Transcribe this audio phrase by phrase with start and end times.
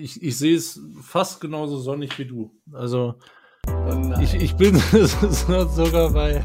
[0.00, 2.50] ich, ich sehe es fast genauso sonnig wie du.
[2.72, 3.14] Also
[3.68, 4.76] oh ich, ich bin
[5.06, 6.44] sogar bei.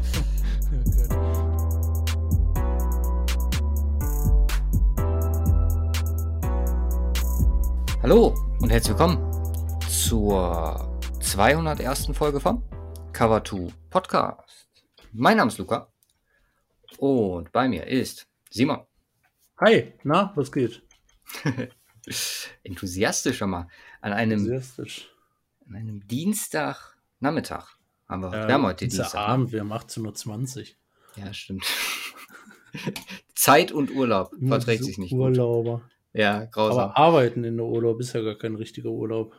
[8.02, 9.18] Hallo und herzlich willkommen
[9.88, 12.10] zur 201.
[12.12, 12.62] Folge von
[13.12, 14.68] Cover 2 Podcast.
[15.12, 15.90] Mein Name ist Luca
[16.98, 18.80] und bei mir ist Simon.
[19.58, 20.82] Hi, na, was geht?
[22.62, 23.68] Enthusiastisch schon mal.
[24.00, 25.10] An einem, Enthusiastisch.
[25.68, 27.76] An einem Dienstagnachmittag
[28.08, 29.14] haben wir, ja, wir haben heute Dienstag.
[29.14, 29.20] Ne?
[29.20, 31.24] Abend, wir haben 18.20 Uhr.
[31.24, 31.64] Ja, stimmt.
[33.34, 35.80] Zeit und Urlaub verträgt so sich nicht Urlauber.
[35.80, 35.90] Gut.
[36.12, 36.90] Ja, grausam.
[36.90, 39.34] Aber arbeiten in der Urlaub ist ja gar kein richtiger Urlaub.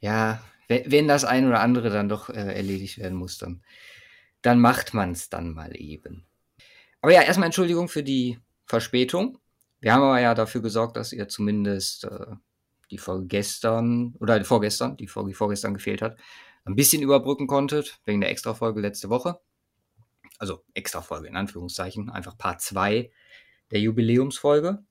[0.00, 3.62] Ja, wenn, wenn das ein oder andere dann doch äh, erledigt werden muss, dann,
[4.42, 6.26] dann macht man es dann mal eben.
[7.00, 9.38] Aber ja, erstmal Entschuldigung für die Verspätung.
[9.80, 12.26] Wir haben aber ja dafür gesorgt, dass ihr zumindest äh,
[12.90, 16.18] die Folge gestern oder vorgestern, die Folge, die vorgestern gefehlt hat,
[16.64, 19.40] ein bisschen überbrücken konntet, wegen der Extra-Folge letzte Woche.
[20.38, 23.10] Also Extra-Folge in Anführungszeichen, einfach Part 2
[23.70, 24.84] der Jubiläumsfolge.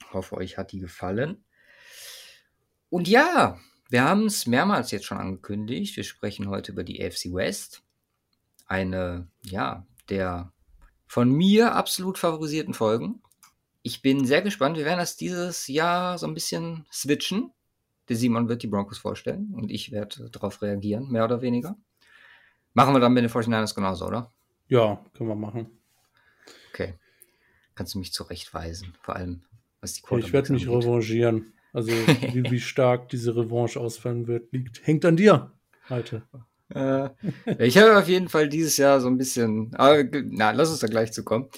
[0.00, 1.44] Ich hoffe, euch hat die gefallen.
[2.90, 5.96] Und ja, wir haben es mehrmals jetzt schon angekündigt.
[5.96, 7.82] Wir sprechen heute über die AFC West.
[8.66, 10.52] Eine, ja, der
[11.06, 13.22] von mir absolut favorisierten Folgen.
[13.82, 14.76] Ich bin sehr gespannt.
[14.76, 17.52] Wir werden das dieses Jahr so ein bisschen switchen.
[18.08, 21.76] Der Simon wird die Broncos vorstellen und ich werde darauf reagieren, mehr oder weniger.
[22.74, 24.32] Machen wir dann mit den 49ers genauso, oder?
[24.68, 25.66] Ja, können wir machen.
[26.72, 26.94] Okay.
[27.74, 29.42] Kannst du mich zurechtweisen, vor allem
[29.80, 30.84] was die Quarterbacks Ich werde mich angeht.
[30.84, 31.52] revanchieren.
[31.72, 31.90] Also
[32.32, 35.52] wie, wie, stark diese Revanche ausfallen wird, liegt, hängt an dir,
[35.88, 36.22] Alter.
[36.68, 37.10] Äh,
[37.58, 40.86] ich habe auf jeden Fall dieses Jahr so ein bisschen, aber na, lass uns da
[40.86, 41.48] gleich zu kommen.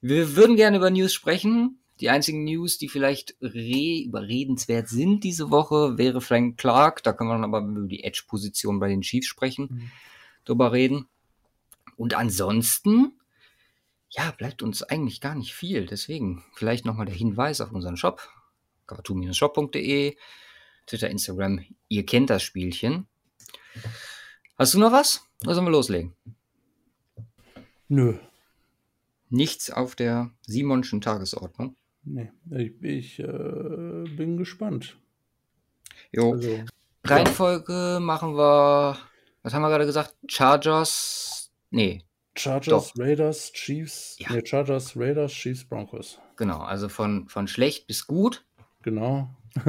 [0.00, 1.78] Wir würden gerne über News sprechen.
[2.00, 7.02] Die einzigen News, die vielleicht re überredenswert sind diese Woche, wäre Frank Clark.
[7.02, 9.90] Da kann man aber über die Edge-Position bei den Chiefs sprechen, mhm.
[10.44, 11.08] drüber reden.
[11.96, 13.12] Und ansonsten,
[14.10, 15.86] ja, bleibt uns eigentlich gar nicht viel.
[15.86, 18.28] Deswegen vielleicht nochmal der Hinweis auf unseren Shop,
[18.86, 20.16] cover2-shop.de,
[20.86, 21.64] Twitter, Instagram.
[21.88, 23.06] Ihr kennt das Spielchen.
[24.58, 25.26] Hast du noch was?
[25.44, 26.14] Oder sollen wir loslegen?
[27.88, 28.18] Nö,
[29.28, 31.76] nichts auf der Simonschen Tagesordnung.
[32.04, 34.96] Nee, ich, ich äh, bin gespannt.
[36.12, 36.32] Jo.
[36.32, 36.64] Also,
[37.04, 38.00] Reihenfolge ja.
[38.00, 38.96] machen wir,
[39.42, 40.14] was haben wir gerade gesagt?
[40.28, 42.02] Chargers, nee.
[42.36, 42.92] Chargers, Doch.
[42.98, 44.30] Raiders, Chiefs, ja.
[44.32, 46.20] nee, Chargers, Raiders, Chiefs, Broncos.
[46.36, 48.44] Genau, also von, von schlecht bis gut.
[48.82, 49.30] Genau.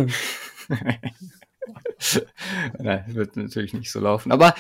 [2.80, 4.32] Nein, wird natürlich nicht so laufen.
[4.32, 4.54] Aber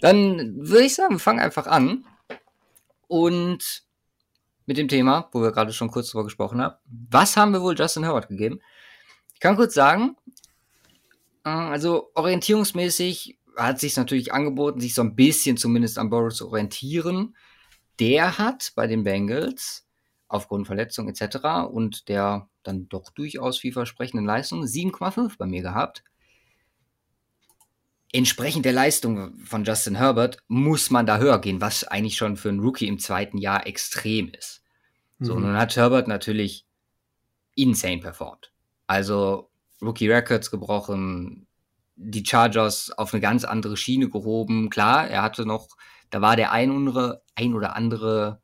[0.00, 2.04] dann würde ich sagen, wir fangen einfach an.
[3.06, 3.84] Und
[4.72, 6.76] mit dem Thema, wo wir gerade schon kurz drüber gesprochen haben.
[6.86, 8.60] Was haben wir wohl Justin Herbert gegeben?
[9.34, 10.16] Ich kann kurz sagen,
[11.44, 16.48] äh, also orientierungsmäßig hat sich natürlich angeboten, sich so ein bisschen zumindest an Burrow zu
[16.48, 17.36] orientieren.
[18.00, 19.86] Der hat bei den Bengals
[20.26, 21.68] aufgrund Verletzung etc.
[21.70, 26.02] und der dann doch durchaus vielversprechenden Leistung 7,5 bei mir gehabt.
[28.10, 32.48] Entsprechend der Leistung von Justin Herbert muss man da höher gehen, was eigentlich schon für
[32.48, 34.61] einen Rookie im zweiten Jahr extrem ist.
[35.22, 35.42] So, mhm.
[35.42, 36.66] nun hat Herbert natürlich
[37.54, 38.50] insane performt.
[38.88, 41.46] Also Rookie Records gebrochen,
[41.94, 44.68] die Chargers auf eine ganz andere Schiene gehoben.
[44.68, 45.68] Klar, er hatte noch,
[46.10, 48.42] da war der ein, oder, ein oder andere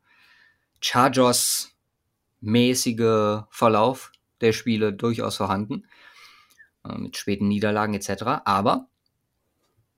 [0.79, 5.85] Chargers-mäßige Verlauf der Spiele durchaus vorhanden.
[6.85, 8.23] Äh, mit späten Niederlagen etc.
[8.45, 8.87] Aber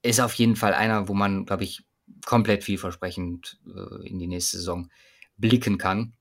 [0.02, 1.84] ist auf jeden Fall einer, wo man, glaube ich,
[2.26, 4.90] komplett vielversprechend äh, in die nächste Saison
[5.38, 6.14] blicken kann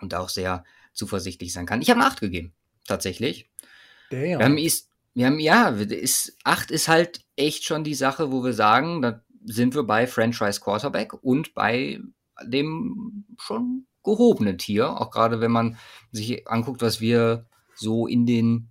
[0.00, 1.82] und auch sehr zuversichtlich sein kann.
[1.82, 2.52] Ich habe eine 8 gegeben,
[2.86, 3.50] tatsächlich.
[4.10, 4.22] Damn.
[4.22, 8.44] Wir haben, ist, wir haben, ja, ist, 8 ist halt echt schon die Sache, wo
[8.44, 12.00] wir sagen, da sind wir bei Franchise Quarterback und bei
[12.42, 15.76] dem schon gehobenen Tier, auch gerade wenn man
[16.12, 18.68] sich anguckt, was wir so in den,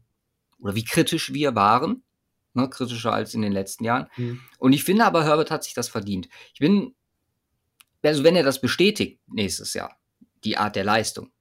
[0.59, 2.03] oder wie kritisch wir waren,
[2.53, 4.07] ne, kritischer als in den letzten Jahren.
[4.17, 4.41] Mhm.
[4.57, 6.29] Und ich finde aber, Herbert hat sich das verdient.
[6.53, 6.95] Ich bin,
[8.01, 9.97] also wenn er das bestätigt nächstes Jahr,
[10.45, 11.31] die Art der Leistung,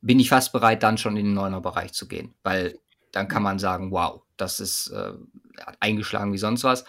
[0.00, 2.34] bin ich fast bereit, dann schon in den Neuner-Bereich zu gehen.
[2.42, 2.78] Weil
[3.10, 5.12] dann kann man sagen, wow, das ist äh,
[5.80, 6.84] eingeschlagen wie sonst was.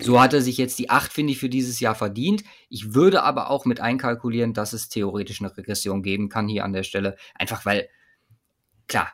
[0.00, 2.42] So hat er sich jetzt die 8, finde ich, für dieses Jahr verdient.
[2.68, 6.72] Ich würde aber auch mit einkalkulieren, dass es theoretisch eine Regression geben kann hier an
[6.72, 7.16] der Stelle.
[7.36, 7.88] Einfach weil,
[8.88, 9.12] klar,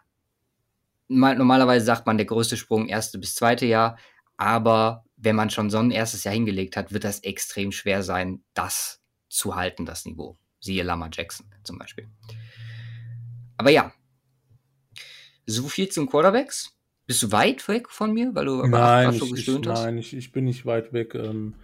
[1.09, 3.99] normalerweise sagt man der größte Sprung erste bis zweite Jahr,
[4.39, 8.43] aber wenn man schon so ein erstes Jahr hingelegt hat, wird das extrem schwer sein,
[8.55, 10.39] das zu halten, das Niveau.
[10.63, 12.09] Siehe Lama Jackson zum Beispiel.
[13.59, 13.93] Aber ja,
[15.45, 16.79] so viel zum Quarterbacks.
[17.07, 20.45] Bist du weit weg von mir, weil du nein, ich, ich, nein ich, ich, bin
[20.45, 21.17] nicht weit weg.
[21.17, 21.57] Ähm,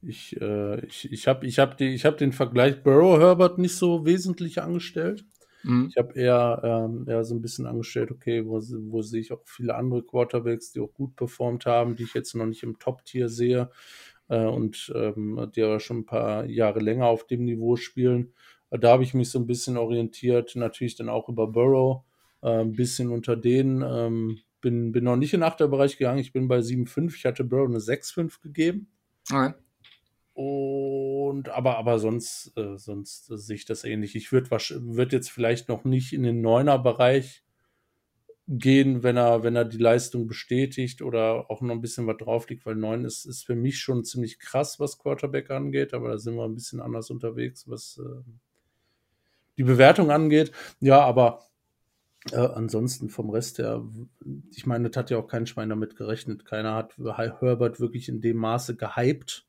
[0.00, 5.24] ich äh, ich, ich habe ich hab hab den Vergleich Burrow-Herbert nicht so wesentlich angestellt.
[5.64, 5.88] Mhm.
[5.90, 9.42] Ich habe eher, ähm, eher so ein bisschen angestellt, okay, wo, wo sehe ich auch
[9.44, 13.28] viele andere Quarterbacks, die auch gut performt haben, die ich jetzt noch nicht im Top-Tier
[13.28, 13.70] sehe
[14.34, 18.32] und ähm, die aber schon ein paar Jahre länger auf dem Niveau spielen.
[18.70, 22.02] Äh, da habe ich mich so ein bisschen orientiert, natürlich dann auch über Burrow,
[22.42, 23.82] äh, ein bisschen unter denen.
[23.82, 27.14] Ähm, bin, bin noch nicht in den Achterbereich gegangen, ich bin bei 7,5.
[27.14, 28.88] Ich hatte Burrow eine 6,5 gegeben.
[29.30, 29.54] Okay.
[30.34, 34.14] Und aber, aber sonst, äh, sonst äh, sehe ich das ähnlich.
[34.16, 37.42] Ich würde würd jetzt vielleicht noch nicht in den Neuner-Bereich
[38.48, 42.48] gehen, wenn er, wenn er die Leistung bestätigt oder auch noch ein bisschen was drauf
[42.48, 46.18] liegt, weil 9 ist, ist für mich schon ziemlich krass, was Quarterback angeht, aber da
[46.18, 48.22] sind wir ein bisschen anders unterwegs, was äh,
[49.58, 50.52] die Bewertung angeht.
[50.80, 51.46] Ja, aber
[52.30, 53.84] äh, ansonsten vom Rest her,
[54.54, 56.44] ich meine, das hat ja auch kein Schwein damit gerechnet.
[56.44, 59.46] Keiner hat Herbert wirklich in dem Maße gehypt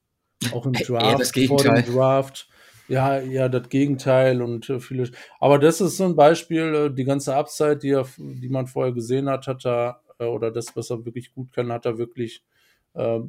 [0.52, 1.66] auch im Draft, ja, das Gegenteil.
[1.66, 2.48] vor dem Draft.
[2.90, 5.12] Ja, ja, das Gegenteil und äh, viele.
[5.40, 8.94] Aber das ist so ein Beispiel, äh, die ganze Upside, die, er, die man vorher
[8.94, 12.44] gesehen hat, hat er, äh, oder das, was er wirklich gut kann, hat er wirklich
[12.94, 13.20] äh,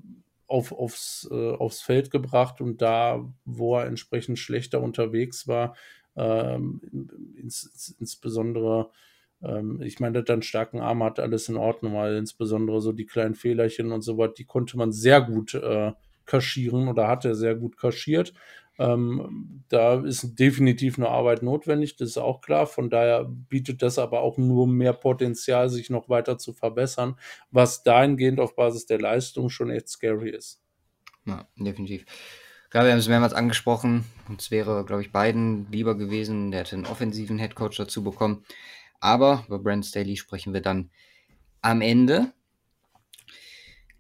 [0.47, 5.75] auf, aufs, äh, aufs Feld gebracht und da, wo er entsprechend schlechter unterwegs war,
[6.17, 6.81] ähm,
[7.37, 8.91] ins, insbesondere
[9.43, 12.93] ähm, ich meine, dass er einen starken Arm hat, alles in Ordnung, weil insbesondere so
[12.93, 15.93] die kleinen Fehlerchen und so was, die konnte man sehr gut äh,
[16.27, 18.33] kaschieren oder hat er sehr gut kaschiert.
[18.79, 22.67] Ähm, da ist definitiv eine Arbeit notwendig, das ist auch klar.
[22.67, 27.17] Von daher bietet das aber auch nur mehr Potenzial, sich noch weiter zu verbessern,
[27.51, 30.63] was dahingehend auf Basis der Leistung schon echt scary ist.
[31.27, 32.05] Ja, definitiv.
[32.71, 34.05] Klar, wir haben es mehrmals angesprochen.
[34.37, 36.51] Es wäre, glaube ich, beiden lieber gewesen.
[36.51, 38.45] Der hätte einen offensiven Headcoach dazu bekommen.
[39.01, 40.91] Aber über Brand Staley sprechen wir dann
[41.63, 42.33] am Ende.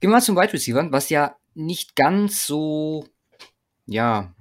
[0.00, 3.06] Gehen wir mal zum Wide Receiver, was ja nicht ganz so,
[3.86, 4.34] ja,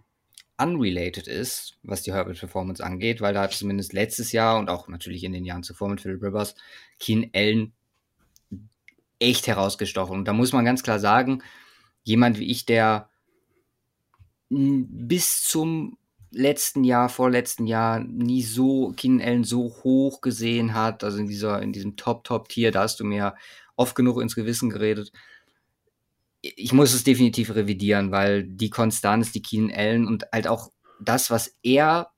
[0.57, 4.87] unrelated ist, was die Herbert Performance angeht, weil da hat zumindest letztes Jahr und auch
[4.87, 6.55] natürlich in den Jahren zuvor mit Philip Rivers
[6.99, 7.73] Keen Allen
[9.19, 10.17] echt herausgestochen.
[10.17, 11.43] Und da muss man ganz klar sagen,
[12.03, 13.09] jemand wie ich, der
[14.49, 15.97] bis zum
[16.31, 21.61] letzten Jahr, vorletzten Jahr nie so Keen Allen so hoch gesehen hat, also in dieser,
[21.61, 23.35] in diesem Top-Top-Tier, da hast du mir
[23.75, 25.11] oft genug ins Gewissen geredet
[26.41, 31.29] ich muss es definitiv revidieren, weil die Konstanz, die Keenan Allen und halt auch das,
[31.29, 32.11] was er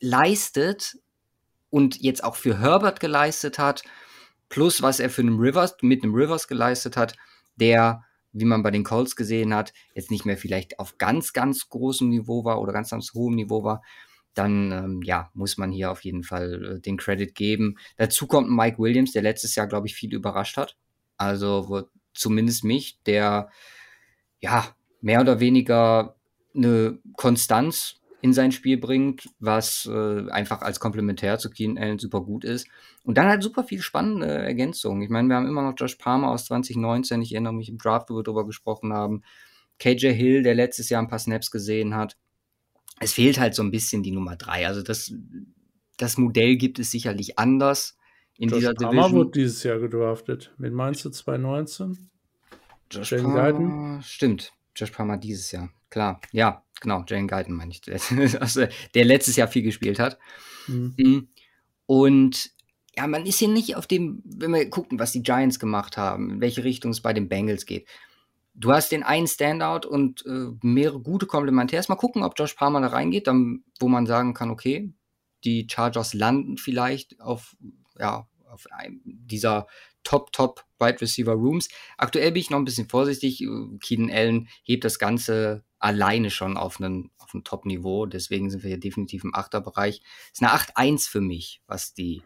[0.00, 0.98] leistet
[1.70, 3.82] und jetzt auch für Herbert geleistet hat,
[4.48, 7.14] plus was er für einen Rivers, mit einem Rivers geleistet hat,
[7.56, 11.68] der, wie man bei den Colts gesehen hat, jetzt nicht mehr vielleicht auf ganz, ganz
[11.68, 13.82] großem Niveau war oder ganz, ganz hohem Niveau war,
[14.34, 17.76] dann ähm, ja, muss man hier auf jeden Fall äh, den Credit geben.
[17.96, 20.76] Dazu kommt Mike Williams, der letztes Jahr, glaube ich, viel überrascht hat.
[21.16, 21.82] Also, wo
[22.14, 23.50] zumindest mich, der
[24.40, 26.16] ja mehr oder weniger
[26.54, 32.20] eine Konstanz in sein Spiel bringt, was äh, einfach als Komplementär zu Keen Allen super
[32.20, 32.68] gut ist.
[33.02, 35.02] Und dann halt super viel spannende Ergänzungen.
[35.02, 38.10] Ich meine, wir haben immer noch Josh Palmer aus 2019, ich erinnere mich im Draft,
[38.10, 39.22] wo wir darüber gesprochen haben.
[39.80, 42.16] KJ Hill, der letztes Jahr ein paar Snaps gesehen hat.
[43.00, 44.68] Es fehlt halt so ein bisschen die Nummer drei.
[44.68, 45.12] Also das,
[45.96, 47.96] das Modell gibt es sicherlich anders
[48.38, 49.12] in Josh dieser Palmer Division.
[49.14, 50.54] wurde dieses Jahr gedraftet.
[50.58, 52.10] Wen meinst du, 2019?
[52.90, 55.70] Josh Jane Palmer, Stimmt, Josh Palmer dieses Jahr.
[55.90, 57.82] Klar, ja, genau, Jane Guyton meine ich.
[58.40, 60.18] also, der letztes Jahr viel gespielt hat.
[60.66, 60.94] Mhm.
[60.96, 61.28] mhm.
[61.86, 62.52] Und
[62.96, 66.30] ja, man ist hier nicht auf dem, wenn wir gucken, was die Giants gemacht haben,
[66.30, 67.88] in welche Richtung es bei den Bengals geht.
[68.54, 71.88] Du hast den einen Standout und äh, mehrere gute Komplementärs.
[71.88, 74.92] Mal gucken, ob Josh Palmer da reingeht, dann, wo man sagen kann, okay,
[75.44, 77.56] die Chargers landen vielleicht auf
[77.98, 79.66] ja, auf einem dieser
[80.04, 81.68] Top, Top Wide Receiver Rooms.
[81.96, 83.44] Aktuell bin ich noch ein bisschen vorsichtig.
[83.80, 88.06] Keenan Allen hebt das Ganze alleine schon auf einen, auf ein Top-Niveau.
[88.06, 90.02] Deswegen sind wir hier definitiv im Achterbereich.
[90.32, 92.22] Ist eine 8-1 für mich, was die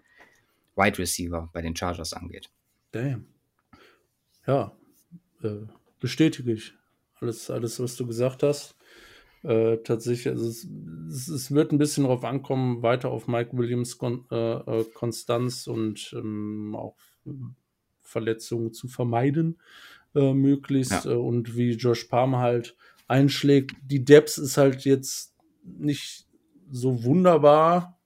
[0.74, 2.50] Wide Receiver bei den Chargers angeht.
[2.92, 3.26] Damn.
[4.46, 4.76] Ja,
[5.42, 5.66] äh,
[6.00, 6.72] bestätige ich.
[7.20, 8.75] Alles, alles, was du gesagt hast.
[9.46, 10.66] Äh, tatsächlich, also es,
[11.28, 16.12] es, wird ein bisschen darauf ankommen, weiter auf Mike Williams Kon äh, äh, Konstanz und
[16.18, 16.96] ähm, auch
[18.02, 19.60] Verletzungen zu vermeiden,
[20.16, 21.04] äh, möglichst.
[21.04, 21.12] Ja.
[21.12, 22.76] Äh, und wie Josh Palmer halt
[23.06, 23.76] einschlägt.
[23.84, 26.26] Die Depth ist halt jetzt nicht
[26.68, 28.00] so wunderbar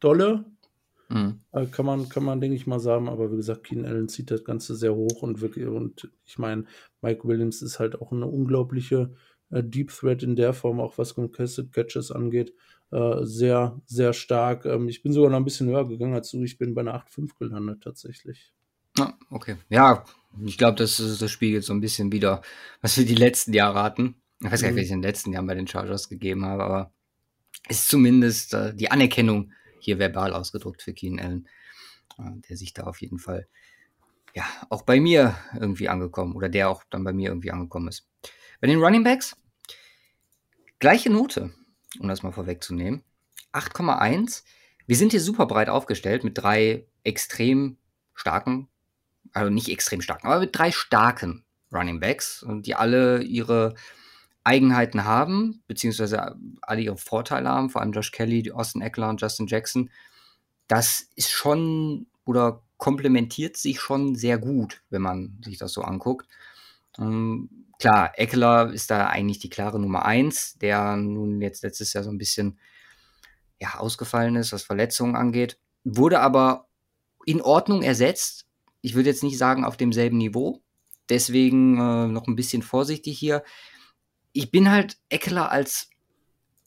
[0.00, 0.44] dolle.
[1.08, 1.40] Mhm.
[1.70, 4.44] Kann man, kann man, denke ich mal sagen, aber wie gesagt, Keen Allen zieht das
[4.44, 6.64] Ganze sehr hoch und wirklich, und ich meine,
[7.00, 9.14] Mike Williams ist halt auch eine unglaubliche
[9.50, 12.54] Deep Threat in der Form, auch was Contested Catches angeht.
[12.92, 14.64] äh, sehr, sehr stark.
[14.64, 16.42] Ähm, ich bin sogar noch ein bisschen höher gegangen als du.
[16.42, 18.52] Ich bin bei einer 8,5 gelandet tatsächlich.
[18.98, 19.56] Ah, okay.
[19.68, 20.04] Ja,
[20.44, 22.42] ich glaube, das, das spiegelt so ein bisschen wieder,
[22.80, 24.16] was wir die letzten Jahre hatten.
[24.42, 24.80] Ich weiß gar nicht, mhm.
[24.80, 26.92] was ich in den letzten Jahren bei den Chargers gegeben habe, aber
[27.68, 31.48] ist zumindest äh, die Anerkennung hier verbal ausgedruckt für Keen Allen,
[32.18, 33.46] äh, der sich da auf jeden Fall
[34.34, 38.08] ja auch bei mir irgendwie angekommen oder der auch dann bei mir irgendwie angekommen ist.
[38.60, 39.36] Bei den Running Backs
[40.80, 41.52] gleiche Note,
[42.00, 43.04] um das mal vorwegzunehmen.
[43.52, 44.42] 8,1.
[44.86, 47.76] Wir sind hier super breit aufgestellt mit drei extrem
[48.14, 48.68] starken,
[49.32, 53.74] also nicht extrem starken, aber mit drei starken Running Backs, die alle ihre
[54.42, 59.46] Eigenheiten haben, beziehungsweise alle ihre Vorteile haben, vor allem Josh Kelly, Austin Eckler und Justin
[59.46, 59.90] Jackson.
[60.66, 66.26] Das ist schon oder komplementiert sich schon sehr gut, wenn man sich das so anguckt.
[67.80, 72.10] Klar, Eckler ist da eigentlich die klare Nummer eins, der nun jetzt letztes Jahr so
[72.10, 72.58] ein bisschen
[73.58, 75.58] ja, ausgefallen ist, was Verletzungen angeht.
[75.82, 76.68] Wurde aber
[77.24, 78.46] in Ordnung ersetzt.
[78.82, 80.62] Ich würde jetzt nicht sagen auf demselben Niveau.
[81.08, 83.42] Deswegen äh, noch ein bisschen vorsichtig hier.
[84.32, 85.88] Ich bin halt Eckler als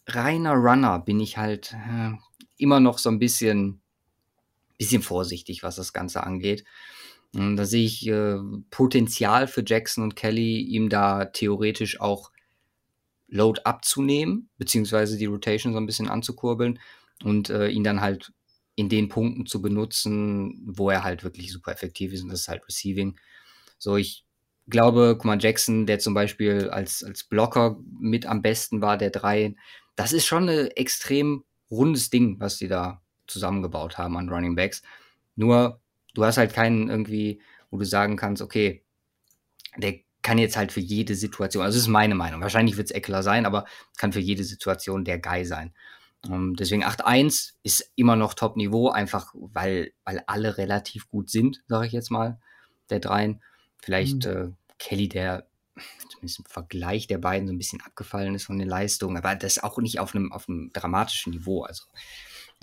[0.08, 2.12] reiner Runner, bin ich halt äh,
[2.58, 3.82] immer noch so ein bisschen,
[4.80, 6.64] bisschen vorsichtig, was das Ganze angeht.
[7.36, 8.38] Und da sehe ich äh,
[8.70, 12.32] Potenzial für Jackson und Kelly, ihm da theoretisch auch
[13.28, 16.80] Load abzunehmen, beziehungsweise die Rotation so ein bisschen anzukurbeln
[17.24, 18.32] und äh, ihn dann halt
[18.76, 22.48] in den Punkten zu benutzen, wo er halt wirklich super effektiv ist und das ist
[22.48, 23.20] halt Receiving.
[23.78, 24.26] So, ich
[24.68, 29.10] glaube, guck mal, Jackson, der zum Beispiel als, als Blocker mit am besten war, der
[29.10, 29.56] drei,
[29.96, 34.82] das ist schon ein extrem rundes Ding, was die da zusammengebaut haben an Running Backs.
[35.36, 35.82] Nur,
[36.14, 37.42] du hast halt keinen irgendwie,
[37.72, 38.84] wo du sagen kannst, okay,
[39.78, 42.96] der kann jetzt halt für jede Situation, also das ist meine Meinung, wahrscheinlich wird es
[42.96, 43.66] Eckler sein, aber
[43.98, 45.74] kann für jede Situation der Guy sein.
[46.26, 51.62] Um, ähm, deswegen 8-1 ist immer noch Top-Niveau, einfach weil, weil alle relativ gut sind,
[51.68, 52.40] sage ich jetzt mal,
[52.90, 53.42] der dreien.
[53.82, 54.32] Vielleicht mhm.
[54.32, 55.48] äh, Kelly, der
[56.10, 59.62] zumindest im Vergleich der beiden so ein bisschen abgefallen ist von den Leistungen, aber das
[59.62, 61.64] auch nicht auf einem, auf einem dramatischen Niveau.
[61.64, 61.84] Also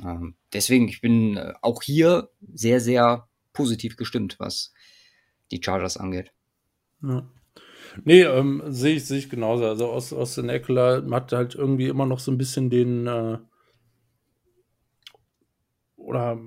[0.03, 4.73] ähm, deswegen, ich bin äh, auch hier sehr, sehr positiv gestimmt, was
[5.51, 6.33] die Chargers angeht.
[7.03, 7.29] Ja.
[8.05, 9.67] Nee, ähm, sehe ich, seh ich genauso.
[9.67, 13.39] Also aus, aus den Eckler hat halt irgendwie immer noch so ein bisschen den, äh,
[15.97, 16.39] oder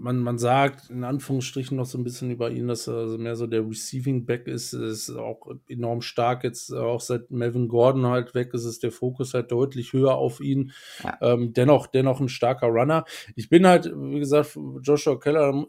[0.00, 3.46] man, man sagt in Anführungsstrichen noch so ein bisschen über ihn, dass er mehr so
[3.46, 8.54] der Receiving Back ist, ist auch enorm stark jetzt, auch seit Melvin Gordon halt weg
[8.54, 10.72] ist, ist der Fokus halt deutlich höher auf ihn.
[11.04, 11.18] Ja.
[11.20, 13.04] Ähm, dennoch, dennoch ein starker Runner.
[13.36, 15.66] Ich bin halt, wie gesagt, Joshua Keller,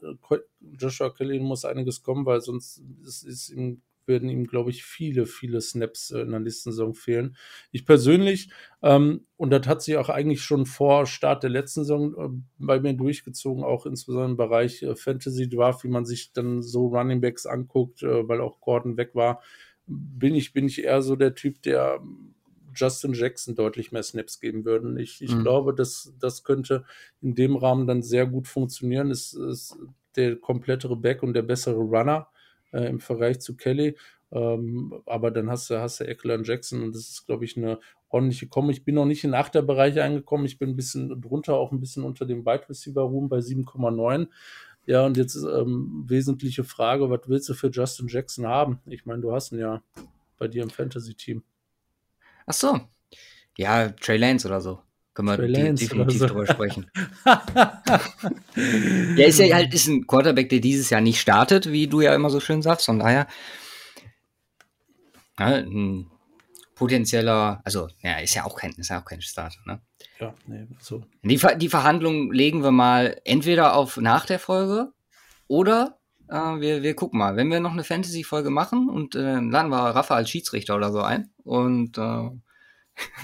[0.61, 5.25] Joshua Kelly muss einiges kommen, weil sonst ist, ist ihm werden ihm, glaube ich, viele,
[5.25, 7.35] viele Snaps äh, in der nächsten Saison fehlen.
[7.71, 8.49] Ich persönlich,
[8.81, 12.79] ähm, und das hat sich auch eigentlich schon vor Start der letzten Saison äh, bei
[12.79, 17.21] mir durchgezogen, auch insbesondere im Bereich äh, Fantasy Draft, wie man sich dann so Running
[17.21, 19.41] Backs anguckt, äh, weil auch Gordon weg war,
[19.87, 22.01] bin ich, bin ich eher so der Typ, der
[22.75, 24.97] Justin Jackson deutlich mehr Snaps geben würden.
[24.97, 25.41] Ich, ich mhm.
[25.41, 26.85] glaube, dass das könnte
[27.21, 29.11] in dem Rahmen dann sehr gut funktionieren.
[29.11, 29.77] Es ist
[30.15, 32.27] der komplettere Back und der bessere Runner
[32.71, 33.97] äh, im Vergleich zu Kelly.
[34.31, 37.57] Ähm, aber dann hast du, hast du Eckler und Jackson und das ist, glaube ich,
[37.57, 38.71] eine ordentliche Komme.
[38.71, 40.45] Ich bin noch nicht in den Achterbereich eingekommen.
[40.45, 44.27] Ich bin ein bisschen drunter, auch ein bisschen unter dem Wide Receiver Room bei 7,9.
[44.85, 48.79] Ja, und jetzt ähm, wesentliche Frage, was willst du für Justin Jackson haben?
[48.85, 49.83] Ich meine, du hast ihn ja
[50.37, 51.43] bei dir im Fantasy-Team.
[52.45, 52.79] Ach so.
[53.57, 54.81] Ja, Trey Lance oder so.
[55.25, 56.27] Können wir de definitiv so.
[56.27, 56.89] drüber sprechen.
[59.17, 62.13] Der ist ja halt ist ein Quarterback, der dieses Jahr nicht startet, wie du ja
[62.13, 62.85] immer so schön sagst.
[62.85, 63.27] Von daher
[65.39, 66.11] ja, ein
[66.75, 69.81] potenzieller, also ja, ist ja auch kein, ist ja auch kein Starter, ne?
[70.19, 71.03] Ja, nee, so.
[71.23, 74.91] Die, die Verhandlungen legen wir mal entweder auf nach der Folge
[75.47, 77.35] oder äh, wir, wir gucken mal.
[77.35, 81.01] Wenn wir noch eine Fantasy-Folge machen und äh, laden wir Rafa als Schiedsrichter oder so
[81.01, 82.29] ein und äh,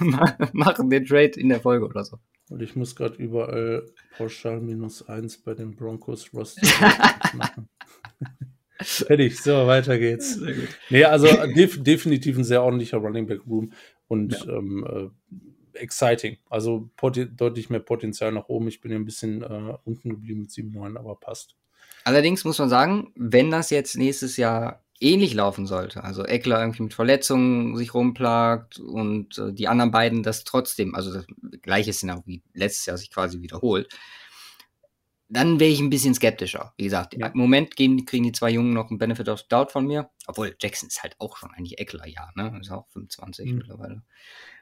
[0.52, 2.18] machen den Trade in der Folge oder so.
[2.50, 6.66] Und ich muss gerade überall pauschal minus eins bei den Broncos Roster
[7.34, 7.68] machen.
[8.80, 10.40] Fertig, so, weiter geht's.
[10.88, 13.72] Nee, also def definitiv ein sehr ordentlicher Running Back Room
[14.06, 14.56] und ja.
[14.56, 14.86] ähm,
[15.74, 16.38] äh, exciting.
[16.48, 18.68] Also deutlich mehr Potenzial nach oben.
[18.68, 21.56] Ich bin ja ein bisschen äh, unten geblieben mit 7,9, aber passt.
[22.04, 26.04] Allerdings muss man sagen, wenn das jetzt nächstes Jahr ähnlich laufen sollte.
[26.04, 31.12] Also Eckler irgendwie mit Verletzungen sich rumplagt und äh, die anderen beiden das trotzdem, also
[31.12, 31.26] das
[31.62, 33.88] gleiche Szenario wie letztes Jahr sich quasi wiederholt,
[35.28, 36.72] dann wäre ich ein bisschen skeptischer.
[36.76, 37.26] Wie gesagt, ja.
[37.26, 40.10] im Moment geben, kriegen die zwei Jungen noch einen Benefit of Doubt von mir.
[40.26, 42.58] Obwohl Jackson ist halt auch schon eigentlich Eckler, ja, ne?
[42.60, 43.58] Ist auch 25 mhm.
[43.58, 44.02] mittlerweile.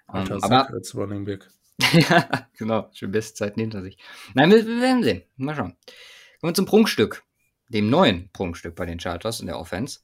[0.09, 1.49] Um, aber als Running Back.
[1.93, 2.91] ja, genau.
[2.93, 3.99] Schon beste Zeiten hinter sich.
[4.35, 5.23] Nein, wir, wir, werden sehen.
[5.37, 5.77] Mal schauen.
[6.41, 7.23] Kommen wir zum Prunkstück.
[7.69, 10.01] Dem neuen Prunkstück bei den Chargers in der Offense.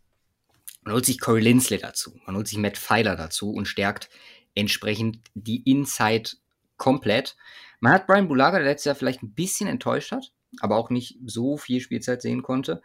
[0.82, 2.18] Man holt sich Corey Lindsley dazu.
[2.26, 4.10] Man holt sich Matt Pfeiler dazu und stärkt
[4.54, 6.30] entsprechend die Inside
[6.76, 7.36] komplett.
[7.80, 11.18] Man hat Brian Bulaga, der letztes Jahr vielleicht ein bisschen enttäuscht hat, aber auch nicht
[11.24, 12.82] so viel Spielzeit sehen konnte.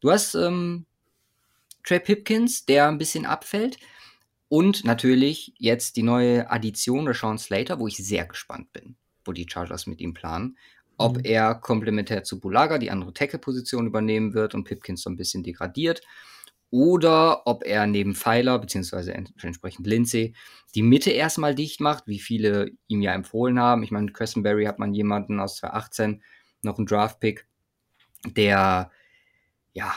[0.00, 0.86] Du hast ähm,
[1.84, 3.78] Trey Pipkins, der ein bisschen abfällt.
[4.48, 9.46] Und natürlich jetzt die neue Addition Sean Slater, wo ich sehr gespannt bin, wo die
[9.48, 10.56] Chargers mit ihm planen.
[10.96, 11.24] Ob mhm.
[11.24, 16.02] er komplementär zu Bulaga die andere Tackle-Position übernehmen wird und Pipkins so ein bisschen degradiert.
[16.70, 20.34] Oder ob er neben Pfeiler, beziehungsweise entsprechend Lindsay,
[20.74, 23.82] die Mitte erstmal dicht macht, wie viele ihm ja empfohlen haben.
[23.84, 26.22] Ich meine, Cressenberry hat man jemanden aus 2018,
[26.62, 27.46] noch einen Draft-Pick,
[28.36, 28.90] der
[29.72, 29.94] ja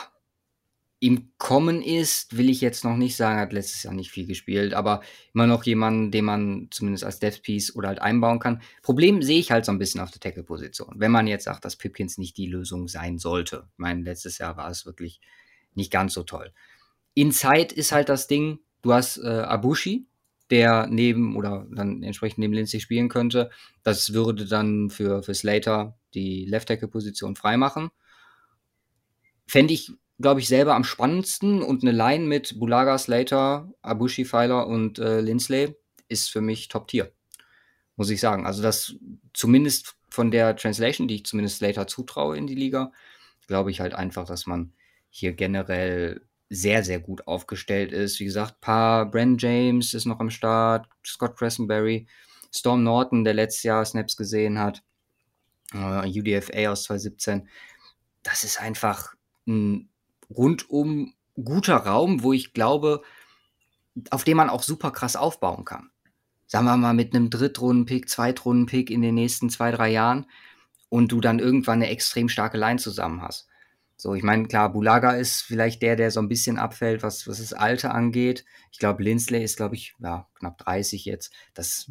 [1.00, 4.74] im Kommen ist, will ich jetzt noch nicht sagen, hat letztes Jahr nicht viel gespielt,
[4.74, 5.00] aber
[5.32, 8.60] immer noch jemanden, den man zumindest als Death Piece oder halt einbauen kann.
[8.82, 10.96] Problem sehe ich halt so ein bisschen auf der Tackle-Position.
[10.96, 13.68] Wenn man jetzt sagt, dass Pipkins nicht die Lösung sein sollte.
[13.72, 15.20] Ich meine, letztes Jahr war es wirklich
[15.74, 16.52] nicht ganz so toll.
[17.14, 20.06] Inside ist halt das Ding, du hast äh, Abushi,
[20.50, 23.50] der neben oder dann entsprechend neben Lindsay spielen könnte.
[23.82, 27.90] Das würde dann für, für Slater die Left-Tackle-Position freimachen.
[29.46, 34.66] Fände ich glaube ich, selber am spannendsten und eine Line mit Bulaga, Slater, Abushi, Pfeiler
[34.66, 35.76] und äh, Lindsley
[36.08, 37.12] ist für mich Top-Tier.
[37.96, 38.46] Muss ich sagen.
[38.46, 38.96] Also das
[39.32, 42.92] zumindest von der Translation, die ich zumindest Slater zutraue in die Liga,
[43.46, 44.72] glaube ich halt einfach, dass man
[45.10, 48.20] hier generell sehr, sehr gut aufgestellt ist.
[48.20, 52.06] Wie gesagt, paar Brandon James ist noch am Start, Scott Cressenberry,
[52.54, 54.82] Storm Norton, der letztes Jahr Snaps gesehen hat,
[55.74, 57.48] äh, UDFA aus 2017.
[58.22, 59.14] Das ist einfach
[59.46, 59.88] ein
[60.30, 63.02] rundum guter Raum, wo ich glaube,
[64.10, 65.90] auf dem man auch super krass aufbauen kann.
[66.46, 70.26] Sagen wir mal mit einem Drittrunden-Pick, Zweitrunden-Pick in den nächsten zwei, drei Jahren
[70.88, 73.48] und du dann irgendwann eine extrem starke Line zusammen hast.
[74.00, 77.38] So, ich meine, klar, Bulaga ist vielleicht der, der so ein bisschen abfällt, was, was
[77.38, 78.44] das Alter angeht.
[78.70, 81.32] Ich glaube, Lindsley ist, glaube ich, ja, knapp 30 jetzt.
[81.52, 81.90] Das,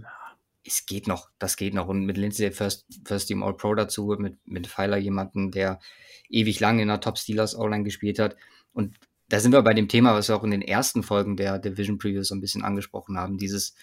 [0.66, 1.90] es geht noch, das geht noch.
[1.90, 5.82] Und mit Lindsley First, First Team All Pro dazu, mit, mit Pfeiler jemanden, der
[6.30, 8.38] ewig lange in der Top Steelers Online gespielt hat.
[8.72, 8.96] Und
[9.28, 11.98] da sind wir bei dem Thema, was wir auch in den ersten Folgen der Division
[11.98, 13.38] Previews so ein bisschen angesprochen haben.
[13.38, 13.76] Dieses,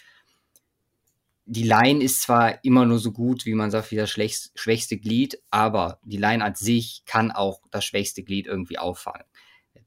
[1.45, 5.39] die Line ist zwar immer nur so gut, wie man sagt, wie das schwächste Glied,
[5.51, 9.25] aber die Line an sich kann auch das schwächste Glied irgendwie auffallen.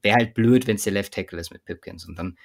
[0.01, 2.07] Wäre halt blöd, wenn es der Left Tackle ist mit Pipkins.
[2.07, 2.37] Und dann,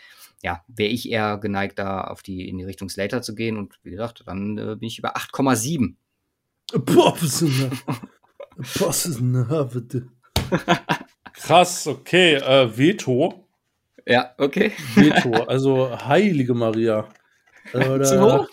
[0.42, 3.56] ja, wäre ich eher geneigt, da auf die, in die Richtung Slater zu gehen.
[3.56, 5.94] Und wie gesagt, dann äh, bin ich über 8,7.
[6.72, 7.42] Boah, was
[9.06, 10.08] ist denn bitte?
[11.34, 12.34] Krass, okay.
[12.34, 13.46] Äh, Veto.
[14.06, 14.72] Ja, okay.
[14.94, 17.08] Veto, also heilige Maria.
[17.72, 18.48] Da, Zu hoch?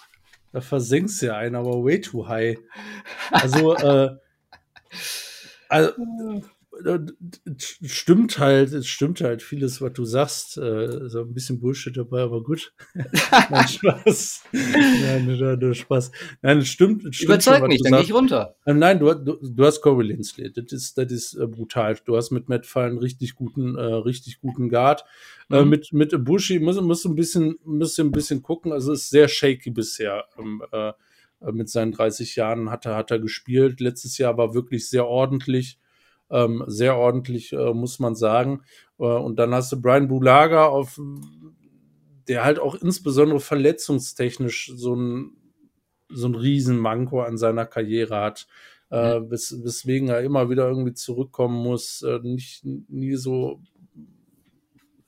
[0.52, 2.58] Da versenkst du ja einen, aber way too high.
[3.32, 4.18] Also, äh,
[5.70, 5.94] also
[7.86, 10.58] stimmt halt, es stimmt halt vieles, was du sagst.
[10.58, 12.74] Äh, so ein bisschen Bullshit dabei, aber gut.
[12.94, 14.44] Nein, Spaß.
[14.52, 16.12] nein, nein, Spaß.
[16.42, 17.06] Nein, es stimmt.
[17.06, 18.56] Es stimmt Überzeug schon, mich, dann gehe ich runter.
[18.66, 20.52] Ähm, nein, du, du, du hast Corey Lindsley.
[20.52, 21.98] Das ist, das ist äh, brutal.
[22.06, 25.04] Du hast mit Matt Fall einen richtig guten, äh, richtig guten Guard.
[25.50, 25.62] Äh, mhm.
[25.62, 28.72] Äh, mit, mit Bushi musst, musst du ein bisschen, musst ein bisschen gucken.
[28.72, 30.26] Also es ist sehr shaky bisher.
[30.38, 30.94] Ähm, äh,
[31.52, 33.80] mit seinen 30 Jahren hat er, hat er gespielt.
[33.80, 35.80] Letztes Jahr war wirklich sehr ordentlich
[36.32, 38.62] ähm, sehr ordentlich, äh, muss man sagen.
[39.00, 41.00] Äh, und dann hast du Brian Bulaga auf,
[42.28, 45.32] der halt auch insbesondere verletzungstechnisch so ein,
[46.10, 48.48] so ein Riesenmanko an seiner Karriere hat.
[48.90, 53.62] Äh, wes weswegen er immer wieder irgendwie zurückkommen muss, äh, nicht nie so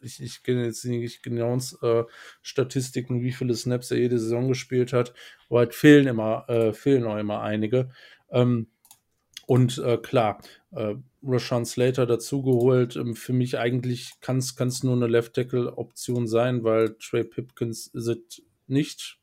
[0.03, 2.03] ich, ich kenne jetzt nicht genau äh,
[2.41, 5.13] Statistiken, wie viele Snaps er jede Saison gespielt hat,
[5.49, 7.89] aber halt fehlen immer, äh, fehlen auch immer einige.
[8.29, 8.67] Ähm,
[9.47, 12.95] und äh, klar, äh, Rashawn Slater dazugeholt.
[12.95, 18.41] Ähm, für mich eigentlich kann es nur eine Left-Tackle-Option sein, weil Trey Pipkins ist es
[18.67, 19.19] nicht,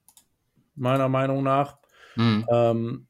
[0.75, 1.79] meiner Meinung nach.
[2.17, 2.47] Mhm.
[2.51, 3.07] Ähm,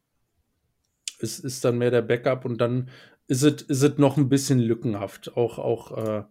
[1.21, 2.91] es ist dann mehr der Backup und dann
[3.29, 5.37] ist es ist noch ein bisschen lückenhaft.
[5.37, 6.25] Auch, auch äh,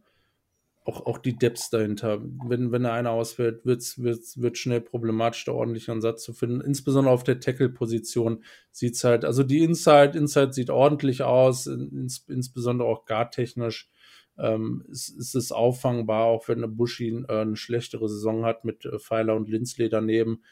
[0.89, 2.19] auch, auch die Depths dahinter.
[2.47, 6.34] Wenn, wenn da einer ausfällt, wird's, wird's, wird schnell problematisch, da ordentlich einen Satz zu
[6.34, 6.62] finden.
[6.62, 12.25] Insbesondere auf der Tackle-Position sieht es halt, also die Inside, Inside sieht ordentlich aus, ins,
[12.28, 13.89] insbesondere auch guardtechnisch
[14.39, 18.86] ähm, ist, ist es auffangbar, auch wenn eine Bushi äh, eine schlechtere Saison hat mit
[18.86, 20.43] äh, Pfeiler und Lindsley daneben.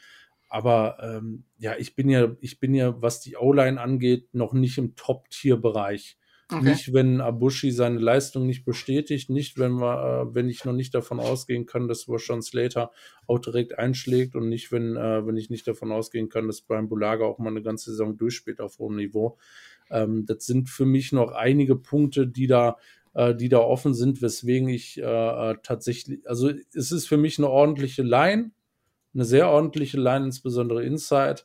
[0.48, 4.78] Aber ähm, ja, ich bin ja, ich bin ja, was die O-Line angeht, noch nicht
[4.78, 6.16] im Top-Tier-Bereich.
[6.50, 6.70] Okay.
[6.70, 10.94] Nicht, wenn Abushi seine Leistung nicht bestätigt, nicht, wenn wir, äh, wenn ich noch nicht
[10.94, 12.90] davon ausgehen kann, dass Rashawn Slater
[13.26, 16.88] auch direkt einschlägt und nicht, wenn, äh, wenn ich nicht davon ausgehen kann, dass Brian
[16.88, 19.36] Bulaga auch mal eine ganze Saison durchspielt auf hohem Niveau.
[19.90, 22.78] Ähm, das sind für mich noch einige Punkte, die da,
[23.12, 25.02] äh, die da offen sind, weswegen ich
[25.62, 28.52] tatsächlich, also es ist für mich eine ordentliche Line,
[29.12, 31.42] eine sehr ordentliche Line, insbesondere Inside.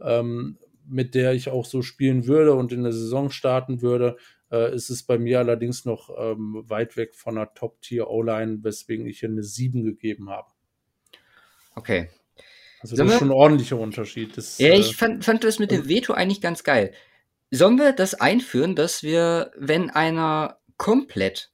[0.00, 0.56] Ähm,
[0.88, 4.16] mit der ich auch so spielen würde und in der Saison starten würde
[4.50, 9.20] äh, ist es bei mir allerdings noch ähm, weit weg von einer Top-Tier-O-Line, weswegen ich
[9.20, 10.48] hier eine 7 gegeben habe.
[11.74, 12.08] Okay.
[12.80, 14.36] Also das ist schon ein ordentlicher Unterschied.
[14.36, 16.92] Das, ja, ich äh, fand, fand das mit dem Veto eigentlich ganz geil.
[17.50, 21.52] Sollen wir das einführen, dass wir, wenn einer komplett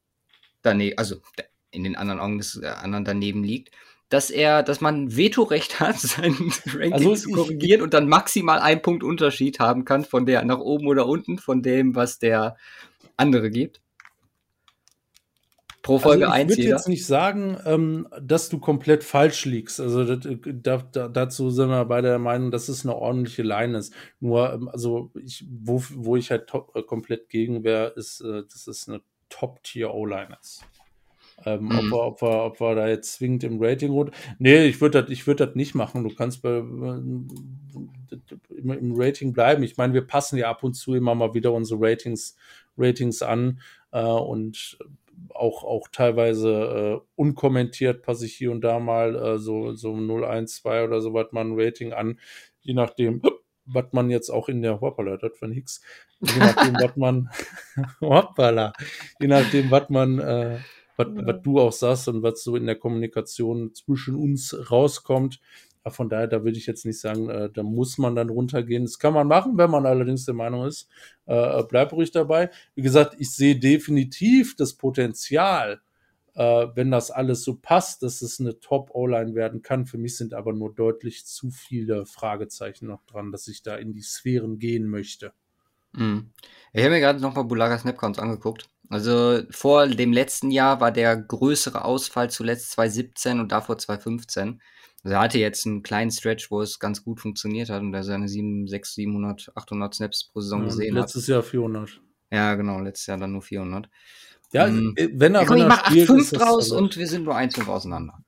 [0.63, 1.17] daneben, also
[1.71, 3.75] in den anderen Augen des äh, anderen daneben liegt,
[4.13, 8.83] dass er, dass man Vetorecht hat, sein Ranking also zu korrigieren und dann maximal einen
[8.83, 12.57] Punkt Unterschied haben kann von der nach oben oder unten von dem, was der
[13.17, 13.81] andere gibt.
[15.83, 19.81] Pro Folge also ich würde jetzt nicht sagen, ähm, dass du komplett falsch liegst.
[19.81, 23.77] Also das, da, da, dazu sind wir beide der Meinung, dass es eine ordentliche Line
[23.77, 23.93] ist.
[24.21, 28.45] Nur, ähm, also ich, wo, wo ich halt top, äh, komplett gegen wäre, ist, äh,
[28.45, 30.65] dass es eine Top-Tier-O-Line ist.
[31.45, 31.73] Ähm, mhm.
[31.73, 34.13] ob, wir, ob, wir, ob wir da jetzt zwingend im Rating runter.
[34.39, 36.05] Nee, ich würde das würd nicht machen.
[36.05, 37.29] Du kannst bei, im,
[38.71, 39.63] im Rating bleiben.
[39.63, 42.37] Ich meine, wir passen ja ab und zu immer mal wieder unsere Ratings,
[42.77, 43.61] Ratings an
[43.93, 44.79] äh, und
[45.35, 50.25] auch, auch teilweise äh, unkommentiert passe ich hier und da mal äh, so, so 0,
[50.25, 52.19] 1, 2 oder so was mal ein Rating an,
[52.61, 53.23] je nachdem,
[53.65, 55.81] was man jetzt auch in der Hoppala, das von Hicks,
[56.21, 57.31] je nachdem, was man,
[58.01, 58.73] hoppala,
[59.21, 60.19] je nachdem, was man
[60.97, 65.41] äh, was, was du auch sagst und was so in der Kommunikation zwischen uns rauskommt.
[65.85, 68.85] Ja, von daher, da würde ich jetzt nicht sagen, äh, da muss man dann runtergehen.
[68.85, 70.89] Das kann man machen, wenn man allerdings der Meinung ist,
[71.27, 72.51] äh, bleib ruhig dabei.
[72.75, 75.81] Wie gesagt, ich sehe definitiv das Potenzial,
[76.35, 79.87] äh, wenn das alles so passt, dass es eine Top-O-Line werden kann.
[79.87, 83.93] Für mich sind aber nur deutlich zu viele Fragezeichen noch dran, dass ich da in
[83.93, 85.33] die Sphären gehen möchte.
[85.93, 86.31] Mhm.
[86.73, 88.69] Ich habe mir gerade nochmal Bulaga Snapcounts angeguckt.
[88.89, 94.61] Also vor dem letzten Jahr war der größere Ausfall zuletzt 2017 und davor 2015.
[95.05, 98.05] Also er hatte jetzt einen kleinen Stretch, wo es ganz gut funktioniert hat und er
[98.05, 101.29] seine 7, 6, 700, 800 Snaps pro Saison ja, gesehen letztes hat.
[101.29, 102.01] Letztes Jahr 400.
[102.31, 103.89] Ja, genau, letztes Jahr dann nur 400.
[104.53, 107.37] Ja, ähm, wenn er, ja, komm, wenn ich mach 8,5 draus und wir sind nur
[107.37, 108.23] 1,5 auseinander.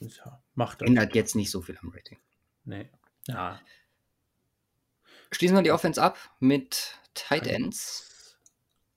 [0.00, 0.88] Ja, macht er.
[0.88, 2.18] Ändert jetzt nicht so viel am Rating.
[2.64, 2.90] Nee.
[3.28, 3.60] Ja.
[5.30, 8.05] Schließen wir die Offense ab mit Tight Ends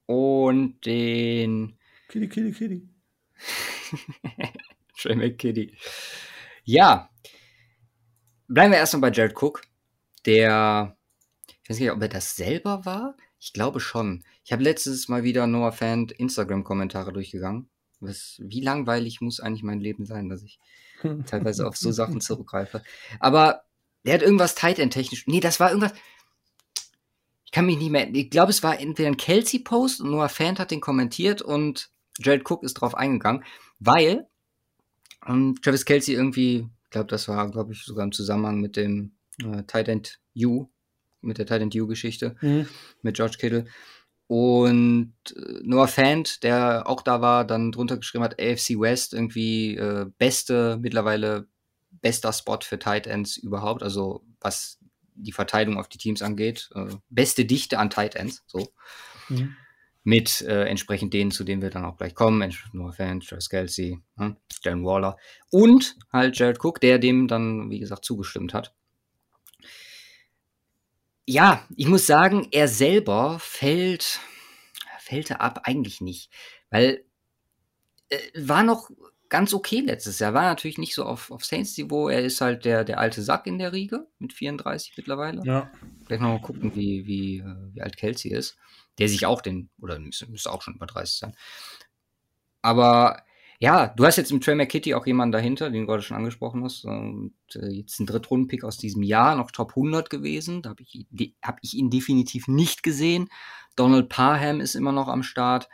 [0.10, 1.78] und den.
[2.08, 2.90] Kitty, Kitty, Kitty.
[5.00, 5.78] Trey McKitty.
[6.64, 7.12] Ja.
[8.48, 9.62] Bleiben wir erstmal bei Jared Cook,
[10.26, 10.98] der.
[11.62, 13.16] Ich weiß nicht, ob er das selber war.
[13.40, 14.24] Ich glaube schon.
[14.44, 17.70] Ich habe letztes Mal wieder Noah Fan Instagram-Kommentare durchgegangen.
[18.00, 20.60] Was, wie langweilig muss eigentlich mein Leben sein, dass ich
[21.28, 22.82] teilweise auf so Sachen zurückgreife.
[23.20, 23.62] Aber
[24.06, 25.28] der hat irgendwas Tight End technisch.
[25.28, 25.94] Nee, das war irgendwas
[27.50, 30.60] ich kann mich nicht mehr, ich glaube, es war entweder ein Kelsey-Post und Noah Fant
[30.60, 33.44] hat den kommentiert und Jared Cook ist drauf eingegangen,
[33.80, 34.28] weil
[35.28, 39.14] ähm, Travis Kelsey irgendwie, ich glaube, das war, glaube ich, sogar im Zusammenhang mit dem
[39.44, 40.68] äh, Tight End U,
[41.22, 42.68] mit der Tight End U-Geschichte, mhm.
[43.02, 43.66] mit George Kittle.
[44.28, 49.76] Und äh, Noah Fant, der auch da war, dann drunter geschrieben hat, AFC West irgendwie
[49.76, 51.48] äh, beste, mittlerweile
[51.90, 54.79] bester Spot für Tight Ends überhaupt, also was
[55.20, 56.70] die Verteilung auf die Teams angeht.
[56.76, 58.70] Äh, beste Dichte an Tight Ends, so.
[59.30, 59.56] Mhm.
[60.04, 62.54] Mit äh, entsprechend denen, zu denen wir dann auch gleich kommen.
[62.72, 65.18] Noah Fan, Travis Kelsey, hm, Darren Waller
[65.52, 68.74] und halt Jared Cook, der dem dann, wie gesagt, zugestimmt hat.
[71.28, 74.20] Ja, ich muss sagen, er selber fällt,
[75.00, 76.32] fällt er ab eigentlich nicht,
[76.72, 77.04] weil
[78.10, 78.90] äh, war noch
[79.30, 80.34] ganz okay letztes Jahr.
[80.34, 82.10] War natürlich nicht so auf, auf Saints-Niveau.
[82.10, 85.44] Er ist halt der, der alte Sack in der Riege mit 34 mittlerweile.
[85.46, 85.72] Ja.
[86.06, 88.58] Vielleicht mal gucken, wie, wie, äh, wie alt Kelsey ist.
[88.98, 91.36] Der sich auch den, oder müsste, müsste auch schon über 30 sein.
[92.62, 93.24] Aber
[93.60, 96.64] ja, du hast jetzt im Trey McKitty auch jemanden dahinter, den du gerade schon angesprochen
[96.64, 96.86] hast.
[96.86, 100.62] Und äh, jetzt ein Drittrunden-Pick aus diesem Jahr, noch Top 100 gewesen.
[100.62, 101.06] Da habe ich,
[101.44, 103.30] hab ich ihn definitiv nicht gesehen.
[103.76, 105.70] Donald Parham ist immer noch am Start.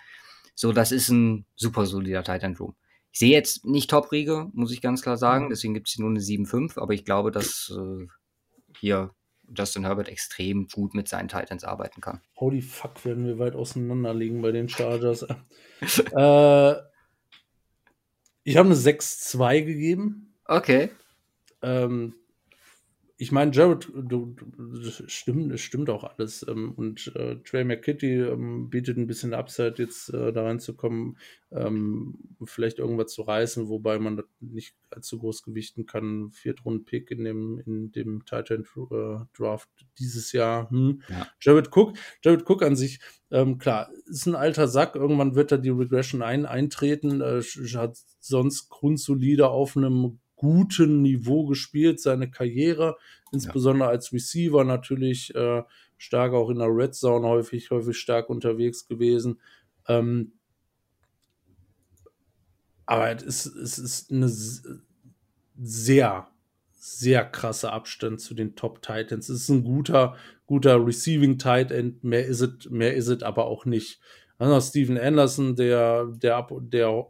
[0.56, 2.76] So, das ist ein super solider Titan Room.
[3.16, 5.46] Ich sehe jetzt nicht Top-Riege, muss ich ganz klar sagen.
[5.46, 5.50] Mhm.
[5.50, 6.78] Deswegen gibt es hier nur eine 7-5.
[6.82, 8.08] Aber ich glaube, dass äh,
[8.78, 9.12] hier
[9.56, 12.20] Justin Herbert extrem gut mit seinen Titans arbeiten kann.
[12.36, 15.22] Holy fuck, werden wir weit auseinander liegen bei den Chargers.
[15.22, 16.76] äh,
[18.44, 20.36] ich habe eine 6-2 gegeben.
[20.44, 20.90] Okay.
[21.62, 22.16] Ähm,
[23.18, 26.46] ich meine, Jared, du, das stimmt, das stimmt auch alles.
[26.50, 31.18] Ähm, und äh, Trey McKitty ähm, bietet ein bisschen Upside, jetzt äh, da reinzukommen,
[31.52, 36.32] ähm, vielleicht irgendwas zu reißen, wobei man das nicht allzu groß gewichten kann.
[36.32, 40.70] Viertrunden-Pick in dem, in dem Titan äh, Draft dieses Jahr.
[40.70, 41.02] Hm.
[41.08, 41.28] Ja.
[41.40, 43.00] Jared Cook, Jared Cook an sich,
[43.32, 44.96] ähm, klar, ist ein alter Sack.
[44.96, 47.22] Irgendwann wird da die Regression ein, eintreten.
[47.22, 47.42] Äh,
[47.76, 52.98] hat sonst grundsolide auf einem guten Niveau gespielt, seine Karriere,
[53.32, 53.92] insbesondere ja.
[53.92, 55.64] als Receiver natürlich äh,
[55.98, 59.40] stark auch in der Red Zone häufig, häufig stark unterwegs gewesen.
[59.88, 60.34] Ähm,
[62.86, 64.30] aber es ist, es ist eine
[65.58, 66.28] sehr,
[66.72, 69.30] sehr krasse Abstand zu den Top Titans.
[69.30, 72.04] Es ist ein guter, guter Receiving Tight End.
[72.04, 74.00] Mehr ist es, mehr ist es aber auch nicht.
[74.38, 77.08] Also Steven Anderson, der, der, der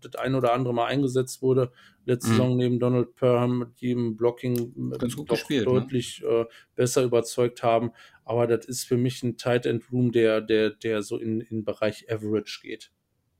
[0.00, 1.72] das ein oder andere Mal eingesetzt wurde,
[2.04, 2.32] letzte mhm.
[2.32, 5.72] Saison neben Donald Perham mit jedem Blocking Ganz gut gespielt, ne?
[5.72, 6.28] deutlich ne?
[6.28, 7.90] äh, besser überzeugt haben.
[8.24, 11.64] Aber das ist für mich ein Tight End Room, der, der, der so in den
[11.64, 12.90] Bereich Average geht.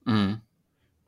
[0.05, 0.41] Mhm.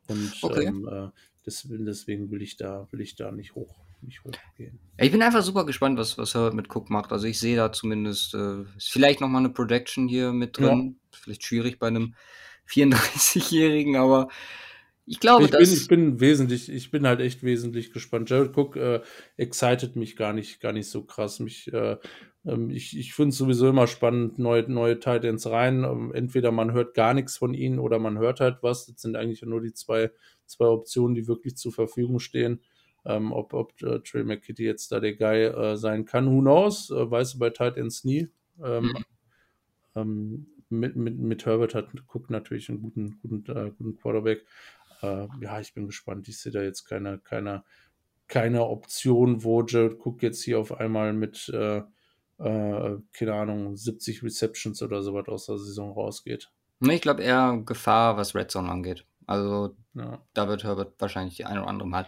[0.09, 0.67] Und okay.
[0.67, 1.09] ähm, äh,
[1.45, 3.77] deswegen, deswegen will ich da, will ich da nicht hoch.
[4.01, 4.79] Nicht hochgehen.
[4.97, 7.11] Ich bin einfach super gespannt, was, was er mit Cook macht.
[7.11, 10.97] Also ich sehe da zumindest äh, vielleicht noch mal eine Projection hier mit drin.
[11.13, 11.19] Ja.
[11.21, 12.15] Vielleicht schwierig bei einem
[12.69, 14.29] 34-Jährigen, aber
[15.09, 18.29] ich glaube, ich bin, ich bin wesentlich, ich bin halt echt wesentlich gespannt.
[18.29, 19.01] Jared Cook äh,
[19.37, 21.41] excited mich gar nicht, gar nicht so krass.
[21.41, 21.97] Mich, äh,
[22.45, 25.85] ähm, ich ich finde es sowieso immer spannend, neue, neue Titans rein.
[25.85, 28.87] Ähm, entweder man hört gar nichts von ihnen oder man hört halt was.
[28.87, 30.11] Das sind eigentlich nur die zwei,
[30.47, 32.61] zwei Optionen, die wirklich zur Verfügung stehen.
[33.05, 36.91] Ähm, ob ob äh, Trey McKitty jetzt da der Guy äh, sein kann, who knows?
[36.91, 38.29] Äh, weiß du bei Titans nie.
[38.63, 39.05] Ähm, mhm.
[39.95, 44.45] ähm, mit, mit, mit Herbert hat Cook natürlich einen guten, guten, äh, guten Quarterback
[45.03, 46.29] äh, ja, ich bin gespannt.
[46.29, 47.65] Ich sehe da jetzt keine, keine,
[48.27, 51.79] keine Option, wo Jared Cook jetzt hier auf einmal mit, äh,
[52.39, 56.51] äh, keine Ahnung, 70 Receptions oder sowas aus der Saison rausgeht.
[56.81, 59.05] Ich glaube eher Gefahr, was Red Zone angeht.
[59.27, 60.25] Also ja.
[60.33, 62.07] da wird Herbert wahrscheinlich die eine oder andere Mal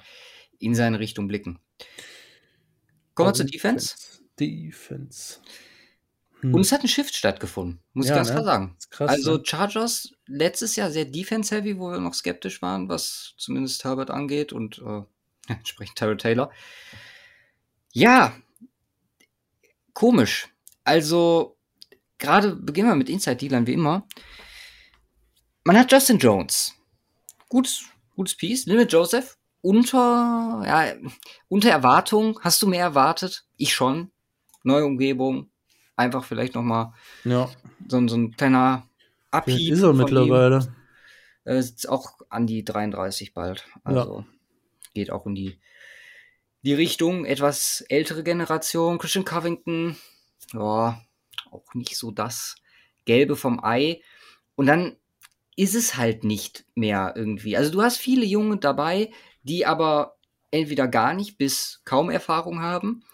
[0.58, 1.58] in seine Richtung blicken.
[3.14, 3.96] Kommen wir zur Defense.
[4.38, 5.40] Defense.
[6.40, 6.54] Hm.
[6.54, 8.34] Und es hat ein Shift stattgefunden, muss ja, ich ganz ne?
[8.34, 8.76] klar sagen.
[8.90, 9.42] Krass, also ne?
[9.44, 14.78] Chargers letztes Jahr sehr defense-heavy, wo wir noch skeptisch waren, was zumindest Herbert angeht und
[14.78, 15.02] äh,
[15.48, 16.50] entsprechend Tyler Taylor.
[17.92, 18.34] Ja,
[19.92, 20.48] komisch.
[20.84, 21.58] Also,
[22.18, 24.06] gerade beginnen wir mit Inside-Dealern wie immer.
[25.64, 26.74] Man hat Justin Jones.
[27.48, 27.84] Gutes,
[28.16, 28.66] gutes Piece.
[28.66, 29.36] Limit Joseph.
[29.60, 30.94] Unter, ja,
[31.48, 32.40] unter Erwartung.
[32.42, 33.44] Hast du mehr erwartet?
[33.56, 34.10] Ich schon.
[34.62, 35.49] Neue Umgebung,
[36.00, 36.92] einfach vielleicht nochmal
[37.24, 37.48] ja.
[37.88, 38.88] so, so ein kleiner
[39.30, 39.72] Abhieb.
[39.72, 40.74] Ist er mittlerweile.
[41.44, 43.66] Äh, ist auch an die 33 bald.
[43.84, 44.26] Also ja.
[44.94, 45.60] geht auch in die,
[46.62, 47.24] die Richtung.
[47.24, 48.98] Etwas ältere Generation.
[48.98, 49.96] Christian Covington,
[50.52, 51.00] ja,
[51.50, 52.56] auch nicht so das
[53.04, 54.02] Gelbe vom Ei.
[54.56, 54.96] Und dann
[55.56, 57.56] ist es halt nicht mehr irgendwie.
[57.56, 59.10] Also du hast viele Junge dabei,
[59.42, 60.16] die aber
[60.50, 63.04] entweder gar nicht bis kaum Erfahrung haben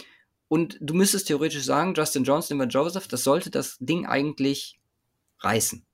[0.48, 4.78] und du müsstest theoretisch sagen, Justin Jones, Denver Joseph, das sollte das Ding eigentlich
[5.40, 5.84] reißen.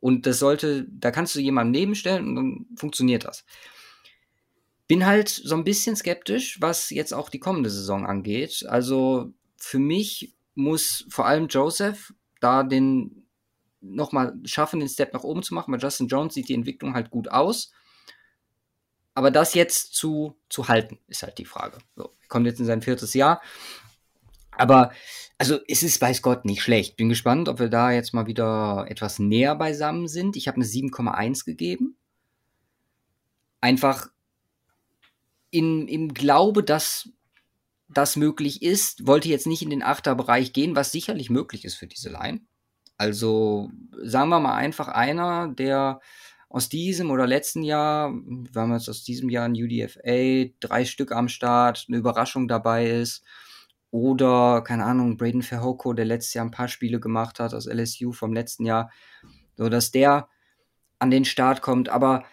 [0.00, 3.44] Und das sollte, da kannst du jemanden nebenstellen und dann funktioniert das.
[4.86, 8.64] Bin halt so ein bisschen skeptisch, was jetzt auch die kommende Saison angeht.
[8.68, 13.26] Also für mich muss vor allem Joseph da den
[13.80, 15.72] nochmal schaffen, den Step nach oben zu machen.
[15.72, 17.72] Bei Justin Jones sieht die Entwicklung halt gut aus.
[19.14, 21.78] Aber das jetzt zu, zu halten, ist halt die Frage.
[21.96, 23.40] So, kommt jetzt in sein viertes Jahr.
[24.56, 24.92] Aber
[25.38, 26.96] also es ist, weiß Gott, nicht schlecht.
[26.96, 30.36] Bin gespannt, ob wir da jetzt mal wieder etwas näher beisammen sind.
[30.36, 31.96] Ich habe eine 7,1 gegeben.
[33.60, 34.08] Einfach
[35.50, 37.10] in, im Glaube, dass
[37.88, 41.86] das möglich ist, wollte jetzt nicht in den Achterbereich gehen, was sicherlich möglich ist für
[41.86, 42.40] diese Line.
[42.98, 43.70] Also
[44.02, 46.00] sagen wir mal einfach einer, der
[46.48, 51.12] aus diesem oder letzten Jahr, wir haben jetzt aus diesem Jahr ein UDFA, drei Stück
[51.12, 53.22] am Start, eine Überraschung dabei ist,
[53.90, 58.12] oder, keine Ahnung, Braden Verhoko, der letztes Jahr ein paar Spiele gemacht hat aus LSU
[58.12, 58.90] vom letzten Jahr.
[59.56, 60.28] So, dass der
[60.98, 61.88] an den Start kommt.
[61.88, 62.24] Aber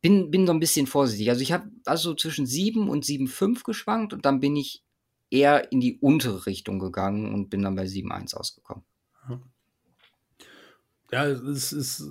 [0.00, 1.30] bin, bin so ein bisschen vorsichtig.
[1.30, 4.84] Also ich habe also zwischen 7 und 7,5 geschwankt und dann bin ich
[5.30, 8.84] eher in die untere Richtung gegangen und bin dann bei 7,1 ausgekommen.
[11.10, 12.04] Ja, es ist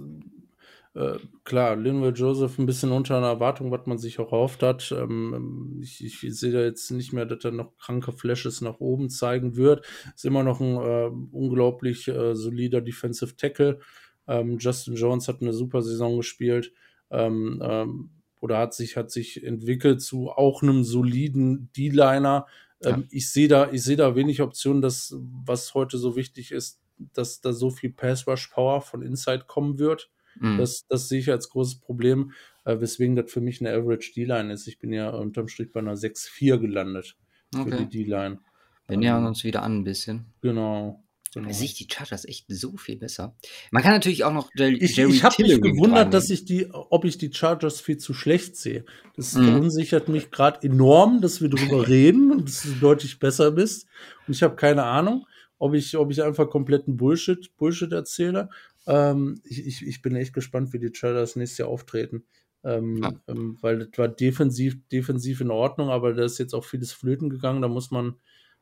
[0.93, 4.91] äh, klar, Linwell Joseph ein bisschen unter einer Erwartung, was man sich auch erhofft hat.
[4.91, 9.09] Ähm, ich, ich sehe da jetzt nicht mehr, dass er noch kranke Flashes nach oben
[9.09, 9.85] zeigen wird.
[10.15, 13.79] Ist immer noch ein äh, unglaublich äh, solider Defensive Tackle.
[14.27, 16.73] Ähm, Justin Jones hat eine super Saison gespielt.
[17.09, 18.09] Ähm, ähm
[18.41, 22.47] oder hat sich, hat sich entwickelt zu auch einem soliden D-Liner,
[22.83, 26.81] Ähm, Ich sehe da, ich sehe da wenig Optionen, dass was heute so wichtig ist,
[27.13, 30.09] dass da so viel Pass Rush Power von Inside kommen wird.
[30.39, 30.57] Mhm.
[30.57, 32.31] Das, das sehe ich als großes Problem,
[32.65, 34.67] äh, weswegen das für mich eine Average D-Line ist.
[34.67, 37.15] Ich bin ja unterm Strich bei einer 6-4 gelandet
[37.55, 37.69] okay.
[37.69, 38.39] für die D-Line.
[38.87, 40.25] Wir nähern ähm, uns wieder an ein bisschen.
[40.41, 41.03] Genau.
[41.33, 41.47] Genau.
[41.47, 43.37] Da sehe ich die Chargers echt so viel besser.
[43.71, 47.05] Man kann natürlich auch noch Jerry Ich, ich habe mich gewundert, dass ich die, ob
[47.05, 48.83] ich die Chargers viel zu schlecht sehe.
[49.15, 49.45] Das mhm.
[49.45, 53.87] verunsichert mich gerade enorm, dass wir darüber reden und dass du deutlich besser bist.
[54.27, 55.25] Und ich habe keine Ahnung,
[55.57, 58.49] ob ich, ob ich einfach kompletten Bullshit, Bullshit erzähle.
[58.87, 62.23] Ähm, ich, ich, ich bin echt gespannt, wie die Chargers nächstes Jahr auftreten.
[62.63, 63.11] Ähm, ja.
[63.27, 67.29] ähm, weil das war defensiv, defensiv in Ordnung, aber da ist jetzt auch vieles flöten
[67.29, 67.61] gegangen.
[67.61, 68.15] Da muss man,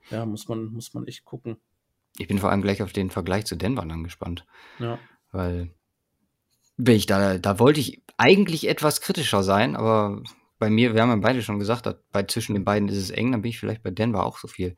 [0.09, 1.57] ja, muss man, muss man echt gucken.
[2.17, 4.45] Ich bin vor allem gleich auf den Vergleich zu Denver dann gespannt.
[4.79, 4.99] Ja.
[5.31, 5.71] Weil,
[6.77, 10.23] wenn ich da, da wollte ich eigentlich etwas kritischer sein, aber
[10.59, 13.31] bei mir, wir haben ja beide schon gesagt, bei zwischen den beiden ist es eng,
[13.31, 14.75] dann bin ich vielleicht bei Denver auch so viel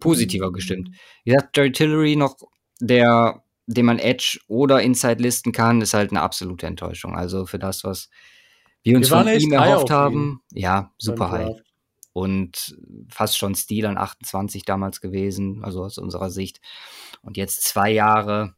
[0.00, 0.90] positiver gestimmt.
[1.24, 2.36] Wie gesagt, Jerry Tillery noch,
[2.80, 7.14] der, den man Edge oder Inside listen kann, ist halt eine absolute Enttäuschung.
[7.14, 8.08] Also für das, was
[8.82, 11.56] wir uns wir von ihm erhofft haben, ja, super high
[12.12, 12.76] und
[13.08, 16.60] fast schon Stil an 28 damals gewesen, also aus unserer Sicht.
[17.22, 18.54] Und jetzt zwei Jahre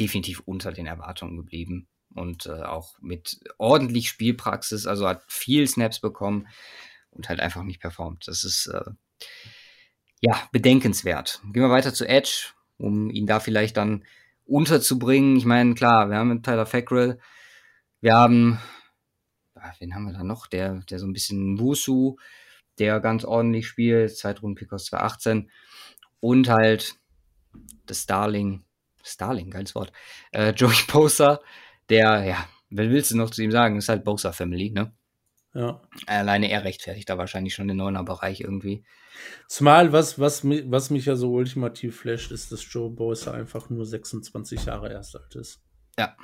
[0.00, 6.00] definitiv unter den Erwartungen geblieben und äh, auch mit ordentlich Spielpraxis, also hat viel Snaps
[6.00, 6.48] bekommen
[7.10, 8.26] und halt einfach nicht performt.
[8.26, 8.90] Das ist äh,
[10.20, 11.40] ja bedenkenswert.
[11.52, 14.04] Gehen wir weiter zu Edge, um ihn da vielleicht dann
[14.46, 15.36] unterzubringen.
[15.36, 17.18] Ich meine, klar, wir haben Tyler Fackrell,
[18.00, 18.58] wir haben,
[19.78, 20.46] wen haben wir da noch?
[20.46, 22.16] Der, der so ein bisschen Wusu,
[22.78, 25.50] der ganz ordentlich spielt, Zweitrunden-Pick aus 2018
[26.20, 26.94] und halt
[27.86, 28.64] das Starling,
[29.02, 29.92] Starling, geiles Wort,
[30.32, 31.40] äh, Joey Bosa,
[31.88, 34.92] der, ja, wer willst du noch zu ihm sagen, ist halt Bosa Family, ne?
[35.58, 35.80] Ja.
[36.06, 38.84] Alleine er rechtfertigt da wahrscheinlich schon den neuner Bereich irgendwie.
[39.48, 43.84] Zumal, was, was, was mich ja so ultimativ flasht, ist, dass Joe Bosa einfach nur
[43.84, 45.60] 26 Jahre erst alt ist.
[45.98, 46.16] Ja.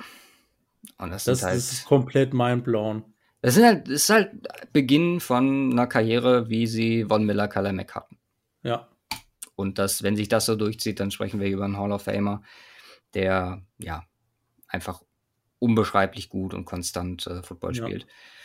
[0.97, 3.03] Und das, das, halt, das ist komplett mindblown.
[3.41, 4.31] Das, sind halt, das ist halt
[4.71, 8.17] Beginn von einer Karriere, wie sie Von Miller, Kalamek hatten.
[8.63, 8.87] Ja.
[9.57, 12.41] Und das, wenn sich das so durchzieht, dann sprechen wir über einen Hall of Famer,
[13.13, 14.05] der ja
[14.69, 15.01] einfach
[15.59, 18.03] unbeschreiblich gut und konstant äh, Football spielt.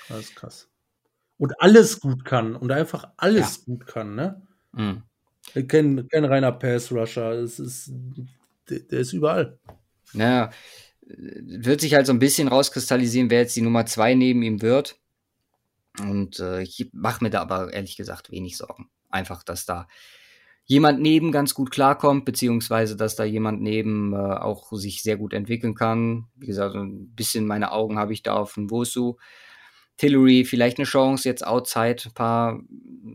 [0.09, 0.69] Ja, das ist krass.
[1.40, 3.62] Und alles gut kann und einfach alles ja.
[3.64, 4.42] gut kann, ne?
[4.72, 5.05] Mhm.
[5.68, 7.33] Kein, kein reiner Pass-Rusher.
[7.33, 7.92] Es ist,
[8.68, 9.59] der, der ist überall.
[10.12, 10.50] Naja,
[11.00, 14.98] wird sich halt so ein bisschen rauskristallisieren, wer jetzt die Nummer zwei neben ihm wird.
[15.98, 18.90] Und äh, ich mache mir da aber ehrlich gesagt wenig Sorgen.
[19.09, 19.88] Einfach, dass da
[20.66, 25.33] jemand neben ganz gut klarkommt, beziehungsweise dass da jemand neben äh, auch sich sehr gut
[25.33, 26.26] entwickeln kann.
[26.37, 29.16] Wie gesagt, ein bisschen meine Augen habe ich da auf den Wosu.
[30.00, 32.60] Tillery vielleicht eine Chance, jetzt outside ein paar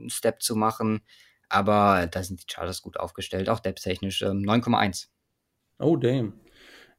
[0.07, 1.01] Step zu machen.
[1.49, 5.07] Aber da sind die Chargers gut aufgestellt, auch depth-technisch ähm, 9,1.
[5.79, 6.33] Oh, damn.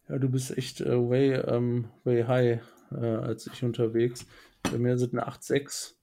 [0.08, 4.26] Ja, du bist echt äh, way, ähm, way high äh, als ich unterwegs.
[4.64, 5.94] Bei mir sind eine 8,6.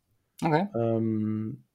[0.41, 0.67] Okay.
[0.75, 1.65] Ähm,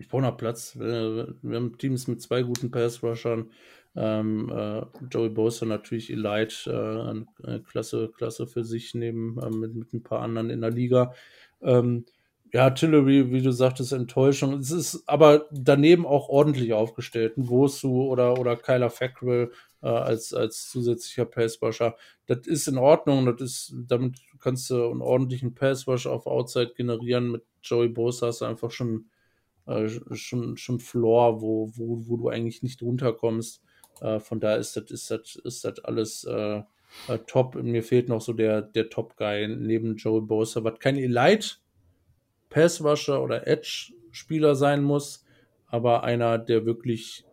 [0.00, 0.78] ich brauche noch Platz.
[0.78, 3.50] Wir, haben Teams mit zwei guten Pass-Rushern.
[3.94, 9.92] Ähm, äh, Joey Bosa natürlich Elite, äh, Klasse, Klasse für sich neben äh, mit, mit
[9.92, 11.12] ein paar anderen in der Liga.
[11.60, 12.06] Ähm,
[12.52, 14.54] ja, Tillery, wie du sagtest, Enttäuschung.
[14.54, 17.36] Es ist aber daneben auch ordentlich aufgestellt.
[17.36, 21.96] Ein Wosu oder, oder Kyler Fackrell äh, als, als zusätzlicher Passwasher.
[22.26, 23.26] Das ist in Ordnung.
[23.26, 27.32] Das ist, damit kannst du einen ordentlichen Passwash auf Outside generieren.
[27.32, 29.10] Mit Joey Bosa hast du einfach schon,
[29.70, 33.62] äh, schon, schon Floor, wo, wo, wo du eigentlich nicht runterkommst.
[34.00, 36.62] Äh, von daher ist das, ist das, ist das alles äh,
[37.08, 37.54] äh, top.
[37.54, 41.56] Mir fehlt noch so der, der Top-Guy neben Joey Bosa, was kein Elite
[42.48, 45.24] Passwasher oder Edge-Spieler sein muss,
[45.68, 47.24] aber einer, der wirklich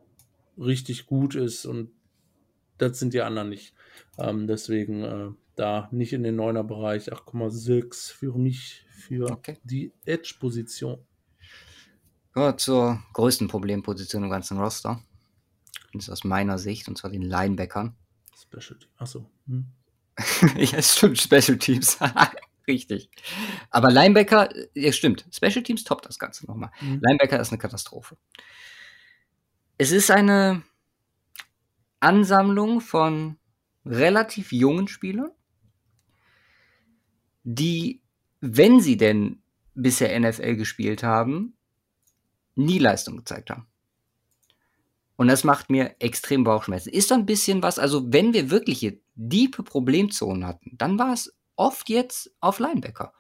[0.57, 1.91] richtig gut ist und
[2.77, 3.73] das sind die anderen nicht.
[4.19, 9.57] Ähm, deswegen äh, da nicht in den Neuner-Bereich 8,6 für mich, für okay.
[9.63, 10.99] die Edge-Position.
[12.37, 15.01] Ja, zur größten Problemposition im ganzen Roster.
[15.91, 17.95] Das ist aus meiner Sicht, und zwar den Linebackern.
[18.39, 18.89] Special Team.
[18.97, 19.31] Achso.
[19.47, 19.65] Hm.
[20.55, 21.97] ja, stimmt, Special Teams.
[22.67, 23.09] Richtig.
[23.71, 26.69] Aber Linebacker, ja stimmt, Special Teams toppt das Ganze nochmal.
[26.79, 26.99] Mhm.
[27.01, 28.17] Linebacker ist eine Katastrophe.
[29.79, 30.61] Es ist eine
[31.99, 33.39] Ansammlung von
[33.83, 35.31] relativ jungen Spielern,
[37.43, 38.03] die,
[38.41, 39.41] wenn sie denn
[39.73, 41.56] bisher NFL gespielt haben,
[42.57, 43.67] nie Leistung gezeigt haben.
[45.15, 46.89] Und das macht mir extrem Bauchschmerzen.
[46.89, 51.35] Ist so ein bisschen was, also wenn wir wirkliche diepe Problemzonen hatten, dann war es
[51.55, 53.13] oft jetzt auf Linebacker.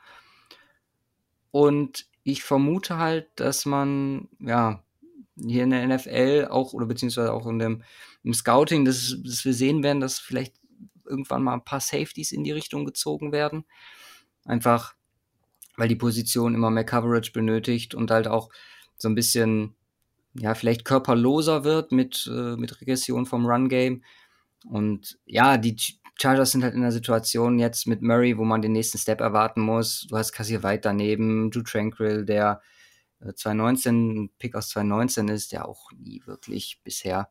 [1.51, 4.83] Und ich vermute halt, dass man, ja,
[5.39, 7.83] hier in der NFL, auch oder beziehungsweise auch in dem,
[8.23, 10.55] im Scouting, dass, dass wir sehen werden, dass vielleicht
[11.05, 13.65] irgendwann mal ein paar Safeties in die Richtung gezogen werden.
[14.45, 14.95] Einfach,
[15.77, 18.49] weil die Position immer mehr Coverage benötigt und halt auch
[18.97, 19.75] so ein bisschen,
[20.33, 24.03] ja, vielleicht körperloser wird mit, äh, mit Regression vom Run-Game.
[24.65, 25.75] Und ja, die
[26.19, 29.61] Chargers sind halt in der Situation jetzt mit Murray, wo man den nächsten Step erwarten
[29.61, 30.07] muss.
[30.09, 32.61] Du hast Kassier White daneben, Drew Tranquil, der
[33.19, 37.29] 2019, äh, Pick aus 2019 ist, der auch nie wirklich bisher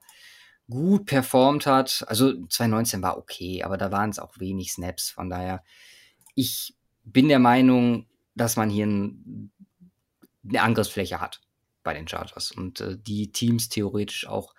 [0.69, 2.05] gut performt hat.
[2.09, 5.11] Also 2019 war okay, aber da waren es auch wenig Snaps.
[5.11, 5.63] Von daher,
[6.35, 9.53] ich bin der Meinung, dass man hier ein,
[10.49, 11.41] eine Angriffsfläche hat
[11.87, 14.55] bei den Chargers und äh, die Teams theoretisch auch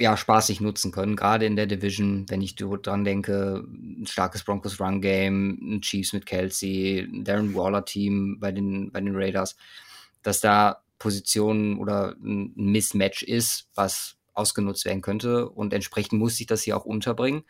[0.00, 4.80] ja, spaßig nutzen können, gerade in der Division, wenn ich dran denke, ein starkes Broncos
[4.80, 9.56] Run Game, ein Chiefs mit Kelsey, ein Darren Waller Team bei den, bei den Raiders,
[10.22, 16.46] dass da Positionen oder ein Mismatch ist, was ausgenutzt werden könnte und entsprechend muss ich
[16.46, 17.44] das hier auch unterbringen.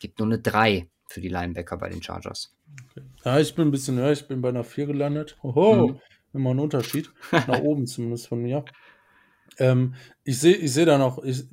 [0.00, 2.56] Gibt nur eine 3 für die Linebacker bei den Chargers.
[2.90, 3.06] Okay.
[3.24, 5.36] Ja, ich bin ein bisschen höher, ich bin bei einer 4 gelandet.
[5.42, 6.00] Oho, mhm.
[6.32, 7.10] Immer ein Unterschied.
[7.32, 8.64] Nach oben zumindest von mir.
[9.58, 11.44] Ähm, ich sehe ich seh da noch, ich,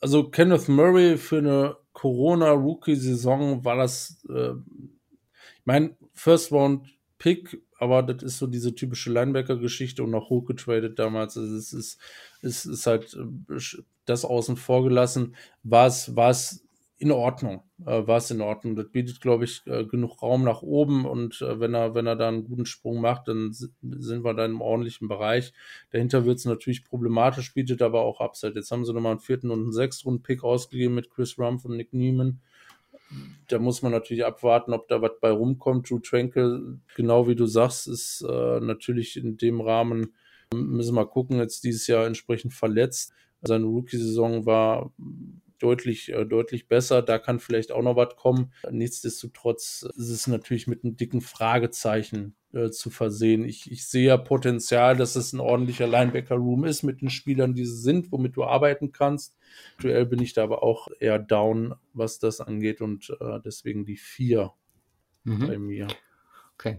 [0.00, 8.02] also Kenneth Murray für eine Corona-Rookie-Saison war das, äh, ich meine, First Round Pick, aber
[8.02, 11.36] das ist so diese typische Linebacker-Geschichte und auch hochgetradet damals.
[11.36, 12.00] Also es ist,
[12.40, 15.36] es ist halt äh, das außen vor gelassen.
[15.62, 16.64] War es, war es
[17.00, 17.62] in Ordnung.
[17.86, 18.76] Äh, war es in Ordnung.
[18.76, 22.14] Das bietet, glaube ich, äh, genug Raum nach oben und äh, wenn er, wenn er
[22.14, 25.54] da einen guten Sprung macht, dann sind wir da im ordentlichen Bereich.
[25.92, 28.52] Dahinter wird es natürlich problematisch, bietet aber auch Upside.
[28.54, 31.64] Jetzt haben sie nochmal einen vierten und einen sechsten Runden Pick ausgegeben mit Chris Rumpf
[31.64, 32.40] und Nick Neiman.
[33.48, 35.88] Da muss man natürlich abwarten, ob da was bei rumkommt.
[35.88, 40.14] Drew Tranquil, genau wie du sagst, ist äh, natürlich in dem Rahmen,
[40.54, 43.14] müssen wir mal gucken, jetzt dieses Jahr entsprechend verletzt.
[43.40, 44.92] Seine Rookie-Saison war
[45.62, 47.02] deutlich, äh, deutlich besser.
[47.02, 48.52] Da kann vielleicht auch noch was kommen.
[48.70, 53.44] Nichtsdestotrotz ist es natürlich mit einem dicken Fragezeichen äh, zu versehen.
[53.44, 57.64] Ich, ich sehe ja Potenzial, dass es ein ordentlicher Linebacker-Room ist mit den Spielern, die
[57.64, 59.36] sie sind, womit du arbeiten kannst.
[59.76, 63.96] Aktuell bin ich da aber auch eher down, was das angeht und äh, deswegen die
[63.96, 64.52] vier
[65.24, 65.46] mhm.
[65.46, 65.88] bei mir.
[66.54, 66.78] Okay.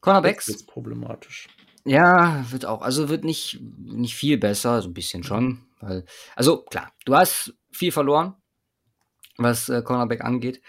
[0.00, 0.46] Cornerbacks.
[0.46, 1.48] Das ist problematisch.
[1.84, 2.82] Ja, wird auch.
[2.82, 5.66] Also wird nicht, nicht viel besser, so ein bisschen schon.
[5.80, 6.04] Weil,
[6.36, 8.34] also klar, du hast viel verloren,
[9.36, 10.60] was äh, Cornerback angeht.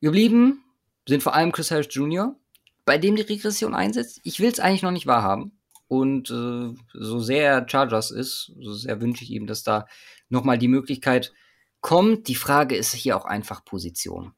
[0.00, 0.64] Geblieben
[1.06, 2.36] sind vor allem Chris Harris Jr.,
[2.84, 4.20] bei dem die Regression einsetzt.
[4.24, 5.58] Ich will es eigentlich noch nicht wahrhaben.
[5.88, 9.86] Und äh, so sehr Chargers ist, so sehr wünsche ich ihm, dass da
[10.28, 11.32] nochmal die Möglichkeit
[11.80, 12.28] kommt.
[12.28, 14.32] Die Frage ist hier auch einfach Position.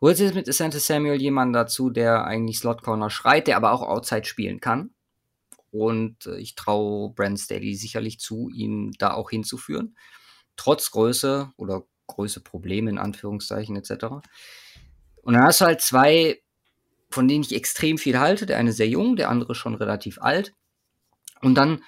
[0.00, 3.72] Holst du jetzt mit Asante Samuel jemanden dazu, der eigentlich Slot Corner schreit, der aber
[3.72, 4.90] auch Outside spielen kann?
[5.70, 9.96] Und äh, ich traue Brand Staley sicherlich zu, ihn da auch hinzuführen.
[10.58, 14.04] Trotz Größe oder Größe Probleme in Anführungszeichen etc.
[15.22, 16.42] Und dann hast du halt zwei,
[17.10, 18.44] von denen ich extrem viel halte.
[18.44, 20.54] Der eine sehr jung, der andere schon relativ alt.
[21.40, 21.82] Und dann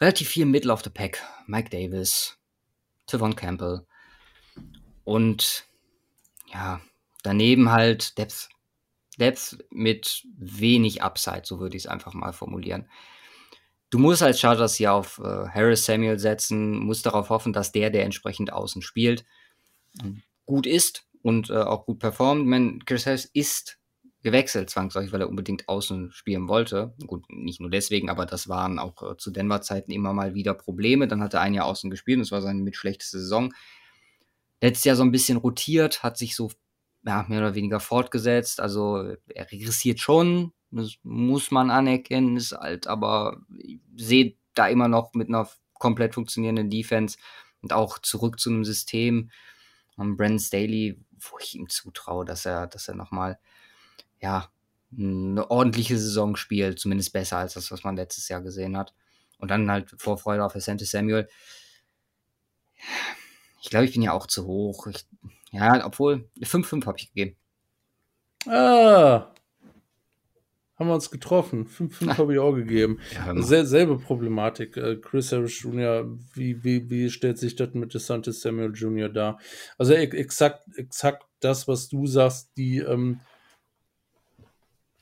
[0.00, 1.22] relativ viel Middle of the Pack.
[1.46, 2.38] Mike Davis,
[3.06, 3.86] Tavon Campbell.
[5.04, 5.64] Und
[6.52, 6.80] ja,
[7.22, 8.48] daneben halt Depth.
[9.18, 12.88] Depth mit wenig Upside, so würde ich es einfach mal formulieren
[13.90, 17.90] du musst als Chargers hier auf äh, Harris Samuel setzen, musst darauf hoffen, dass der,
[17.90, 19.24] der entsprechend außen spielt,
[20.46, 22.46] gut ist und äh, auch gut performt.
[22.46, 23.78] Meine, Chris Harris ist
[24.22, 26.94] gewechselt zwangsläufig, weil er unbedingt außen spielen wollte.
[27.06, 31.06] Gut, nicht nur deswegen, aber das waren auch äh, zu Denver-Zeiten immer mal wieder Probleme.
[31.06, 33.54] Dann hat er ein Jahr außen gespielt und das war seine mit schlechteste Saison.
[34.60, 36.50] Letztes Jahr so ein bisschen rotiert, hat sich so
[37.06, 38.60] ja, mehr oder weniger fortgesetzt.
[38.60, 44.88] Also er regressiert schon, das muss man anerkennen, ist halt, aber ich sehe da immer
[44.88, 47.18] noch mit einer komplett funktionierenden Defense
[47.62, 49.30] und auch zurück zu einem System.
[49.96, 53.38] Und Brandon Staley, wo ich ihm zutraue, dass er, dass er nochmal,
[54.20, 54.50] ja,
[54.96, 58.94] eine ordentliche Saison spielt, zumindest besser als das, was man letztes Jahr gesehen hat.
[59.38, 61.28] Und dann halt Vorfreude auf Asante Samuel.
[63.60, 64.86] Ich glaube, ich bin ja auch zu hoch.
[64.86, 65.06] Ich,
[65.50, 67.36] ja, obwohl 5-5 habe ich gegeben.
[68.46, 69.32] Ah,
[70.78, 71.66] haben wir uns getroffen.
[71.66, 73.00] 5-5 habe ich auch gegeben.
[73.14, 74.76] Ja, Sel selbe Problematik.
[74.76, 79.08] Äh, Chris Harris Jr., wie, wie, wie stellt sich das mit DeSantis Samuel Jr.
[79.08, 79.38] dar?
[79.76, 83.20] Also exakt, exakt das, was du sagst, die, ähm,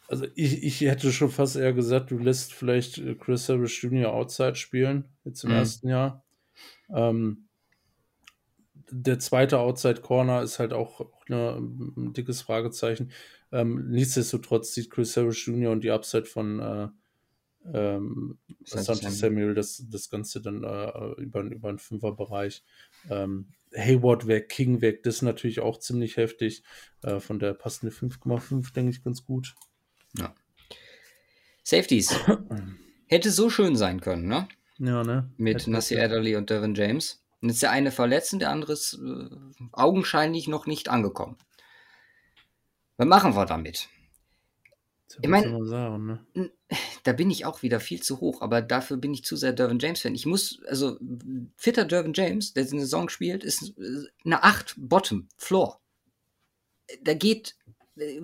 [0.08, 4.12] also ich, ich hätte schon fast eher gesagt, du lässt vielleicht äh, Chris Harris Jr.
[4.12, 5.56] Outside spielen, jetzt im mhm.
[5.56, 6.24] ersten Jahr.
[6.94, 7.48] Ähm,
[8.90, 13.10] der zweite Outside Corner ist halt auch, auch eine, ein dickes Fragezeichen.
[13.52, 15.72] Ähm, nichtsdestotrotz sieht Chris Harris Jr.
[15.72, 16.88] und die Upside von, äh,
[17.72, 18.38] ähm,
[18.70, 22.62] Asante Samuel das, das Ganze dann äh, über, über einen Fünferbereich.
[23.10, 26.62] Ähm, Hayward weg, King weg, das ist natürlich auch ziemlich heftig.
[27.02, 29.54] Äh, von der passende 5,5, denke ich, ganz gut.
[30.16, 30.34] Ja.
[31.62, 32.14] Safeties.
[33.08, 34.48] Hätte so schön sein können, ne?
[34.78, 35.30] Ja, ne?
[35.36, 37.24] Mit Nasir Adderley und Devin James.
[37.40, 39.28] Und jetzt der eine verletzt und der andere ist äh,
[39.72, 41.36] augenscheinlich noch nicht angekommen.
[42.96, 43.88] Was machen wir damit?
[45.22, 45.58] Ich meine,
[45.98, 46.50] ne?
[47.04, 49.78] da bin ich auch wieder viel zu hoch, aber dafür bin ich zu sehr Dervin
[49.78, 50.14] James-Fan.
[50.14, 50.98] Ich muss, also,
[51.56, 53.74] fitter Dervin James, der eine Saison spielt, ist
[54.24, 55.80] eine 8 Bottom, Floor.
[57.02, 57.56] Da geht,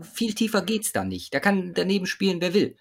[0.02, 1.32] viel tiefer geht's da nicht.
[1.32, 2.76] Da kann daneben spielen, wer will.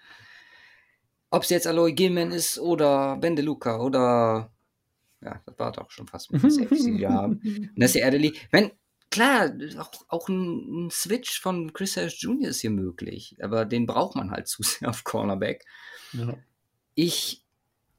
[1.30, 4.52] Ob es jetzt Aloy Gilman ist oder Bendeluca oder
[5.24, 7.34] ja, das war doch schon fast mit Safety, ja.
[7.76, 8.34] Nessie Adderley.
[8.52, 8.72] Wenn,
[9.12, 12.50] klar, auch, auch ein, ein, Switch von Chris Harris Jr.
[12.50, 15.66] ist hier möglich, aber den braucht man halt zu sehr auf Cornerback.
[16.14, 16.36] Ja.
[16.96, 17.46] Ich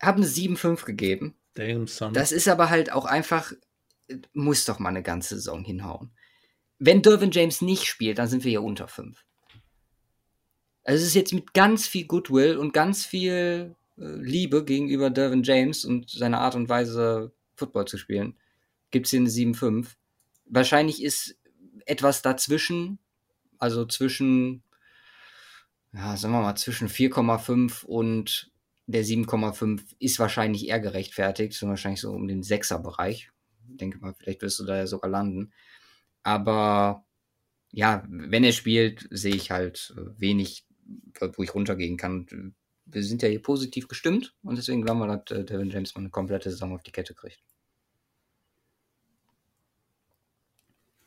[0.01, 1.37] habe eine 7-5 gegeben.
[1.55, 2.13] Damn, son.
[2.13, 3.53] Das ist aber halt auch einfach,
[4.33, 6.11] muss doch mal eine ganze Saison hinhauen.
[6.79, 9.25] Wenn Dervin James nicht spielt, dann sind wir hier unter 5.
[10.85, 15.45] Also es ist jetzt mit ganz viel Goodwill und ganz viel äh, Liebe gegenüber Dervin
[15.45, 18.37] James und seiner Art und Weise, Football zu spielen,
[18.91, 19.95] gibt es hier eine 7-5
[20.53, 21.37] wahrscheinlich ist
[21.87, 22.99] etwas dazwischen,
[23.59, 24.63] also zwischen,
[25.93, 28.53] ja, sagen wir mal, zwischen 4,5 und
[28.87, 33.31] der 7,5 ist wahrscheinlich eher gerechtfertigt, so wahrscheinlich so um den 6er Bereich.
[33.71, 35.53] Ich denke mal, vielleicht wirst du da ja sogar landen.
[36.23, 37.05] Aber
[37.71, 40.67] ja, wenn er spielt, sehe ich halt wenig,
[41.19, 42.55] wo ich runtergehen kann.
[42.85, 46.01] Wir sind ja hier positiv gestimmt und deswegen glauben wir, dass äh, Devin James mal
[46.01, 47.41] eine komplette Saison auf die Kette kriegt.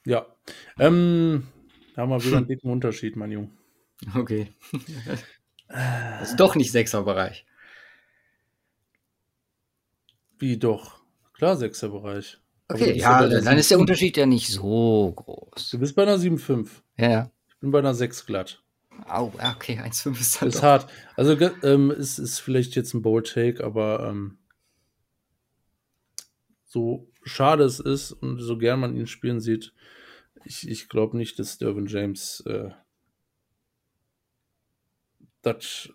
[0.05, 0.25] Ja.
[0.79, 1.47] Ähm,
[1.95, 3.49] da haben wir wieder einen dicken Unterschied, mein Junge.
[4.13, 4.53] Okay.
[5.67, 7.45] das ist doch nicht Sechser-Bereich.
[10.37, 11.01] Wie doch?
[11.33, 12.39] Klar, Sechser-Bereich.
[12.67, 15.69] Okay, ja, dann 7, ist der Unterschied ja nicht so groß.
[15.69, 16.67] Du bist bei einer 7,5.
[16.97, 17.31] Ja.
[17.47, 18.63] Ich bin bei einer 6 glatt.
[19.07, 20.53] Au, okay, 1,5 ist halt.
[20.53, 20.63] Ist doch.
[20.63, 20.91] hart.
[21.15, 24.39] Also, ähm, ist, ist vielleicht jetzt ein Bold Take, aber ähm,
[26.63, 29.73] so schade es ist und so gern man ihn spielen sieht,
[30.45, 32.69] ich, ich glaube nicht, dass Dervin James äh,
[35.41, 35.89] das.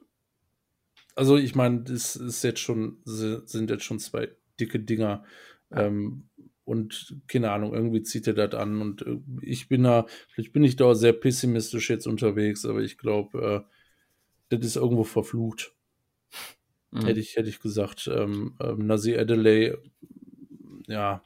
[1.15, 5.25] Also ich meine, das ist jetzt schon, sind jetzt schon zwei dicke Dinger.
[5.71, 6.29] Ähm,
[6.65, 8.81] und keine Ahnung, irgendwie zieht er das an.
[8.81, 12.97] Und äh, ich bin da, vielleicht bin ich da sehr pessimistisch jetzt unterwegs, aber ich
[12.97, 13.67] glaube,
[14.51, 15.75] äh, das ist irgendwo verflucht.
[16.91, 17.07] Mhm.
[17.07, 18.09] Hätte ich, hätte ich gesagt.
[18.13, 19.83] Ähm, ähm, Nazi Adelaide,
[20.91, 21.23] ja,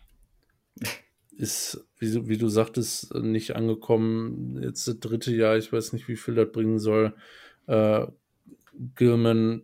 [1.37, 4.62] ist, wie, wie, du sagtest, nicht angekommen.
[4.62, 7.15] Jetzt das dritte Jahr, ich weiß nicht, wie viel das bringen soll.
[7.67, 8.07] Äh,
[8.95, 9.62] Gilman.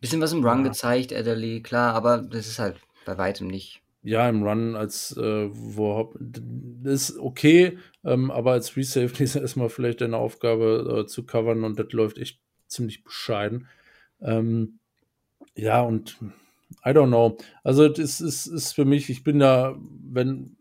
[0.00, 0.68] Bisschen was im Run ja.
[0.68, 3.80] gezeigt, Adderley, klar, aber das ist halt bei weitem nicht.
[4.02, 9.68] Ja, im Run als äh, wo das ist okay, ähm, aber als Resafety ist erstmal
[9.68, 13.68] vielleicht deine Aufgabe äh, zu covern und das läuft echt ziemlich bescheiden.
[14.20, 14.80] Ähm,
[15.54, 16.16] ja, und
[16.84, 17.36] I don't know.
[17.62, 20.56] Also, das ist, ist für mich, ich bin da, wenn,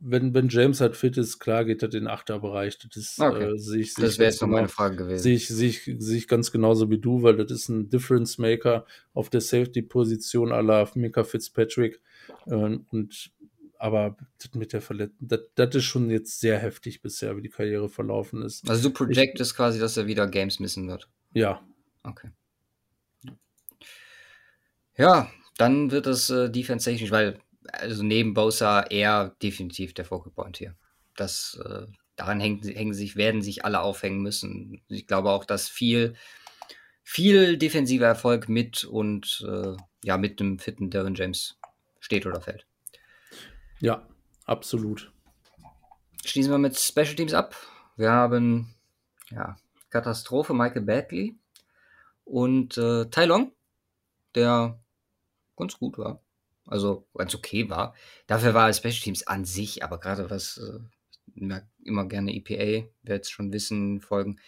[0.00, 2.78] wenn, wenn James halt fit ist, klar geht er den Achterbereich.
[2.78, 3.54] Das ist, okay.
[3.54, 5.22] äh, sehe ich, sehe das wäre jetzt noch meine Frage gewesen.
[5.22, 8.38] Sehe ich, sehe, ich, sehe ich ganz genauso wie du, weil das ist ein Difference
[8.38, 12.00] Maker auf der Safety-Position la Mika Fitzpatrick.
[12.46, 13.32] Ähm, und
[13.78, 14.16] aber
[14.54, 18.42] mit der Verletzung, das, das ist schon jetzt sehr heftig bisher, wie die Karriere verlaufen
[18.42, 18.68] ist.
[18.68, 21.08] Also du projectest quasi, dass er wieder Games missen wird.
[21.32, 21.62] Ja.
[22.02, 22.30] Okay.
[24.98, 27.40] Ja, dann wird es äh, defense technisch, weil
[27.72, 30.74] also neben Bosa eher definitiv der Focal Point hier.
[31.16, 31.86] Das, äh,
[32.16, 34.82] daran hängen, hängen sich, werden sich alle aufhängen müssen.
[34.88, 36.14] Ich glaube auch, dass viel,
[37.02, 41.58] viel defensiver Erfolg mit und äh, ja, mit einem fitten Derwin James
[42.00, 42.66] steht oder fällt.
[43.80, 44.06] Ja,
[44.44, 45.12] absolut.
[46.24, 47.54] Schließen wir mit Special Teams ab.
[47.96, 48.74] Wir haben
[49.30, 49.56] ja,
[49.90, 51.36] Katastrophe Michael Badley
[52.24, 53.52] und äh, Tai Long,
[54.34, 54.78] der
[55.58, 56.22] ganz gut war
[56.68, 57.94] also ganz okay war.
[58.26, 63.32] Dafür war Special Teams an sich, aber gerade was äh, immer gerne EPA, wer jetzt
[63.32, 64.40] schon wissen, folgen,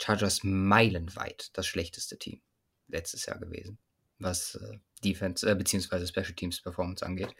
[0.00, 2.40] Chargers meilenweit das schlechteste Team
[2.88, 3.78] letztes Jahr gewesen,
[4.18, 6.06] was äh, Defense äh, bzw.
[6.06, 7.34] Special Teams Performance angeht.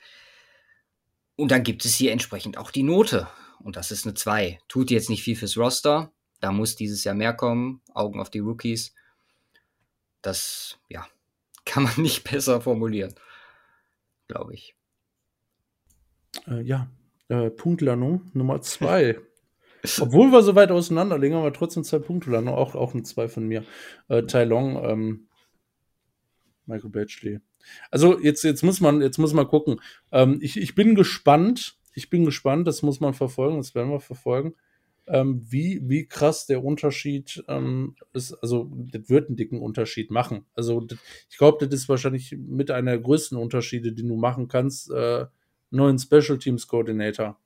[1.36, 3.26] Und dann gibt es hier entsprechend auch die Note.
[3.61, 4.59] Und das ist eine 2.
[4.68, 6.12] Tut jetzt nicht viel fürs Roster.
[6.40, 7.80] Da muss dieses Jahr mehr kommen.
[7.94, 8.94] Augen auf die Rookies.
[10.20, 11.07] Das, ja,
[11.71, 13.14] kann man nicht besser formulieren
[14.31, 14.77] glaube ich.
[16.47, 16.89] Äh, ja,
[17.29, 19.18] äh, Punktlandung Nummer zwei.
[20.01, 23.29] Obwohl wir so weit auseinander liegen, haben wir trotzdem zwei Punktlandung, auch, auch eine zwei
[23.29, 23.64] von mir.
[24.09, 25.29] Äh, Tai Long, ähm,
[26.66, 27.41] Michael Batchley.
[27.91, 29.81] Also jetzt, jetzt muss man, jetzt muss man gucken.
[30.12, 31.77] Ähm, ich, ich bin gespannt.
[31.95, 34.55] Ich bin gespannt, das muss man verfolgen, das werden wir verfolgen,
[35.11, 38.33] ähm, wie, wie krass der Unterschied ähm, ist.
[38.35, 40.47] Also, das wird einen dicken Unterschied machen.
[40.55, 40.99] Also, das,
[41.29, 45.27] ich glaube, das ist wahrscheinlich mit einer der größten Unterschiede, die du machen kannst, äh,
[45.71, 47.39] neuen Special Teams Coordinator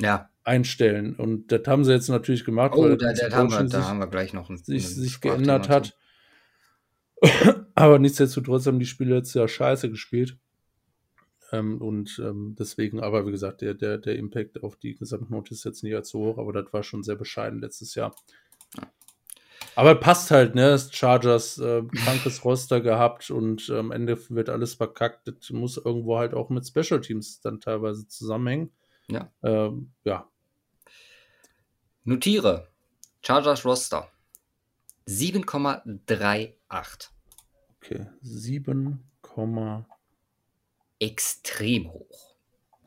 [0.00, 0.28] ja.
[0.44, 1.14] einstellen.
[1.16, 3.70] Und das haben sie jetzt natürlich gemacht, Oh, weil da, das da, haben wir, Coaching
[3.70, 5.96] da sich, haben wir gleich noch ein, sich, sich geändert hat.
[7.74, 10.36] Aber nichtsdestotrotz haben die Spiele jetzt ja scheiße gespielt.
[11.54, 15.64] Ähm, und ähm, deswegen, aber wie gesagt, der, der, der Impact auf die Gesamtnote ist
[15.64, 18.14] jetzt nicht allzu hoch, aber das war schon sehr bescheiden letztes Jahr.
[19.76, 20.70] Aber passt halt, ne?
[20.70, 25.26] Das Chargers, äh, krankes Roster gehabt und äh, am Ende wird alles verkackt.
[25.26, 28.70] Das muss irgendwo halt auch mit Special Teams dann teilweise zusammenhängen.
[29.08, 29.32] Ja.
[29.42, 30.28] Ähm, ja,
[32.06, 32.68] Notiere.
[33.22, 34.10] Chargers Roster.
[35.08, 37.08] 7,38.
[37.80, 38.06] okay.
[38.20, 39.02] 7,
[41.04, 42.36] Extrem hoch.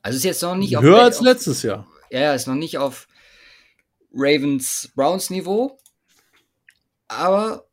[0.01, 1.88] Also ist jetzt noch nicht auf, höher als auf, letztes Jahr.
[2.09, 3.07] Ja, ist noch nicht auf
[4.13, 5.78] Ravens Browns Niveau.
[7.07, 7.68] Aber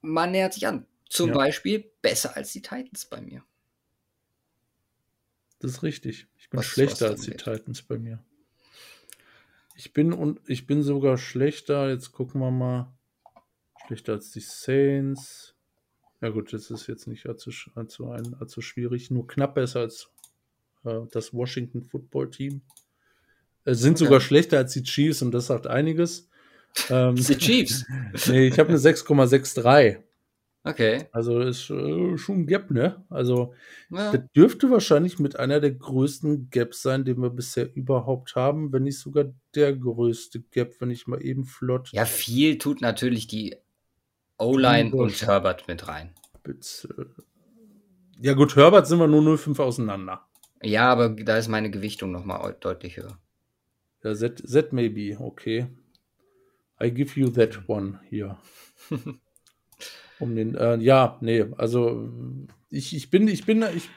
[0.00, 0.86] man nähert sich an.
[1.08, 1.34] Zum Ja.
[1.34, 3.44] Beispiel besser als die Titans bei mir.
[5.60, 6.26] Das ist richtig.
[6.38, 7.32] Ich bin Was- schlechter was als die.
[7.32, 8.22] Titans bei mir.
[9.76, 11.90] Ich bin und ich bin sogar schlechter.
[11.90, 12.92] Jetzt gucken wir mal.
[13.86, 15.51] Schlechter als die Saints.
[16.22, 19.10] Ja gut, das ist jetzt nicht allzu, allzu, ein, allzu schwierig.
[19.10, 20.08] Nur knapp besser als
[20.84, 22.62] äh, das Washington Football Team.
[23.64, 26.28] Äh, sind sogar schlechter als die Chiefs und das sagt einiges.
[26.90, 27.84] Ähm, sind Chiefs.
[28.28, 29.98] nee, ich habe eine 6,63.
[30.64, 31.06] Okay.
[31.10, 33.04] Also ist äh, schon ein Gap, ne?
[33.10, 33.52] Also
[33.90, 34.12] Ja.
[34.12, 38.84] das dürfte wahrscheinlich mit einer der größten Gaps sein, den wir bisher überhaupt haben, wenn
[38.84, 39.24] nicht sogar
[39.56, 43.56] der größte Gap, wenn ich mal eben flott ja, viel tut natürlich die
[44.38, 46.14] O-Line Hm, und Herbert mit rein.
[46.38, 47.14] spitze.
[48.20, 50.26] Ja gut, Herbert sind wir nur 0,5 auseinander.
[50.62, 53.18] Ja, aber da ist meine Gewichtung nochmal deutlich höher.
[54.04, 55.66] Ja, that, that may be, okay.
[56.80, 58.38] I give you that one hier.
[60.18, 62.08] um den, äh, ja, nee, also
[62.70, 63.88] ich, ich bin, ich bin, ich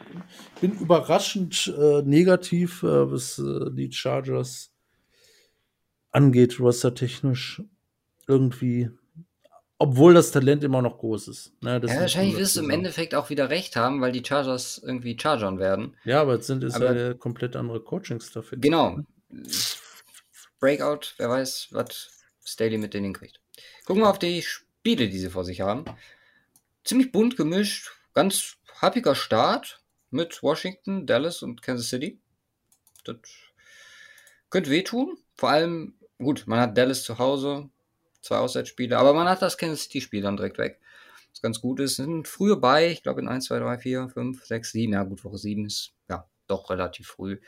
[0.62, 4.72] bin überraschend äh, negativ, äh, was äh, die Chargers
[6.12, 7.62] angeht, rostertechnisch
[8.28, 8.90] irgendwie,
[9.78, 11.54] obwohl das Talent immer noch groß ist.
[11.62, 12.70] Ne, das Ja, wahrscheinlich wirst du im.
[12.70, 15.96] Endeffekt auch wieder recht haben, weil die Chargers irgendwie chargern werden.
[16.06, 18.52] Ja, aber jetzt sind es ja der komplett andere Coaching-Stuff.
[18.52, 18.62] jetzt.
[18.62, 19.00] Genau.
[20.60, 22.10] Breakout, wer weiß, was
[22.44, 23.42] Staley mit denen kriegt.
[23.86, 25.86] Gucken wir auf die Spiele, die sie vor sich haben.
[26.84, 32.20] Ziemlich bunt gemischt, ganz happiger Start mit Washington, Dallas und Kansas City.
[33.04, 33.18] Das
[34.50, 35.18] könnte wehtun.
[35.36, 37.70] Vor allem, gut, man hat Dallas zu Hause,
[38.26, 40.80] zwei Auswärtsspiele, aber man hat das Kansas City-Spiel dann direkt weg.
[41.32, 44.46] Was ganz gut ist, sind früher bei, ich glaube in 1, 2, 3, 4, 5,
[44.46, 47.40] 6, 7, ja gut, Woche 7 ist ja doch relativ früh.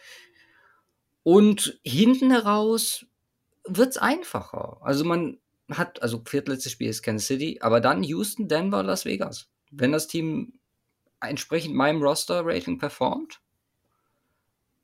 [1.23, 3.05] Und hinten heraus
[3.65, 4.78] wird es einfacher.
[4.82, 9.49] Also man hat, also viertletztes Spiel ist Kansas City, aber dann Houston, Denver, Las Vegas.
[9.71, 10.53] Wenn das Team
[11.19, 13.41] entsprechend meinem Roster-Rating performt,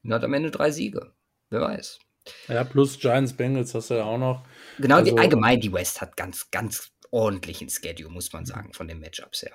[0.04, 1.14] dann hat am Ende drei Siege.
[1.50, 2.00] Wer weiß.
[2.48, 4.46] Ja, plus Giants Bengals hast du ja auch noch.
[4.80, 8.88] Genau, die, Also- allgemein die West hat ganz, ganz ordentlichen Schedule, muss man sagen, von
[8.88, 9.54] den Matchups her.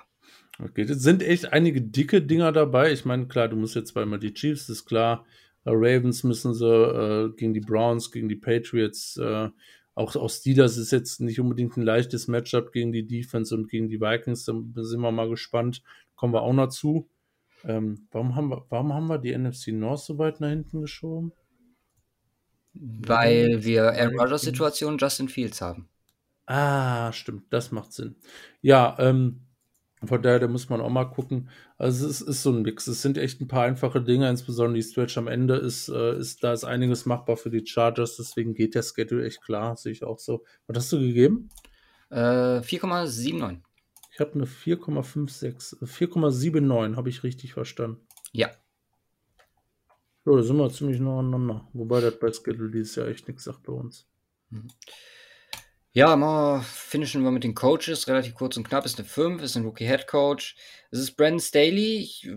[0.63, 2.91] Okay, das sind echt einige dicke Dinger dabei.
[2.91, 5.25] Ich meine, klar, du musst jetzt zweimal die Chiefs, das ist klar.
[5.65, 9.17] Äh, Ravens müssen sie äh, gegen die Browns, gegen die Patriots.
[9.17, 9.49] Äh,
[9.95, 13.89] auch, auch Steelers ist jetzt nicht unbedingt ein leichtes Matchup gegen die Defense und gegen
[13.89, 14.45] die Vikings.
[14.45, 14.53] Da
[14.83, 15.81] sind wir mal gespannt.
[16.15, 17.09] Kommen wir auch noch zu.
[17.65, 21.33] Ähm, warum, haben wir, warum haben wir die NFC North so weit nach hinten geschoben?
[22.79, 24.19] Weil wir Aaron.
[24.19, 25.89] Rodgers Situation Justin Fields haben.
[26.45, 28.15] Ah, stimmt, das macht Sinn.
[28.61, 29.41] Ja, ähm,
[30.03, 31.49] von daher, da muss man auch mal gucken.
[31.77, 32.87] Also es ist, ist so ein Mix.
[32.87, 36.43] Es sind echt ein paar einfache Dinge, insbesondere die Stretch am Ende ist, äh, ist
[36.43, 40.03] da ist einiges machbar für die Chargers, deswegen geht der Schedule echt klar, sehe ich
[40.03, 40.45] auch so.
[40.67, 41.49] Was hast du gegeben?
[42.09, 43.59] Äh, 4,79.
[44.13, 47.99] Ich habe eine 4,56, äh, 4,79, habe ich richtig verstanden.
[48.31, 48.49] Ja.
[50.29, 51.67] So, da sind wir ziemlich nah aneinander.
[51.73, 54.07] Wobei das bei Schedule dieses Jahr echt nichts sagt bei uns.
[55.91, 58.85] Ja, mal finishen wir mit den Coaches, relativ kurz und knapp.
[58.85, 60.55] Ist eine 5, ist ein Rookie Head Coach.
[60.91, 62.01] Es ist Brandon Staley.
[62.01, 62.29] Ich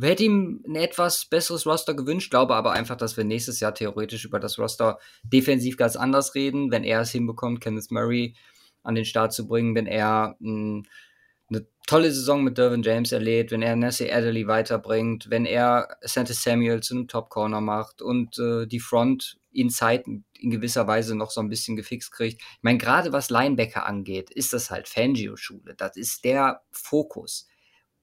[0.00, 4.24] hätte ihm ein etwas besseres Roster gewünscht, glaube aber einfach, dass wir nächstes Jahr theoretisch
[4.24, 8.34] über das Roster defensiv ganz anders reden, wenn er es hinbekommt, Kenneth Murray
[8.82, 10.88] an den Start zu bringen, wenn er einen
[11.50, 16.32] eine tolle Saison mit Dervin James erlebt, wenn er Nessie Adderley weiterbringt, wenn er Santa
[16.32, 20.04] Samuel zu einem Top-Corner macht und äh, die Front Inside
[20.38, 22.40] in gewisser Weise noch so ein bisschen gefixt kriegt.
[22.40, 25.74] Ich meine, gerade was Linebacker angeht, ist das halt Fangio-Schule.
[25.74, 27.48] Das ist der Fokus.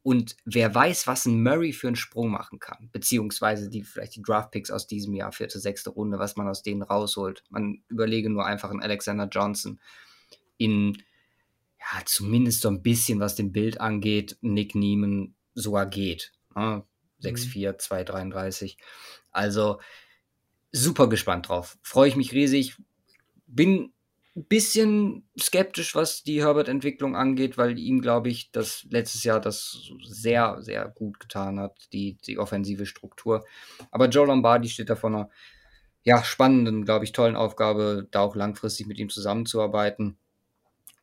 [0.03, 4.21] Und wer weiß, was ein Murray für einen Sprung machen kann, beziehungsweise die vielleicht die
[4.21, 7.43] Draftpicks aus diesem Jahr, vierte, sechste Runde, was man aus denen rausholt.
[7.49, 9.81] Man überlege nur einfach einen Alexander Johnson
[10.57, 10.97] in
[11.79, 16.33] ja, zumindest so ein bisschen, was den Bild angeht, Nick Nieman sogar geht.
[16.55, 16.83] Ne?
[17.21, 17.79] 6'4, mhm.
[17.79, 18.77] 233.
[19.31, 19.79] Also
[20.71, 21.77] super gespannt drauf.
[21.81, 22.77] Freue ich mich riesig.
[23.47, 23.93] Bin
[24.35, 29.89] ein bisschen skeptisch, was die Herbert-Entwicklung angeht, weil ihm, glaube ich, das letztes Jahr das
[30.05, 33.45] sehr, sehr gut getan hat, die, die offensive Struktur.
[33.89, 35.29] Aber Joe Lombardi steht da vor einer
[36.03, 40.17] ja, spannenden, glaube ich, tollen Aufgabe, da auch langfristig mit ihm zusammenzuarbeiten.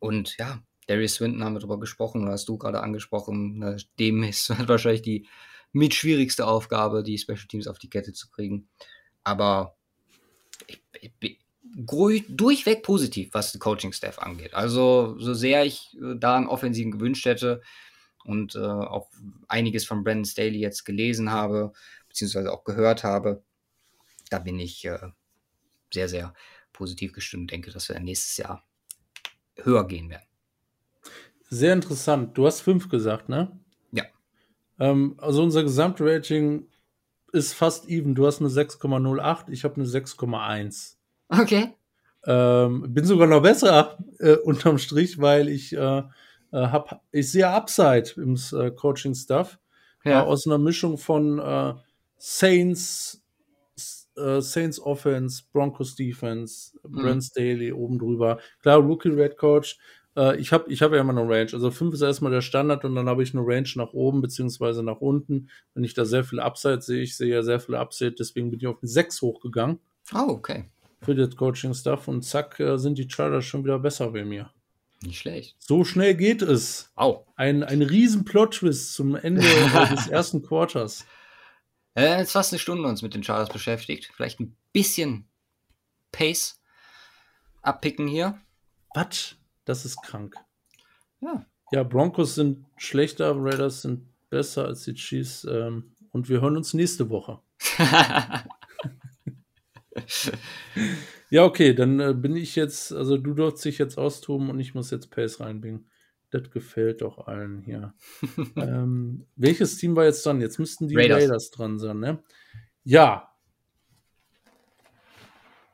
[0.05, 4.23] Und ja, Darius Swinton haben wir darüber gesprochen, oder hast du gerade angesprochen, ne, dem
[4.23, 5.27] ist wahrscheinlich die
[5.73, 8.69] mit schwierigste Aufgabe, die Special Teams auf die Kette zu kriegen.
[9.23, 9.79] Aber
[10.67, 11.39] ich, ich
[12.29, 14.53] durchweg positiv, was den Coaching-Staff angeht.
[14.53, 17.63] Also, so sehr ich äh, da einen Offensiven gewünscht hätte
[18.25, 19.11] und äh, auch
[19.49, 21.73] einiges von Brandon Staley jetzt gelesen habe,
[22.11, 23.43] beziehungsweise auch gehört habe,
[24.29, 24.99] da bin ich äh,
[25.91, 26.35] sehr, sehr
[26.75, 27.53] positiv gestimmt.
[27.53, 28.63] Denke, dass wir nächstes Jahr
[29.63, 30.27] höher gehen werden.
[31.51, 32.37] Sehr interessant.
[32.37, 33.59] Du hast fünf gesagt, ne?
[33.93, 34.05] Ja.
[34.79, 36.67] Ähm, also unser Gesamtrating
[37.33, 38.15] ist fast even.
[38.15, 40.97] Du hast eine 6,08, ich habe eine 6,1.
[41.29, 41.75] Okay.
[42.27, 46.03] Ähm, bin sogar noch besser äh, unterm Strich, weil ich äh, äh
[46.53, 49.59] hab, ich sehe Upside im äh, Coaching-Stuff.
[50.05, 50.23] Ja.
[50.23, 51.39] Äh, aus einer Mischung von
[54.17, 57.03] äh, Saints, Offense, Broncos Defense, mhm.
[57.03, 58.39] Brent Staley oben drüber.
[58.61, 59.79] Klar, Rookie Red Coach.
[60.17, 61.51] Äh, ich habe ich hab ja immer eine Range.
[61.53, 64.83] Also 5 ist erstmal der Standard und dann habe ich eine Range nach oben beziehungsweise
[64.83, 65.49] nach unten.
[65.75, 68.61] Wenn ich da sehr viel Upside sehe, ich sehe ja sehr viel Upside, deswegen bin
[68.61, 69.79] ich auf eine 6 hochgegangen.
[70.15, 70.65] Oh, okay.
[71.03, 74.51] Für das Coaching-Stuff und zack, äh, sind die Chargers schon wieder besser bei mir.
[75.03, 75.57] Nicht schlecht.
[75.59, 76.91] So schnell geht es.
[76.95, 77.27] Au.
[77.37, 79.43] Ein, ein riesen Plot-Twist zum Ende
[79.91, 81.05] des ersten Quarters.
[81.95, 84.11] Äh, jetzt fast eine Stunde uns mit den Chargers beschäftigt.
[84.15, 85.29] Vielleicht ein bisschen
[86.13, 86.61] Pace
[87.63, 88.41] abpicken hier.
[88.95, 89.37] Was?
[89.65, 90.37] Das ist krank.
[91.21, 91.47] Ja.
[91.73, 95.45] Ja, Broncos sind schlechter, Raiders sind besser als die Chiefs.
[95.45, 97.41] Ähm, und wir hören uns nächste Woche.
[101.31, 104.75] ja, okay, dann äh, bin ich jetzt, also du darfst dich jetzt austoben und ich
[104.75, 105.89] muss jetzt Pace reinbringen.
[106.35, 107.95] Das gefällt doch allen hier.
[108.57, 110.41] ähm, welches Team war jetzt dran?
[110.41, 112.19] Jetzt müssten die Raiders, Raiders dran sein, ne?
[112.83, 113.35] Ja,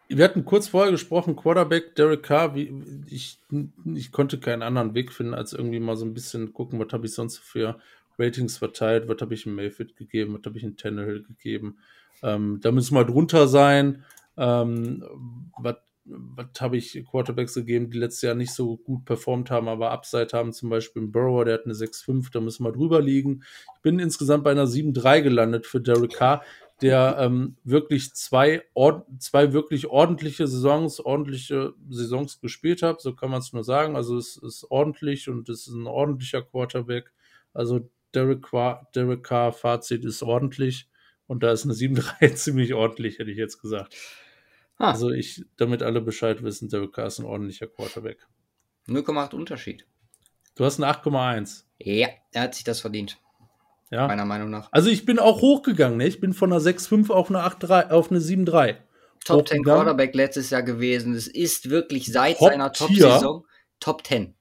[0.08, 2.72] wir hatten kurz vorher gesprochen, Quarterback Derek Carr, wie,
[3.06, 3.38] ich,
[3.94, 7.06] ich konnte keinen anderen Weg finden, als irgendwie mal so ein bisschen gucken, was habe
[7.06, 7.78] ich sonst für
[8.18, 11.78] Ratings verteilt, was habe ich in Mayfield gegeben, was habe ich in Tannehill gegeben.
[12.22, 14.04] Ähm, da müssen wir drunter sein.
[14.36, 15.04] Ähm,
[15.56, 15.76] was
[16.10, 20.28] was habe ich Quarterbacks gegeben, die letztes Jahr nicht so gut performt haben, aber Upside
[20.32, 23.42] haben, zum Beispiel ein Burrow, der hat eine 6-5, da müssen wir drüber liegen.
[23.76, 26.42] Ich bin insgesamt bei einer 7-3 gelandet für Derek Carr
[26.82, 28.62] der ähm, wirklich zwei,
[29.18, 33.96] zwei wirklich ordentliche Saisons, ordentliche Saisons gespielt hat, so kann man es nur sagen.
[33.96, 37.12] Also es ist ordentlich und es ist ein ordentlicher Quarterback.
[37.52, 38.46] Also Derek,
[38.94, 40.88] Derek Carr, Fazit ist ordentlich
[41.26, 43.94] und da ist eine 7-3 ziemlich ordentlich, hätte ich jetzt gesagt.
[44.80, 44.92] Ah.
[44.92, 48.26] Also ich, damit alle Bescheid wissen, Derek Carr ist ein ordentlicher Quarterback.
[48.88, 49.86] 0,8 Unterschied.
[50.54, 51.64] Du hast eine 8,1.
[51.78, 53.18] Ja, er hat sich das verdient.
[53.90, 54.06] Ja.
[54.06, 54.68] Meiner Meinung nach.
[54.72, 56.06] Also ich bin auch hochgegangen, ne?
[56.06, 58.76] Ich bin von einer 6,5 auf eine 8,3, auf eine 7,3.
[59.22, 61.12] Top 10 Quarterback letztes Jahr gewesen.
[61.14, 63.44] Es ist wirklich seit Top seiner Top-Saison
[63.80, 64.34] Top 10.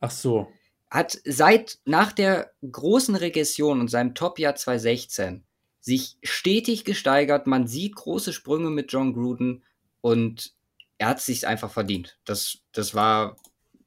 [0.00, 0.48] Ach so.
[0.90, 5.44] Hat seit nach der großen Regression und seinem Top-Jahr 2016
[5.78, 7.46] sich stetig gesteigert.
[7.46, 9.62] Man sieht große Sprünge mit John Gruden
[10.04, 10.52] und
[10.98, 12.18] er hat es sich einfach verdient.
[12.26, 13.38] Das, das war,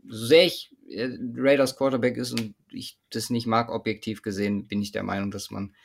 [0.08, 4.82] so sehr ich äh, Raiders Quarterback ist und ich das nicht mag, objektiv gesehen, bin
[4.82, 5.76] ich der Meinung, dass man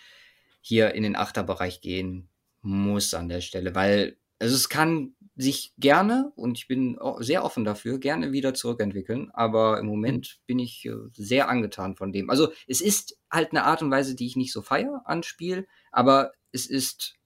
[0.63, 2.31] hier in den Achterbereich gehen
[2.63, 7.65] muss an der Stelle, weil also es kann sich gerne, und ich bin sehr offen
[7.67, 12.31] dafür, gerne wieder zurückentwickeln, aber im Moment bin ich äh, sehr angetan von dem.
[12.31, 15.69] Also es ist halt eine Art und Weise, die ich nicht so feier an Spiel,
[15.91, 17.17] aber es ist,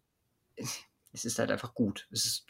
[0.57, 2.09] es ist halt einfach gut.
[2.11, 2.47] Es ist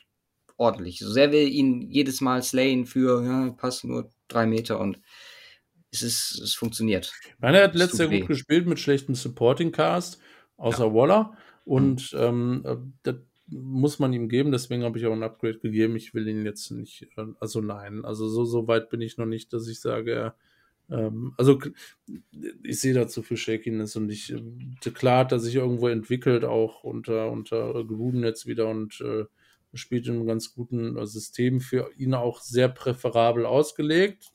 [0.57, 0.99] ordentlich.
[0.99, 5.01] So sehr wir ihn jedes Mal slayen für, ja, passt nur drei Meter und
[5.93, 7.13] es ist, es funktioniert.
[7.27, 10.21] Ich meine, er hat letztes Jahr gut gespielt mit schlechtem Supporting Cast,
[10.57, 10.95] außer ja.
[10.95, 11.37] Waller.
[11.65, 12.19] Und mhm.
[12.21, 13.17] ähm, äh, das
[13.49, 15.97] muss man ihm geben, deswegen habe ich auch ein Upgrade gegeben.
[15.97, 19.27] Ich will ihn jetzt nicht, äh, also nein, also so, so weit bin ich noch
[19.27, 20.35] nicht, dass ich sage,
[20.89, 21.59] Ähm, also
[22.63, 26.85] ich sehe dazu für Shakiness und ich, äh, klar hat er sich irgendwo entwickelt, auch
[26.85, 29.25] unter, unter Gruden jetzt wieder und äh,
[29.77, 34.31] spielt in einem ganz guten System für ihn auch sehr präferabel ausgelegt.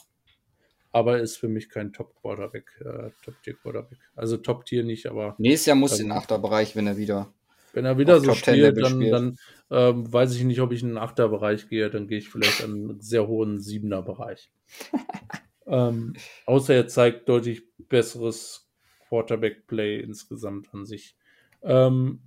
[0.93, 3.99] Aber ist für mich kein Top-Quarterback, äh, Top-Tier-Quarterback.
[4.15, 5.35] Also Top-Tier nicht, aber.
[5.37, 7.33] Nächstes Jahr muss in den Bereich, wenn er wieder.
[7.73, 9.13] Wenn er wieder so spielt, dann, spielt.
[9.13, 9.37] dann
[9.69, 11.89] ähm, weiß ich nicht, ob ich in den Achter-Bereich gehe.
[11.89, 14.51] Dann gehe ich vielleicht an einen sehr hohen Siebener-Bereich.
[15.67, 16.13] ähm,
[16.45, 18.69] außer er zeigt deutlich besseres
[19.07, 21.15] Quarterback-Play insgesamt an sich.
[21.63, 22.21] Ähm,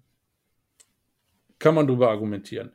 [1.59, 2.73] kann man darüber argumentieren.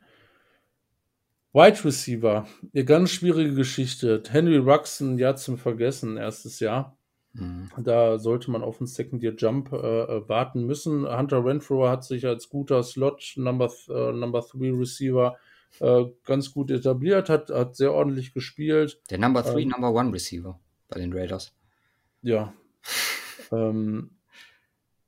[1.52, 4.22] Wide Receiver, eine ganz schwierige Geschichte.
[4.30, 6.96] Henry Rux ein Jahr zum Vergessen, erstes Jahr.
[7.32, 7.70] Mhm.
[7.78, 11.06] Da sollte man auf einen Second Year Jump äh, äh, warten müssen.
[11.06, 15.36] Hunter Renfro hat sich als guter Slot Number, äh, Number Three Receiver
[15.80, 19.00] äh, ganz gut etabliert, hat, hat sehr ordentlich gespielt.
[19.10, 21.54] Der Number Three, ähm, Number One Receiver bei den Raiders.
[22.22, 22.52] Ja.
[23.52, 24.10] ähm,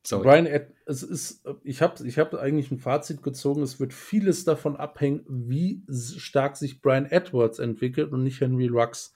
[0.05, 0.23] Sorry.
[0.25, 0.47] Brian,
[0.87, 5.25] es ist, ich habe ich hab eigentlich ein Fazit gezogen, es wird vieles davon abhängen,
[5.29, 9.15] wie stark sich Brian Edwards entwickelt und nicht Henry Rux.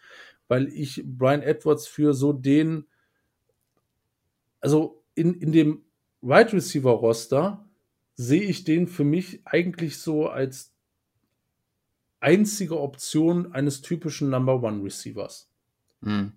[0.49, 2.87] Weil ich Brian Edwards für so den,
[4.61, 5.85] also in, in dem
[6.23, 7.69] Wide right Receiver Roster
[8.15, 10.73] sehe ich den für mich eigentlich so als
[12.21, 15.51] einzige Option eines typischen Number One Receivers.
[16.01, 16.33] Mhm.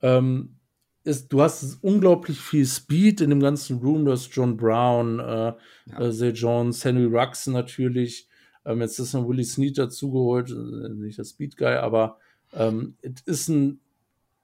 [0.00, 0.56] Ähm,
[1.04, 4.04] ist, du hast unglaublich viel Speed in dem ganzen Room.
[4.04, 6.00] Du hast John Brown, äh, ja.
[6.00, 8.28] äh, Zay Jones, Henry Rux natürlich.
[8.64, 12.18] Ähm, jetzt ist noch Willie Snead dazugeholt, äh, nicht der Speed Guy, aber
[12.52, 13.80] ähm, es ist ein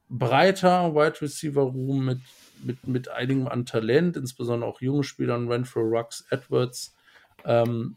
[0.08, 2.18] breiter Wide Receiver Room mit,
[2.62, 6.96] mit, mit einigem an Talent, insbesondere auch junge Spielern, Renfro, Rux, Edwards,
[7.44, 7.96] ähm,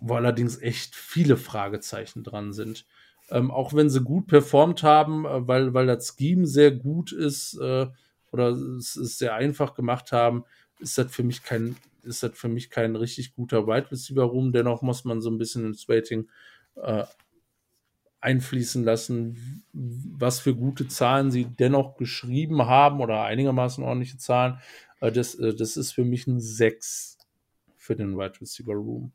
[0.00, 2.86] wo allerdings echt viele Fragezeichen dran sind.
[3.30, 7.54] Ähm, auch wenn sie gut performt haben, äh, weil, weil das Scheme sehr gut ist
[7.60, 7.86] äh,
[8.32, 10.44] oder es, es sehr einfach gemacht haben,
[10.80, 14.52] ist das für mich kein, ist das für mich kein richtig guter Wide Receiver Room.
[14.52, 16.28] Dennoch muss man so ein bisschen ins Rating
[16.76, 17.04] äh,
[18.20, 24.58] einfließen lassen, was für gute Zahlen sie dennoch geschrieben haben oder einigermaßen ordentliche Zahlen.
[25.00, 27.18] Äh, das, äh, das ist für mich ein 6
[27.76, 29.12] für den Wide Receiver Room.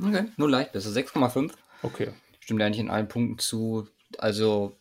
[0.00, 0.90] Okay, nur leicht besser.
[0.90, 1.52] 6,5.
[1.82, 2.12] Okay
[2.46, 3.88] stimmt ja nicht in allen Punkten zu.
[4.18, 4.76] Also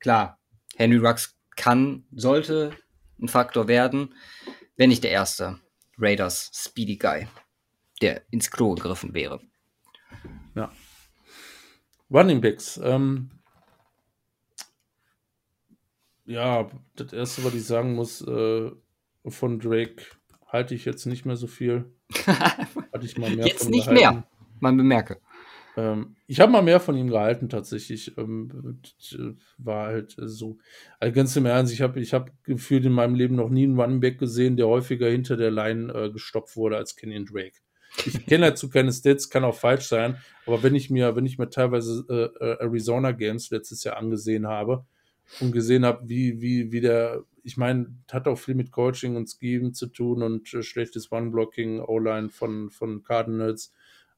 [0.00, 0.40] klar,
[0.74, 2.72] Henry Rux kann, sollte
[3.22, 4.12] ein Faktor werden,
[4.76, 5.60] wenn nicht der erste
[5.98, 7.28] Raiders Speedy Guy,
[8.02, 9.40] der ins Klo gegriffen wäre.
[10.56, 10.72] Ja.
[12.10, 12.80] Running Backs.
[12.82, 13.30] Ähm,
[16.24, 18.72] ja, das erste, was ich sagen muss, äh,
[19.28, 20.06] von Drake
[20.48, 21.94] halte ich jetzt nicht mehr so viel.
[22.26, 24.16] Hatte ich mal mehr jetzt nicht gehalten.
[24.16, 24.28] mehr,
[24.58, 25.20] man bemerke.
[25.80, 28.16] Ähm, ich habe mal mehr von ihm gehalten, tatsächlich.
[28.18, 28.80] Ähm,
[29.58, 30.58] war halt so.
[30.98, 33.80] Also ganz im Ernst, ich habe ich hab gefühlt in meinem Leben noch nie einen
[33.80, 37.56] Running Back gesehen, der häufiger hinter der Line äh, gestoppt wurde als Kenyon Drake.
[38.06, 40.16] Ich kenne dazu keine Stats, kann auch falsch sein,
[40.46, 44.46] aber wenn ich mir, wenn ich mir teilweise äh, äh Arizona Games letztes Jahr angesehen
[44.46, 44.84] habe
[45.40, 49.28] und gesehen habe, wie, wie, wie der, ich meine, hat auch viel mit Coaching und
[49.28, 53.72] Scheme zu tun und äh, schlechtes One-Blocking, O-Line von, von Cardinals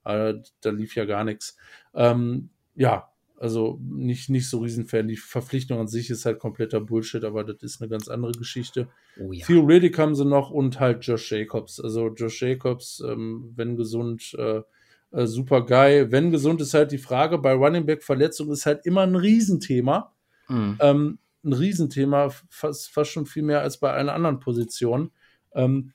[0.05, 1.57] äh, da lief ja gar nichts.
[1.95, 3.09] Ähm, ja,
[3.43, 5.09] also nicht, nicht so Riesenfan.
[5.09, 8.89] Die Verpflichtung an sich ist halt kompletter Bullshit, aber das ist eine ganz andere Geschichte.
[9.19, 9.45] Oh ja.
[9.45, 11.81] Theo Riddick haben sie noch und halt Josh Jacobs.
[11.81, 14.63] Also Josh Jacobs, ähm, wenn gesund, äh,
[15.11, 16.13] äh, super geil.
[16.13, 20.13] Wenn gesund ist halt die Frage, bei Running Back Verletzung ist halt immer ein Riesenthema.
[20.49, 20.79] Mhm.
[20.81, 25.11] Ähm, ein Riesenthema, fast, fast schon viel mehr als bei allen anderen Positionen.
[25.53, 25.93] Ähm,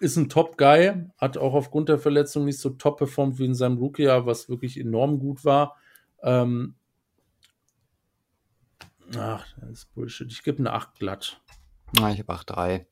[0.00, 3.78] ist ein Top-Guy, hat auch aufgrund der Verletzung nicht so top performt wie in seinem
[3.78, 5.76] Rookie-Jahr, was wirklich enorm gut war.
[6.22, 6.74] Ähm
[9.16, 10.30] ach, das ist Bullshit.
[10.30, 11.40] Ich gebe eine 8 glatt.
[11.98, 12.86] Ja, ich habe 8,3.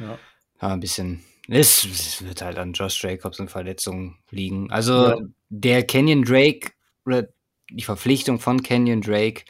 [0.00, 0.18] Ja.
[0.62, 0.68] ja.
[0.68, 1.22] ein bisschen.
[1.48, 4.70] Es, es, wird halt an Josh Jacobs und Verletzungen liegen.
[4.70, 5.18] Also ja.
[5.48, 6.72] der Kenyon Drake
[7.04, 7.28] oder
[7.70, 9.44] die Verpflichtung von Kenyon Drake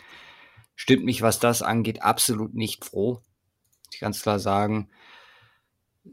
[0.75, 3.23] stimmt mich, was das angeht, absolut nicht froh.
[3.93, 4.91] Ich kann es klar sagen.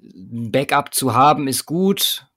[0.02, 2.28] Backup zu haben ist gut.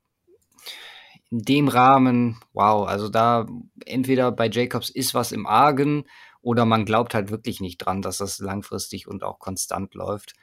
[1.30, 3.46] In dem Rahmen, wow, also da
[3.84, 6.04] entweder bei Jacobs ist was im Argen
[6.40, 10.34] oder man glaubt halt wirklich nicht dran, dass das langfristig und auch konstant läuft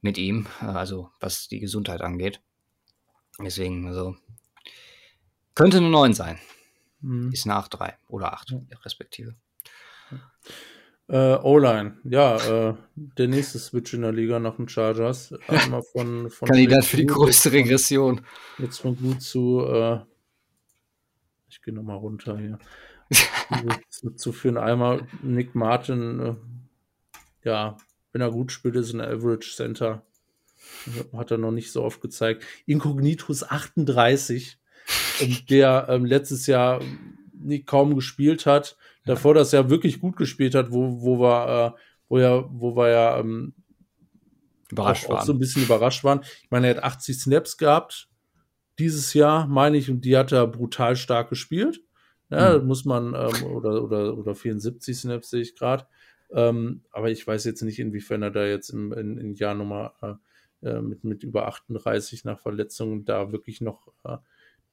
[0.00, 2.40] mit ihm, also was die Gesundheit angeht.
[3.40, 4.16] Deswegen, also
[5.54, 6.38] könnte eine 9 sein.
[7.00, 7.32] Mhm.
[7.32, 8.60] Ist nach 3 oder 8, ja.
[8.84, 9.36] respektive.
[11.10, 12.36] Äh, O-Line, ja,
[12.68, 15.32] äh, der nächste Switch in der Liga nach den Chargers.
[15.48, 18.20] Einmal von, von Kandidat für die größte Regression.
[18.58, 20.00] Jetzt von gut zu, äh,
[21.48, 22.58] ich gehe nochmal runter hier.
[24.16, 26.34] zu, führen einmal Nick Martin, äh,
[27.42, 27.78] ja,
[28.12, 30.02] wenn er gut spielt, ist ein Average Center.
[31.16, 32.44] Hat er noch nicht so oft gezeigt.
[32.66, 34.58] Incognitus 38,
[35.48, 36.82] der ähm, letztes Jahr
[37.32, 38.76] nie, kaum gespielt hat.
[39.08, 42.88] Davor das ja wirklich gut gespielt hat, wo, wo wir, äh, wo ja, wo wir
[42.88, 43.54] ja ähm,
[44.70, 45.18] überrascht auch, waren.
[45.20, 46.20] Auch so ein bisschen überrascht waren.
[46.42, 48.08] Ich meine, er hat 80 Snaps gehabt
[48.78, 51.80] dieses Jahr, meine ich, und die hat er brutal stark gespielt.
[52.30, 52.66] Ja, mhm.
[52.66, 55.86] muss man, ähm, oder, oder, oder 74 Snaps sehe ich gerade.
[56.30, 59.94] Ähm, aber ich weiß jetzt nicht, inwiefern er da jetzt im, in, in Jahr Nummer
[60.02, 64.18] äh, äh mit, mit über 38 nach Verletzungen da wirklich noch äh,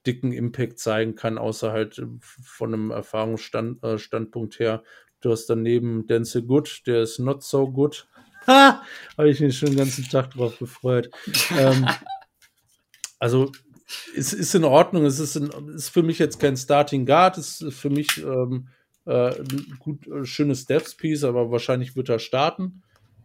[0.05, 4.83] dicken Impact zeigen kann, außer halt äh, von einem Erfahrungsstandpunkt äh, her.
[5.21, 8.07] Du hast daneben Denzel Good, der ist not so good.
[8.47, 8.83] Ha!
[9.17, 11.09] Habe ich mich schon den ganzen Tag drauf gefreut.
[11.57, 11.87] ähm,
[13.19, 13.51] also
[14.15, 15.05] es ist in Ordnung.
[15.05, 17.39] Es ist, in, ist für mich jetzt kein Starting Guard.
[17.39, 18.67] Es ist für mich ähm,
[19.05, 22.83] äh, ein gut, äh, schönes Depth Piece, aber wahrscheinlich wird er starten.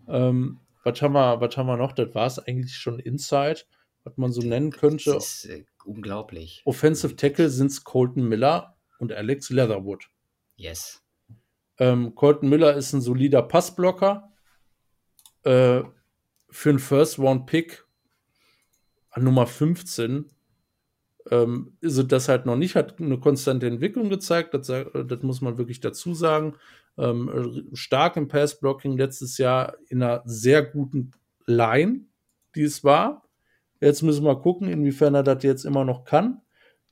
[0.08, 1.92] Ähm, was, haben wir, was haben wir noch?
[1.92, 3.60] Das war es eigentlich schon Inside,
[4.04, 5.16] was man so nennen könnte.
[5.16, 6.62] Ist äh, unglaublich.
[6.64, 10.08] Offensive Tackle sind es Colton Miller und Alex Leatherwood.
[10.56, 11.02] Yes.
[11.78, 14.32] Ähm, Colton Miller ist ein solider Passblocker.
[15.42, 15.82] Äh,
[16.50, 17.86] für einen First-Round-Pick
[19.10, 20.30] an Nummer 15
[21.30, 25.58] ähm, so das halt noch nicht, hat eine konstante Entwicklung gezeigt, das, das muss man
[25.58, 26.56] wirklich dazu sagen.
[26.98, 31.12] Ähm, stark im Pass-Blocking letztes Jahr in einer sehr guten
[31.46, 32.06] Line,
[32.54, 33.28] die es war.
[33.80, 36.42] Jetzt müssen wir gucken, inwiefern er das jetzt immer noch kann.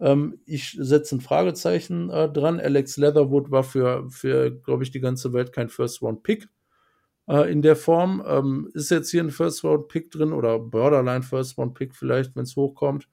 [0.00, 2.60] Ähm, ich setze ein Fragezeichen äh, dran.
[2.60, 6.48] Alex Leatherwood war für, für glaube ich, die ganze Welt kein First-Round-Pick
[7.28, 8.22] äh, in der Form.
[8.26, 13.08] Ähm, ist jetzt hier ein First-Round-Pick drin oder Borderline First-Round-Pick vielleicht, wenn es hochkommt.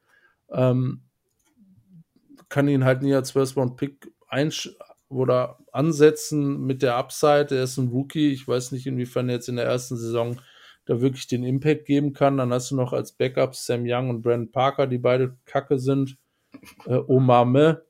[0.50, 1.02] Ähm,
[2.50, 4.12] kann ihn halt nie als First Round Pick
[5.10, 7.56] oder ansetzen mit der Upside.
[7.56, 8.32] Er ist ein Rookie.
[8.32, 10.40] Ich weiß nicht, inwiefern er jetzt in der ersten Saison
[10.86, 12.38] da wirklich den Impact geben kann.
[12.38, 16.18] Dann hast du noch als Backups Sam Young und Brandon Parker, die beide kacke sind.
[16.86, 17.84] Äh, Omar Me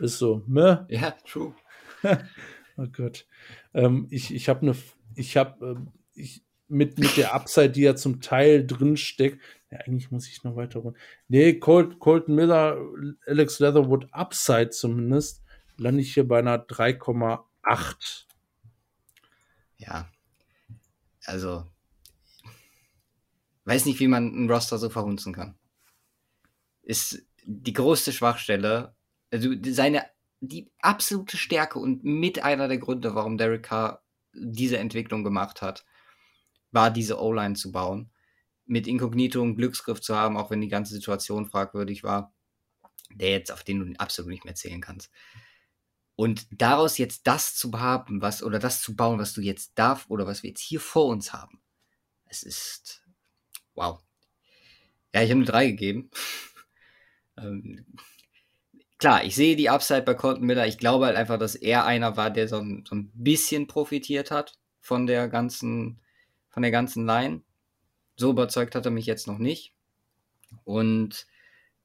[0.00, 0.84] ist so, me.
[0.90, 1.54] Ja, true.
[2.76, 3.24] oh Gott.
[3.72, 4.76] Ähm, ich ich habe eine,
[5.14, 9.40] ich habe, äh, ich, mit, mit der Upside, die ja zum Teil drin steckt.
[9.70, 10.98] Ja, eigentlich muss ich noch weiter runter.
[11.28, 12.78] Nee, Colt, Colton Miller,
[13.26, 15.42] Alex Leatherwood Upside zumindest,
[15.76, 18.24] lande ich hier bei einer 3,8.
[19.76, 20.10] Ja.
[21.26, 21.69] Also,
[23.64, 25.58] weiß nicht, wie man einen Roster so verhunzen kann.
[26.82, 28.94] Ist die größte Schwachstelle,
[29.30, 30.06] also seine,
[30.40, 34.02] die absolute Stärke und mit einer der Gründe, warum Derek Carr
[34.32, 35.84] diese Entwicklung gemacht hat,
[36.72, 38.10] war, diese O-Line zu bauen.
[38.66, 42.32] Mit Inkognito einen Glücksgriff zu haben, auch wenn die ganze Situation fragwürdig war,
[43.12, 45.10] der jetzt, auf den du absolut nicht mehr zählen kannst.
[46.14, 50.06] Und daraus jetzt das zu haben, was, oder das zu bauen, was du jetzt darf,
[50.08, 51.60] oder was wir jetzt hier vor uns haben,
[52.26, 52.99] es ist,
[53.74, 54.00] wow.
[55.14, 56.10] Ja, ich habe eine 3 gegeben.
[57.38, 57.86] ähm,
[58.98, 60.66] klar, ich sehe die Upside bei Colton Miller.
[60.66, 64.30] Ich glaube halt einfach, dass er einer war, der so ein, so ein bisschen profitiert
[64.30, 66.00] hat von der ganzen
[66.50, 67.42] von der ganzen Line.
[68.16, 69.74] So überzeugt hat er mich jetzt noch nicht.
[70.64, 71.26] Und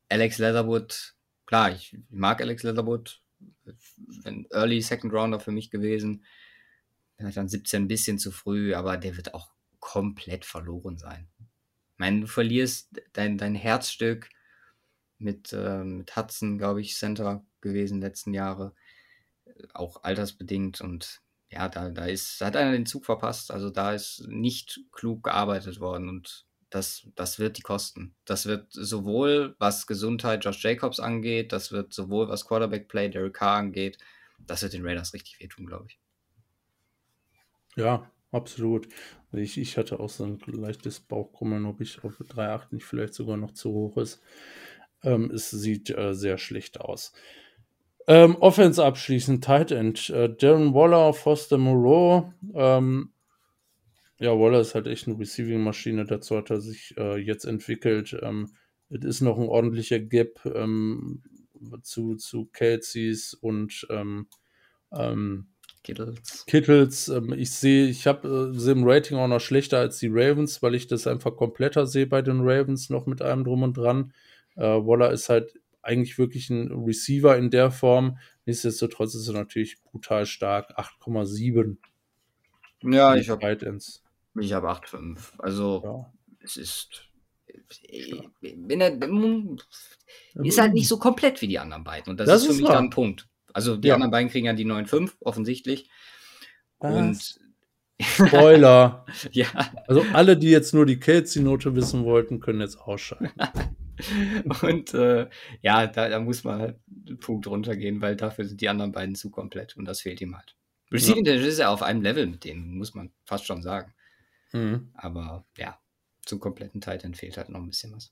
[0.09, 1.15] Alex Leatherwood,
[1.45, 3.21] klar, ich mag Alex Leatherwood,
[4.25, 6.25] ein Early Second Rounder für mich gewesen.
[7.17, 11.29] Dann 17 ein bisschen zu früh, aber der wird auch komplett verloren sein.
[11.95, 14.29] Ich meine, du verlierst dein, dein Herzstück
[15.17, 18.73] mit, äh, mit Hudson, glaube ich, Center gewesen letzten Jahre.
[19.73, 23.49] Auch altersbedingt und ja, da, da ist, hat einer den Zug verpasst.
[23.49, 28.13] Also da ist nicht klug gearbeitet worden und das, das wird die kosten.
[28.25, 33.35] Das wird sowohl was Gesundheit Josh Jacobs angeht, das wird sowohl was Quarterback Play Derek
[33.35, 33.97] Carr angeht,
[34.37, 35.99] das wird den Raiders richtig wehtun, glaube ich.
[37.77, 38.87] Ja, absolut.
[39.31, 43.37] Ich, ich hatte auch so ein leichtes Bauchkrummeln, ob ich auf 3,8 nicht vielleicht sogar
[43.37, 44.21] noch zu hoch ist.
[45.03, 47.13] Ähm, es sieht äh, sehr schlecht aus.
[48.07, 50.09] Ähm, Offense abschließend, Tight End.
[50.09, 52.31] Äh, Darren Waller, Foster Moreau.
[52.53, 53.11] Ähm,
[54.19, 56.05] ja, Waller ist halt echt eine Receiving-Maschine.
[56.05, 58.17] Dazu hat er sich äh, jetzt entwickelt.
[58.21, 58.53] Ähm,
[58.89, 61.23] es ist noch ein ordentlicher Gap ähm,
[61.81, 64.27] zu, zu Kelseys und ähm,
[64.91, 65.47] ähm,
[65.85, 66.45] Kittles.
[66.47, 67.07] Kittles.
[67.09, 70.73] Ähm, ich sehe, ich habe äh, im Rating auch noch schlechter als die Ravens, weil
[70.73, 74.11] ich das einfach kompletter sehe bei den Ravens noch mit allem drum und dran.
[74.55, 78.17] Äh, Waller ist halt eigentlich wirklich ein Receiver in der Form.
[78.45, 80.75] Nichtsdestotrotz ist er natürlich brutal stark.
[80.77, 81.77] 8,7.
[82.81, 83.45] Ja, ich habe
[84.37, 85.17] ich habe 8,5.
[85.37, 86.13] Also ja.
[86.43, 87.03] es ist
[88.41, 88.97] wenn er,
[90.43, 92.11] ist halt nicht so komplett wie die anderen beiden.
[92.11, 92.75] Und das, das ist für ist mich wahr.
[92.75, 93.27] dann ein Punkt.
[93.55, 93.93] Also die ja.
[93.93, 95.89] anderen beiden kriegen ja die 9,5 offensichtlich.
[96.79, 96.93] Was?
[96.93, 97.39] Und
[98.01, 99.05] Spoiler.
[99.31, 99.47] ja.
[99.87, 103.31] Also alle, die jetzt nur die Kelsey-Note wissen wollten, können jetzt ausschalten.
[104.61, 105.29] und äh,
[105.61, 109.15] ja, da, da, muss man halt einen Punkt runtergehen, weil dafür sind die anderen beiden
[109.15, 110.57] zu komplett und das fehlt ihm halt.
[110.91, 111.35] Receiving ja.
[111.35, 113.93] ist ja auf einem Level mit denen, muss man fast schon sagen.
[114.51, 114.89] Mhm.
[114.95, 115.79] Aber ja,
[116.25, 118.11] zum kompletten Titan fehlt halt noch ein bisschen was.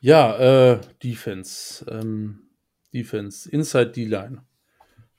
[0.00, 1.86] Ja, äh, Defense.
[1.90, 2.51] Ähm,
[2.92, 4.42] Defense, Inside D-Line.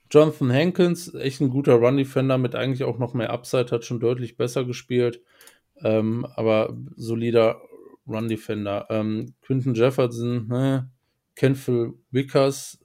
[0.10, 4.38] Jonathan Hankins, echt ein guter Run-Defender mit eigentlich auch noch mehr Upside, hat schon deutlich
[4.38, 5.22] besser gespielt.
[5.78, 7.62] Ähm, aber solider
[8.08, 8.88] Run-Defender.
[8.90, 10.90] Ähm, Quinton Jefferson, ne?
[11.36, 12.80] Kenfil Wickers,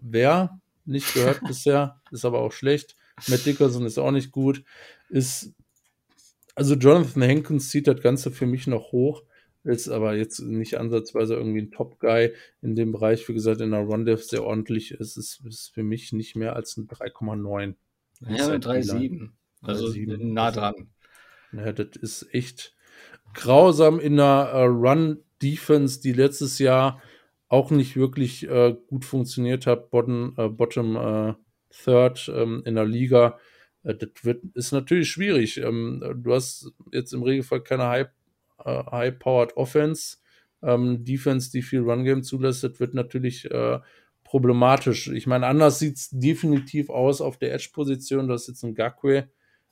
[0.00, 0.60] wer?
[0.84, 2.96] Nicht gehört bisher, ist aber auch schlecht.
[3.28, 4.62] Matt Dickerson ist auch nicht gut.
[5.08, 5.54] Ist,
[6.54, 9.22] also Jonathan Hankins zieht das Ganze für mich noch hoch
[9.66, 13.28] ist aber jetzt nicht ansatzweise irgendwie ein Top-Guy in dem Bereich.
[13.28, 15.16] Wie gesagt, in der Run-Dev sehr ordentlich ist.
[15.16, 17.74] Es ist für mich nicht mehr als ein 3,9.
[18.20, 19.30] Ja, mit 3,7.
[19.62, 20.90] Also 3, nah dran.
[21.52, 22.74] Ja, das ist echt
[23.34, 27.02] grausam in der uh, Run-Defense, die letztes Jahr
[27.48, 29.90] auch nicht wirklich uh, gut funktioniert hat.
[29.90, 31.36] Bottom, uh, bottom
[31.70, 33.38] Third ähm, in der Liga.
[33.82, 35.58] das wird, ist natürlich schwierig.
[35.58, 38.15] Ähm, du hast jetzt im Regelfall keine Hype
[38.64, 40.18] äh, High-Powered Offense.
[40.62, 43.78] Ähm, Defense, die viel Run-Game zulässt, wird natürlich äh,
[44.24, 45.08] problematisch.
[45.08, 48.26] Ich meine, anders sieht es definitiv aus auf der Edge-Position.
[48.26, 49.28] Du hast jetzt einen Gakwe.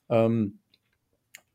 [0.09, 0.59] Ähm,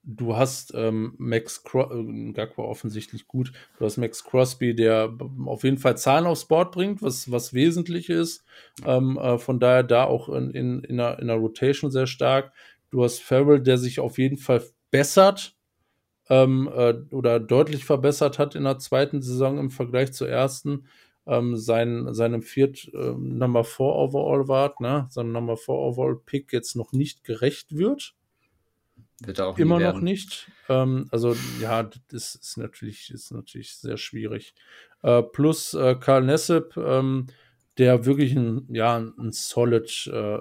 [0.03, 3.51] du hast ähm, Max Cro äh, Gakwe offensichtlich gut.
[3.77, 5.15] Du hast Max Crosby, der
[5.45, 8.43] auf jeden Fall Zahlen aufs Board bringt, was, was wesentlich ist.
[8.85, 12.51] Ähm, äh, von daher da auch in, in, in, einer, in der Rotation sehr stark.
[12.91, 15.55] Du hast Farrell, der sich auf jeden Fall bessert
[16.29, 20.85] ähm, äh, oder deutlich verbessert hat in der zweiten Saison im Vergleich zur ersten.
[21.25, 26.53] Ähm, sein, seinem viert äh, Number 4 Overall war, ne, seinem Number 4 Overall Pick
[26.53, 28.15] jetzt noch nicht gerecht wird.
[29.21, 30.49] Wird er auch Immer noch nicht.
[30.69, 34.55] Ähm, also, ja, das ist natürlich, ist natürlich sehr schwierig.
[35.03, 37.27] Äh, plus äh, Karl Nessep, ähm,
[37.77, 40.39] der wirklich ein, ja, ein solid, äh,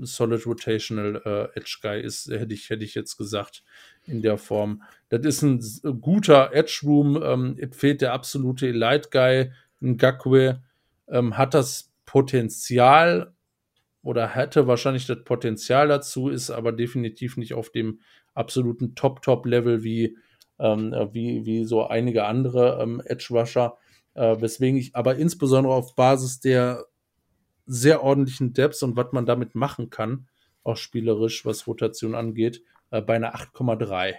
[0.00, 3.62] solid rotational äh, Edge Guy ist, hätte ich, hätte ich jetzt gesagt
[4.06, 4.82] in der Form.
[5.08, 5.60] Das ist ein
[6.00, 7.20] guter Edge Room.
[7.22, 9.52] Ähm, fehlt der absolute Elite Guy.
[9.80, 10.62] Ein Gakwe
[11.08, 13.34] ähm, hat das Potenzial
[14.02, 18.00] oder hätte wahrscheinlich das Potenzial dazu, ist aber definitiv nicht auf dem
[18.34, 20.16] absoluten Top-Top-Level wie,
[20.58, 23.76] ähm, wie, wie so einige andere ähm, Edge-Rusher.
[24.14, 26.86] Äh, weswegen ich aber insbesondere auf Basis der
[27.66, 30.26] sehr ordentlichen Depths und was man damit machen kann,
[30.64, 34.16] auch spielerisch, was Rotation angeht, äh, bei einer 8,3.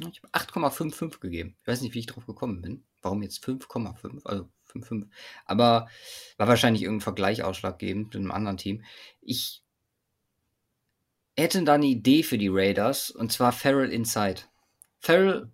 [0.00, 1.56] Ich habe 8,55 gegeben.
[1.60, 2.84] Ich weiß nicht, wie ich drauf gekommen bin.
[3.02, 4.26] Warum jetzt 5,5?
[4.26, 5.08] Also 5,5.
[5.46, 5.88] Aber
[6.36, 8.84] war wahrscheinlich irgendein Vergleich ausschlaggebend mit einem anderen Team.
[9.20, 9.62] Ich
[11.36, 14.42] hätte da eine Idee für die Raiders und zwar Farrell Inside.
[14.98, 15.50] Farrell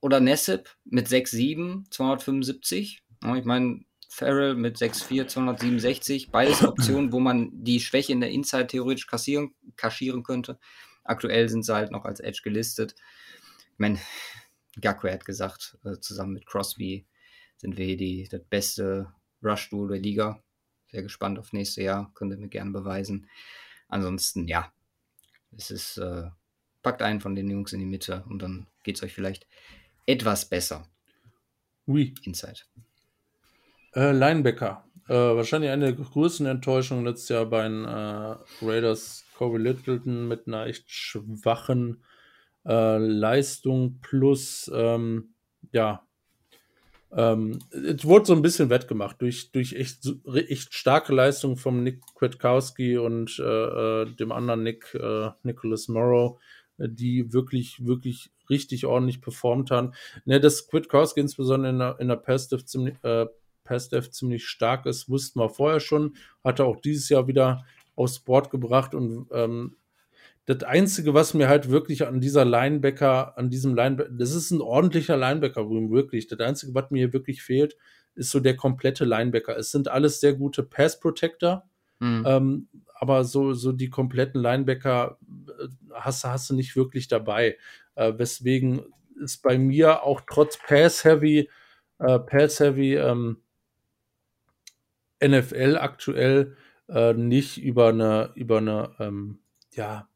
[0.00, 3.02] oder Nessip mit 6,7, 275.
[3.36, 6.30] Ich meine, Farrell mit 6,4, 267.
[6.30, 10.58] Beides Optionen, wo man die Schwäche in der Inside theoretisch kassieren, kaschieren könnte.
[11.10, 12.94] Aktuell sind sie halt noch als Edge gelistet.
[13.72, 13.98] Ich meine,
[14.80, 17.04] Gakwe hat gesagt, äh, zusammen mit Crosby
[17.56, 20.40] sind wir hier die, das beste Rush-Duo der Liga.
[20.92, 23.28] Sehr gespannt auf nächstes Jahr, könnt ihr mir gerne beweisen.
[23.88, 24.72] Ansonsten, ja,
[25.56, 26.30] es ist, äh,
[26.82, 29.48] packt einen von den Jungs in die Mitte und dann geht es euch vielleicht
[30.06, 30.86] etwas besser.
[31.88, 32.14] Oui.
[32.22, 32.60] Inside.
[33.96, 34.84] Äh, Linebacker.
[35.08, 40.46] Äh, wahrscheinlich eine der größten Enttäuschungen letztes Jahr bei den äh, Raiders Corey Littleton mit
[40.46, 42.04] einer echt schwachen
[42.66, 45.32] äh, Leistung plus, ähm,
[45.72, 46.06] ja,
[47.10, 52.02] ähm, es wurde so ein bisschen wettgemacht durch, durch echt, echt starke Leistungen vom Nick
[52.16, 56.38] Kwiatkowski und äh, äh, dem anderen Nick, äh, Nicholas Morrow,
[56.76, 59.94] äh, die wirklich, wirklich richtig ordentlich performt haben.
[60.26, 63.24] Ne, dass Kwiatkowski insbesondere in der, in der Passive ziemlich, äh,
[63.64, 67.64] Passive ziemlich stark ist, wussten wir vorher schon, hatte auch dieses Jahr wieder
[67.96, 69.76] aufs Board gebracht und ähm,
[70.46, 74.60] das Einzige, was mir halt wirklich an dieser Linebacker, an diesem Linebacker, das ist ein
[74.60, 76.26] ordentlicher Linebacker-Room, wirklich.
[76.26, 77.76] Das Einzige, was mir hier wirklich fehlt,
[78.14, 79.56] ist so der komplette Linebacker.
[79.56, 81.68] Es sind alles sehr gute Pass-Protector,
[82.00, 82.24] mhm.
[82.26, 85.18] ähm, aber so, so die kompletten Linebacker
[85.48, 87.56] äh, hast, hast du nicht wirklich dabei.
[87.94, 88.82] Äh, weswegen
[89.22, 91.48] ist bei mir auch trotz Pass-Heavy,
[91.98, 93.36] äh, Pass-Heavy ähm,
[95.22, 96.56] NFL aktuell
[96.90, 99.40] äh, nicht über eine, über eine, ähm,
[99.72, 100.08] ja,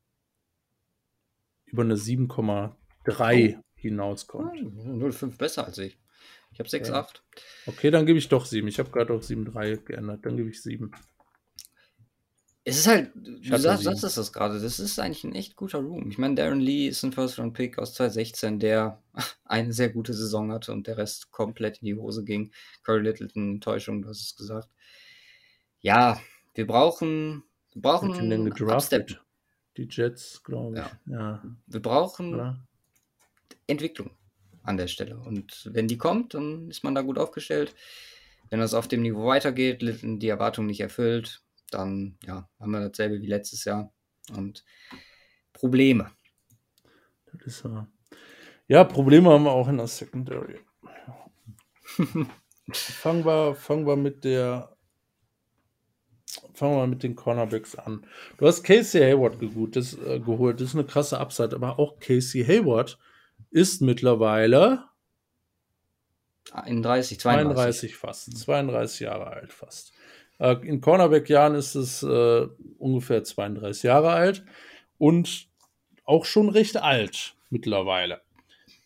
[1.67, 3.63] über eine 7,3 oh.
[3.75, 4.57] hinauskommt.
[4.57, 5.99] 0,5 besser als ich.
[6.53, 6.89] Ich habe 6,8.
[6.89, 7.07] Ja.
[7.67, 8.67] Okay, dann gebe ich doch 7.
[8.69, 10.25] Ich habe gerade auf 7,3 geändert.
[10.25, 10.93] Dann gebe ich 7.
[12.65, 16.09] es ist halt, du sagst, sagst das gerade, das ist eigentlich ein echt guter Room.
[16.11, 19.03] Ich meine, Darren Lee ist ein First-Round-Pick aus 2016, der
[19.45, 22.53] eine sehr gute Saison hatte und der Rest komplett in die Hose ging.
[22.85, 24.69] Corey Littleton, Enttäuschung, du hast es gesagt.
[25.81, 26.21] Ja,
[26.55, 29.21] wir brauchen, wir brauchen den gedraftet.
[29.77, 31.13] Die Jets, glaube ich.
[31.13, 31.19] Ja.
[31.19, 31.43] ja.
[31.67, 32.65] Wir brauchen ja.
[33.67, 34.11] Entwicklung
[34.63, 35.19] an der Stelle.
[35.19, 37.75] Und wenn die kommt, dann ist man da gut aufgestellt.
[38.51, 43.21] Wenn das auf dem Niveau weitergeht, die Erwartungen nicht erfüllt, dann ja, haben wir dasselbe
[43.21, 43.93] wie letztes Jahr
[44.37, 44.65] und
[45.53, 46.11] Probleme.
[47.33, 47.89] Das ist ja.
[48.67, 50.59] Ja, Probleme haben wir auch in der Secondary.
[52.73, 54.74] fangen, wir, fangen wir mit der
[56.55, 58.07] fangen wir mit den Cornerbacks an.
[58.39, 60.61] Du hast Casey Hayward geholt das, äh, geholt.
[60.61, 62.99] Das ist eine krasse Upside, aber auch Casey Hayward
[63.51, 64.85] ist mittlerweile
[66.53, 67.91] 31, 32.
[67.91, 68.39] 32 fast.
[68.39, 69.93] 32 Jahre alt fast.
[70.39, 72.47] Äh, in Cornerback-Jahren ist es äh,
[72.79, 74.45] ungefähr 32 Jahre alt
[74.99, 75.49] und
[76.05, 78.21] auch schon recht alt mittlerweile.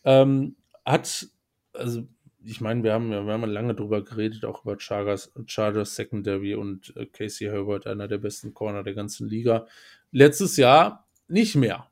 [0.05, 0.55] Ähm,
[0.85, 1.27] hat,
[1.73, 2.07] also
[2.49, 6.95] ich meine, wir haben, wir haben lange drüber geredet, auch über Chargers, Chargers Secondary und
[6.95, 9.67] äh, Casey Herbert, einer der besten Corner der ganzen Liga.
[10.11, 11.87] Letztes Jahr nicht mehr.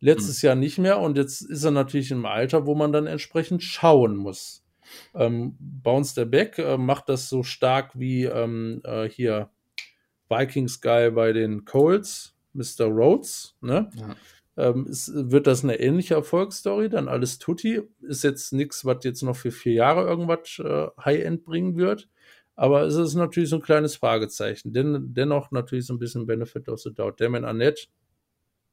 [0.00, 0.46] Letztes mhm.
[0.46, 4.16] Jahr nicht mehr und jetzt ist er natürlich im Alter, wo man dann entsprechend schauen
[4.16, 4.64] muss.
[5.14, 9.50] Ähm, Bounce der Back äh, macht das so stark wie ähm, äh, hier
[10.28, 12.86] Vikings Guy bei den Colts, Mr.
[12.86, 13.56] Rhodes.
[13.60, 13.90] Ne?
[13.94, 14.16] Ja.
[14.56, 16.88] Ähm, ist, wird das eine ähnliche Erfolgsstory?
[16.88, 17.82] Dann alles Tutti.
[18.02, 22.08] Ist jetzt nichts, was jetzt noch für vier Jahre irgendwas äh, High-End bringen wird.
[22.54, 24.72] Aber es ist natürlich so ein kleines Fragezeichen.
[24.72, 27.20] Den, dennoch natürlich so ein bisschen Benefit of the Doubt.
[27.20, 27.88] Damon Annette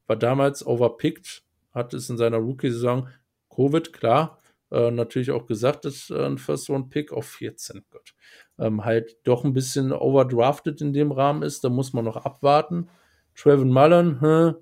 [0.06, 1.42] war damals overpicked,
[1.72, 3.08] hat es in seiner Rookie-Saison
[3.54, 4.40] Covid, klar,
[4.70, 8.14] äh, natürlich auch gesagt, dass äh, ein First-Round-Pick auf 14, Gott,
[8.58, 11.62] ähm, halt doch ein bisschen overdrafted in dem Rahmen ist.
[11.62, 12.88] Da muss man noch abwarten.
[13.34, 14.54] Trevin Mullen, hm,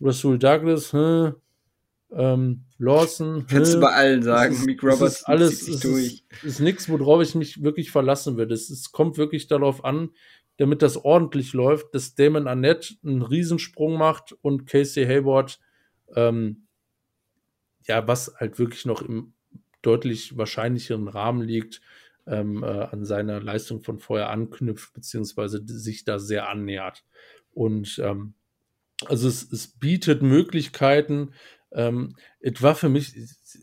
[0.00, 1.34] Rasul Douglas, hm,
[2.12, 3.46] ähm, Lawson.
[3.48, 6.24] Kannst hm, du bei allen sagen, Mick Roberts ist alles ist, durch.
[6.30, 8.54] Ist, ist nichts, worauf ich mich wirklich verlassen würde.
[8.54, 10.10] Es, es kommt wirklich darauf an,
[10.58, 15.60] damit das ordentlich läuft, dass Damon Annette einen Riesensprung macht und Casey Hayward,
[16.14, 16.66] ähm,
[17.86, 19.34] ja, was halt wirklich noch im
[19.82, 21.80] deutlich wahrscheinlicheren Rahmen liegt,
[22.26, 27.04] ähm, äh, an seiner Leistung von vorher anknüpft, beziehungsweise sich da sehr annähert.
[27.52, 28.34] Und ähm,
[29.04, 31.32] also es, es bietet Möglichkeiten,
[31.72, 33.14] ähm, es war für mich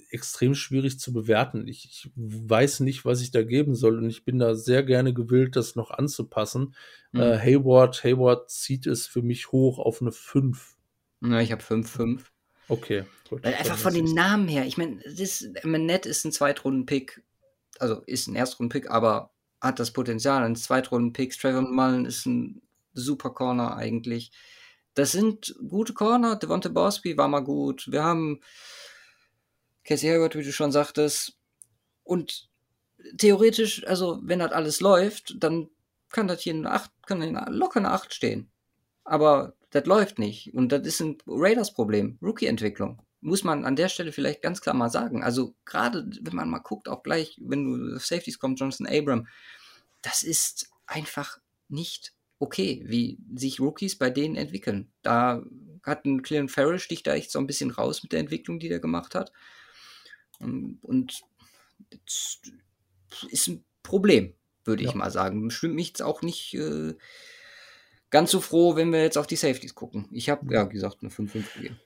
[0.10, 1.68] extrem schwierig zu bewerten.
[1.68, 5.14] Ich, ich, weiß nicht, was ich da geben soll und ich bin da sehr gerne
[5.14, 6.76] gewillt, das noch anzupassen.
[7.12, 7.22] Mhm.
[7.22, 10.76] Äh, Hayward, Hayward zieht es für mich hoch auf eine 5.
[11.22, 12.32] Ja, ich habe 5, 5.
[12.68, 13.06] Okay.
[13.30, 15.00] Gut, Weil einfach von den Namen her, ich meine,
[15.64, 17.24] Manette ist ein Zweitrunden-Pick,
[17.80, 21.38] also ist ein Erstrunden-Pick, aber hat das Potenzial ein Zweitrunden-Pick.
[21.40, 22.62] Trevor Mullen ist ein
[22.94, 24.32] super Corner eigentlich.
[24.94, 26.36] Das sind gute Corner.
[26.36, 27.92] Devonta Bosby war mal gut.
[27.92, 28.42] Wir haben
[29.84, 31.38] Casey Hayward, wie du schon sagtest.
[32.04, 32.50] Und
[33.18, 35.70] theoretisch, also wenn das alles läuft, dann
[36.10, 37.22] kann das hier eine 8, kann
[37.54, 38.52] locker eine 8 stehen.
[39.04, 40.54] Aber das läuft nicht.
[40.54, 42.20] Und das ist ein Raiders-Problem.
[42.22, 43.02] Rookie-Entwicklung.
[43.22, 45.24] Muss man an der Stelle vielleicht ganz klar mal sagen.
[45.24, 49.28] Also gerade, wenn man mal guckt, auch gleich, wenn du auf Safeties kommt, Jonathan Abram,
[50.02, 54.92] das ist einfach nicht okay, wie sich Rookies bei denen entwickeln.
[55.02, 55.44] Da
[55.84, 58.70] hat ein Clean Farrell sticht da echt so ein bisschen raus mit der Entwicklung, die
[58.70, 59.32] der gemacht hat.
[60.42, 61.22] Ähm, und
[61.90, 62.42] das
[63.30, 64.34] ist ein Problem,
[64.64, 64.90] würde ja.
[64.90, 65.50] ich mal sagen.
[65.52, 66.96] Stimmt mich jetzt auch nicht äh,
[68.10, 70.08] ganz so froh, wenn wir jetzt auf die Safeties gucken.
[70.12, 71.80] Ich habe, ja, gesagt, eine 5-5 gegeben.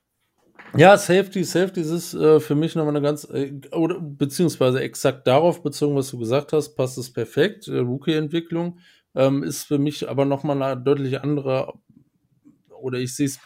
[0.75, 5.63] Ja, Safety, Safety ist äh, für mich nochmal eine ganz, äh, oder beziehungsweise exakt darauf
[5.63, 7.67] bezogen, was du gesagt hast, passt es perfekt.
[7.67, 8.79] Äh, Rookie-Entwicklung
[9.17, 11.73] ähm, ist für mich aber nochmal eine deutlich andere,
[12.69, 13.39] oder ich sehe es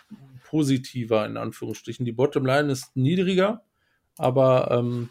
[0.44, 2.06] positiver in Anführungsstrichen.
[2.06, 3.64] Die Bottomline ist niedriger,
[4.18, 5.10] aber ähm,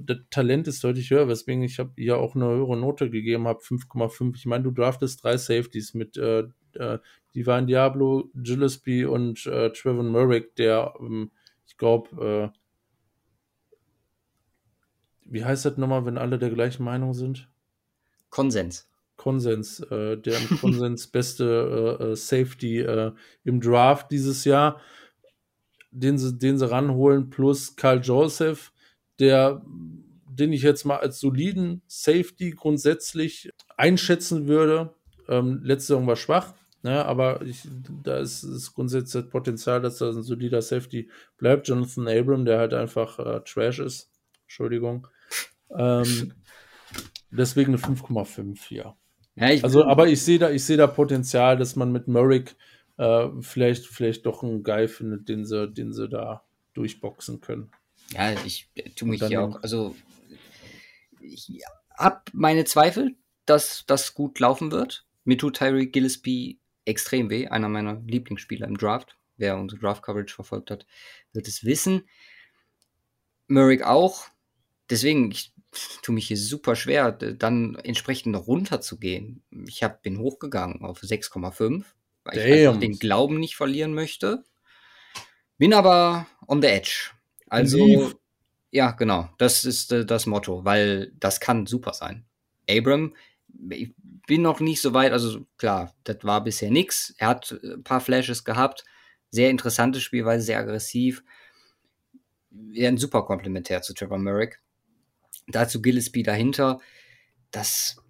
[0.00, 3.60] das Talent ist deutlich höher, weswegen ich habe ja auch eine höhere Note gegeben habe,
[3.60, 4.34] 5,5.
[4.34, 6.98] Ich meine, du draftest drei Safeties mit äh, äh,
[7.36, 11.30] Divine Diablo, Gillespie und äh, Trevor Merrick, der, ähm,
[11.68, 12.58] ich glaube, äh,
[15.24, 17.48] wie heißt das nochmal, wenn alle der gleichen Meinung sind?
[18.30, 18.88] Konsens.
[19.16, 23.12] Konsens, äh, der im Konsens beste äh, äh, Safety äh,
[23.44, 24.80] im Draft dieses Jahr,
[25.90, 28.72] den sie, den sie ranholen, plus Karl Joseph,
[29.18, 29.62] der,
[30.28, 34.94] den ich jetzt mal als soliden Safety grundsätzlich einschätzen würde.
[35.28, 37.66] Ähm, letzte Saison war schwach, ne, aber ich,
[38.02, 41.68] da ist, ist grundsätzlich das Potenzial, dass da ein solider Safety bleibt.
[41.68, 44.10] Jonathan Abram, der halt einfach äh, Trash ist.
[44.42, 45.08] Entschuldigung.
[45.70, 46.32] Ähm,
[47.30, 48.94] deswegen eine 5,5 hier.
[49.36, 52.56] Ja, also, aber ich sehe da, ich sehe da Potenzial, dass man mit Merrick
[52.96, 57.70] äh, vielleicht, vielleicht doch einen Guy findet, den sie, den sie da durchboxen können.
[58.12, 59.94] Ja, ich tue mich ja auch, also
[61.20, 61.50] ich
[61.96, 63.14] habe meine Zweifel,
[63.46, 65.06] dass das gut laufen wird.
[65.24, 69.16] Mir tut Tyree Gillespie extrem weh, einer meiner Lieblingsspieler im Draft.
[69.36, 70.86] Wer unsere Draft-Coverage verfolgt hat,
[71.32, 72.08] wird es wissen.
[73.48, 74.28] Merrick auch.
[74.88, 75.52] Deswegen, ich
[76.02, 79.42] tue mich hier super schwer, dann entsprechend runterzugehen.
[79.66, 81.84] Ich hab, bin hochgegangen auf 6,5,
[82.24, 82.46] weil Damn.
[82.46, 84.44] ich einfach den Glauben nicht verlieren möchte.
[85.58, 87.10] Bin aber on the edge.
[87.48, 88.16] Also, Lief.
[88.70, 92.26] ja, genau, das ist äh, das Motto, weil das kann super sein.
[92.68, 93.14] Abram,
[93.70, 93.94] ich
[94.26, 97.14] bin noch nicht so weit, also klar, das war bisher nichts.
[97.18, 98.84] Er hat äh, ein paar Flashes gehabt,
[99.30, 101.22] sehr interessante Spielweise, sehr aggressiv.
[102.72, 104.60] Ja, ein super Komplementär zu Trevor Merrick.
[105.48, 106.80] Dazu Gillespie dahinter.
[107.50, 108.02] Das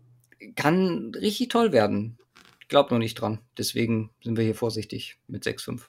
[0.54, 2.18] kann richtig toll werden.
[2.60, 3.40] Ich glaube noch nicht dran.
[3.58, 5.82] Deswegen sind wir hier vorsichtig mit 6-5.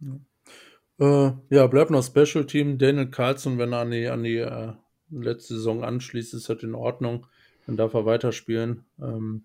[0.00, 1.28] Ja.
[1.28, 2.78] Äh, ja, bleibt noch Special Team.
[2.78, 4.72] Daniel Carlson, wenn er an die, an die äh,
[5.10, 7.26] letzte Saison anschließt, ist halt in Ordnung.
[7.66, 8.84] Dann darf er weiterspielen.
[9.00, 9.44] Ähm,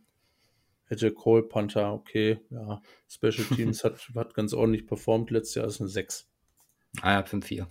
[0.88, 2.82] hätte Cole Panther, okay, ja.
[3.08, 5.32] Special Teams hat, hat ganz ordentlich performt.
[5.32, 6.28] Letztes Jahr ist eine 6.
[7.02, 7.68] Ah ja, 5-4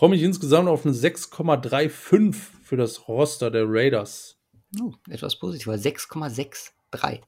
[0.00, 2.32] komme ich insgesamt auf eine 6,35
[2.62, 4.40] für das Roster der Raiders.
[4.80, 5.74] Oh, etwas positiver.
[5.74, 7.20] 6,63.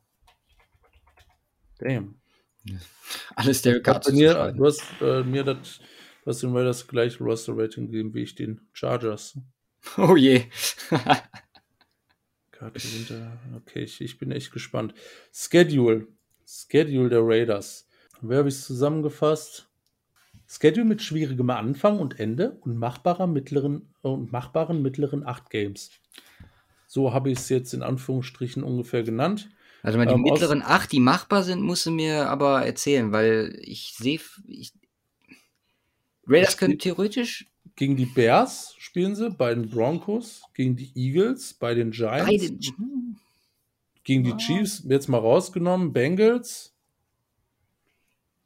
[1.78, 2.19] Damn.
[3.36, 3.82] Alles der
[4.12, 5.81] mir, Du hast äh, mir das,
[6.24, 9.36] du hast den Raiders gleich Roster-Rating gegeben, wie ich den Chargers.
[9.99, 10.44] Oh je.
[12.62, 14.94] okay, ich, ich bin echt gespannt.
[15.31, 16.07] Schedule.
[16.47, 17.86] Schedule der Raiders.
[18.23, 19.69] Wer habe ich zusammengefasst?
[20.53, 25.91] Schedule mit schwierigem Anfang und Ende und machbarer mittleren und machbaren mittleren acht Games.
[26.87, 29.49] So habe ich es jetzt in Anführungsstrichen ungefähr genannt.
[29.83, 33.59] Also mal die ähm, mittleren acht, die machbar sind, musst du mir aber erzählen, weil
[33.62, 34.73] ich sehe, ich,
[36.27, 41.74] Raiders können theoretisch gegen die Bears spielen sie, bei den Broncos, gegen die Eagles, bei
[41.74, 43.16] den Giants, bei den,
[44.05, 46.74] gegen die Chiefs, jetzt mal rausgenommen, Bengals,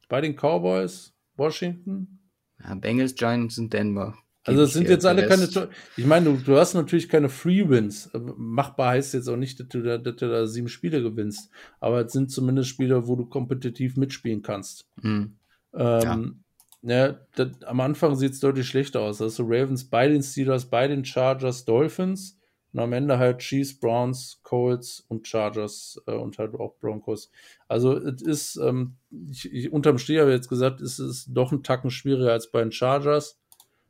[0.09, 2.21] bei den Cowboys, Washington.
[2.63, 4.17] Ja, Bengals, Giants und Denver.
[4.47, 5.49] Also es sind jetzt alle keine.
[5.97, 8.11] Ich meine, du, du, hast natürlich keine Free Wins.
[8.37, 11.51] Machbar heißt jetzt auch nicht, dass du, da, dass du da sieben Spiele gewinnst.
[11.81, 14.89] Aber es sind zumindest Spiele, wo du kompetitiv mitspielen kannst.
[15.03, 15.37] Mhm.
[15.75, 16.45] Ähm,
[16.83, 16.97] ja.
[17.09, 19.21] ja das, am Anfang sieht es deutlich schlechter aus.
[19.21, 22.36] Also Ravens bei den Steelers, bei den Chargers, Dolphins.
[22.77, 27.31] Und am Ende halt Chiefs, Browns, Colts und Chargers äh, und halt auch Broncos.
[27.69, 28.97] Also es ist, ähm,
[29.31, 32.61] ich, ich, unterm Strich habe jetzt gesagt, es ist doch ein Tacken schwieriger als bei
[32.61, 33.41] den Chargers.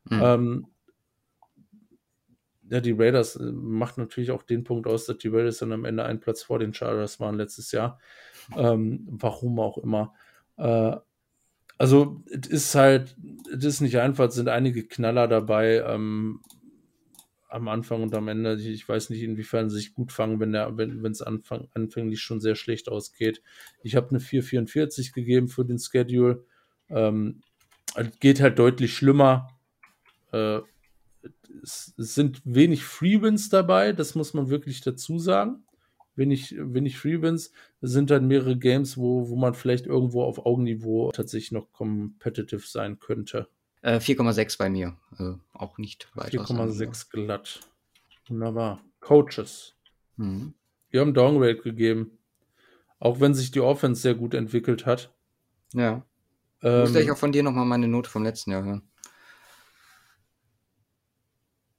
[0.05, 0.21] Mhm.
[0.23, 0.67] Ähm,
[2.69, 5.83] ja, die Raiders äh, macht natürlich auch den Punkt aus, dass die Raiders dann am
[5.83, 7.99] Ende einen Platz vor den Chargers waren letztes Jahr.
[8.55, 10.13] Ähm, warum auch immer.
[10.55, 10.95] Äh,
[11.77, 13.17] also, es ist halt,
[13.53, 15.83] es ist nicht einfach, es sind einige Knaller dabei.
[15.85, 16.39] Ähm,
[17.47, 18.55] am Anfang und am Ende.
[18.55, 22.39] Ich weiß nicht, inwiefern sie sich gut fangen, wenn der, wenn es Anfang, anfänglich schon
[22.39, 23.41] sehr schlecht ausgeht.
[23.83, 26.45] Ich habe eine 4,44 gegeben für den Schedule.
[26.89, 27.41] Ähm,
[28.19, 29.49] geht halt deutlich schlimmer.
[30.31, 30.59] Äh,
[31.63, 35.63] es, es, sind wenig Freewins dabei, das muss man wirklich dazu sagen.
[36.15, 37.51] Wenig, wenig Freewins
[37.81, 42.99] sind dann mehrere Games, wo, wo man vielleicht irgendwo auf Augenniveau tatsächlich noch competitive sein
[42.99, 43.47] könnte.
[43.83, 44.97] 4,6 äh, bei mir.
[45.11, 47.59] Also auch nicht weit 4,6 glatt.
[48.27, 48.81] Wunderbar.
[48.99, 49.75] Coaches.
[50.17, 50.53] Mhm.
[50.89, 52.11] Wir haben Downgrade gegeben.
[52.99, 55.13] Auch wenn sich die Offense sehr gut entwickelt hat.
[55.73, 56.03] Ja.
[56.61, 58.89] Ähm, Muss ich auch von dir nochmal meine Note vom letzten Jahr hören.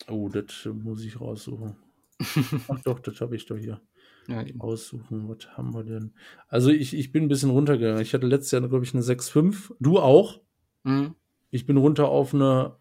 [0.09, 1.77] Oh, das muss ich raussuchen.
[2.69, 3.81] Ach doch, das habe ich doch hier.
[4.29, 6.15] Ja, Aussuchen, was haben wir denn?
[6.49, 8.03] Also ich, ich bin ein bisschen runtergegangen.
[8.03, 9.75] Ich hatte letztes Jahr, glaube ich, eine 6,5.
[9.81, 10.41] Du auch?
[10.85, 11.15] Mhm.
[11.51, 12.77] Ich bin runter auf eine.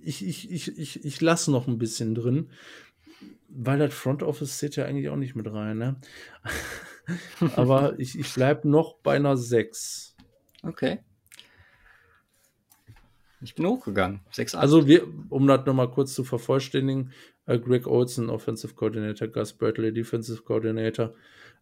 [0.00, 2.50] Ich, ich, ich, ich, ich lasse noch ein bisschen drin,
[3.48, 5.78] weil das Front Office zählt ja eigentlich auch nicht mit rein.
[5.78, 6.00] Ne?
[7.56, 10.14] Aber ich, ich bleibe noch bei einer 6.
[10.62, 11.00] Okay.
[13.42, 14.20] Ich bin hochgegangen.
[14.30, 17.12] 6, Also, wir, um das nochmal kurz zu vervollständigen:
[17.46, 21.14] äh, Greg Olson, Offensive Coordinator, Gus Bradley, Defensive Coordinator,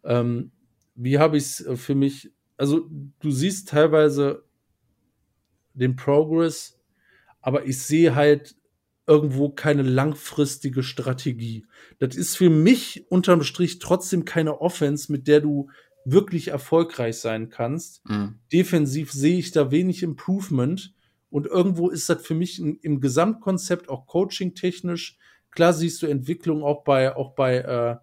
[0.04, 0.52] ähm,
[0.94, 2.30] wie habe ich es äh, für mich?
[2.56, 2.88] Also,
[3.20, 4.44] du siehst teilweise
[5.74, 6.78] den Progress,
[7.40, 8.56] aber ich sehe halt
[9.06, 11.66] irgendwo keine langfristige Strategie.
[11.98, 15.68] Das ist für mich unterm Strich trotzdem keine Offense, mit der du
[16.06, 18.06] wirklich erfolgreich sein kannst.
[18.08, 18.38] Mhm.
[18.52, 20.94] Defensiv sehe ich da wenig Improvement
[21.28, 25.18] Und irgendwo ist das für mich im Gesamtkonzept auch coaching-technisch.
[25.50, 27.96] Klar siehst du Entwicklung auch bei, auch bei, äh,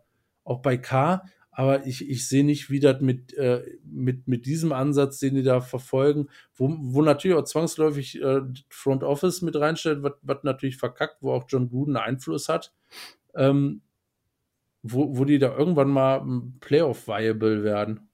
[0.44, 4.72] auch bei K, aber ich, ich sehe nicht, wie das mit, äh, mit, mit diesem
[4.72, 10.02] Ansatz, den die da verfolgen, wo, wo natürlich auch zwangsläufig äh, Front Office mit reinstellt,
[10.02, 12.74] was natürlich verkackt, wo auch John Gruden Einfluss hat,
[13.36, 13.82] ähm,
[14.82, 16.26] wo, wo die da irgendwann mal
[16.62, 18.10] Playoff-viable werden.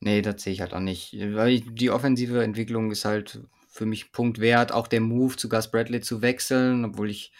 [0.00, 1.14] Nee, das sehe ich halt auch nicht.
[1.20, 4.72] Weil die offensive Entwicklung ist halt für mich Punkt wert.
[4.72, 7.32] Auch der Move zu Gus Bradley zu wechseln, obwohl ich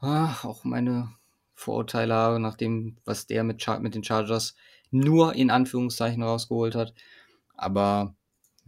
[0.00, 1.17] ach, auch meine
[1.58, 4.54] Vorurteile habe, nach dem, was der mit, Char mit den Chargers
[4.92, 6.94] nur in Anführungszeichen rausgeholt hat.
[7.54, 8.14] Aber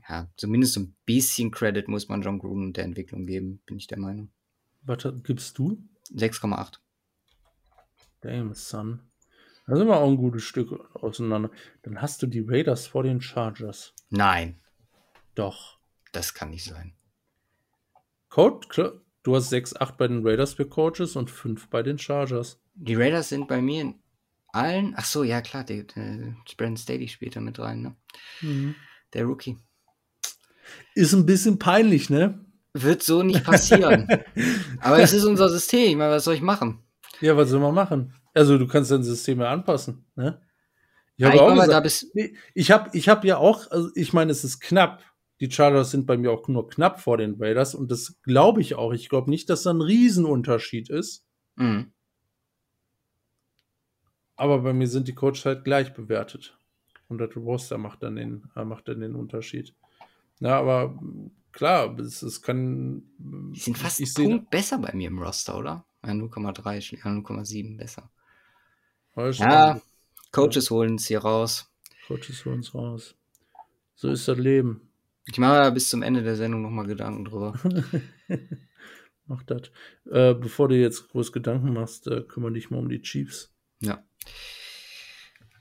[0.08, 3.98] ja, zumindest ein bisschen Credit muss man John Gruden der Entwicklung geben, bin ich der
[3.98, 4.32] Meinung.
[4.82, 5.78] Was gibst du?
[6.12, 6.78] 6,8.
[8.22, 9.00] Damn, son.
[9.68, 11.52] Da sind wir auch ein gutes Stück auseinander.
[11.82, 13.94] Dann hast du die Raiders vor den Chargers.
[14.08, 14.60] Nein.
[15.36, 15.78] Doch.
[16.10, 16.92] Das kann nicht sein.
[18.30, 18.92] Code, klar.
[19.22, 22.58] Du hast 6-8 bei den Raiders für Coaches und 5 bei den Chargers.
[22.82, 23.94] Die Raiders sind bei mir in
[24.48, 24.94] allen.
[24.96, 27.96] Ach so, ja klar, der, der Brandon Staley spielt da mit rein, ne?
[28.40, 28.74] Mhm.
[29.12, 29.58] Der Rookie.
[30.94, 32.44] Ist ein bisschen peinlich, ne?
[32.72, 34.08] Wird so nicht passieren.
[34.80, 35.90] Aber es ist unser System.
[35.90, 36.82] Ich meine, was soll ich machen?
[37.20, 38.14] Ja, was soll man machen?
[38.32, 40.40] Also, du kannst dein System ja anpassen, ne?
[41.16, 44.42] Ich habe auch gesagt, nee, ich habe ich hab ja auch, also ich meine, es
[44.42, 45.02] ist knapp.
[45.40, 48.74] Die Chargers sind bei mir auch nur knapp vor den Raiders und das glaube ich
[48.74, 48.92] auch.
[48.92, 51.26] Ich glaube nicht, dass da ein Riesenunterschied ist.
[51.56, 51.92] Mhm.
[54.40, 56.56] Aber bei mir sind die Coaches halt gleich bewertet.
[57.08, 59.74] Und der Roster macht dann den, äh, macht dann den Unterschied.
[60.38, 60.98] Ja, aber
[61.52, 63.02] klar, es, es kann.
[63.18, 65.84] Die sind fast ich, Punkt besser bei mir im Roster, oder?
[66.02, 68.08] Ja, 0,3, 0,7 besser.
[69.14, 69.78] Ja,
[70.32, 71.70] Coaches holen es hier raus.
[72.06, 73.14] Coaches holen es raus.
[73.94, 74.88] So ist das Leben.
[75.26, 77.60] Ich mache bis zum Ende der Sendung nochmal Gedanken drüber.
[79.26, 79.70] Mach das.
[80.10, 83.52] Äh, bevor du jetzt groß Gedanken machst, äh, kümmere dich mal um die Chiefs.
[83.80, 84.02] Ja.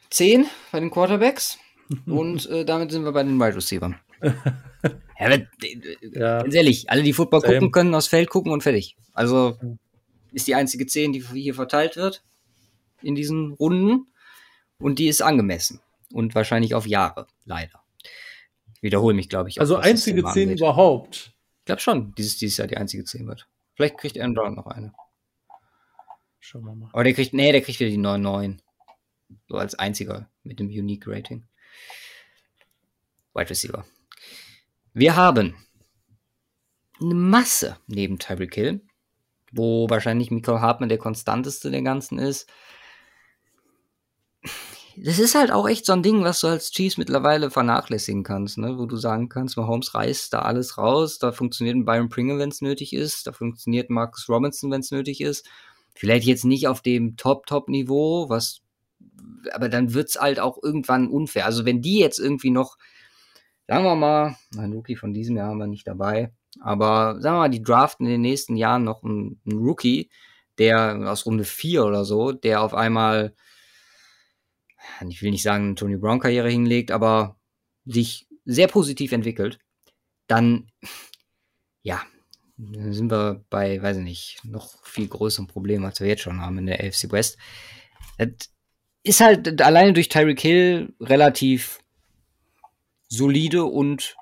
[0.09, 1.59] Zehn bei den Quarterbacks
[2.05, 3.93] und äh, damit sind wir bei den Wide Receivers.
[4.21, 5.45] ja, äh,
[6.13, 6.41] ja.
[6.41, 7.53] Ganz ehrlich, alle, die Football Same.
[7.53, 8.97] gucken, können aufs Feld gucken und fertig.
[9.13, 9.57] Also
[10.31, 12.23] ist die einzige 10, die hier verteilt wird
[13.01, 14.07] in diesen Runden
[14.77, 15.81] und die ist angemessen
[16.13, 17.81] und wahrscheinlich auf Jahre, leider.
[18.75, 19.59] Ich wiederhole mich, glaube ich.
[19.59, 21.33] Also einzige 10 überhaupt.
[21.59, 23.47] Ich glaube schon, dieses, dieses Jahr die einzige 10 wird.
[23.75, 24.93] Vielleicht kriegt Aaron Brown noch eine.
[26.39, 26.89] Schauen wir mal.
[26.93, 28.59] Aber der kriegt, nee, der kriegt wieder die 9-9.
[29.47, 31.47] So als einziger mit dem Unique Rating.
[33.33, 33.85] Wide Receiver.
[34.93, 35.55] Wir haben
[36.99, 38.81] eine Masse neben Tyreek Hill,
[39.51, 42.49] wo wahrscheinlich Michael Hartmann der konstanteste der ganzen ist.
[44.97, 48.57] Das ist halt auch echt so ein Ding, was du als Chiefs mittlerweile vernachlässigen kannst,
[48.57, 48.77] ne?
[48.77, 52.49] wo du sagen kannst, Mahomes reißt da alles raus, da funktioniert ein Byron Pringle, wenn
[52.49, 55.47] es nötig ist, da funktioniert Marcus Robinson, wenn es nötig ist
[55.99, 58.61] Vielleicht jetzt nicht auf dem Top-Top-Niveau, was,
[59.51, 61.45] aber dann wird es halt auch irgendwann unfair.
[61.45, 62.77] Also wenn die jetzt irgendwie noch,
[63.67, 66.31] sagen wir mal, ein Rookie von diesem Jahr haben wir nicht dabei,
[66.61, 70.09] aber sagen wir mal, die draften in den nächsten Jahren noch einen, einen Rookie,
[70.57, 73.35] der aus Runde 4 oder so, der auf einmal,
[75.05, 77.35] ich will nicht sagen, eine Tony Brown-Karriere hinlegt, aber
[77.83, 79.59] sich sehr positiv entwickelt,
[80.27, 80.71] dann,
[81.81, 82.01] ja,
[82.59, 86.41] dann sind wir bei, weiß ich nicht, noch viel größeren Problemen, als wir jetzt schon
[86.41, 87.37] haben in der AFC West.
[88.17, 88.29] Das
[89.03, 91.79] ist halt alleine durch Tyreek Hill relativ
[93.07, 94.17] solide und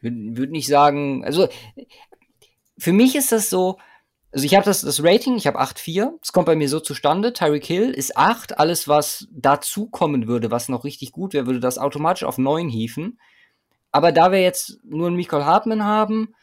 [0.00, 1.48] würde würd nicht sagen, also
[2.76, 3.78] für mich ist das so,
[4.32, 6.18] also ich habe das, das Rating, ich habe 8,4.
[6.22, 7.32] Es kommt bei mir so zustande.
[7.32, 8.58] Tyreek Hill ist 8.
[8.58, 12.68] Alles, was dazu kommen würde, was noch richtig gut wäre, würde das automatisch auf 9
[12.68, 13.20] hieven.
[13.92, 16.34] Aber da wir jetzt nur einen Michael Hartman haben,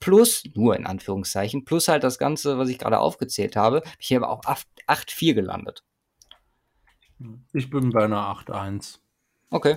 [0.00, 4.28] plus, nur in Anführungszeichen, plus halt das Ganze, was ich gerade aufgezählt habe, ich habe
[4.28, 5.84] auch 8-4 gelandet.
[7.52, 8.98] Ich bin bei einer 8-1.
[9.50, 9.76] Okay.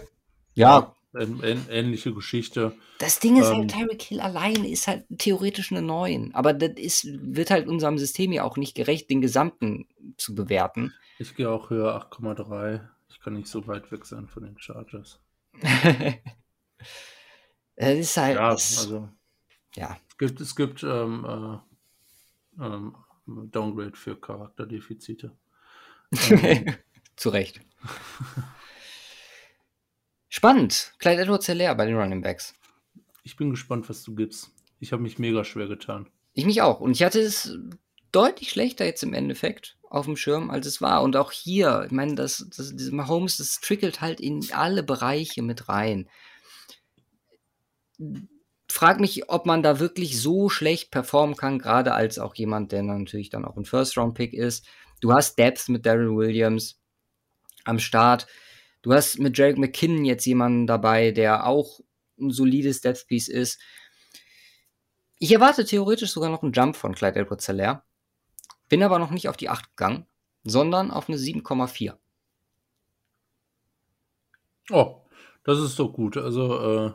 [0.54, 0.80] Ja.
[0.80, 2.76] ja ähnliche Geschichte.
[3.00, 6.34] Das Ding ist halt, ähm, halt, Terry Kill alleine ist halt theoretisch eine 9.
[6.34, 9.88] Aber das ist, wird halt unserem System ja auch nicht gerecht, den Gesamten
[10.18, 10.94] zu bewerten.
[11.20, 12.82] Ich gehe auch höher 8,3.
[13.10, 15.20] Ich kann nicht so weit weg sein von den Chargers.
[17.76, 18.36] das ist halt.
[18.36, 19.10] Ja, also.
[19.78, 21.64] Ja gibt, es gibt ähm,
[22.60, 22.96] äh, ähm,
[23.26, 25.32] Downgrade für Charakterdefizite.
[27.16, 27.60] Zu Recht.
[30.30, 30.94] Spannend.
[31.00, 32.54] Clyde Edwards leer bei den Running Backs.
[33.24, 34.52] Ich bin gespannt, was du gibst.
[34.80, 36.08] Ich habe mich mega schwer getan.
[36.34, 36.80] Ich mich auch.
[36.80, 37.58] Und ich hatte es
[38.12, 41.02] deutlich schlechter jetzt im Endeffekt auf dem Schirm, als es war.
[41.02, 45.42] Und auch hier, ich meine, das, das, das Mahomes, das trickelt halt in alle Bereiche
[45.42, 46.08] mit rein
[48.74, 52.84] frage mich, ob man da wirklich so schlecht performen kann, gerade als auch jemand, der
[52.84, 54.66] natürlich dann auch ein First-Round-Pick ist.
[55.00, 56.80] Du hast Depth mit Daryl Williams
[57.64, 58.28] am Start.
[58.82, 61.80] Du hast mit Jarek McKinnon jetzt jemanden dabei, der auch
[62.20, 63.60] ein solides Depth-Piece ist.
[65.20, 67.84] Ich erwarte theoretisch sogar noch einen Jump von Clyde edwards zeller
[68.70, 70.06] Bin aber noch nicht auf die 8 gegangen,
[70.44, 71.96] sondern auf eine 7,4.
[74.70, 75.02] Oh,
[75.44, 76.18] das ist doch gut.
[76.18, 76.94] Also, äh,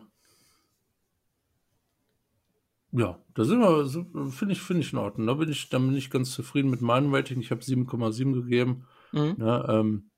[2.93, 5.27] ja, da sind wir, finde ich, finde ich in Ordnung.
[5.27, 7.40] Da bin ich, da bin ich ganz zufrieden mit meinem Rating.
[7.40, 8.85] Ich habe 7,7 gegeben.
[9.12, 9.36] Mhm.
[9.39, 10.10] Ja, ähm,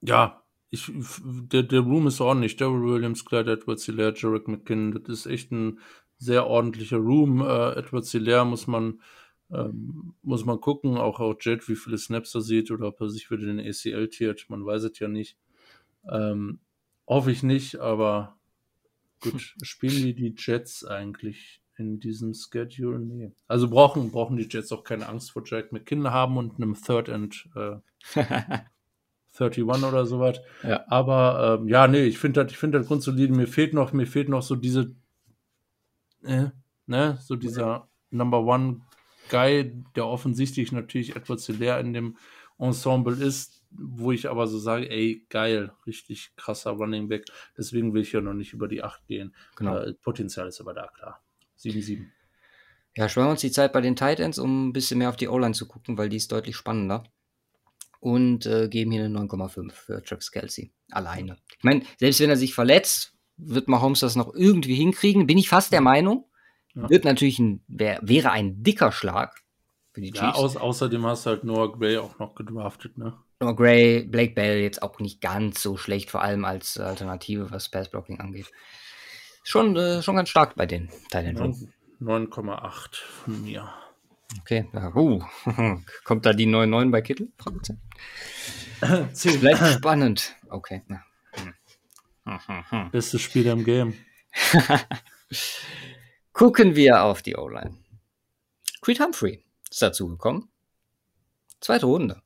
[0.00, 2.56] ja, ich, der, der Room ist ordentlich.
[2.56, 5.02] Daryl Williams, Clyde Edwards, Hilaire, Jarek McKinnon.
[5.02, 5.80] Das ist echt ein
[6.18, 7.40] sehr ordentlicher Room.
[7.40, 9.00] Äh, Edwards Hilaire muss man,
[9.50, 10.98] ähm, muss man gucken.
[10.98, 14.08] Auch, auch Jet, wie viele Snaps er sieht oder ob er sich für den ACL
[14.08, 14.46] tiert.
[14.48, 15.36] Man weiß es ja nicht.
[16.08, 16.60] Ähm,
[17.08, 18.36] hoffe ich nicht, aber
[19.24, 22.98] Gut, spielen die die Jets eigentlich in diesem Schedule?
[22.98, 23.32] Nee.
[23.48, 27.08] Also brauchen, brauchen die Jets auch keine Angst vor Jack McKinnon haben und einem Third
[27.08, 27.76] and äh,
[29.36, 30.40] 31 oder sowas.
[30.62, 30.84] Ja.
[30.88, 33.32] Aber ähm, ja, nee, ich finde das, ich finde das grundsolide.
[33.32, 34.94] Mir fehlt noch, mir fehlt noch so diese,
[36.22, 36.50] äh,
[36.86, 38.82] ne, so dieser Number One
[39.30, 42.16] Guy, der offensichtlich natürlich etwas zu leer in dem
[42.58, 47.26] Ensemble ist, wo ich aber so sage, ey, geil, richtig krasser Running Back.
[47.56, 49.34] Deswegen will ich ja noch nicht über die 8 gehen.
[49.56, 49.78] Genau.
[49.78, 51.22] Äh, Potenzial ist aber da, klar.
[51.58, 52.06] 7-7.
[52.96, 55.28] Ja, sparen wir uns die Zeit bei den Titans, um ein bisschen mehr auf die
[55.28, 57.04] O-Line zu gucken, weil die ist deutlich spannender.
[57.98, 60.72] Und äh, geben hier eine 9,5 für Travis Kelsey.
[60.90, 61.38] Alleine.
[61.56, 65.26] Ich meine, selbst wenn er sich verletzt, wird Mahomes das noch irgendwie hinkriegen.
[65.26, 66.28] Bin ich fast der Meinung.
[66.74, 66.90] Ja.
[66.90, 69.42] Wird natürlich ein, wär, wäre ein dicker Schlag
[69.92, 70.20] für die Chiefs.
[70.20, 73.14] Ja, au außerdem hast du halt Noah Gray auch noch gedraftet, ne?
[73.44, 77.68] Noah Gray, Blake Bell jetzt auch nicht ganz so schlecht, vor allem als Alternative, was
[77.68, 78.50] Passblocking angeht.
[79.42, 81.36] Schon, äh, schon ganz stark bei den Teilen.
[82.00, 83.70] 9,8 von mir.
[84.40, 85.22] Okay, ja, uh,
[86.04, 87.30] kommt da die 9,9 bei Kittel?
[89.14, 90.34] Vielleicht spannend.
[90.48, 90.82] Okay.
[92.92, 93.94] Bestes Spiel im Game.
[96.32, 97.76] Gucken wir auf die O-Line.
[98.80, 100.48] Creed Humphrey ist dazu gekommen.
[101.60, 102.23] Zweite Runde.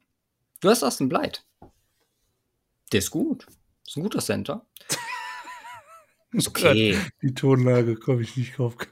[0.61, 1.45] Du hast Austin Blight.
[2.93, 3.47] Der ist gut.
[3.87, 4.67] Ist ein guter Center.
[6.33, 6.99] Ist okay.
[7.23, 8.77] Die Tonlage komme ich nicht drauf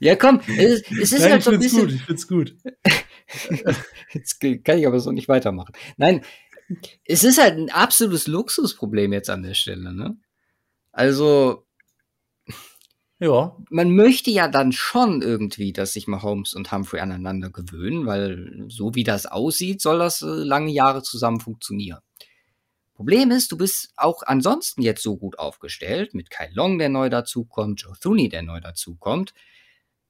[0.00, 1.82] ja, komm, es, es ist Nein, halt so ein bisschen.
[1.82, 2.56] Gut, ich find's gut.
[4.12, 5.76] Jetzt kann ich aber so nicht weitermachen.
[5.96, 6.24] Nein,
[7.04, 10.16] es ist halt ein absolutes Luxusproblem jetzt an der Stelle, ne?
[10.90, 11.65] Also,
[13.18, 13.56] ja.
[13.70, 18.94] Man möchte ja dann schon irgendwie, dass sich Mahomes und Humphrey aneinander gewöhnen, weil so
[18.94, 22.00] wie das aussieht, soll das äh, lange Jahre zusammen funktionieren.
[22.94, 27.10] Problem ist, du bist auch ansonsten jetzt so gut aufgestellt, mit Kyle Long, der neu
[27.10, 29.34] dazukommt, Joe Thuney, der neu dazukommt,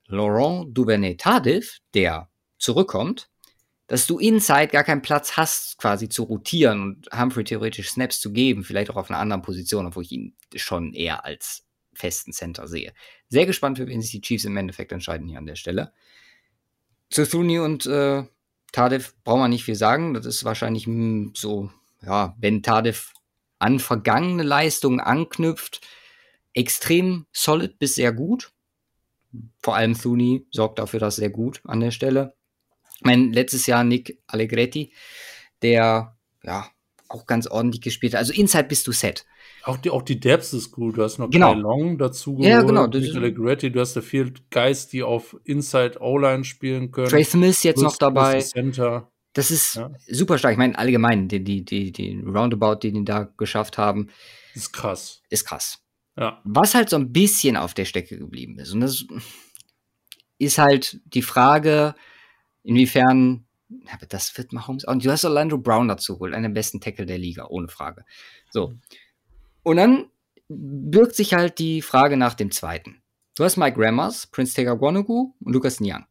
[0.06, 3.28] Laurent Duvernay-Tardif, der zurückkommt,
[3.88, 8.32] dass du inside gar keinen Platz hast, quasi zu rotieren und Humphrey theoretisch Snaps zu
[8.32, 11.65] geben, vielleicht auch auf einer anderen Position, obwohl ich ihn schon eher als
[11.96, 12.92] festen Center sehe.
[13.28, 15.92] Sehr gespannt, für wen sich die Chiefs im Endeffekt entscheiden hier an der Stelle.
[17.10, 18.24] Zu Thuni und äh,
[18.72, 20.14] Tadef braucht man nicht viel sagen.
[20.14, 21.70] Das ist wahrscheinlich mh, so,
[22.02, 23.12] ja, wenn Tadef
[23.58, 25.80] an vergangene Leistungen anknüpft,
[26.52, 28.52] extrem solid bis sehr gut.
[29.62, 32.34] Vor allem Thuni sorgt dafür, dass sehr gut an der Stelle.
[33.00, 34.92] Mein letztes Jahr Nick Allegretti,
[35.62, 36.70] der ja
[37.08, 38.18] auch ganz ordentlich gespielt hat.
[38.18, 39.26] Also Inside bist du set.
[39.66, 40.96] Auch die, auch die Depths ist gut.
[40.96, 41.52] Du hast noch genau.
[41.52, 42.48] Kai Long dazu geholt.
[42.48, 42.86] Ja, genau.
[42.86, 47.08] Nicola Gretti, du hast da viel Geist, die auf Inside O-Line spielen können.
[47.08, 48.40] Trey Smith jetzt noch dabei.
[48.40, 49.10] Center.
[49.32, 49.90] Das ist ja.
[50.06, 50.52] super stark.
[50.52, 54.08] Ich meine, allgemein, die, die, die, die Roundabout, die die da geschafft haben.
[54.54, 55.22] Ist krass.
[55.30, 55.84] Ist krass.
[56.16, 56.40] Ja.
[56.44, 58.72] Was halt so ein bisschen auf der Strecke geblieben ist.
[58.72, 59.04] Und das
[60.38, 61.96] ist halt die Frage,
[62.62, 63.46] inwiefern,
[63.92, 64.94] aber das wird Mahomes auch.
[64.94, 68.04] Du hast Orlando Brown dazu geholt, einen der besten Tackle der Liga, ohne Frage.
[68.50, 68.74] So.
[69.66, 70.06] Und dann
[70.48, 73.02] birgt sich halt die Frage nach dem zweiten.
[73.36, 76.06] Du hast Mike Rammers, Prince Taker Gwanagu und Lucas Niang.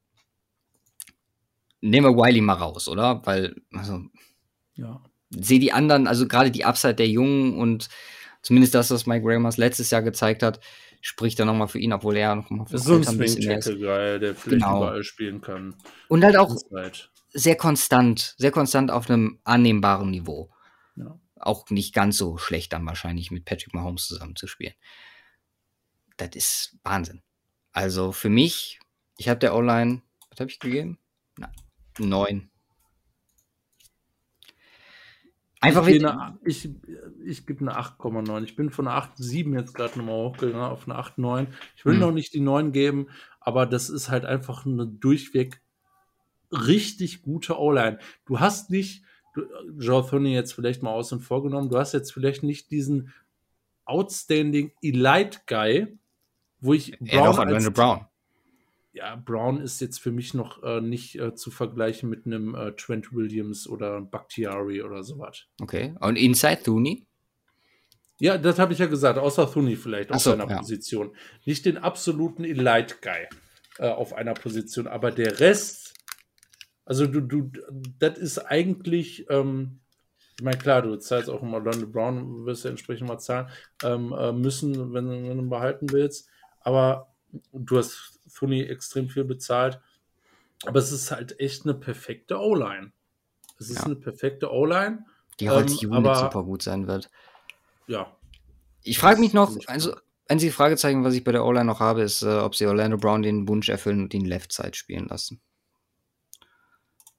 [1.80, 3.26] Nehmen wir Wiley mal raus, oder?
[3.26, 4.02] Weil, also,
[4.74, 5.02] ja.
[5.30, 7.88] sehe die anderen, also gerade die Upside der Jungen und
[8.42, 10.60] zumindest das, was Mike Rammers letztes Jahr gezeigt hat,
[11.00, 14.44] spricht dann nochmal für ihn, obwohl er nochmal für so ein Swing Guy, der vielleicht
[14.44, 14.80] genau.
[14.80, 15.76] überall spielen kann.
[16.10, 16.54] Und halt auch
[17.32, 20.50] sehr konstant, sehr konstant auf einem annehmbaren Niveau.
[21.38, 24.74] Auch nicht ganz so schlecht dann wahrscheinlich mit Patrick Mahomes zusammenzuspielen.
[26.18, 27.22] Das ist Wahnsinn.
[27.72, 28.80] Also für mich,
[29.18, 30.98] ich habe der O-Line, was habe ich gegeben?
[31.38, 31.52] Na,
[32.00, 32.50] neun.
[35.66, 36.70] Einfach ich, eine, ich,
[37.26, 38.44] ich gebe eine 8,9.
[38.44, 41.48] Ich bin von einer 8,7 jetzt gerade nochmal hochgegangen auf eine 8,9.
[41.76, 42.02] Ich will hm.
[42.02, 43.08] noch nicht die 9 geben,
[43.40, 45.62] aber das ist halt einfach eine durchweg
[46.52, 48.00] richtig gute O-Line.
[48.26, 49.04] Du hast nicht,
[49.78, 53.14] Joe Thorny jetzt vielleicht mal außen vorgenommen, du hast jetzt vielleicht nicht diesen
[53.86, 55.98] outstanding Elite Guy,
[56.60, 58.06] wo ich Brown ja, doch, als, Brown.
[58.94, 62.72] Ja, Brown ist jetzt für mich noch äh, nicht äh, zu vergleichen mit einem äh,
[62.72, 65.44] Trent Williams oder Bakhtiari oder sowas.
[65.62, 65.96] Okay.
[66.00, 67.06] Und Inside Thuni?
[68.20, 70.58] Ja, das habe ich ja gesagt, außer Thuni vielleicht auf so, seiner ja.
[70.58, 71.14] Position.
[71.44, 73.28] Nicht den absoluten Elite Guy
[73.80, 75.85] äh, auf einer Position, aber der Rest,
[76.86, 77.52] also du, du,
[78.00, 79.80] das ist eigentlich, ähm,
[80.38, 83.50] ich meine, klar, du zahlst auch immer London Brown, wirst ja entsprechend mal zahlen,
[83.84, 86.30] ähm, äh, müssen, wenn, wenn, du behalten willst.
[86.62, 87.14] Aber
[87.52, 89.80] du hast Thuni extrem viel bezahlt.
[90.66, 92.92] Aber es ist halt echt eine perfekte O-Line.
[93.60, 93.86] Es ist ja.
[93.86, 95.06] eine perfekte O-Line.
[95.40, 97.10] Die als ähm, Unit super gut sein wird.
[97.88, 98.16] Ja.
[98.84, 99.96] Ich frage mich noch, also
[100.28, 103.24] einzige Fragezeichen, was ich bei der O-Line noch habe, ist, äh, ob sie Orlando Brown
[103.24, 105.42] den Wunsch erfüllen und ihn Left Side spielen lassen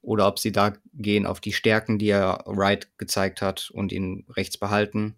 [0.06, 4.24] oder ob sie da gehen auf die Stärken, die er Wright gezeigt hat und ihn
[4.30, 5.16] rechts behalten.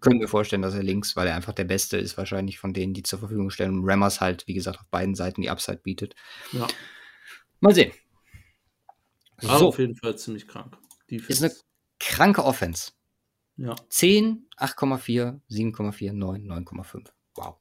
[0.00, 2.94] Können wir vorstellen, dass er links, weil er einfach der Beste ist, wahrscheinlich von denen,
[2.94, 3.80] die zur Verfügung stellen.
[3.80, 6.14] Und Rammers halt, wie gesagt, auf beiden Seiten die Upside bietet.
[6.52, 6.66] Ja.
[7.60, 7.92] Mal sehen.
[9.42, 9.68] Aber so.
[9.68, 10.78] auf jeden Fall ziemlich krank.
[11.10, 11.32] Defense.
[11.32, 11.52] Ist eine
[12.00, 12.92] kranke Offense.
[13.58, 13.74] Ja.
[13.90, 17.10] 10, 8,4, 7,4, 9, 9,5.
[17.34, 17.56] Wow.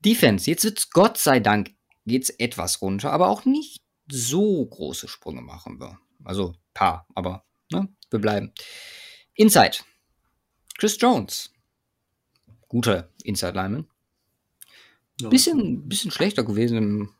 [0.00, 0.50] Defense.
[0.50, 1.77] Jetzt wird es Gott sei Dank
[2.08, 5.98] geht es etwas runter, aber auch nicht so große Sprünge machen wir.
[6.24, 8.52] Also paar, aber ne, wir bleiben.
[9.34, 9.78] Inside.
[10.78, 11.52] Chris Jones.
[12.68, 13.88] Guter Inside Lineman.
[15.20, 17.14] Bisschen, bisschen schlechter gewesen im,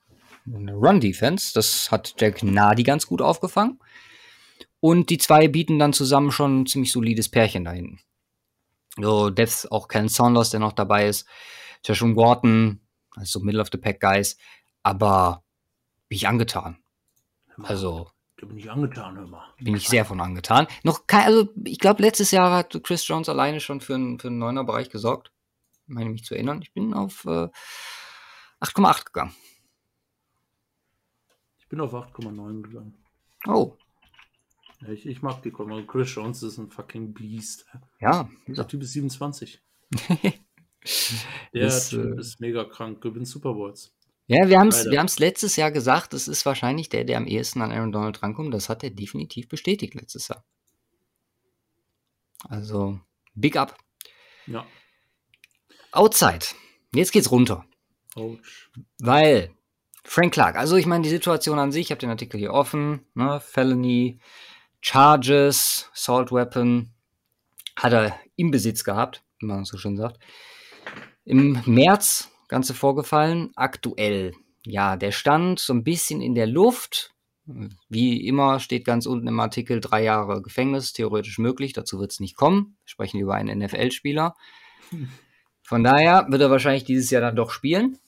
[0.50, 1.52] Run-Defense.
[1.52, 3.80] Das hat Jack Nadi ganz gut aufgefangen.
[4.80, 8.00] Und die zwei bieten dann zusammen schon ein ziemlich solides Pärchen da hinten.
[8.96, 11.26] So, Depth auch Ken Saunders, der noch dabei ist.
[11.84, 14.38] Joshua Gorton, also Middle of the Pack Guys
[14.88, 15.44] aber
[16.08, 16.78] bin ich angetan.
[17.62, 18.10] Also.
[18.38, 19.54] Da bin ich angetan, hör mal.
[19.58, 20.66] Bin ich sehr von angetan.
[20.84, 24.28] Noch kein, also ich glaube, letztes Jahr hat Chris Jones alleine schon für einen, für
[24.28, 25.32] einen neuner Bereich gesorgt.
[25.86, 26.62] Ich meine mich zu erinnern.
[26.62, 27.48] Ich bin auf äh,
[28.60, 29.34] 8,8 gegangen.
[31.58, 33.04] Ich bin auf 8,9 gegangen.
[33.46, 33.76] Oh.
[34.88, 35.82] Ich, ich mag die Komma.
[35.82, 37.66] Chris Jones ist ein fucking Beast.
[38.00, 38.30] Ja.
[38.46, 39.60] Der Typ ist 27.
[41.52, 43.97] Der ist, Typ äh, ist mega krank, gewinnt Super Bowls.
[44.28, 47.62] Ja, wir haben es wir letztes Jahr gesagt, es ist wahrscheinlich der, der am ehesten
[47.62, 48.52] an Aaron Donald rankommt.
[48.52, 50.44] Das hat er definitiv bestätigt letztes Jahr.
[52.46, 53.00] Also,
[53.34, 53.76] big up.
[54.46, 54.66] Ja.
[55.92, 56.44] Outside.
[56.94, 57.64] Jetzt geht's runter.
[58.16, 58.38] Ouch.
[58.98, 59.50] Weil
[60.04, 63.06] Frank Clark, also ich meine, die Situation an sich, ich habe den Artikel hier offen,
[63.14, 64.20] ne, Felony,
[64.82, 66.92] Charges, Assault Weapon,
[67.76, 70.18] hat er im Besitz gehabt, wie man so schön sagt.
[71.24, 73.50] Im März Ganze vorgefallen.
[73.54, 74.32] Aktuell,
[74.64, 77.14] ja, der Stand so ein bisschen in der Luft.
[77.88, 81.72] Wie immer steht ganz unten im Artikel drei Jahre Gefängnis, theoretisch möglich.
[81.72, 82.76] Dazu wird es nicht kommen.
[82.84, 84.34] Wir sprechen über einen NFL-Spieler.
[85.62, 87.98] Von daher wird er wahrscheinlich dieses Jahr dann doch spielen.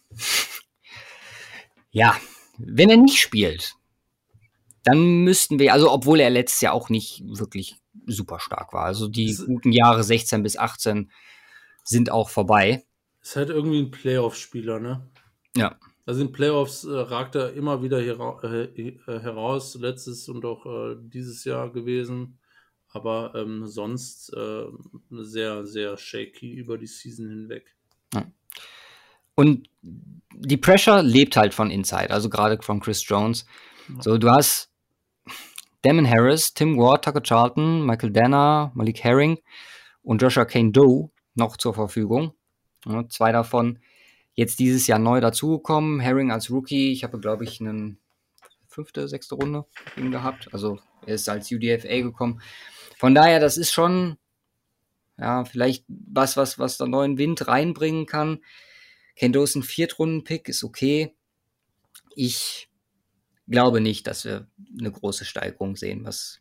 [1.90, 2.16] ja,
[2.58, 3.74] wenn er nicht spielt,
[4.84, 7.76] dann müssten wir, also obwohl er letztes Jahr auch nicht wirklich
[8.06, 8.84] super stark war.
[8.84, 11.10] Also die guten Jahre 16 bis 18
[11.84, 12.84] sind auch vorbei.
[13.22, 15.08] Ist halt irgendwie ein Playoff-Spieler, ne?
[15.56, 15.76] Ja.
[16.06, 20.66] Also in Playoffs äh, ragt er immer wieder hera äh, äh, heraus, letztes und auch
[20.66, 22.38] äh, dieses Jahr gewesen.
[22.92, 24.64] Aber ähm, sonst äh,
[25.10, 27.76] sehr, sehr shaky über die Season hinweg.
[28.12, 28.26] Ja.
[29.36, 33.46] Und die Pressure lebt halt von Inside, also gerade von Chris Jones.
[33.88, 34.02] Ja.
[34.02, 34.72] So, du hast
[35.82, 39.38] Damon Harris, Tim Ward, Tucker Charlton, Michael Danner, Malik Herring
[40.02, 42.34] und Joshua Kane Doe noch zur Verfügung.
[42.86, 43.78] Ja, zwei davon
[44.34, 46.00] jetzt dieses Jahr neu dazugekommen.
[46.00, 47.96] Herring als Rookie, ich habe, glaube ich, eine
[48.66, 49.66] fünfte, sechste Runde
[49.96, 50.48] ihm gehabt.
[50.52, 52.40] Also er ist als UDFA gekommen.
[52.96, 54.16] Von daher, das ist schon
[55.20, 58.42] ja, vielleicht was, was, was da neuen Wind reinbringen kann.
[59.16, 61.14] Kendo ist ein Viertrunden-Pick, ist okay.
[62.14, 62.70] Ich
[63.46, 64.48] glaube nicht, dass wir
[64.78, 66.40] eine große Steigerung sehen, was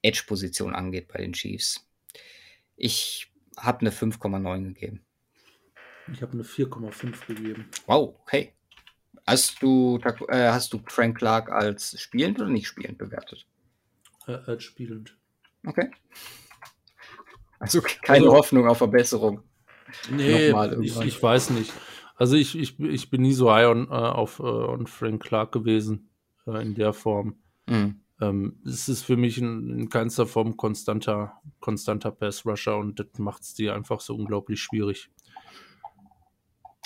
[0.00, 1.86] Edge-Position angeht bei den Chiefs.
[2.76, 5.04] Ich habe eine 5,9 gegeben.
[6.12, 7.68] Ich habe eine 4,5 gegeben.
[7.86, 8.52] Wow, okay.
[9.26, 9.98] Hast du,
[10.28, 13.46] äh, hast du Frank Clark als spielend oder nicht spielend bewertet?
[14.26, 15.16] Äh, als spielend.
[15.66, 15.90] Okay.
[17.58, 19.42] Also keine also, Hoffnung auf Verbesserung.
[20.10, 20.52] Nee,
[20.82, 21.72] ich, ich, weiß nicht.
[22.16, 25.52] Also ich, ich, ich bin nie so high on, uh, auf uh, on Frank Clark
[25.52, 26.10] gewesen
[26.46, 27.36] uh, in der Form.
[27.66, 28.00] Mhm.
[28.20, 33.42] ähm, es ist für mich in, in keinster Form konstanter, konstanter Pass-Rusher und das macht
[33.42, 35.10] es dir einfach so unglaublich schwierig.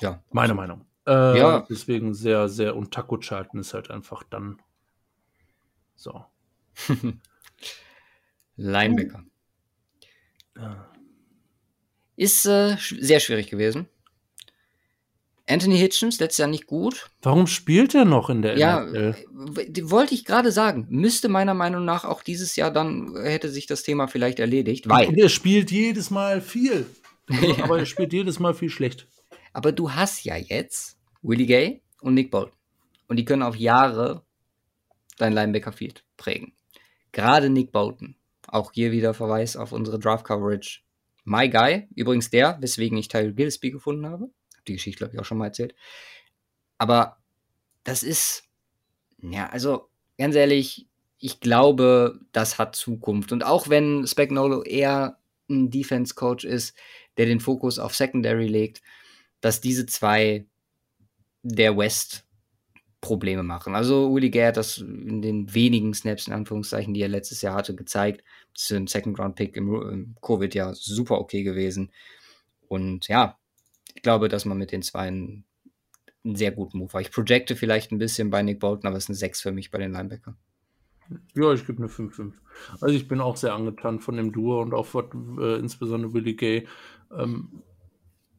[0.00, 0.22] Ja.
[0.30, 0.84] Meine Meinung.
[1.06, 1.66] Äh, ja.
[1.68, 4.60] Deswegen sehr, sehr, und Taco-Charten ist halt einfach dann
[5.94, 6.24] so.
[8.56, 9.24] Linebacker.
[10.56, 10.90] Ja.
[12.16, 13.88] Ist äh, sehr schwierig gewesen.
[15.48, 17.08] Anthony Hitchens letztes Jahr nicht gut.
[17.22, 19.14] Warum spielt er noch in der ja, NFL?
[19.76, 20.86] Ja, wollte ich gerade sagen.
[20.90, 24.88] Müsste meiner Meinung nach auch dieses Jahr dann hätte sich das Thema vielleicht erledigt.
[24.88, 26.86] Weil Und er spielt jedes Mal viel.
[27.30, 27.38] ja.
[27.64, 29.06] Aber er spielt jedes Mal viel schlecht.
[29.52, 32.56] Aber du hast ja jetzt Willie Gay und Nick Bolton.
[33.06, 34.22] Und die können auf Jahre
[35.16, 36.52] dein Linebacker-Field prägen.
[37.12, 38.14] Gerade Nick Bolton.
[38.46, 40.80] Auch hier wieder Verweis auf unsere Draft-Coverage.
[41.24, 44.30] My Guy, übrigens der, weswegen ich Tyrell Gillespie gefunden habe
[44.68, 45.74] die Geschichte, glaube ich, auch schon mal erzählt.
[46.76, 47.18] Aber
[47.84, 48.44] das ist,
[49.20, 50.86] ja, also ganz ehrlich,
[51.18, 53.32] ich glaube, das hat Zukunft.
[53.32, 55.18] Und auch wenn Spagnolo eher
[55.50, 56.76] ein Defense-Coach ist,
[57.16, 58.82] der den Fokus auf Secondary legt,
[59.40, 60.46] dass diese zwei
[61.42, 62.28] der West
[63.00, 63.76] Probleme machen.
[63.76, 67.54] Also Willie Gay hat das in den wenigen Snaps, in Anführungszeichen, die er letztes Jahr
[67.54, 68.24] hatte, gezeigt.
[68.54, 71.92] Das ist ein Second-Round-Pick im, im Covid ja super okay gewesen.
[72.66, 73.38] Und ja,
[73.94, 75.44] ich glaube, dass man mit den zwei einen,
[76.24, 77.02] einen sehr guten Move hat.
[77.02, 79.70] Ich projecte vielleicht ein bisschen bei Nick Bolton, aber es ist eine 6 für mich
[79.70, 80.36] bei den Linebacker.
[81.34, 82.32] Ja, ich gebe eine 5-5.
[82.80, 85.04] Also ich bin auch sehr angetan von dem Duo und auch was
[85.40, 86.66] äh, insbesondere Willie Gay
[87.16, 87.62] ähm,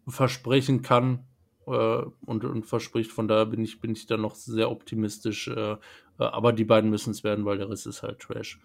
[0.10, 1.26] versprechen kann
[1.68, 3.12] äh, und, und verspricht.
[3.12, 5.48] Von daher bin ich, bin ich da noch sehr optimistisch.
[5.48, 5.78] Äh, äh
[6.18, 8.60] aber die beiden müssen es werden, weil der Rest ist halt Trash.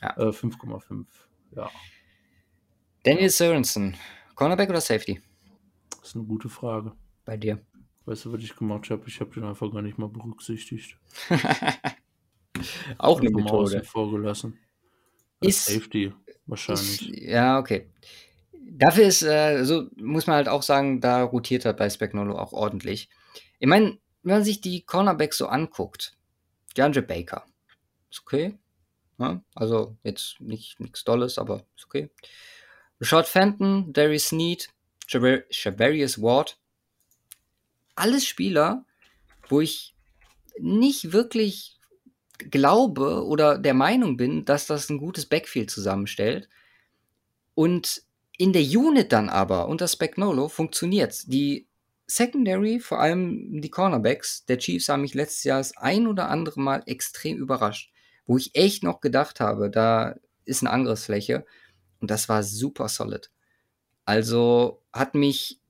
[0.00, 0.16] Ja.
[0.16, 1.00] 5,5.
[1.00, 1.70] Äh, ja.
[3.02, 3.96] Daniel Sorensen,
[4.34, 5.20] Cornerback oder Safety?
[5.90, 6.92] Das ist eine gute Frage.
[7.24, 7.60] Bei dir.
[8.06, 9.02] Weißt du, was ich gemacht habe?
[9.06, 10.98] Ich habe den einfach gar nicht mal berücksichtigt.
[12.98, 13.82] Auch eine Methode.
[13.82, 14.58] vorgelassen.
[15.40, 16.12] ist Safety
[16.46, 17.10] wahrscheinlich.
[17.10, 17.90] Ist, ja, okay.
[18.66, 22.52] Dafür ist, äh, so muss man halt auch sagen, da rotiert er bei Spagnolo auch
[22.52, 23.08] ordentlich.
[23.58, 26.16] Ich meine, wenn man sich die Cornerbacks so anguckt,
[26.76, 27.44] DeAndre Baker,
[28.10, 28.58] ist okay.
[29.18, 32.10] Ja, also jetzt nicht nichts Dolles, aber ist okay.
[33.00, 34.68] Rashad Fenton, Darius Sneed,
[35.06, 36.58] Shavarius Ward.
[37.94, 38.84] Alles Spieler,
[39.48, 39.94] wo ich
[40.58, 41.78] nicht wirklich
[42.38, 46.48] glaube oder der Meinung bin, dass das ein gutes Backfield zusammenstellt.
[47.54, 48.02] Und
[48.36, 51.66] in der Unit dann aber unter Spagnolo funktioniert Die
[52.06, 56.60] Secondary, vor allem die Cornerbacks der Chiefs, haben mich letztes Jahr das ein oder andere
[56.60, 57.92] Mal extrem überrascht,
[58.26, 61.46] wo ich echt noch gedacht habe, da ist eine Angriffsfläche.
[62.00, 63.30] Und das war super solid.
[64.04, 65.60] Also hat mich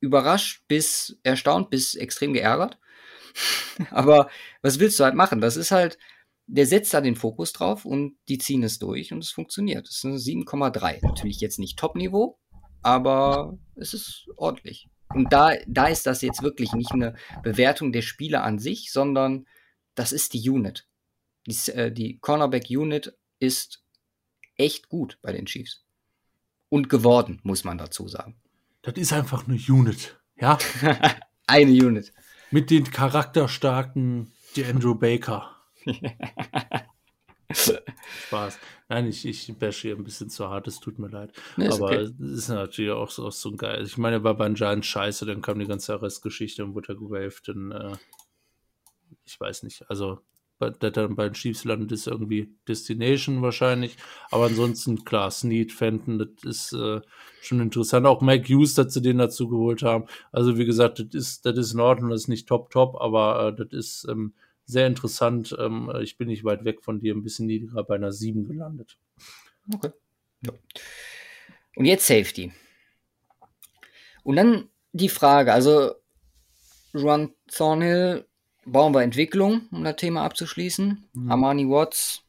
[0.00, 2.78] überrascht bis erstaunt bis extrem geärgert.
[3.90, 4.28] Aber
[4.62, 5.40] was willst du halt machen?
[5.40, 5.98] Das ist halt,
[6.48, 9.86] der setzt da den Fokus drauf und die ziehen es durch und es funktioniert.
[9.86, 11.06] Das ist eine 7,3.
[11.06, 12.38] Natürlich jetzt nicht Top-Niveau,
[12.82, 14.88] aber es ist ordentlich.
[15.14, 19.46] Und da, da ist das jetzt wirklich nicht eine Bewertung der Spieler an sich, sondern
[19.94, 20.86] das ist die Unit.
[21.46, 23.84] Die, äh, die Cornerback-Unit ist
[24.56, 25.84] echt gut bei den Chiefs
[26.70, 28.36] und geworden, muss man dazu sagen.
[28.82, 30.58] Das ist einfach eine Unit, ja?
[31.46, 32.12] eine Unit.
[32.50, 35.57] Mit den charakterstarken Andrew Baker.
[37.50, 38.58] Spaß.
[38.88, 41.32] Nein, ich, ich bash hier ein bisschen zu hart, es tut mir leid.
[41.56, 42.32] Nee, Aber es okay.
[42.32, 43.84] ist natürlich auch so, auch so geil.
[43.84, 46.96] Ich meine, er war bei den Giants scheiße, dann kam die ganze Restgeschichte und wurde
[46.96, 47.48] gewaved.
[47.48, 47.96] Und, äh,
[49.24, 49.88] ich weiß nicht.
[49.90, 50.20] Also,
[50.60, 53.96] der dann bei den Chiefs landet, ist irgendwie Destination wahrscheinlich.
[54.30, 57.00] Aber ansonsten, klar, Snead, Fenton, das ist äh,
[57.40, 58.06] schon interessant.
[58.06, 60.04] Auch Mike Hughes, dass sie den dazu geholt haben.
[60.32, 63.48] Also, wie gesagt, das ist, das ist in Ordnung, das ist nicht top, top, aber
[63.48, 64.34] äh, das ist ähm,
[64.68, 65.56] sehr interessant.
[65.58, 68.98] Ähm, ich bin nicht weit weg von dir, ein bisschen niedriger bei einer 7 gelandet.
[69.74, 69.90] Okay.
[70.42, 70.52] Ja.
[71.74, 72.52] Und jetzt Safety.
[74.22, 75.94] Und dann die Frage, also
[76.92, 78.26] Juan Thornhill
[78.66, 81.08] bauen wir Entwicklung, um das Thema abzuschließen.
[81.14, 81.30] Mhm.
[81.30, 82.24] Armani Watts,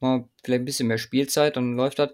[0.00, 2.10] mal vielleicht ein bisschen mehr Spielzeit, dann läuft das.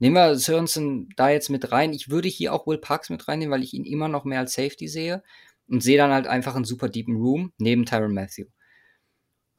[0.00, 1.92] Nehmen wir Sörensen da jetzt mit rein.
[1.92, 4.52] Ich würde hier auch Will Parks mit reinnehmen, weil ich ihn immer noch mehr als
[4.52, 5.22] Safety sehe
[5.66, 8.44] und sehe dann halt einfach einen super deepen Room neben Tyron Matthew.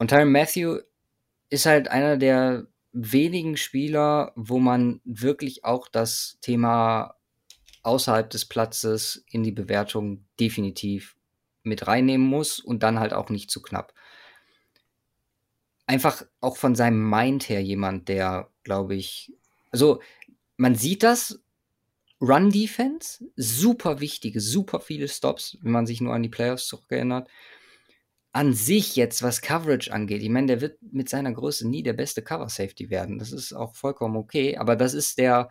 [0.00, 0.78] Und Tyron Matthew
[1.50, 7.16] ist halt einer der wenigen Spieler, wo man wirklich auch das Thema
[7.82, 11.18] außerhalb des Platzes in die Bewertung definitiv
[11.64, 13.92] mit reinnehmen muss und dann halt auch nicht zu knapp.
[15.86, 19.34] Einfach auch von seinem Mind her jemand, der, glaube ich,
[19.70, 20.00] also
[20.56, 21.42] man sieht das,
[22.22, 27.28] Run Defense, super wichtige, super viele Stops, wenn man sich nur an die Playoffs zurückerinnert.
[28.32, 31.94] An sich jetzt, was Coverage angeht, ich meine, der wird mit seiner Größe nie der
[31.94, 33.18] beste Cover-Safety werden.
[33.18, 35.48] Das ist auch vollkommen okay, aber das ist der,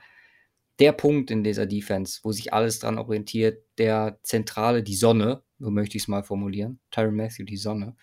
[0.80, 5.72] der Punkt in dieser Defense, wo sich alles dran orientiert, der Zentrale, die Sonne, so
[5.72, 7.98] möchte ich es mal formulieren, Tyron Matthew, die Sonne,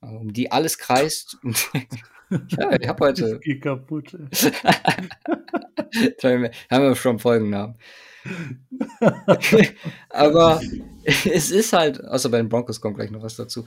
[0.00, 1.36] um die alles kreist.
[2.30, 3.40] ja, ich habe heute.
[3.42, 4.12] Ich geh kaputt.
[6.22, 7.76] haben wir schon Folgennamen.
[10.08, 10.60] Aber
[11.04, 13.66] es ist halt, außer bei den Broncos kommt gleich noch was dazu.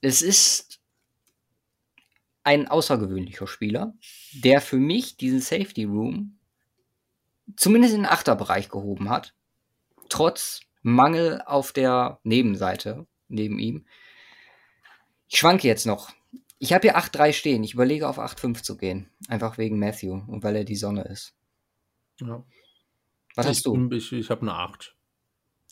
[0.00, 0.80] Es ist
[2.42, 3.94] ein außergewöhnlicher Spieler,
[4.32, 6.38] der für mich diesen Safety Room
[7.56, 9.34] zumindest in den Achterbereich gehoben hat.
[10.08, 13.86] Trotz Mangel auf der Nebenseite neben ihm.
[15.28, 16.12] Ich schwanke jetzt noch.
[16.58, 17.64] Ich habe hier 8-3 stehen.
[17.64, 19.10] Ich überlege auf 8-5 zu gehen.
[19.28, 21.34] Einfach wegen Matthew und weil er die Sonne ist.
[22.20, 22.44] Ja.
[23.34, 23.90] Was ich, hast du?
[23.92, 24.94] Ich, ich habe eine 8.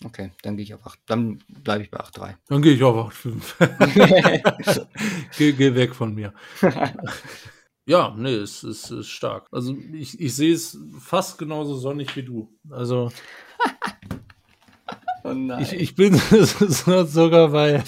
[0.05, 0.99] Okay, dann gehe ich auf 8.
[1.07, 2.35] Dann bleibe ich bei 8-3.
[2.49, 4.87] Dann gehe ich auf 8-5.
[5.39, 6.35] geh, geh weg von mir.
[7.87, 9.47] ja, nee, es ist, ist stark.
[9.53, 12.53] Also ich, ich sehe es fast genauso sonnig wie du.
[12.71, 13.13] Also
[15.25, 17.85] Oh ich, ich bin sogar bei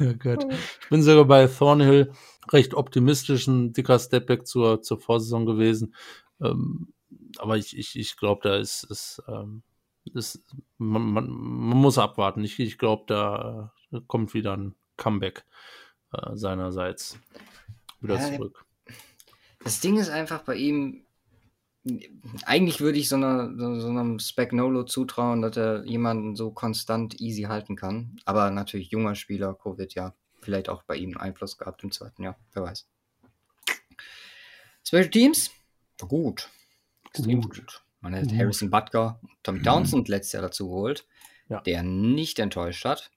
[0.00, 0.44] oh Gott,
[0.82, 2.12] ich bin sogar bei Thornhill
[2.52, 5.94] recht optimistisch, ein dicker Stepback zur, zur Vorsaison gewesen.
[6.42, 6.92] Ähm,
[7.38, 9.62] aber ich, ich, ich glaube, da ist, ist, ähm,
[10.14, 10.42] ist
[10.78, 12.44] man, man, man muss abwarten.
[12.44, 15.44] Ich, ich glaube, da äh, kommt wieder ein Comeback
[16.12, 17.18] äh, seinerseits
[18.00, 18.64] wieder Ja, zurück.
[19.64, 21.04] Das Ding ist einfach bei ihm,
[22.44, 27.20] eigentlich würde ich so, einer, so, so einem Spagnolo zutrauen, dass er jemanden so konstant
[27.20, 28.20] easy halten kann.
[28.24, 32.38] Aber natürlich junger Spieler, Covid, ja, vielleicht auch bei ihm Einfluss gehabt im zweiten Jahr,
[32.52, 32.86] wer weiß.
[34.84, 35.50] Special Teams?
[36.00, 36.48] Gut.
[37.08, 37.56] Extrem gut.
[37.56, 37.84] Gut.
[38.00, 38.34] Man hat Gut.
[38.38, 41.06] Harrison Butker und Tommy Townsend letztes Jahr dazu geholt,
[41.48, 41.60] Ja.
[41.60, 43.10] der nicht enttäuscht hat.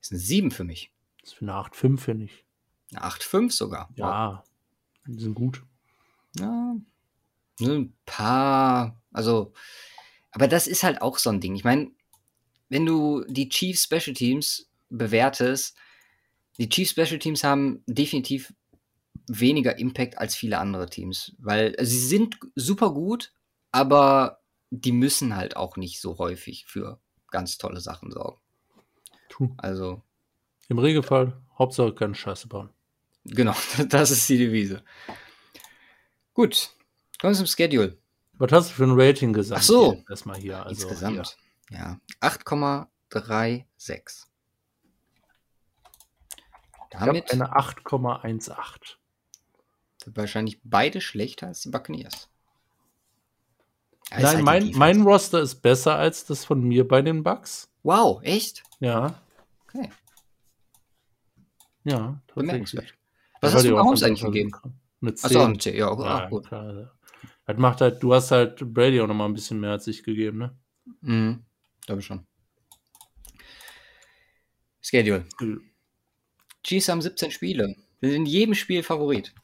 [0.00, 0.92] Ist eine 7 für mich.
[1.20, 2.44] Das ist für eine 8,5, finde ich.
[2.92, 3.88] Eine 8,5 sogar.
[3.90, 3.96] Wow.
[3.98, 4.44] Ja,
[5.06, 5.62] die sind gut.
[6.38, 6.76] Ja,
[7.60, 9.52] ein paar, also,
[10.30, 11.54] aber das ist halt auch so ein Ding.
[11.56, 11.90] Ich meine,
[12.68, 15.76] wenn du die Chiefs Special Teams bewertest,
[16.58, 18.52] die Chiefs Special Teams haben definitiv
[19.28, 23.32] weniger Impact als viele andere Teams, weil also sie sind super gut,
[23.70, 24.40] aber
[24.70, 27.00] die müssen halt auch nicht so häufig für
[27.30, 28.40] ganz tolle Sachen sorgen.
[29.28, 29.54] True.
[29.58, 30.02] Also,
[30.68, 32.70] Im Regelfall, Hauptsache keine Scheiße bauen.
[33.24, 33.54] genau,
[33.88, 34.82] das ist die Devise.
[36.34, 36.70] Gut,
[37.20, 37.98] kommen wir zum Schedule.
[38.34, 39.60] Was hast du für ein Rating gesagt?
[39.60, 39.92] Ach so.
[39.94, 40.64] Hier, Erstmal hier.
[40.64, 41.36] Also Insgesamt.
[41.70, 42.00] Ja.
[42.20, 42.86] 8,36.
[43.80, 44.02] Hier.
[46.90, 48.97] Ich Damit habe eine 8,18.
[50.08, 52.28] Sind wahrscheinlich beide schlechter als die Buccaneers.
[54.10, 57.70] Ist Nein, halt mein, mein Roster ist besser als das von mir bei den Bucks.
[57.82, 58.62] Wow, echt?
[58.80, 59.20] Ja,
[59.68, 59.90] Okay.
[61.84, 62.20] ja.
[62.26, 62.94] Tatsächlich.
[63.42, 64.50] Was hast du Mahomes eigentlich also gegeben?
[65.02, 65.40] Eine Achso, 10.
[65.40, 65.76] ein C.
[65.76, 66.46] Ja, oh, ja, gut.
[66.48, 66.90] klar.
[67.46, 70.02] Das macht halt, du hast halt Brady auch noch mal ein bisschen mehr als ich
[70.02, 70.58] gegeben, ne?
[71.02, 71.44] Mhm.
[71.86, 72.26] Glaube schon.
[74.80, 75.26] Schedule.
[76.64, 77.76] Chiefs haben 17 Spiele.
[78.00, 79.34] Wir sind in jedem Spiel Favorit.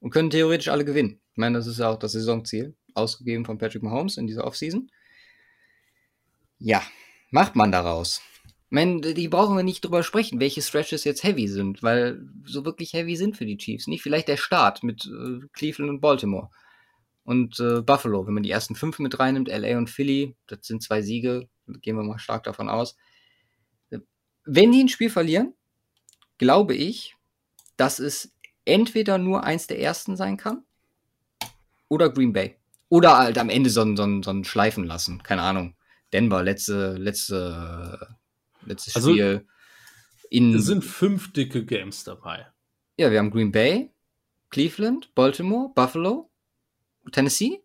[0.00, 1.20] Und können theoretisch alle gewinnen.
[1.32, 4.90] Ich meine, das ist ja auch das Saisonziel, ausgegeben von Patrick Mahomes in dieser Offseason.
[6.58, 6.82] Ja,
[7.30, 8.20] macht man daraus.
[8.70, 12.64] Ich meine, die brauchen wir nicht drüber sprechen, welche Stretches jetzt heavy sind, weil so
[12.64, 14.02] wirklich heavy sind für die Chiefs nicht.
[14.02, 16.50] Vielleicht der Start mit äh, Cleveland und Baltimore.
[17.24, 20.82] Und äh, Buffalo, wenn man die ersten fünf mit reinnimmt, LA und Philly, das sind
[20.82, 22.96] zwei Siege, gehen wir mal stark davon aus.
[24.44, 25.54] Wenn die ein Spiel verlieren,
[26.38, 27.16] glaube ich,
[27.76, 28.32] dass es
[28.70, 30.64] entweder nur eins der ersten sein kann
[31.88, 32.56] oder Green Bay.
[32.88, 35.22] Oder halt am Ende so ein, so ein, so ein Schleifen lassen.
[35.22, 35.74] Keine Ahnung.
[36.12, 38.16] Denver, letzte, letzte,
[38.64, 39.46] letztes Also, Spiel.
[40.28, 42.46] In, Es sind fünf dicke Games dabei.
[42.96, 43.90] ja, wir haben Green Bay,
[44.50, 46.30] Cleveland, Baltimore, Buffalo,
[47.12, 47.60] Tennessee.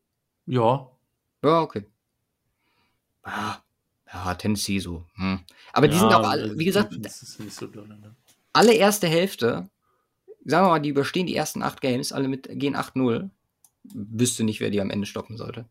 [0.48, 0.90] Ja,
[1.44, 1.86] Ja, okay.
[3.23, 3.57] Ah,
[4.11, 5.06] ja, Tennessee so.
[5.15, 5.40] Hm.
[5.73, 6.94] Aber die ja, sind auch alle, wie gesagt,
[7.49, 8.15] so doll, ne?
[8.53, 9.69] alle erste Hälfte,
[10.46, 13.30] sagen wir mal, die überstehen die ersten acht Games, alle mit gehen 8-0.
[13.84, 15.66] Wüsste nicht, wer die am Ende stoppen sollte.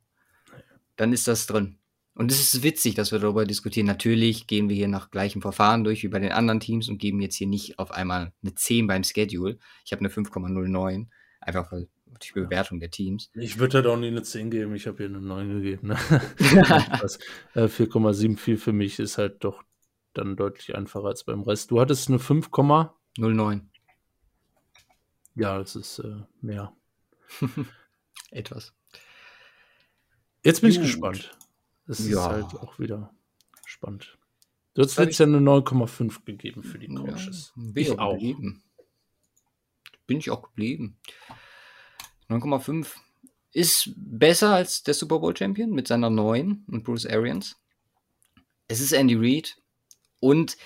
[0.97, 1.79] Dann ist das drin.
[2.15, 3.89] Und es ist witzig, dass wir darüber diskutieren.
[3.89, 7.21] Natürlich gehen wir hier nach gleichem Verfahren durch wie bei den anderen Teams und geben
[7.21, 9.59] jetzt hier nicht auf einmal eine 10 beim Schedule.
[9.85, 11.07] Ich habe eine 5,09.
[11.41, 11.89] Einfach weil
[12.23, 13.31] die Bewertung der Teams.
[13.35, 15.89] Ich würde halt auch nie eine 10 geben, ich habe hier eine 9 gegeben.
[15.89, 15.99] Ne?
[17.03, 17.19] Das,
[17.55, 19.65] äh, 4,74 für mich ist halt doch
[20.13, 21.73] dann deutlich einfacher als beim Rest.
[21.73, 22.51] Du hattest eine 5,
[23.19, 23.69] 09.
[25.35, 26.73] ja, das ist äh, mehr.
[28.31, 28.73] Etwas.
[30.43, 30.85] Jetzt bin ich Gut.
[30.87, 31.37] gespannt.
[31.87, 32.27] Es Ja.
[32.37, 33.15] ist halt auch wieder
[33.67, 34.19] spannend.
[34.75, 37.53] Du hast jetzt ja eine 9,5 gegeben für die Coaches.
[37.57, 38.13] Ja, bin ich auch.
[38.15, 38.63] Geblieben.
[40.07, 40.99] Bin ich auch geblieben.
[42.29, 42.89] 9,5
[43.53, 47.57] ist besser als der Super Bowl Champion mit seiner 9 und Bruce Arians.
[48.67, 49.57] Es ist Andy Reid
[50.21, 50.57] und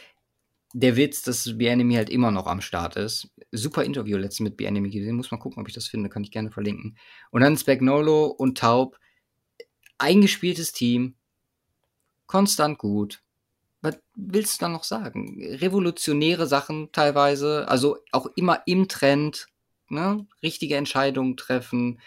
[0.75, 3.31] der Witz, dass Bianemi halt immer noch am Start ist.
[3.53, 5.17] Super Interview letztens mit Bianemi gesehen.
[5.17, 6.09] Muss mal gucken, ob ich das finde.
[6.09, 6.99] Kann ich gerne verlinken.
[7.31, 8.99] Und dann Spagnolo und Taub.
[9.97, 11.15] Eingespieltes Team.
[12.27, 13.23] Konstant gut.
[13.81, 15.41] Was willst du da noch sagen?
[15.43, 17.67] Revolutionäre Sachen teilweise.
[17.69, 19.47] Also auch immer im Trend.
[19.89, 20.27] Ne?
[20.43, 22.01] Richtige Entscheidungen treffen.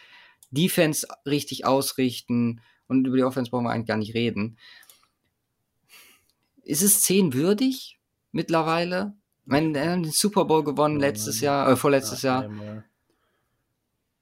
[0.52, 2.62] Defense richtig ausrichten.
[2.88, 4.58] Und über die Offense brauchen wir eigentlich gar nicht reden.
[6.64, 7.98] Ist es 10 würdig?
[8.32, 9.14] Mittlerweile.
[9.44, 12.44] Ich meine, er hat den Super Bowl gewonnen letztes Jahr, äh, vorletztes ja, Jahr.
[12.44, 12.84] Einmal.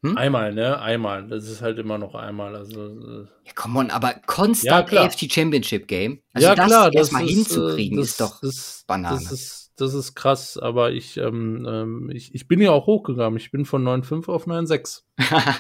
[0.01, 0.17] Hm?
[0.17, 0.53] einmal.
[0.53, 0.79] ne?
[0.79, 1.27] Einmal.
[1.27, 2.55] Das ist halt immer noch einmal.
[2.55, 6.21] Also, äh ja, come on, aber konstant ja, AFC Championship Game.
[6.33, 9.19] Also ja, das klar, erstmal hinzukriegen, das, ist doch das, Banane.
[9.19, 13.37] Das ist, das ist krass, aber ich, ähm, ähm ich, ich bin ja auch hochgegangen.
[13.37, 15.03] Ich bin von 9,5 auf 9,6.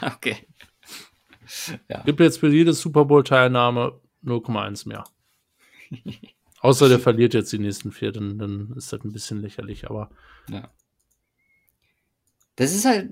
[0.15, 0.37] okay.
[1.89, 2.03] Ja.
[2.03, 5.03] Gibt jetzt für jede Super Bowl-Teilnahme 0,1 mehr.
[6.61, 10.09] Außer der verliert jetzt die nächsten vier, dann, dann ist das ein bisschen lächerlich, aber.
[10.49, 10.69] Ja.
[12.55, 13.09] Das ist halt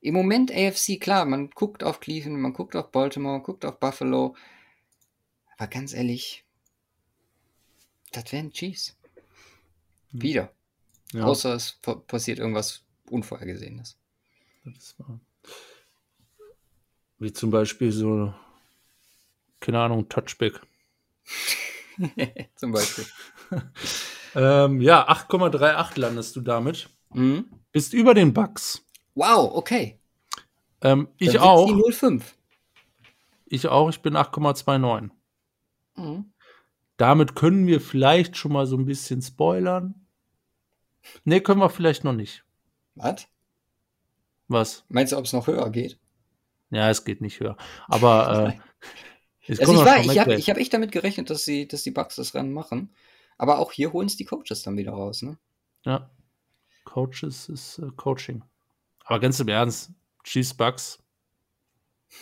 [0.00, 4.36] im Moment AFC, klar, man guckt auf Cleveland, man guckt auf Baltimore, guckt auf Buffalo.
[5.56, 6.44] Aber ganz ehrlich,
[8.12, 8.96] das wären Chiefs.
[10.12, 10.22] Hm.
[10.22, 10.52] Wieder.
[11.12, 11.24] Ja.
[11.24, 13.96] Außer es passiert irgendwas Unvorhergesehenes.
[14.64, 15.20] Das wahr.
[17.18, 18.34] Wie zum Beispiel so,
[19.60, 20.60] keine Ahnung, Touchback.
[22.56, 23.06] Zum Beispiel.
[24.34, 26.88] ähm, ja, 8,38 landest du damit.
[27.12, 27.46] Mhm.
[27.72, 28.84] Bist über den Bugs.
[29.14, 29.98] Wow, okay.
[30.80, 31.68] Ähm, ich auch.
[31.90, 32.36] 05.
[33.46, 35.10] Ich auch, ich bin 8,29.
[35.96, 36.32] Mhm.
[36.96, 40.06] Damit können wir vielleicht schon mal so ein bisschen spoilern.
[41.24, 42.44] Ne, können wir vielleicht noch nicht.
[42.94, 43.26] Was?
[44.48, 44.84] Was?
[44.88, 45.98] Meinst du, ob es noch höher geht?
[46.70, 47.56] Ja, es geht nicht höher.
[47.88, 48.58] Aber äh,
[49.48, 52.34] also ich, war, ich habe hab echt damit gerechnet, dass, sie, dass die Bugs das
[52.34, 52.90] Rennen machen.
[53.36, 55.38] Aber auch hier holen es die Coaches dann wieder raus, ne?
[55.84, 56.10] Ja.
[56.84, 58.42] Coaches ist äh, Coaching.
[59.04, 59.90] Aber ganz im Ernst,
[60.22, 61.02] Chiefs Bugs.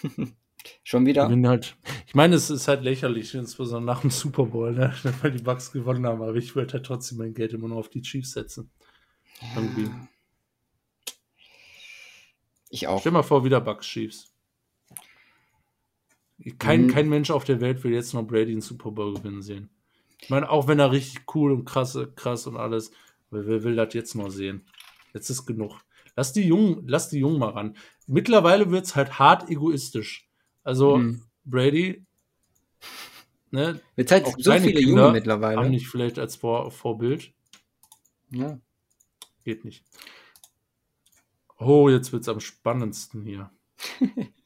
[0.85, 1.29] Schon wieder?
[1.29, 1.77] Halt,
[2.07, 4.95] ich meine, es ist halt lächerlich, insbesondere nach dem Super Bowl, ne?
[5.23, 6.23] weil die Bugs gewonnen haben.
[6.23, 8.71] Aber ich würde halt trotzdem mein Geld immer nur auf die Chiefs setzen.
[9.55, 9.91] Irgendwie.
[12.71, 13.01] Ich auch.
[13.01, 14.32] Stell mal vor, wieder Bugs Chiefs.
[16.59, 16.89] Kein, mhm.
[16.89, 19.71] kein Mensch auf der Welt will jetzt noch Brady einen Super Bowl gewinnen sehen.
[20.21, 22.91] Ich meine, auch wenn er richtig cool und krass, krass und alles,
[23.31, 24.67] wer, wer will das jetzt noch sehen?
[25.15, 25.81] Jetzt ist genug.
[26.17, 27.77] Lass die Jungen, lass die Jungen mal ran.
[28.07, 30.29] Mittlerweile wird es halt hart egoistisch.
[30.65, 31.23] Also, mhm.
[31.45, 32.05] Brady,
[33.51, 33.81] ne?
[33.97, 35.59] Jetzt halt so viele Kinder Junge mittlerweile.
[35.59, 37.33] Haben nicht vielleicht als Vor Vorbild.
[38.31, 38.59] Ja.
[39.45, 39.85] Geht nicht.
[41.59, 43.51] Oh, jetzt wird es am spannendsten hier.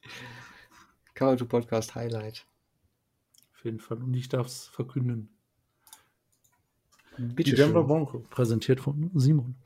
[1.17, 2.47] Kawato Podcast Highlight.
[3.55, 3.97] Auf jeden Fall.
[3.97, 5.31] Und ich darf es verkünden.
[7.17, 9.57] Bitte Die Denver Bronco, präsentiert von Simon.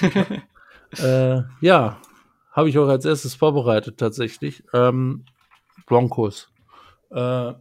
[0.98, 2.02] äh, ja,
[2.50, 4.64] habe ich auch als erstes vorbereitet tatsächlich.
[4.72, 5.24] Ähm,
[5.86, 6.52] Broncos.
[7.10, 7.52] Äh,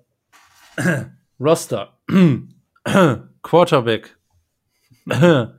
[1.39, 1.99] Roster.
[3.43, 4.17] Quarterback.
[5.05, 5.53] ja,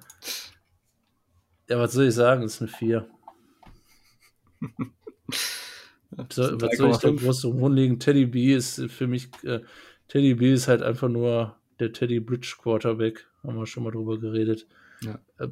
[1.69, 2.43] was soll ich sagen?
[2.43, 3.09] Das ist eine 4.
[6.31, 8.01] So, was soll ich da groß rumlegen?
[8.01, 9.61] Teddy B ist für mich, äh,
[10.09, 13.27] Teddy B ist halt einfach nur der Teddy Bridge Quarterback.
[13.43, 14.67] Haben wir schon mal drüber geredet.
[15.03, 15.19] Ja.
[15.39, 15.49] Äh,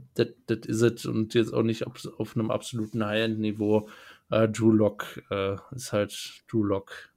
[0.47, 3.89] das ist es und jetzt auch nicht auf, auf einem absoluten High-End-Niveau.
[4.31, 7.11] Äh, Drew Lock äh, ist halt Drew Lock.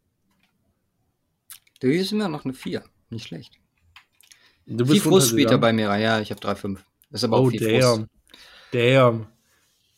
[1.80, 2.84] Du ist immer noch eine 4.
[3.10, 3.53] Nicht schlecht.
[4.65, 5.95] Du bist Viel Frust spielt er bei mir.
[5.98, 6.80] Ja, ich habe 3,5.
[7.10, 7.82] Das ist aber oh, auch viel damn.
[7.82, 8.10] Frust.
[8.74, 9.28] Damn.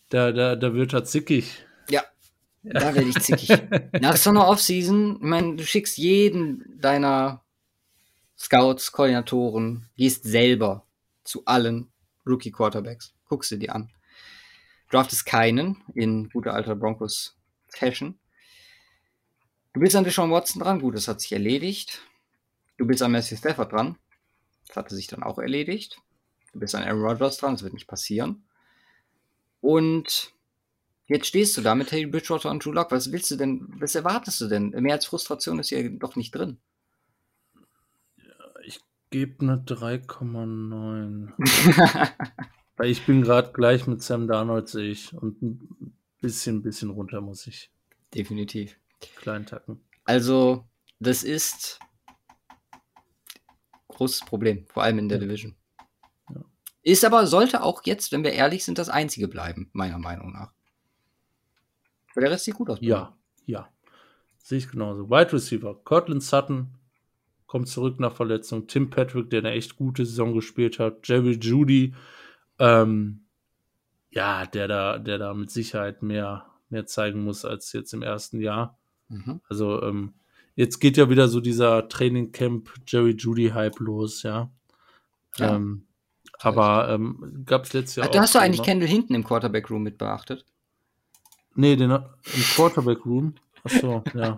[0.09, 1.65] Da, da, da wird er zickig.
[2.63, 3.49] Da werde ich zickig.
[4.01, 7.43] Nach so einer Offseason, ich meine, du schickst jeden deiner
[8.37, 10.85] Scouts, Koordinatoren, gehst selber
[11.23, 11.91] zu allen
[12.25, 13.89] Rookie Quarterbacks, guckst du dir an.
[14.89, 17.37] Draftest keinen in guter alter Broncos
[17.67, 18.17] Fashion.
[19.73, 22.01] Du bist an Deshaun Watson dran, gut, das hat sich erledigt.
[22.77, 23.97] Du bist an Matthew Stafford dran,
[24.67, 26.01] das hatte sich dann auch erledigt.
[26.53, 28.43] Du bist an Aaron Rodgers dran, das wird nicht passieren.
[29.61, 30.33] Und
[31.09, 32.91] Jetzt stehst du da mit Teddy Bridgewater und Drew Lock.
[32.91, 34.69] Was willst du denn, was erwartest du denn?
[34.69, 36.59] Mehr als Frustration ist hier doch nicht drin.
[38.17, 38.79] Ja, ich
[39.09, 41.31] gebe eine 3,9.
[42.77, 45.11] Weil ich bin gerade gleich mit Sam Darnold, sehe ich.
[45.13, 47.71] Und ein bisschen, bisschen runter muss ich.
[48.13, 48.77] Definitiv.
[49.15, 49.81] Kleinen Tacken.
[50.05, 50.69] Also,
[50.99, 51.79] das ist
[53.87, 55.55] großes Problem, vor allem in der Division.
[56.29, 56.45] Ja.
[56.83, 60.53] Ist aber, sollte auch jetzt, wenn wir ehrlich sind, das einzige bleiben, meiner Meinung nach.
[62.19, 62.79] Weil der Rest sieht gut aus.
[62.81, 63.15] Ja,
[63.45, 63.69] ja.
[64.39, 65.09] Sehe ich genauso.
[65.09, 66.67] Wide Receiver, Cortland Sutton
[67.47, 68.67] kommt zurück nach Verletzung.
[68.67, 71.07] Tim Patrick, der eine echt gute Saison gespielt hat.
[71.07, 71.95] Jerry Judy,
[72.59, 73.21] ähm,
[74.09, 78.41] ja, der da, der da mit Sicherheit mehr, mehr zeigen muss als jetzt im ersten
[78.41, 78.77] Jahr.
[79.07, 79.39] Mhm.
[79.47, 80.15] Also, ähm,
[80.55, 84.51] jetzt geht ja wieder so dieser Training Camp Jerry Judy Hype los, ja.
[85.37, 85.55] ja.
[85.55, 85.85] Ähm,
[86.37, 88.19] aber ähm, gab es letztes Jahr Ach, auch.
[88.19, 90.45] Hast du eigentlich Kendall hinten im Quarterback Room mit beachtet?
[91.59, 92.01] Nee, den im
[92.55, 93.35] Quarterback Room.
[93.65, 94.37] Achso, ja.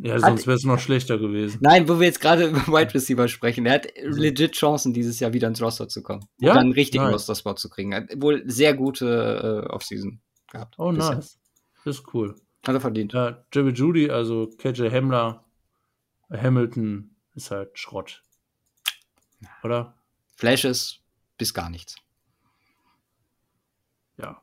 [0.00, 1.58] Ja, sonst wäre es noch schlechter gewesen.
[1.62, 5.32] Nein, wo wir jetzt gerade über Wide Receiver sprechen, er hat legit Chancen, dieses Jahr
[5.32, 6.28] wieder ins Roster zu kommen.
[6.38, 6.50] Ja?
[6.50, 7.90] Und dann einen richtigen Roster-Spot zu kriegen.
[7.90, 10.20] Er hat wohl sehr gute äh, Offseason
[10.52, 10.76] gehabt.
[10.78, 11.16] Oh, bisher.
[11.16, 11.40] nice.
[11.84, 12.36] Das ist cool.
[12.64, 13.12] Hat er verdient.
[13.12, 15.44] Ja, Jerry Judy, also KJ Hamler,
[16.30, 18.22] Hamilton ist halt Schrott.
[19.64, 19.94] Oder?
[20.36, 21.00] Flashes
[21.36, 21.96] bis gar nichts.
[24.18, 24.40] Ja.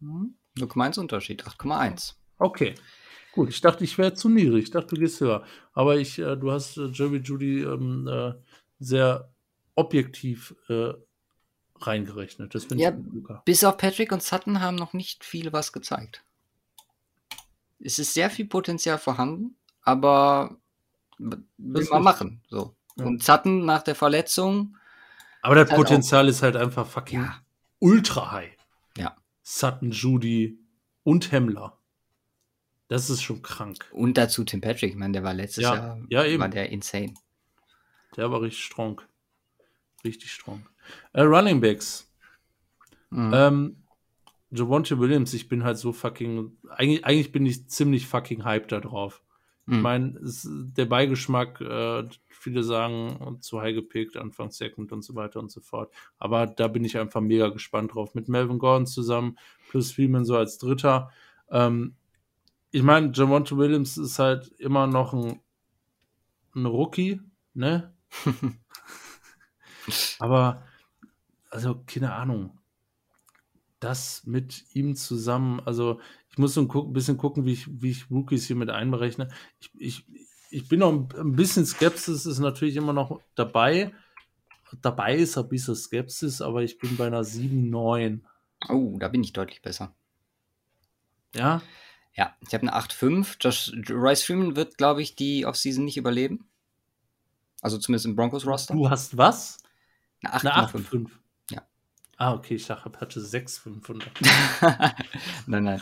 [0.00, 0.34] Hm?
[0.56, 2.14] 0,1 Unterschied, 8,1.
[2.38, 2.74] Okay.
[3.32, 4.64] Gut, ich dachte, ich wäre zu niedrig.
[4.64, 5.44] Ich dachte, du gehst höher.
[5.72, 8.34] Aber ich, äh, du hast äh, Jerry Judy ähm, äh,
[8.78, 9.32] sehr
[9.74, 10.92] objektiv äh,
[11.76, 12.54] reingerechnet.
[12.54, 12.92] Das ja,
[13.44, 16.24] bis auf Patrick und Sutton haben noch nicht viele was gezeigt
[17.80, 20.56] es ist sehr viel Potenzial vorhanden, aber
[21.18, 22.42] will man machen.
[22.48, 22.74] So.
[22.96, 23.04] Ja.
[23.04, 24.76] Und Sutton nach der Verletzung.
[25.42, 27.40] Aber das Potenzial halt ist halt einfach fucking ja.
[27.78, 28.56] ultra high.
[28.96, 29.16] Ja.
[29.42, 30.58] Sutton, Judy
[31.04, 31.78] und Hemmler.
[32.88, 33.86] Das ist schon krank.
[33.92, 35.74] Und dazu Tim Patrick, ich meine, der war letztes ja.
[35.74, 36.40] Jahr ja, eben.
[36.40, 37.14] war der insane.
[38.16, 39.02] Der war richtig strong.
[40.04, 40.66] Richtig strong.
[41.12, 42.10] Äh, Running Backs.
[43.10, 43.32] Mhm.
[43.34, 43.82] Ähm,
[44.50, 48.80] Javonte Williams, ich bin halt so fucking, eigentlich, eigentlich bin ich ziemlich fucking hyped da
[48.80, 49.22] drauf.
[49.66, 49.72] Mhm.
[49.72, 49.82] Ich hm.
[49.82, 50.20] meine,
[50.76, 55.60] der Beigeschmack, äh, viele sagen, zu high gepickt, Anfang Second und so weiter und so
[55.60, 55.92] fort.
[56.18, 58.14] Aber da bin ich einfach mega gespannt drauf.
[58.14, 59.38] Mit Melvin Gordon zusammen,
[59.68, 61.10] plus Freeman so als Dritter.
[61.50, 61.94] Ähm,
[62.70, 65.40] ich meine, Javonte Williams ist halt immer noch ein,
[66.54, 67.20] ein Rookie,
[67.52, 67.92] ne?
[70.18, 70.62] Aber,
[71.50, 72.58] also, keine Ahnung
[73.80, 76.00] das mit ihm zusammen, also
[76.30, 79.28] ich muss so ein bisschen gucken, wie ich, wie ich Rookies hier mit einberechne.
[79.60, 80.06] Ich, ich,
[80.50, 83.92] ich bin noch ein bisschen Skepsis, ist natürlich immer noch dabei.
[84.82, 88.20] Dabei ist ein bisschen Skepsis, aber ich bin bei einer 7,9.
[88.68, 89.94] Oh, da bin ich deutlich besser.
[91.34, 91.62] Ja?
[92.14, 93.36] Ja, ich habe eine 8,5.
[93.40, 96.48] Josh Rice Freeman wird, glaube ich, die Offseason nicht überleben.
[97.60, 98.74] Also zumindest im Broncos-Roster.
[98.74, 99.58] Du hast was?
[100.22, 101.10] Eine 8,5.
[102.20, 104.10] Ah, okay, ich dachte, Apache 6500.
[105.46, 105.80] nein, nein.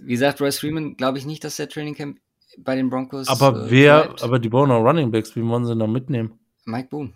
[0.00, 2.20] Wie gesagt, Royce Freeman glaube ich nicht, dass der Training Camp
[2.58, 3.26] bei den Broncos.
[3.26, 4.22] Aber äh, wer, bleibt.
[4.22, 6.38] aber die bauen auch Running Backs, wie wollen sie da mitnehmen?
[6.66, 7.14] Mike Boone.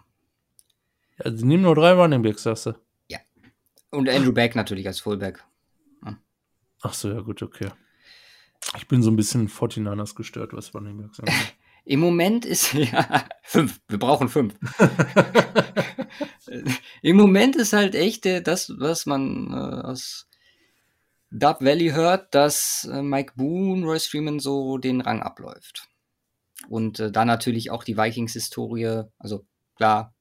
[1.23, 2.75] Ja, sie nehmen nur drei Running Backs, sagst du?
[3.09, 3.21] Ja.
[3.91, 5.45] Und Andrew Beck natürlich als Fullback.
[6.05, 6.19] Ja.
[6.83, 7.71] Ach so, ja, gut, okay.
[8.77, 11.55] Ich bin so ein bisschen 49ers gestört, was Running Backs angeht.
[11.85, 13.81] Im Moment ist ja fünf.
[13.89, 14.55] Wir brauchen fünf.
[17.03, 20.29] Im Moment ist halt echt äh, das, was man äh, aus
[21.31, 25.89] Dub Valley hört, dass äh, Mike Boone, Royce Freeman so den Rang abläuft.
[26.69, 29.47] Und äh, da natürlich auch die Vikings-Historie, also
[29.77, 30.15] klar,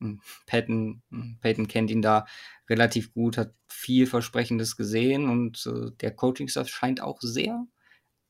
[0.00, 2.26] hm, Peyton, hm, Peyton kennt ihn da
[2.68, 7.66] relativ gut, hat viel Versprechendes gesehen und äh, der Coaching-Staff scheint auch sehr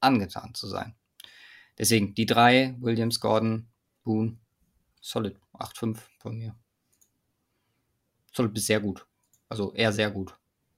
[0.00, 0.94] angetan zu sein.
[1.78, 3.68] Deswegen die drei, Williams, Gordon,
[4.02, 4.38] Boone,
[5.00, 5.38] solid.
[5.58, 6.54] 8-5 von mir.
[8.32, 9.06] Solid bis sehr gut.
[9.48, 10.34] Also eher sehr gut.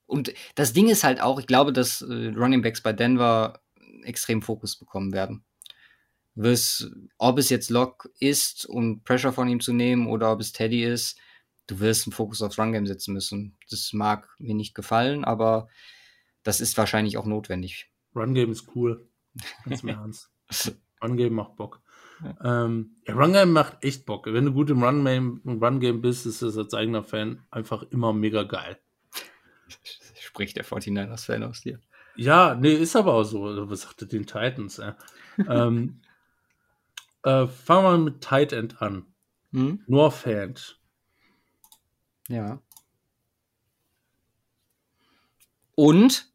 [0.07, 3.61] Und das Ding ist halt auch, ich glaube, dass äh, Running Backs bei Denver
[4.05, 5.45] extrem Fokus bekommen werden.
[6.35, 10.53] Wirst, ob es jetzt Lock ist, um Pressure von ihm zu nehmen, oder ob es
[10.53, 11.19] Teddy ist,
[11.67, 13.57] du wirst einen Fokus aufs Run Game setzen müssen.
[13.69, 15.69] Das mag mir nicht gefallen, aber
[16.43, 17.91] das ist wahrscheinlich auch notwendig.
[18.15, 19.09] Run Game ist cool.
[19.65, 20.31] Ganz im Ernst.
[21.03, 21.81] Run Game macht Bock.
[22.23, 22.65] Ja.
[22.65, 24.27] Ähm, ja, Run Game macht echt Bock.
[24.27, 27.85] Wenn du gut im Run Game, Run Game bist, ist das als eigener Fan einfach
[27.91, 28.79] immer mega geil.
[30.21, 31.81] Spricht der 49ers-Fan aus dir.
[32.17, 33.71] Ja, nee, ist aber auch so.
[33.71, 34.79] Was sagte den Titans?
[34.81, 34.95] Äh?
[35.49, 36.01] ähm,
[37.23, 39.07] äh, fangen wir mit Tight End an.
[39.53, 39.83] Hm?
[39.87, 40.77] Nur Fans.
[42.29, 42.61] Ja.
[45.75, 46.27] Und?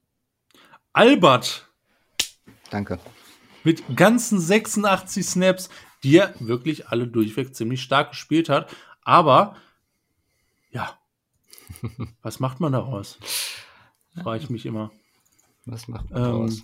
[0.93, 1.67] Albert.
[2.69, 2.99] Danke
[3.63, 5.69] mit ganzen 86 Snaps,
[6.03, 8.73] die er wirklich alle durchweg ziemlich stark gespielt hat.
[9.03, 9.55] Aber,
[10.71, 10.97] ja,
[12.21, 13.19] was macht man daraus?
[14.21, 14.91] Frage ich mich immer.
[15.65, 16.57] Was macht man daraus?
[16.59, 16.63] Ähm,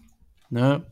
[0.49, 0.85] ne?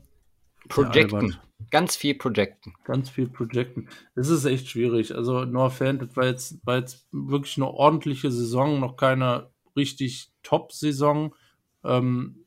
[0.69, 1.37] Projecten.
[1.71, 2.73] Ganz viel Projecten.
[2.83, 3.89] Ganz viel Projecten.
[4.15, 5.15] Es ist echt schwierig.
[5.15, 10.31] Also, no Fan, das war jetzt, war jetzt wirklich eine ordentliche Saison, noch keine richtig
[10.43, 11.35] Top-Saison.
[11.83, 12.45] Ähm,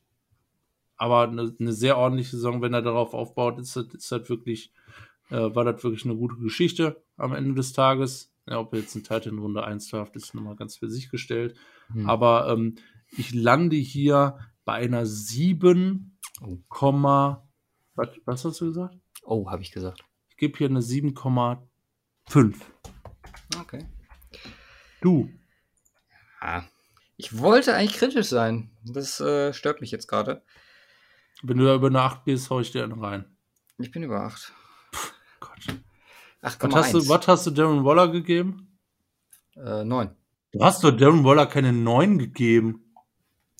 [1.01, 4.71] aber eine, eine, sehr ordentliche Saison, wenn er darauf aufbaut, ist das, ist das wirklich,
[5.31, 8.35] äh, war das wirklich eine gute Geschichte am Ende des Tages.
[8.47, 11.57] Ja, ob er jetzt ein Titan Runde 1 darf, ist nochmal ganz für sich gestellt.
[11.95, 12.07] Hm.
[12.07, 12.75] Aber ähm,
[13.17, 16.59] ich lande hier bei einer 7, oh.
[17.95, 18.99] was, was hast du gesagt?
[19.23, 20.05] Oh, habe ich gesagt.
[20.29, 22.57] Ich gebe hier eine 7,5.
[23.59, 23.87] Okay.
[25.01, 25.31] Du.
[26.43, 26.69] Ja,
[27.17, 28.71] ich wollte eigentlich kritisch sein.
[28.85, 30.43] Das äh, stört mich jetzt gerade.
[31.43, 33.25] Wenn du da über eine 8 gehst, hau ich dir einen rein.
[33.79, 34.53] Ich bin über 8.
[34.93, 35.09] Puh,
[35.41, 35.77] Gott.
[36.43, 38.79] 8, was, hast du, was hast du Darren Waller gegeben?
[39.57, 40.11] Äh, 9.
[40.53, 42.93] Du hast doch Darren Waller keine 9 gegeben.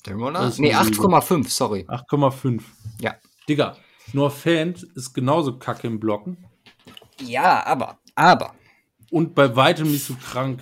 [0.03, 0.51] Darren Waller?
[0.57, 1.85] Nee, 8,5, sorry.
[1.87, 2.61] 8,5.
[2.99, 3.15] Ja.
[3.47, 3.77] Digga,
[4.13, 6.37] nur Fan ist genauso kacke im Blocken.
[7.19, 8.55] Ja, aber, aber.
[9.09, 10.61] Und bei weitem nicht so krank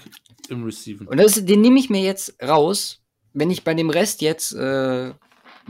[0.49, 1.07] im Receiven.
[1.07, 3.01] Und das, den nehme ich mir jetzt raus.
[3.33, 5.13] Wenn ich bei dem Rest jetzt äh,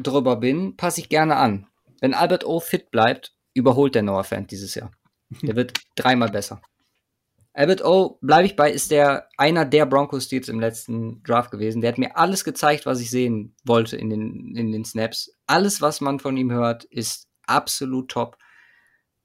[0.04, 1.68] drüber bin, passe ich gerne an.
[2.02, 4.92] Wenn Albert O fit bleibt, überholt der Noah Fan dieses Jahr.
[5.42, 6.62] Der wird dreimal besser.
[7.54, 11.82] Albert O, bleibe ich bei, ist der einer der Broncos Deals im letzten Draft gewesen.
[11.82, 15.36] Der hat mir alles gezeigt, was ich sehen wollte in den, in den Snaps.
[15.46, 18.38] Alles, was man von ihm hört, ist absolut top.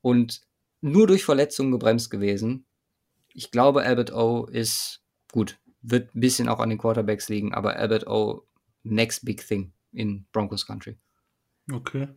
[0.00, 0.40] Und
[0.80, 2.66] nur durch Verletzungen gebremst gewesen.
[3.32, 5.58] Ich glaube, Albert O ist gut.
[5.82, 8.46] Wird ein bisschen auch an den Quarterbacks liegen, aber Albert O,
[8.82, 10.98] next big thing in Broncos Country.
[11.70, 12.08] Okay.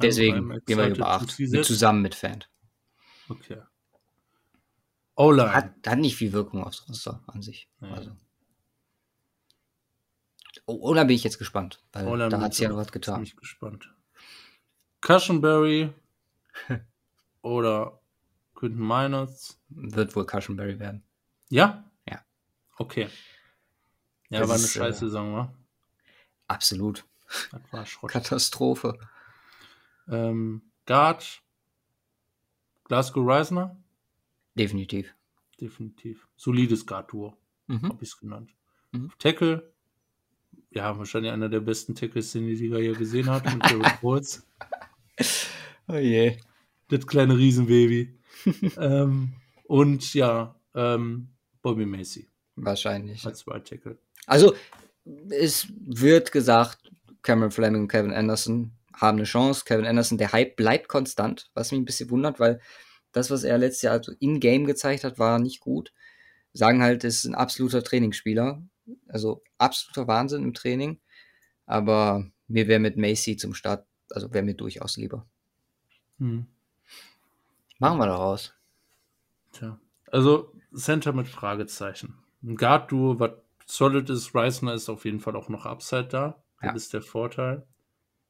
[0.00, 1.38] Deswegen gehen wir über 8.
[1.38, 2.44] Mit, zusammen mit Fan.
[3.28, 3.62] Okay.
[5.14, 5.54] O-Line.
[5.54, 7.68] Hat, hat nicht viel Wirkung aufs Roster an sich.
[7.80, 7.92] Ja.
[7.92, 8.16] Also.
[10.66, 13.16] Oder bin ich jetzt gespannt, weil da hat sich ja noch was getan.
[13.16, 13.94] Bin ich gespannt.
[15.00, 15.92] Cushenberry
[17.42, 18.00] oder
[18.54, 19.58] Quinton Miners.
[19.68, 21.04] Wird wohl Cushenberry werden.
[21.48, 21.84] Ja?
[22.08, 22.24] Ja.
[22.76, 23.08] Okay.
[24.28, 25.54] Ja, das war eine ist, scheiß äh, Saison, wa?
[26.48, 27.04] Absolut.
[27.50, 28.10] Das war Schrott.
[28.10, 28.98] Katastrophe.
[30.08, 31.42] Ähm, Guard,
[32.84, 33.76] Glasgow Reisner?
[34.54, 35.12] Definitiv.
[35.60, 36.28] Definitiv.
[36.36, 37.36] Solides Guard-Tour,
[37.66, 37.82] mhm.
[37.82, 38.50] habe ich es genannt.
[38.92, 39.10] Mhm.
[39.18, 39.72] Tackle,
[40.70, 44.46] ja, wahrscheinlich einer der besten Tackles, den die Liga hier gesehen hat, mit Jared Woods.
[45.88, 46.36] Oh je.
[46.88, 48.18] Das kleine Riesenbaby.
[48.76, 49.34] ähm,
[49.68, 51.28] und ja, ähm,
[51.62, 52.28] Bobby Macy.
[52.56, 53.24] Wahrscheinlich.
[53.24, 53.96] Als Right Tackle.
[54.26, 54.56] Also,
[55.30, 56.90] es wird gesagt,
[57.22, 59.64] Cameron Fleming und Kevin Anderson haben eine Chance.
[59.64, 62.60] Kevin Anderson, der Hype bleibt konstant, was mich ein bisschen wundert, weil
[63.12, 65.92] das, was er letztes Jahr also in-game gezeigt hat, war nicht gut.
[66.52, 68.62] Sagen halt, es ist ein absoluter Trainingsspieler.
[69.08, 71.00] Also absoluter Wahnsinn im Training.
[71.66, 75.26] Aber mir wäre mit Macy zum Start, also wäre mir durchaus lieber.
[76.18, 76.46] Hm.
[77.78, 78.54] Machen wir daraus.
[79.52, 79.78] Tja.
[80.10, 82.14] Also Center mit Fragezeichen.
[82.42, 83.32] Ein Guard-Duo, was
[83.66, 86.42] solid ist, Reisner ist auf jeden Fall auch noch Upside da.
[86.60, 86.74] Das ja.
[86.74, 87.66] ist der Vorteil.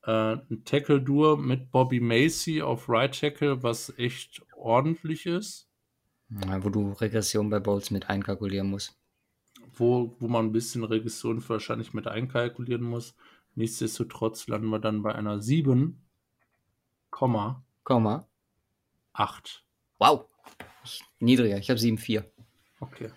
[0.03, 5.69] Äh, ein Tackle-Duo mit Bobby Macy auf Right Tackle, was echt ordentlich ist.
[6.29, 8.99] Ja, wo du Regression bei Bowls mit einkalkulieren musst.
[9.75, 13.15] Wo, wo man ein bisschen Regression wahrscheinlich mit einkalkulieren muss.
[13.55, 16.03] Nichtsdestotrotz landen wir dann bei einer 7,
[17.11, 18.27] Komma, Komma.
[19.13, 19.65] 8.
[19.99, 20.27] Wow.
[21.21, 22.25] Niedriger, ich habe 7,4.
[22.81, 23.11] Okay.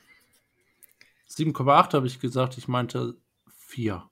[1.32, 3.16] 7,8 habe ich gesagt, ich meinte
[3.48, 4.04] 4.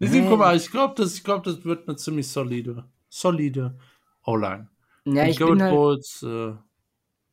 [0.00, 3.78] Die 7,8, ich glaube, das, glaub, das wird eine ziemlich solide, solide
[4.24, 4.68] O-Line.
[5.04, 5.72] Ja, ich bin halt...
[5.72, 6.54] Bowles, äh,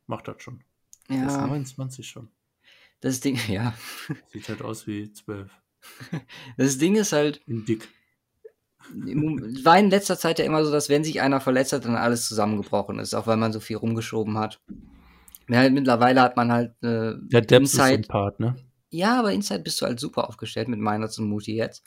[0.06, 0.62] macht das schon.
[1.08, 1.24] Ja.
[1.24, 2.28] Das ist 29 schon.
[3.00, 3.74] Das Ding, ja.
[4.32, 5.50] Sieht halt aus wie 12.
[6.56, 7.42] Das Ding ist halt.
[7.46, 7.88] In dick.
[8.90, 12.26] War in letzter Zeit ja immer so, dass wenn sich einer verletzt hat, dann alles
[12.26, 14.60] zusammengebrochen ist, auch weil man so viel rumgeschoben hat.
[15.48, 18.56] Ja, halt, mittlerweile hat man halt äh, Der Depth Inside, ist Part, ne?
[18.90, 21.84] Ja, aber Inside bist du halt super aufgestellt mit Meinerts und Muti jetzt.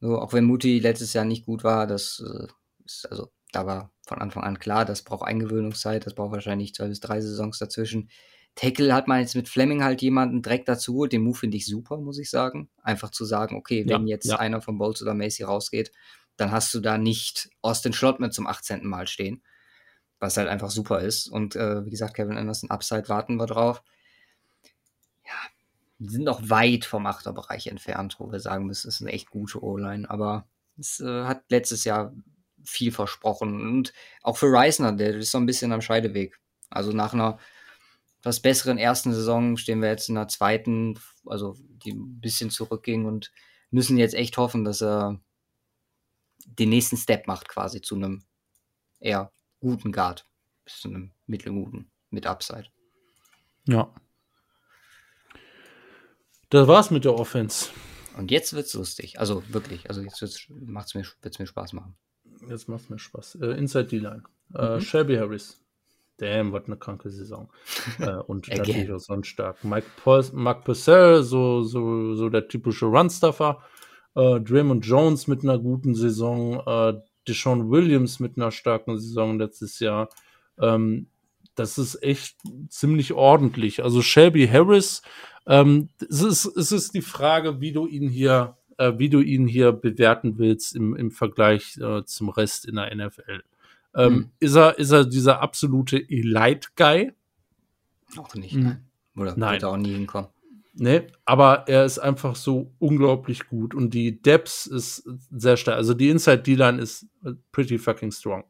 [0.00, 2.46] So, auch wenn Muti letztes Jahr nicht gut war, das äh,
[2.84, 6.88] ist, also da war von Anfang an klar, das braucht Eingewöhnungszeit, das braucht wahrscheinlich zwei
[6.88, 8.10] bis drei Saisons dazwischen.
[8.54, 11.06] Tackle hat man jetzt mit Fleming halt jemanden direkt dazu.
[11.06, 12.68] Den Move finde ich super, muss ich sagen.
[12.82, 14.38] Einfach zu sagen, okay, wenn ja, jetzt ja.
[14.38, 15.92] einer von Bowles oder Macy rausgeht,
[16.36, 18.86] dann hast du da nicht Austin Schlottman zum 18.
[18.86, 19.42] Mal stehen.
[20.22, 21.26] Was halt einfach super ist.
[21.26, 23.82] Und äh, wie gesagt, Kevin Anderson Upside warten wir drauf.
[25.26, 25.34] Ja,
[25.98, 29.60] sind noch weit vom Achterbereich entfernt, wo wir sagen müssen, es ist eine echt gute
[29.64, 30.08] O-Line.
[30.08, 30.46] Aber
[30.78, 32.14] es äh, hat letztes Jahr
[32.62, 33.60] viel versprochen.
[33.62, 33.92] Und
[34.22, 36.38] auch für Reisner, der ist so ein bisschen am Scheideweg.
[36.70, 37.40] Also nach einer
[38.20, 43.06] etwas besseren ersten Saison stehen wir jetzt in der zweiten, also die ein bisschen zurückging
[43.06, 43.32] und
[43.72, 45.20] müssen jetzt echt hoffen, dass er
[46.46, 48.22] den nächsten Step macht, quasi zu einem
[49.00, 49.32] eher
[49.62, 50.26] guten Guard,
[50.64, 52.66] bis zu einem mittelguten mit Upside.
[53.66, 53.94] Ja.
[56.50, 57.70] Das war's mit der Offense.
[58.18, 59.18] Und jetzt wird's lustig.
[59.18, 59.88] Also wirklich.
[59.88, 61.96] Also jetzt wird's, macht's mir, wird's mir Spaß machen.
[62.48, 63.36] Jetzt macht's mir Spaß.
[63.36, 64.24] Äh, Inside D-Line.
[64.54, 64.80] Äh, mhm.
[64.80, 65.64] Shelby Harris.
[66.18, 67.50] Damn, was eine kranke Saison.
[68.00, 69.64] äh, und natürlich auch sonst stark.
[69.64, 73.62] Mike Purs Mark Purcell, so, so, so der typische Run-Stuffer.
[74.14, 76.60] Äh, Draymond Jones mit einer guten Saison.
[76.66, 80.08] Äh, Deshaun Williams mit einer starken Saison letztes Jahr.
[80.58, 81.06] Ähm,
[81.54, 82.38] das ist echt
[82.68, 83.82] ziemlich ordentlich.
[83.82, 85.02] Also Shelby Harris,
[85.46, 89.46] ähm, es, ist, es ist die Frage, wie du ihn hier, äh, wie du ihn
[89.46, 93.42] hier bewerten willst im, im Vergleich äh, zum Rest in der NFL.
[93.94, 94.30] Ähm, hm.
[94.38, 97.12] Ist er, ist er dieser absolute Elite-Guy?
[98.16, 98.62] Auch nicht, hm.
[98.62, 98.88] nein.
[99.16, 99.52] Oder nein.
[99.52, 100.30] wird er auch nie hinkommen.
[100.74, 105.76] Nee, aber er ist einfach so unglaublich gut und die Depth ist sehr stark.
[105.76, 107.06] Also die Inside D-Line ist
[107.52, 108.44] pretty fucking strong.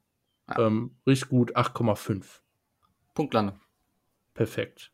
[0.48, 0.66] Ja.
[0.66, 2.24] Ähm, richtig gut, 8,5.
[3.14, 3.58] Punktlande.
[4.34, 4.92] Perfekt.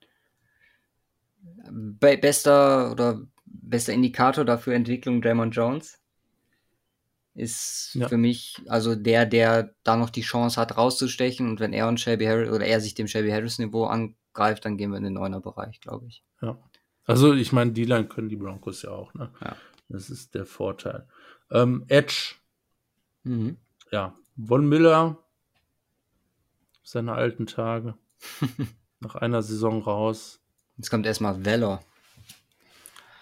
[1.71, 6.01] Be bester oder bester Indikator dafür Entwicklung Draymond Jones
[7.35, 8.09] ist ja.
[8.09, 12.01] für mich also der, der da noch die Chance hat rauszustechen und wenn er und
[12.01, 15.13] Shelby Harris oder er sich dem Shelby Harris Niveau angreift, dann gehen wir in den
[15.13, 16.25] neuner Bereich, glaube ich.
[16.43, 16.59] Ja.
[17.09, 19.31] Also ich meine, die Line können die Broncos ja auch, ne?
[19.41, 19.57] Ja.
[19.89, 21.09] Das ist der Vorteil.
[21.51, 22.35] Ähm, Edge.
[23.25, 23.57] Mhm.
[23.91, 24.15] Ja.
[24.47, 25.19] Von Miller.
[26.83, 27.95] Seine alten Tage.
[29.01, 30.41] Nach einer Saison raus.
[30.77, 31.83] Jetzt kommt erstmal Valor.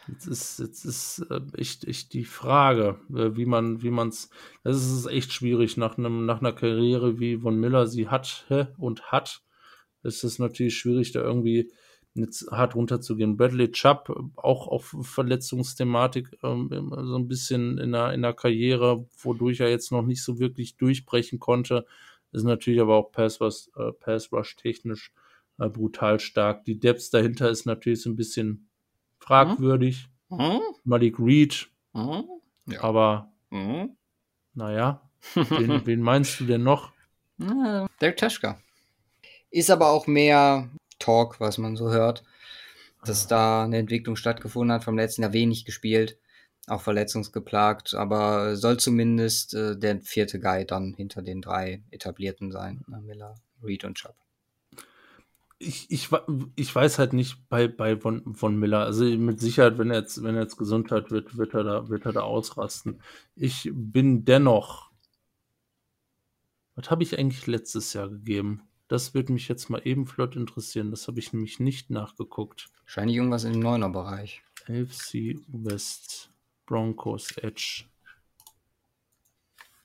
[0.08, 4.30] Jetzt ist, jetzt ist äh, echt, echt die Frage, äh, wie man, wie man's,
[4.64, 8.46] das ist echt schwierig nach einem, nach einer Karriere wie von Miller sie hat
[8.78, 9.42] und hat,
[10.02, 11.70] ist es natürlich schwierig, da irgendwie
[12.16, 13.36] jetzt hart runterzugehen.
[13.36, 19.60] Bradley Chubb, auch auf Verletzungsthematik, ähm, so ein bisschen in der, in der Karriere, wodurch
[19.60, 21.86] er jetzt noch nicht so wirklich durchbrechen konnte,
[22.32, 25.12] ist natürlich aber auch Pass, was, äh, Pass Rush technisch
[25.58, 26.64] äh, brutal stark.
[26.64, 28.68] Die Depth dahinter ist natürlich so ein bisschen
[29.18, 30.08] fragwürdig.
[30.28, 30.60] Mhm.
[30.84, 32.24] Malik Reed, mhm.
[32.66, 32.82] Ja.
[32.82, 33.96] aber mhm.
[34.54, 35.00] naja,
[35.34, 36.92] wen, wen meinst du denn noch?
[37.38, 38.58] Derek Teschka.
[39.50, 40.68] Ist aber auch mehr
[40.98, 42.24] Talk, was man so hört,
[43.04, 44.84] dass da eine Entwicklung stattgefunden hat.
[44.84, 46.18] Vom letzten Jahr wenig gespielt,
[46.66, 52.84] auch verletzungsgeplagt, aber soll zumindest äh, der vierte Guy dann hinter den drei etablierten sein.
[52.88, 53.00] Ne?
[53.00, 54.16] Miller, Reed und Chubb.
[55.58, 56.10] Ich, ich,
[56.56, 58.80] ich weiß halt nicht bei, bei von, von Miller.
[58.80, 62.04] Also mit Sicherheit, wenn er jetzt, wenn er jetzt Gesundheit wird, wird er da, wird
[62.04, 63.00] er da ausrasten.
[63.34, 64.90] Ich bin dennoch.
[66.74, 68.68] Was habe ich eigentlich letztes Jahr gegeben?
[68.88, 70.90] Das würde mich jetzt mal eben flott interessieren.
[70.90, 72.68] Das habe ich nämlich nicht nachgeguckt.
[72.84, 74.42] Wahrscheinlich irgendwas im Neuner-Bereich.
[74.68, 76.30] AFC West
[76.66, 77.84] Broncos Edge.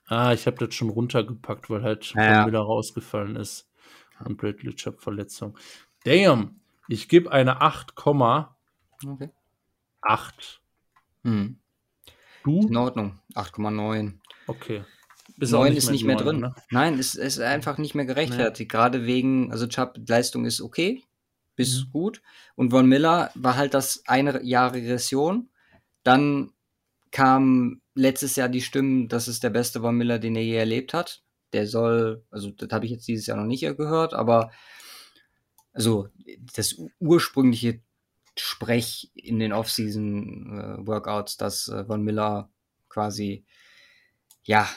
[0.06, 3.70] Ah, ich habe das schon runtergepackt, weil halt ja, wieder rausgefallen ist.
[4.24, 5.58] Und Bradley Chubb Verletzung.
[6.04, 8.48] Damn, ich gebe eine 8,8.
[9.08, 9.30] Okay.
[11.24, 11.60] Hm.
[12.44, 12.68] Du?
[12.68, 13.20] In Ordnung.
[13.36, 14.14] 8,9.
[14.48, 14.84] Okay.
[15.42, 16.40] Bis 9 nicht ist nicht mehr 9, drin.
[16.40, 16.56] Ne?
[16.70, 18.72] Nein, es ist einfach nicht mehr gerechtfertigt.
[18.72, 18.78] Nee.
[18.78, 21.04] Gerade wegen, also Chubb, Leistung ist okay,
[21.56, 21.92] bis mhm.
[21.92, 22.22] gut.
[22.54, 25.50] Und Von Miller war halt das eine Jahr Regression.
[26.04, 26.52] Dann
[27.10, 30.94] kam letztes Jahr die Stimmen, das ist der beste Von Miller, den er je erlebt
[30.94, 31.24] hat.
[31.54, 34.52] Der soll, also das habe ich jetzt dieses Jahr noch nicht gehört, aber
[35.74, 36.08] also
[36.56, 37.82] das ursprüngliche
[38.38, 42.52] Sprech in den Off-Season-Workouts, äh, dass äh, Von Miller
[42.90, 43.44] quasi
[44.44, 44.70] ja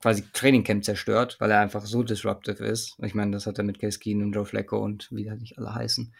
[0.00, 2.96] quasi Trainingcamp zerstört, weil er einfach so disruptive ist.
[3.02, 5.74] Ich meine, das hat er mit Keenum und Joe Flacco und wie das nicht alle
[5.74, 6.14] heißen,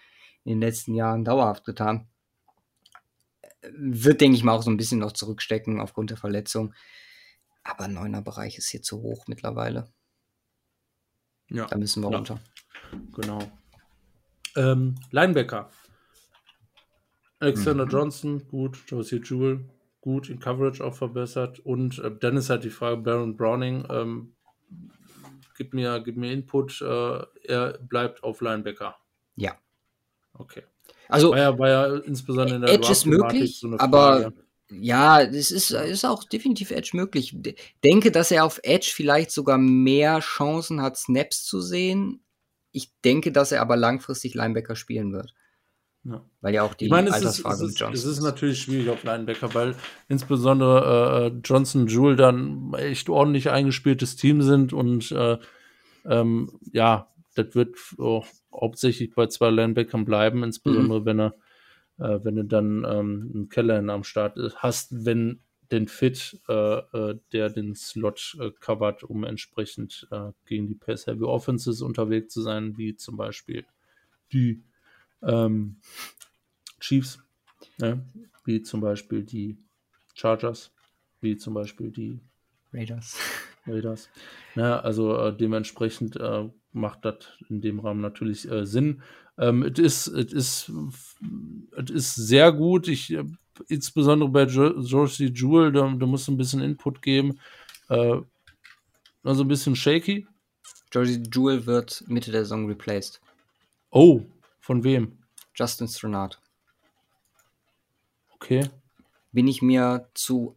[0.45, 2.09] in den letzten Jahren dauerhaft getan.
[3.71, 6.75] Wird, denke ich mal, auch so ein bisschen noch zurückstecken aufgrund der Verletzung.
[7.63, 9.93] Aber neuner Bereich ist hier zu hoch mittlerweile.
[11.51, 11.67] Ja.
[11.67, 12.17] Da müssen wir ja.
[12.17, 12.41] runter.
[13.15, 13.41] Genau.
[14.57, 15.71] Ähm, Linebacker.
[17.41, 17.91] Alexander mhm.
[17.91, 18.79] Johnson, gut.
[18.87, 19.69] Josie Jewell,
[20.01, 21.59] gut in Coverage auch verbessert.
[21.61, 24.35] Und äh, dann ist halt die Frage, Baron Browning, ähm,
[25.57, 28.97] gib, mir, gib mir Input, äh, er bleibt auf Linebacker.
[29.37, 29.57] Ja.
[30.35, 30.63] Okay.
[31.09, 34.33] Also, war ja, war ja insbesondere in der Edge ist möglich, so aber
[34.71, 37.35] ja, es ist, ist auch definitiv Edge möglich.
[37.83, 42.23] Denke, dass er auf Edge vielleicht sogar mehr Chancen hat, Snaps zu sehen.
[42.73, 45.33] Ich denke, dass er aber langfristig Linebacker spielen wird.
[46.09, 46.25] Ja.
[46.41, 49.03] Weil ja auch die ich meine, es ist, es, ist, es ist natürlich schwierig auf
[49.05, 49.75] Linebacker, weil
[50.09, 55.39] insbesondere äh, Johnson Jewell dann echt ordentlich eingespieltes Team sind und äh,
[56.07, 61.05] ähm, ja, das wird auch hauptsächlich bei zwei Linebackern bleiben, insbesondere mhm.
[61.05, 61.35] wenn er,
[61.99, 65.41] äh, wenn du dann ähm, einen Keller am Start hast, wenn
[65.71, 71.25] den Fit, äh, äh, der den Slot äh, covert, um entsprechend äh, gegen die Pass-Heavy
[71.25, 73.67] Offenses unterwegs zu sein, wie zum Beispiel
[74.33, 74.63] die
[75.23, 75.81] ähm,
[76.81, 77.21] Chiefs,
[77.79, 78.05] ne?
[78.45, 79.59] wie zum Beispiel die
[80.15, 80.73] Chargers,
[81.21, 82.21] wie zum Beispiel die
[82.73, 83.19] Raiders.
[83.67, 84.09] Raiders.
[84.55, 87.17] Ja, also äh, dementsprechend äh, macht das
[87.49, 89.03] in dem Rahmen natürlich äh, Sinn.
[89.39, 90.73] Ähm, es ist, es ist,
[91.77, 92.89] es ist sehr gut.
[92.89, 93.25] Ich, äh,
[93.69, 97.39] insbesondere bei jo Josie Jewel, da, da muss ein bisschen Input geben.
[97.89, 98.21] Äh,
[99.23, 100.27] also ein bisschen shaky.
[100.93, 103.21] Josie Jewel wird Mitte der Saison replaced.
[103.91, 104.23] Oh,
[104.69, 105.17] von wem?
[105.55, 106.43] Justin Stronard.
[108.35, 108.69] Okay.
[109.33, 110.57] Bin ich mir zu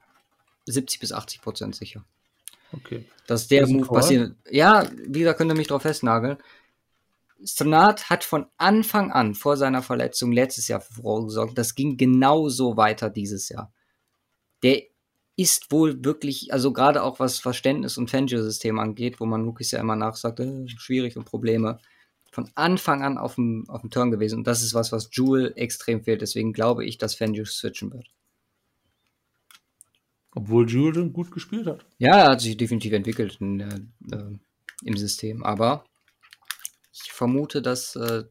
[0.66, 2.04] 70 bis 80 Prozent sicher.
[2.74, 3.06] Okay.
[3.26, 4.36] Dass der Move passiert.
[4.50, 6.38] Ja, wie gesagt, könnt ihr mich drauf festnageln.
[7.42, 11.58] Stronat hat von Anfang an vor seiner Verletzung letztes Jahr für Furore gesorgt.
[11.58, 13.72] Das ging genauso weiter dieses Jahr.
[14.62, 14.84] Der
[15.38, 19.80] ist wohl wirklich, also gerade auch was Verständnis und Fangio-System angeht, wo man Rookies ja
[19.80, 21.80] immer nachsagt, äh, schwierig und Probleme,
[22.32, 24.40] von Anfang an auf dem, auf dem Turn gewesen.
[24.40, 26.22] Und das ist was, was Jewel extrem fehlt.
[26.22, 28.08] Deswegen glaube ich, dass Fangio switchen wird.
[30.34, 31.86] Obwohl Jewel gut gespielt hat.
[31.98, 35.44] Ja, er hat sich definitiv entwickelt in, äh, im System.
[35.44, 35.84] Aber
[36.94, 38.24] ich vermute, dass äh,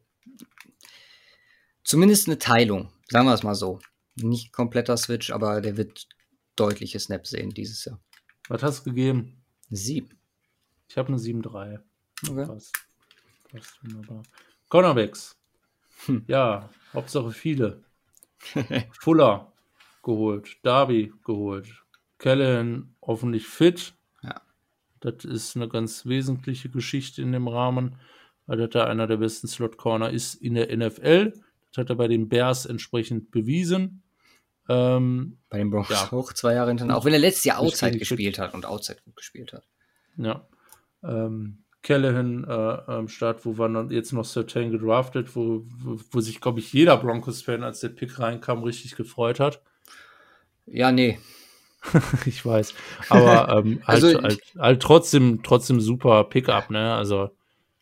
[1.83, 3.79] zumindest eine Teilung, sagen wir es mal so.
[4.15, 6.07] Nicht kompletter Switch, aber der wird
[6.55, 8.01] deutliche Snaps sehen dieses Jahr.
[8.49, 9.43] Was hast du gegeben?
[9.69, 10.19] Sieben.
[10.89, 11.79] Ich habe eine 7-3.
[12.27, 12.45] Okay.
[12.45, 12.73] Passt.
[13.51, 14.23] Passt wunderbar.
[14.69, 15.37] Cornerbacks.
[16.05, 16.23] Hm.
[16.27, 17.83] Ja, Hauptsache viele.
[18.99, 19.51] Fuller
[20.03, 20.57] geholt.
[20.63, 21.67] Darby geholt.
[22.17, 23.93] Callahan hoffentlich fit.
[24.23, 24.41] Ja.
[24.99, 27.97] Das ist eine ganz wesentliche Geschichte in dem Rahmen
[28.51, 31.31] weil er einer der besten Slot-Corner ist in der NFL.
[31.69, 34.03] Das hat er bei den Bears entsprechend bewiesen.
[34.67, 36.11] Ähm, bei den Broncos ja.
[36.11, 36.97] auch zwei Jahre hinterher.
[36.97, 39.65] Auch wenn er letztes Jahr Outside gespielt hat und Outside gut gespielt hat.
[40.17, 40.45] Ja.
[41.01, 46.39] Ähm, Callahan äh, am Start, wo war jetzt noch Sertain gedraftet, wo, wo, wo sich,
[46.39, 49.61] glaube ich, jeder Broncos-Fan, als der Pick reinkam, richtig gefreut hat.
[50.65, 51.19] Ja, nee.
[52.25, 52.75] ich weiß.
[53.09, 56.93] Aber ähm, also, halt, halt, halt, trotzdem, trotzdem super Pickup, ne?
[56.93, 57.31] Also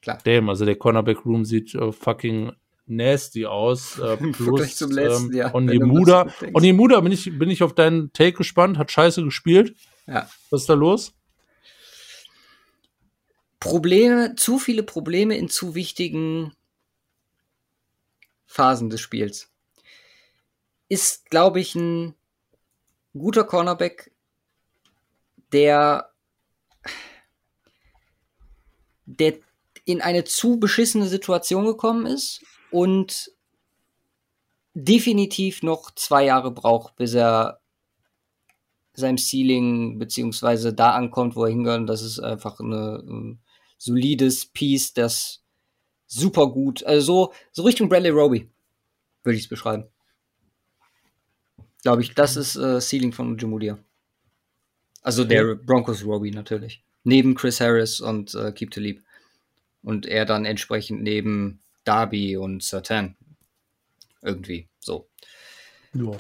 [0.01, 0.17] Klar.
[0.23, 2.51] Damn, also der Cornerback Room sieht uh, fucking
[2.85, 3.99] nasty aus.
[3.99, 6.27] Äh, plus zum letzten, ähm, ja, Onyemura.
[6.53, 9.75] Onyemura, bin ich, bin ich auf deinen Take gespannt, hat scheiße gespielt.
[10.07, 10.27] Ja.
[10.49, 11.13] Was ist da los?
[13.59, 16.53] Probleme, zu viele Probleme in zu wichtigen
[18.45, 19.51] Phasen des Spiels.
[20.87, 22.15] Ist, glaube ich, ein
[23.13, 24.11] guter Cornerback,
[25.51, 26.11] der,
[29.05, 29.39] der
[29.85, 33.31] in eine zu beschissene Situation gekommen ist und
[34.73, 37.59] definitiv noch zwei Jahre braucht, bis er
[38.93, 41.89] seinem Ceiling beziehungsweise da ankommt, wo er hingehört.
[41.89, 43.41] Das ist einfach eine, ein
[43.79, 45.41] solides Piece, das
[46.05, 48.47] super gut, also so, so Richtung Bradley Roby
[49.23, 49.85] würde ich es beschreiben.
[51.81, 53.79] Glaube ich, das ist äh, Ceiling von Jamudia.
[55.01, 56.83] Also der Broncos Roby natürlich.
[57.03, 59.01] Neben Chris Harris und äh, Keep to Leap
[59.81, 63.15] und er dann entsprechend neben Darby und Satan.
[64.21, 65.07] Irgendwie so.
[65.93, 66.11] Ja,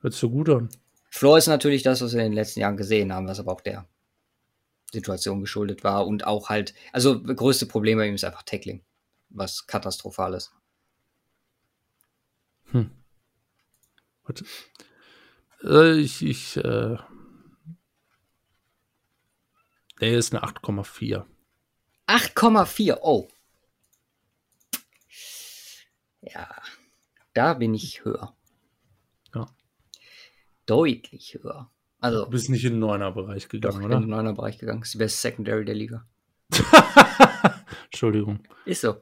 [0.00, 0.68] hört so gut an.
[1.10, 3.60] Floor ist natürlich das, was wir in den letzten Jahren gesehen haben, was aber auch
[3.60, 3.86] der
[4.94, 8.84] Situation geschuldet war und auch halt, also das größte Problem bei ihm ist einfach Tackling,
[9.28, 10.52] was katastrophal ist.
[12.70, 12.90] Hm.
[15.62, 16.96] Äh, ich, ich, äh,
[20.00, 21.24] der ist eine 8,4.
[22.06, 22.98] 8,4.
[23.02, 23.28] Oh.
[26.20, 26.48] Ja,
[27.34, 28.34] da bin ich höher.
[29.34, 29.46] Ja.
[30.66, 31.70] Deutlich höher.
[32.04, 33.94] Also, du bist nicht in den Neuner-Bereich gegangen, doch, oder?
[33.96, 34.80] in den Neuner-Bereich gegangen.
[34.80, 36.06] Das ist die beste Secondary der Liga.
[37.86, 38.40] Entschuldigung.
[38.66, 38.96] Ist so.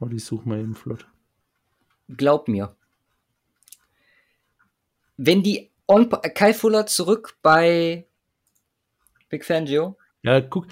[0.00, 1.06] Oh, die suchen wir eben flott.
[2.08, 2.74] Glaub mir.
[5.16, 8.08] Wenn die on Kai Fuller zurück bei
[9.28, 9.96] Big Fangio.
[10.22, 10.66] Ja, guck,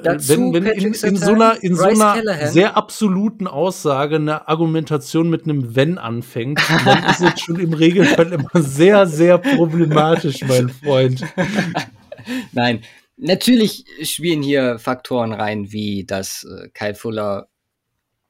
[0.00, 5.28] Dazu wenn, wenn in, in, so einer, in so einer sehr absoluten Aussage eine Argumentation
[5.28, 10.68] mit einem Wenn anfängt, dann ist es schon im Regelfall immer sehr, sehr problematisch, mein
[10.68, 11.24] Freund.
[12.52, 12.84] Nein,
[13.16, 17.48] natürlich spielen hier Faktoren rein, wie dass äh, Kyle Fuller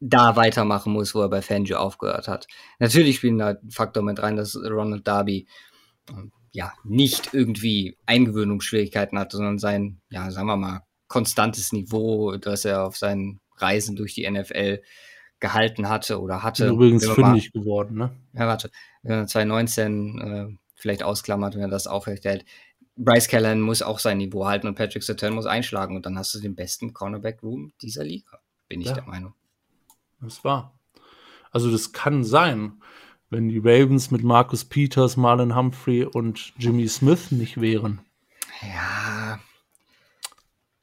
[0.01, 2.47] da weitermachen muss, wo er bei Fangio aufgehört hat.
[2.79, 5.47] Natürlich spielen da Faktor mit rein, dass Ronald Darby
[6.09, 6.13] äh,
[6.53, 12.87] ja nicht irgendwie Eingewöhnungsschwierigkeiten hatte, sondern sein, ja, sagen wir mal, konstantes Niveau, das er
[12.87, 14.83] auf seinen Reisen durch die NFL
[15.41, 16.69] gehalten hatte oder hatte.
[16.69, 18.11] Übrigens fündig geworden, ne?
[18.33, 18.71] Ja, warte.
[19.03, 22.45] Wenn man 2019 äh, vielleicht ausklammert, wenn er das aufrechterhält.
[22.97, 26.35] Bryce Callahan muss auch sein Niveau halten und Patrick Sertan muss einschlagen und dann hast
[26.35, 29.35] du den besten Cornerback-Room dieser Liga, bin ich ja, der Meinung.
[30.21, 30.77] Das war.
[31.53, 32.83] Also das kann sein,
[33.31, 38.01] wenn die Ravens mit Marcus Peters, Marlon Humphrey und Jimmy Smith nicht wären.
[38.63, 39.39] Ja.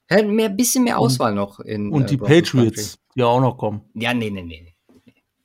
[0.10, 1.92] Ja mehr, bisschen mehr Auswahl und, noch in.
[1.92, 3.90] Und äh, die Patriots, die auch noch kommen.
[3.94, 4.76] Ja, nee, nee, nee.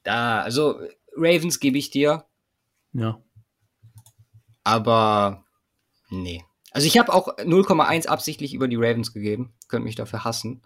[0.03, 0.81] Da, also
[1.17, 2.27] Ravens gebe ich dir.
[2.93, 3.23] Ja.
[4.65, 5.45] Aber
[6.09, 6.45] nee.
[6.73, 9.55] Also ich habe auch 0,1 absichtlich über die Ravens gegeben.
[9.69, 10.63] Könnt mich dafür hassen.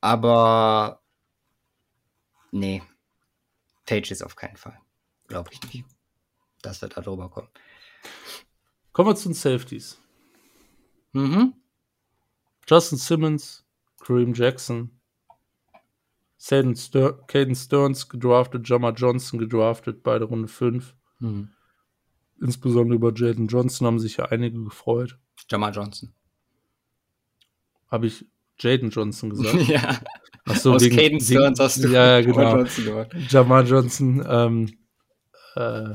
[0.00, 1.02] Aber
[2.50, 2.82] nee.
[3.86, 4.78] Pages auf keinen Fall.
[5.26, 5.84] Glaube ich nicht.
[6.62, 7.48] Dass wir da drüber kommen.
[8.92, 10.00] Kommen wir zu den Safeties.
[11.12, 11.54] Mhm.
[12.68, 13.64] Justin Simmons,
[14.00, 14.90] Kareem Jackson,
[16.38, 20.94] Caden, Ster Caden Stearns gedraftet, Jamar Johnson gedraftet, beide Runde 5.
[21.20, 21.50] Mhm.
[22.40, 25.18] Insbesondere über Jaden Johnson haben sich ja einige gefreut.
[25.50, 26.12] Jamar Johnson.
[27.90, 28.26] Habe ich
[28.60, 29.62] Jaden Johnson gesagt?
[29.68, 29.98] ja.
[30.44, 32.40] Achso, Aus wegen, Caden Stearns hast du ja, ja, genau.
[32.40, 34.78] Jamar Johnson Jamar Johnson, ähm,
[35.56, 35.94] äh,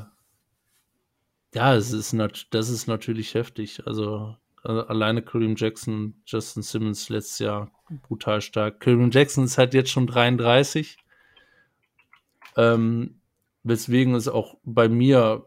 [1.55, 2.15] ja, es ist
[2.49, 3.85] das ist natürlich heftig.
[3.85, 7.71] Also alleine Kareem Jackson, Justin Simmons letztes Jahr
[8.07, 8.79] brutal stark.
[8.79, 10.97] Kareem Jackson ist halt jetzt schon 33.
[12.55, 13.19] Ähm,
[13.63, 15.45] weswegen es auch bei mir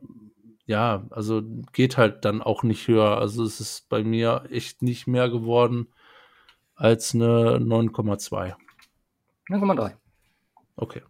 [0.67, 3.19] ja, also geht halt dann auch nicht höher.
[3.19, 5.87] Also es ist bei mir echt nicht mehr geworden
[6.75, 8.55] als eine 9,2.
[9.49, 9.95] 9,3.
[10.75, 11.03] Okay.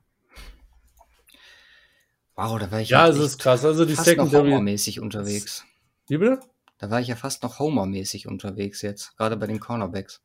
[2.36, 3.64] Wow, da war ich ja, es ist krass.
[3.64, 5.64] Also die Secondary Homer-mäßig unterwegs.
[6.06, 6.40] Wie bitte?
[6.78, 10.22] Da war ich ja fast noch Homer-mäßig unterwegs jetzt, gerade bei den Cornerbacks.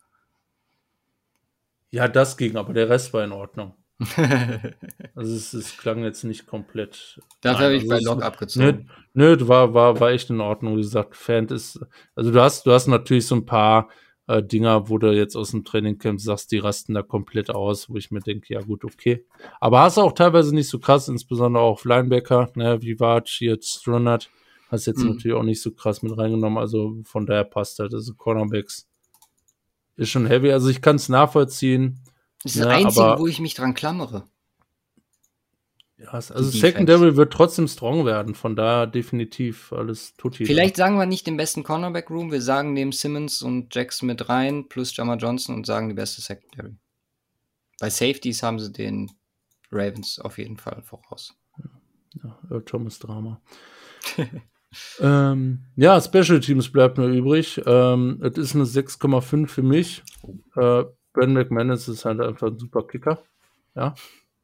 [1.90, 3.76] Ja, das ging, aber der Rest war in Ordnung.
[5.16, 7.20] also es, es, klang jetzt nicht komplett.
[7.42, 8.90] Dafür habe ich also bei Log abgezogen.
[9.14, 10.78] Nö, nö, war, war, war echt in Ordnung.
[10.78, 11.80] Wie gesagt, Fan ist.
[12.16, 13.90] Also du hast, du hast natürlich so ein paar
[14.28, 17.98] äh, Dinger, wo du jetzt aus dem Trainingcamp sagst, die rasten da komplett aus, wo
[17.98, 19.26] ich mir denke, ja gut, okay.
[19.60, 23.82] Aber hast auch teilweise nicht so krass, insbesondere auch auf Linebacker, ne, wie Vivac, jetzt
[23.82, 24.30] Stronert,
[24.72, 25.12] hast jetzt mhm.
[25.12, 26.58] natürlich auch nicht so krass mit reingenommen.
[26.58, 27.94] Also von daher passt halt.
[27.94, 28.88] Also Cornerbacks
[29.98, 30.52] ist schon heavy.
[30.52, 32.00] Also ich kann es nachvollziehen
[32.44, 34.28] das ist das ja, Einzige, wo ich mich dran klammere.
[35.98, 40.48] Ja, also Secondary wird trotzdem strong werden, von daher definitiv alles tutti.
[40.48, 44.28] Vielleicht sagen wir nicht den besten Cornerback Room, wir sagen nehmen Simmons und Jackson mit
[44.28, 46.76] rein, plus Jammer Johnson und sagen die beste Secondary.
[47.80, 49.12] Bei Safeties haben sie den
[49.72, 51.36] Ravens auf jeden Fall voraus.
[52.24, 53.40] Ja, Thomas Drama.
[55.00, 57.62] ähm, ja, Special Teams bleibt nur übrig.
[57.66, 60.04] Ähm, es ist eine 6,5 für mich.
[60.56, 63.22] Äh, Brandon McManus ist halt einfach ein super Kicker.
[63.76, 63.96] Ja.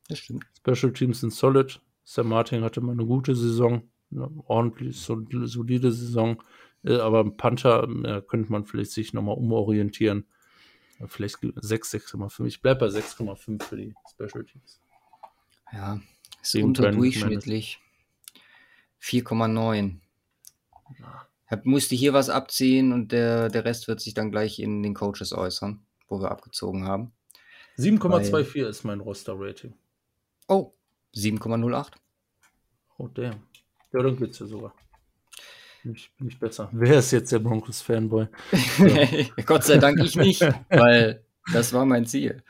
[0.10, 0.46] Das stimmt.
[0.58, 1.82] Special Teams sind solid.
[2.04, 6.42] Sam Martin hatte mal eine gute Saison, eine ordentlich solide Saison.
[6.84, 10.26] Äh, aber ein Panther äh, könnte man vielleicht sich nochmal umorientieren.
[11.06, 12.46] Vielleicht 6, 6,5.
[12.46, 14.82] Ich bleibe bei 6,5 für die Special Teams.
[15.72, 16.02] Ja,
[16.42, 17.80] ist unterdurchschnittlich.
[19.00, 20.00] 4,9.
[21.00, 21.62] Ja.
[21.64, 25.34] Musste hier was abziehen und der, der Rest wird sich dann gleich in den Coaches
[25.34, 27.12] äußern wo wir abgezogen haben.
[27.78, 29.74] 7,24 ist mein Roster-Rating.
[30.48, 30.74] Oh,
[31.16, 31.92] 7,08.
[32.98, 33.44] Oh, damn.
[33.94, 34.74] Ja, dann geht's ja sogar.
[35.84, 36.70] Bin ich, bin ich besser.
[36.74, 38.28] Wer ist jetzt der Broncos-Fanboy?
[38.78, 38.86] So.
[39.46, 41.24] Gott sei Dank ich nicht, weil
[41.54, 42.44] das war mein Ziel.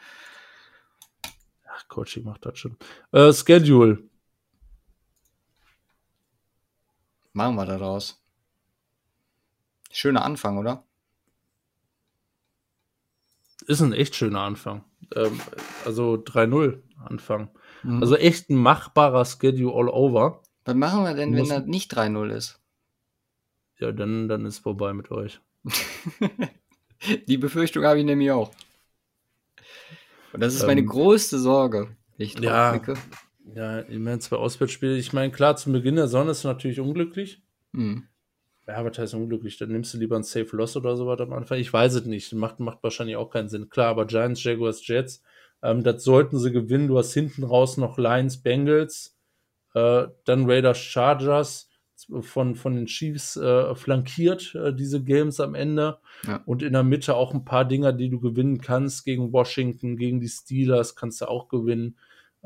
[1.68, 2.77] Ach, Coachy macht das schon.
[3.11, 4.03] Äh, Schedule.
[7.34, 8.23] Machen wir daraus.
[9.98, 10.84] Schöner Anfang, oder?
[13.65, 14.84] ist ein echt schöner Anfang.
[15.15, 15.41] Ähm,
[15.86, 17.49] also 3-0 Anfang.
[17.82, 18.02] Mhm.
[18.02, 20.44] Also echt ein machbarer Schedule all over.
[20.65, 22.61] Was machen wir denn, Muss, wenn er nicht 3-0 ist?
[23.80, 25.41] Ja, dann, dann ist vorbei mit euch.
[27.28, 28.52] Die Befürchtung habe ich nämlich auch.
[30.32, 31.98] Und das ist ähm, meine größte Sorge.
[32.19, 32.94] Ich ja, blicke.
[33.56, 34.95] ja, immerhin zwei Auswärtsspiele.
[34.95, 37.41] Ich meine, klar, zum Beginn der Sonne ist natürlich unglücklich.
[37.72, 38.07] Mhm.
[38.68, 39.57] Ja, was heißt unglücklich?
[39.57, 41.57] Dann nimmst du lieber ein Safe Loss oder so was am Anfang.
[41.57, 42.34] Ich weiß es nicht.
[42.34, 43.69] Macht, macht wahrscheinlich auch keinen Sinn.
[43.69, 45.23] Klar, aber Giants, Jaguars, Jets,
[45.64, 46.89] ähm, das sollten sie gewinnen.
[46.89, 49.18] Du hast hinten raus noch Lions, Bengals,
[49.73, 51.69] äh, dann Raiders, Chargers
[52.22, 55.98] von, von den Chiefs äh, flankiert, äh, diese Games am Ende.
[56.27, 56.44] Ja.
[56.45, 59.06] Und in der Mitte auch ein paar Dinger, die du gewinnen kannst.
[59.06, 61.98] Gegen Washington, gegen die Steelers kannst du auch gewinnen.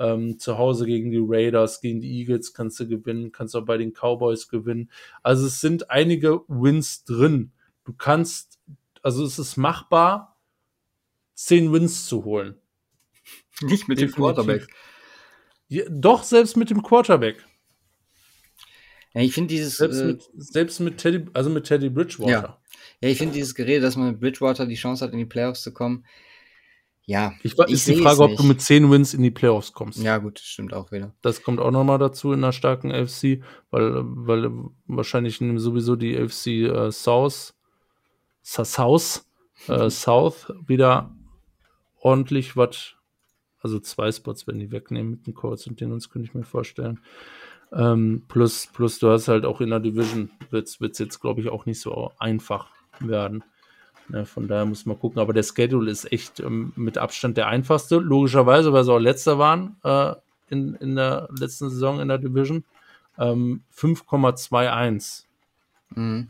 [0.01, 3.77] Ähm, zu Hause gegen die Raiders, gegen die Eagles kannst du gewinnen, kannst auch bei
[3.77, 4.89] den Cowboys gewinnen.
[5.21, 7.51] Also es sind einige Wins drin.
[7.83, 8.59] Du kannst,
[9.03, 10.39] also es ist machbar
[11.35, 12.55] 10 Wins zu holen.
[13.61, 14.15] Nicht mit Definitiv.
[14.15, 14.67] dem Quarterback.
[15.67, 17.45] Ja, doch, selbst mit dem Quarterback.
[19.13, 19.77] Ja, ich finde dieses.
[19.77, 22.31] Selbst, äh, mit, selbst mit Teddy, also mit Teddy Bridgewater.
[22.31, 22.61] Ja,
[23.01, 25.61] ja ich finde dieses Gerede, dass man mit Bridgewater die Chance hat, in die Playoffs
[25.61, 26.05] zu kommen.
[27.05, 27.33] Ja.
[27.43, 30.01] Ich, ich ist die Frage, ob du mit 10 Wins in die Playoffs kommst.
[30.01, 31.13] Ja, gut, stimmt auch wieder.
[31.21, 34.51] Das kommt auch nochmal dazu in einer starken AFC, weil, weil
[34.85, 37.53] wahrscheinlich sowieso die AFC äh, South,
[38.43, 39.25] South,
[39.67, 41.15] äh, South wieder
[41.99, 42.95] ordentlich was,
[43.59, 46.43] also zwei Spots, wenn die wegnehmen mit den Colts und den uns könnte ich mir
[46.43, 46.99] vorstellen.
[47.73, 51.49] Ähm, plus, plus du hast halt auch in der Division, wird es jetzt, glaube ich,
[51.49, 52.69] auch nicht so einfach
[52.99, 53.43] werden.
[54.09, 55.19] Ja, von daher muss man gucken.
[55.19, 57.97] Aber der Schedule ist echt ähm, mit Abstand der einfachste.
[57.97, 60.13] Logischerweise, weil sie auch letzter waren äh,
[60.49, 62.63] in, in der letzten Saison in der Division.
[63.17, 65.23] Ähm, 5,21.
[65.95, 66.29] Mhm.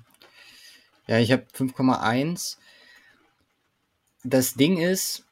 [1.07, 2.57] Ja, ich habe 5,1.
[4.23, 5.25] Das Ding ist,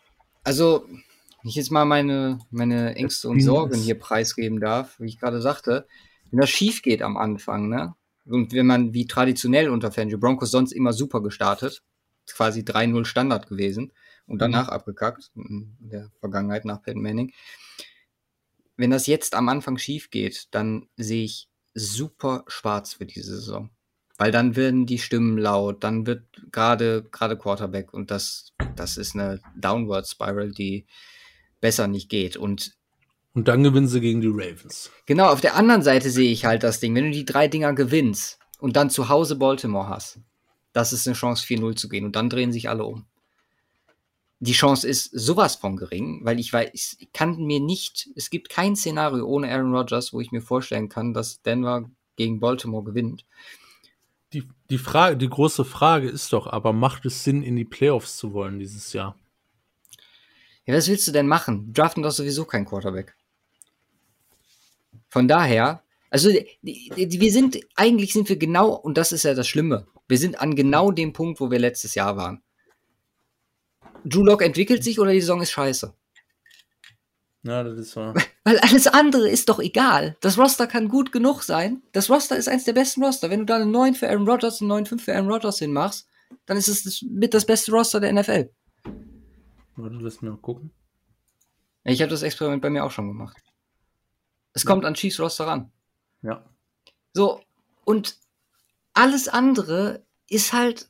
[0.43, 5.19] also, wenn ich jetzt mal meine, meine Ängste und Sorgen hier preisgeben darf, wie ich
[5.19, 5.87] gerade sagte,
[6.31, 7.95] wenn das schief geht am Anfang, ne?
[8.25, 11.81] Und wenn man wie traditionell unter Fangio Broncos sonst immer super gestartet,
[12.35, 13.91] quasi 3-0 Standard gewesen
[14.27, 14.39] und mhm.
[14.39, 14.73] danach mhm.
[14.73, 17.33] abgekackt, in der Vergangenheit nach Peyton Manning.
[18.77, 23.69] Wenn das jetzt am Anfang schief geht, dann sehe ich super schwarz für diese Saison.
[24.17, 29.15] Weil dann werden die Stimmen laut, dann wird gerade gerade Quarterback und das, das ist
[29.15, 30.85] eine Downward Spiral, die
[31.61, 32.35] besser nicht geht.
[32.35, 32.77] Und
[33.33, 34.91] und dann gewinnen sie gegen die Ravens.
[35.05, 36.95] Genau, auf der anderen Seite sehe ich halt das Ding.
[36.95, 40.19] Wenn du die drei Dinger gewinnst und dann zu Hause Baltimore hast,
[40.73, 42.05] das ist eine Chance, 4-0 zu gehen.
[42.05, 43.05] Und dann drehen sich alle um.
[44.41, 48.49] Die Chance ist sowas von gering, weil ich weiß, ich kann mir nicht, es gibt
[48.49, 53.25] kein Szenario ohne Aaron Rodgers, wo ich mir vorstellen kann, dass Denver gegen Baltimore gewinnt.
[54.31, 58.15] Die, die Frage, die große Frage ist doch, aber macht es Sinn, in die Playoffs
[58.15, 59.17] zu wollen dieses Jahr?
[60.65, 61.73] Ja, was willst du denn machen?
[61.73, 63.15] Draften doch sowieso kein Quarterback.
[65.09, 66.29] Von daher, also
[66.61, 70.17] die, die, wir sind, eigentlich sind wir genau, und das ist ja das Schlimme, wir
[70.17, 72.41] sind an genau dem Punkt, wo wir letztes Jahr waren.
[74.03, 75.93] Drew Lock entwickelt sich oder die Saison ist scheiße.
[77.43, 78.15] Ja, das ist wahr.
[78.43, 80.17] Weil alles andere ist doch egal.
[80.19, 81.81] Das Roster kann gut genug sein.
[81.93, 83.29] Das Roster ist eins der besten Roster.
[83.29, 86.07] Wenn du da einen 9 für Aaron Rodgers, einen 9-5 für Aaron Rodgers hinmachst,
[86.45, 88.51] dann ist es mit das beste Roster der NFL.
[89.75, 90.71] Warte, lass mir mal gucken.
[91.85, 93.37] Ich habe das Experiment bei mir auch schon gemacht.
[94.53, 94.67] Es ja.
[94.67, 95.71] kommt an Chiefs Roster ran.
[96.21, 96.43] Ja.
[97.13, 97.41] So,
[97.85, 98.17] und
[98.99, 100.89] alles andere ist halt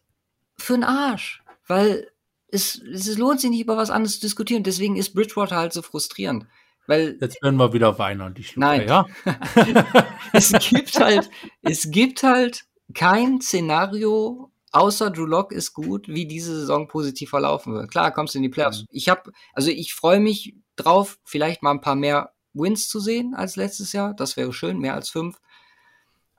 [0.57, 2.09] für den Arsch, weil
[2.47, 4.63] es, es lohnt sich nicht über was anderes zu diskutieren.
[4.63, 6.47] Deswegen ist Bridgewater halt so frustrierend.
[6.87, 8.87] Weil, Jetzt werden wir wieder weinen, die Schlucke, Nein.
[8.87, 9.05] ja?
[10.33, 11.29] es gibt halt,
[11.61, 12.65] es gibt halt
[12.95, 17.91] kein Szenario, außer Drew Lock ist gut, wie diese Saison positiv verlaufen wird.
[17.91, 18.81] Klar, kommst du in die Playoffs.
[18.81, 18.87] Mhm.
[18.89, 23.35] Ich habe, also ich freue mich drauf, vielleicht mal ein paar mehr Wins zu sehen
[23.35, 24.15] als letztes Jahr.
[24.15, 25.37] Das wäre schön, mehr als fünf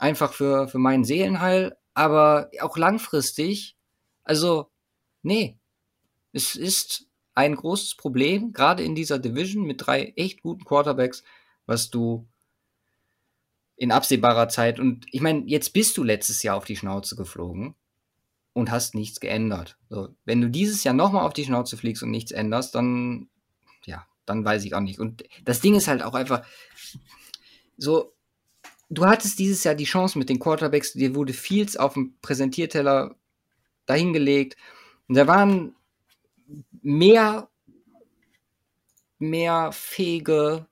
[0.01, 3.77] einfach für, für meinen Seelenheil, aber auch langfristig,
[4.25, 4.71] also,
[5.23, 5.59] nee,
[6.33, 11.23] es ist ein großes Problem, gerade in dieser Division mit drei echt guten Quarterbacks,
[11.67, 12.27] was du
[13.77, 17.75] in absehbarer Zeit, und ich meine, jetzt bist du letztes Jahr auf die Schnauze geflogen
[18.53, 19.79] und hast nichts geändert.
[19.91, 23.29] So, wenn du dieses Jahr nochmal auf die Schnauze fliegst und nichts änderst, dann,
[23.85, 24.99] ja, dann weiß ich auch nicht.
[24.99, 26.45] Und das Ding ist halt auch einfach
[27.77, 28.15] so,
[28.91, 33.15] du hattest dieses Jahr die Chance mit den Quarterbacks, dir wurde Fields auf dem Präsentierteller
[33.87, 34.57] dahingelegt.
[35.09, 35.75] Und da waren
[36.83, 37.49] mehr,
[39.19, 40.67] mehr fähige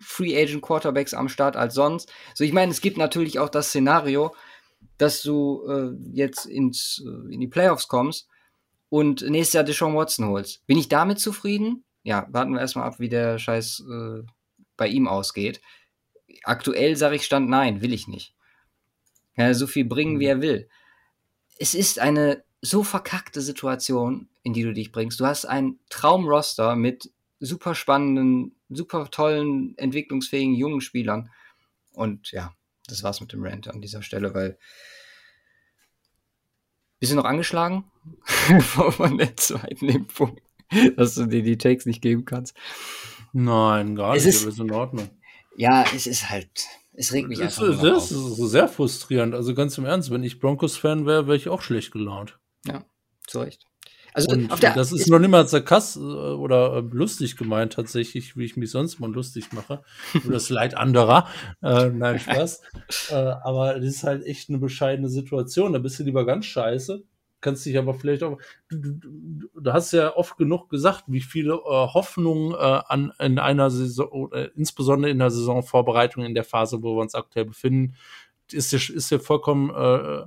[0.00, 2.12] Free Agent Quarterbacks am Start als sonst.
[2.34, 4.34] So, ich meine, es gibt natürlich auch das Szenario,
[4.98, 8.28] dass du äh, jetzt ins, äh, in die Playoffs kommst
[8.88, 10.64] und nächstes Jahr Deshaun Watson holst.
[10.66, 11.84] Bin ich damit zufrieden?
[12.02, 14.22] Ja, warten wir erstmal ab, wie der Scheiß äh,
[14.76, 15.60] bei ihm ausgeht
[16.44, 18.34] aktuell sage ich Stand nein, will ich nicht.
[19.36, 20.30] Ja, so viel bringen, wie mhm.
[20.30, 20.68] er will.
[21.58, 25.20] Es ist eine so verkackte Situation, in die du dich bringst.
[25.20, 31.30] Du hast ein Traumroster mit super spannenden, super tollen, entwicklungsfähigen jungen Spielern.
[31.92, 32.54] Und ja,
[32.86, 34.58] das war's mit dem Rant an dieser Stelle, weil
[36.98, 37.84] bist du noch angeschlagen
[38.60, 40.40] von der zweiten Impfung,
[40.96, 42.56] dass du dir die Takes nicht geben kannst?
[43.32, 45.10] Nein, gar nicht, es ist, in Ordnung.
[45.56, 49.34] Ja, es ist halt, es regt mich einfach Das, das ist sehr frustrierend.
[49.34, 52.38] Also ganz im Ernst, wenn ich Broncos-Fan wäre, wäre ich auch schlecht gelaunt.
[52.66, 52.84] Ja,
[53.26, 53.66] zu Recht.
[54.14, 58.44] Also der, das ist noch nicht mal sarkast äh, oder äh, lustig gemeint tatsächlich, wie
[58.44, 59.82] ich mich sonst mal lustig mache.
[60.14, 61.26] Über das Leid anderer.
[61.60, 62.62] Äh, nein, Spaß.
[63.10, 65.72] äh, aber das ist halt echt eine bescheidene Situation.
[65.72, 67.02] Da bist du lieber ganz scheiße,
[67.44, 68.38] kannst dich aber vielleicht auch,
[68.70, 73.38] du, du, du hast ja oft genug gesagt, wie viele äh, Hoffnungen äh, an, in
[73.38, 77.94] einer Saison, äh, insbesondere in der Saisonvorbereitung in der Phase, wo wir uns aktuell befinden,
[78.50, 80.20] ist dir, ist dir vollkommen äh,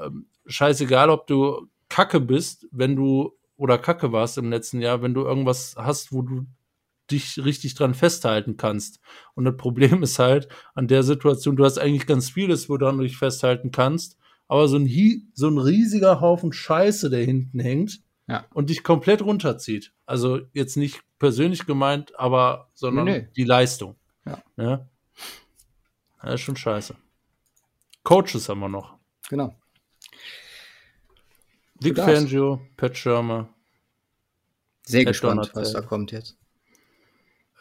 [0.00, 0.10] äh,
[0.46, 5.22] scheißegal, ob du Kacke bist, wenn du oder Kacke warst im letzten Jahr, wenn du
[5.22, 6.46] irgendwas hast, wo du
[7.10, 9.00] dich richtig dran festhalten kannst.
[9.34, 13.02] Und das Problem ist halt an der Situation, du hast eigentlich ganz vieles, woran du
[13.02, 14.16] dich festhalten kannst,
[14.48, 18.46] aber so ein, so ein riesiger Haufen Scheiße, der hinten hängt ja.
[18.54, 19.92] und dich komplett runterzieht.
[20.04, 23.28] Also jetzt nicht persönlich gemeint, aber sondern nee, nee.
[23.36, 23.96] die Leistung.
[24.24, 24.42] Ja.
[24.56, 24.88] ja.
[26.22, 26.96] Das ist schon scheiße.
[28.02, 28.96] Coaches haben wir noch.
[29.28, 29.54] Genau.
[31.80, 33.48] Vic Fangio, Pat Schirmer.
[34.84, 36.36] Sehr Ed gespannt, Donald was da kommt jetzt.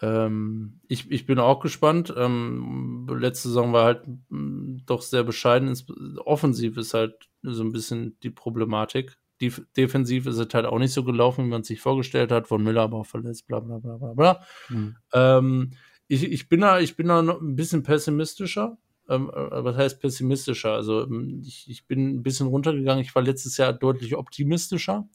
[0.06, 2.14] Ähm, ich, ich bin auch gespannt.
[2.16, 5.76] Ähm, letzte Saison war halt mh, mm, doch sehr bescheiden.
[6.24, 9.18] Offensiv ist halt so ein bisschen die Problematik.
[9.42, 12.48] Die, defensiv ist es halt auch nicht so gelaufen, wie man sich vorgestellt hat.
[12.48, 14.42] Von Miller aber auch verletzt, bla bla bla bla bla.
[14.70, 14.96] Mhm.
[15.14, 15.72] Ähm,
[16.08, 18.78] ich, ich, bin da, ich bin da noch ein bisschen pessimistischer.
[19.10, 20.74] Ähm, äh, was heißt pessimistischer?
[20.74, 23.04] Also ähm, ich, ich bin ein bisschen runtergegangen.
[23.04, 25.08] Ich war letztes Jahr deutlich optimistischer.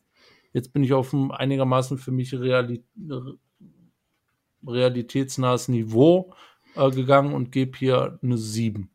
[0.53, 2.85] Jetzt bin ich auf einem einigermaßen für mich reali
[4.67, 6.35] realitätsnahes Niveau
[6.75, 8.91] äh, gegangen und gebe hier eine 7.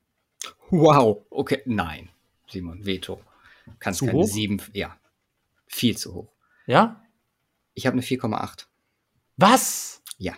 [0.69, 2.09] Wow, okay, nein,
[2.47, 3.21] Simon, Veto.
[3.79, 4.27] Kannst zu keine hoch?
[4.27, 4.97] 7, ja,
[5.67, 6.31] viel zu hoch.
[6.67, 7.01] Ja?
[7.73, 8.65] Ich habe eine 4,8.
[9.37, 10.01] Was?
[10.17, 10.33] Ja.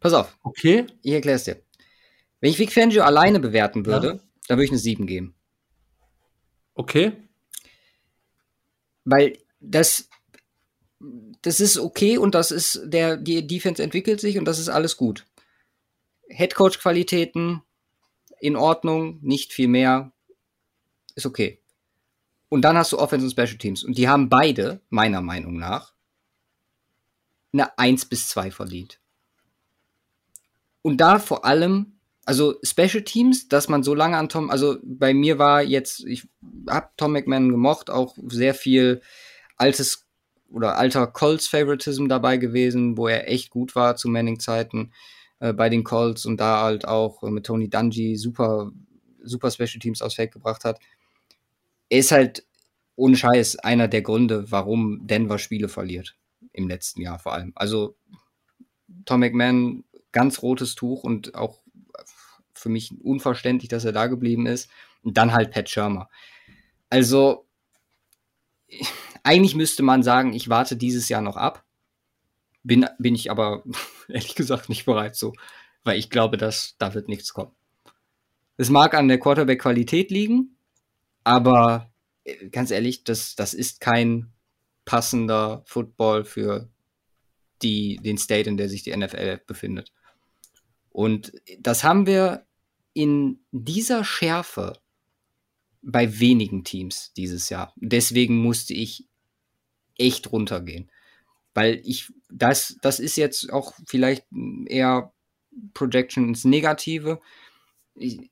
[0.00, 0.36] Pass auf.
[0.42, 0.86] Okay.
[1.02, 1.62] Ich erkläre es dir.
[2.40, 4.20] Wenn ich Vic Fangio alleine bewerten würde, ja.
[4.48, 5.34] dann würde ich eine 7 geben.
[6.74, 7.12] Okay.
[9.04, 10.08] Weil das
[11.42, 14.96] das ist okay und das ist der die Defense entwickelt sich und das ist alles
[14.96, 15.26] gut.
[16.28, 17.62] Headcoach Qualitäten
[18.40, 20.12] in Ordnung, nicht viel mehr,
[21.14, 21.60] ist okay.
[22.48, 25.92] Und dann hast du Offense und Special Teams und die haben beide meiner Meinung nach
[27.52, 29.00] eine 1 bis 2 verdient.
[30.82, 31.94] Und da vor allem
[32.26, 36.28] also Special Teams, dass man so lange an Tom, also bei mir war jetzt, ich
[36.68, 39.02] habe Tom McMahon gemocht, auch sehr viel
[39.56, 40.03] altes
[40.54, 44.92] oder alter Colts Favoritism dabei gewesen, wo er echt gut war zu Manning-Zeiten
[45.40, 48.70] äh, bei den Colts und da halt auch äh, mit Tony Dungy super,
[49.22, 50.78] super Special Teams aufs Feld gebracht hat.
[51.88, 52.46] Er ist halt
[52.96, 56.16] ohne Scheiß einer der Gründe, warum Denver Spiele verliert.
[56.52, 57.52] Im letzten Jahr vor allem.
[57.56, 57.96] Also
[59.04, 61.58] Tom McMahon, ganz rotes Tuch und auch
[62.54, 64.70] für mich unverständlich, dass er da geblieben ist.
[65.02, 66.08] Und dann halt Pat Shermer.
[66.88, 67.43] Also,
[69.22, 71.64] eigentlich müsste man sagen, ich warte dieses Jahr noch ab.
[72.62, 73.64] Bin, bin ich aber
[74.08, 75.32] ehrlich gesagt nicht bereit so,
[75.82, 77.52] weil ich glaube, dass da wird nichts kommen.
[78.56, 80.56] Es mag an der Quarterback-Qualität liegen,
[81.24, 81.92] aber
[82.24, 84.32] äh, ganz ehrlich, das, das ist kein
[84.84, 86.68] passender Football für
[87.62, 89.92] die, den State, in der sich die NFL befindet.
[90.90, 92.46] Und das haben wir
[92.92, 94.74] in dieser Schärfe
[95.84, 97.72] bei wenigen Teams dieses Jahr.
[97.76, 99.06] Deswegen musste ich
[99.98, 100.90] echt runtergehen.
[101.52, 104.26] Weil ich, das, das ist jetzt auch vielleicht
[104.66, 105.12] eher
[105.72, 107.20] Projection ins Negative.
[107.94, 108.30] Ich,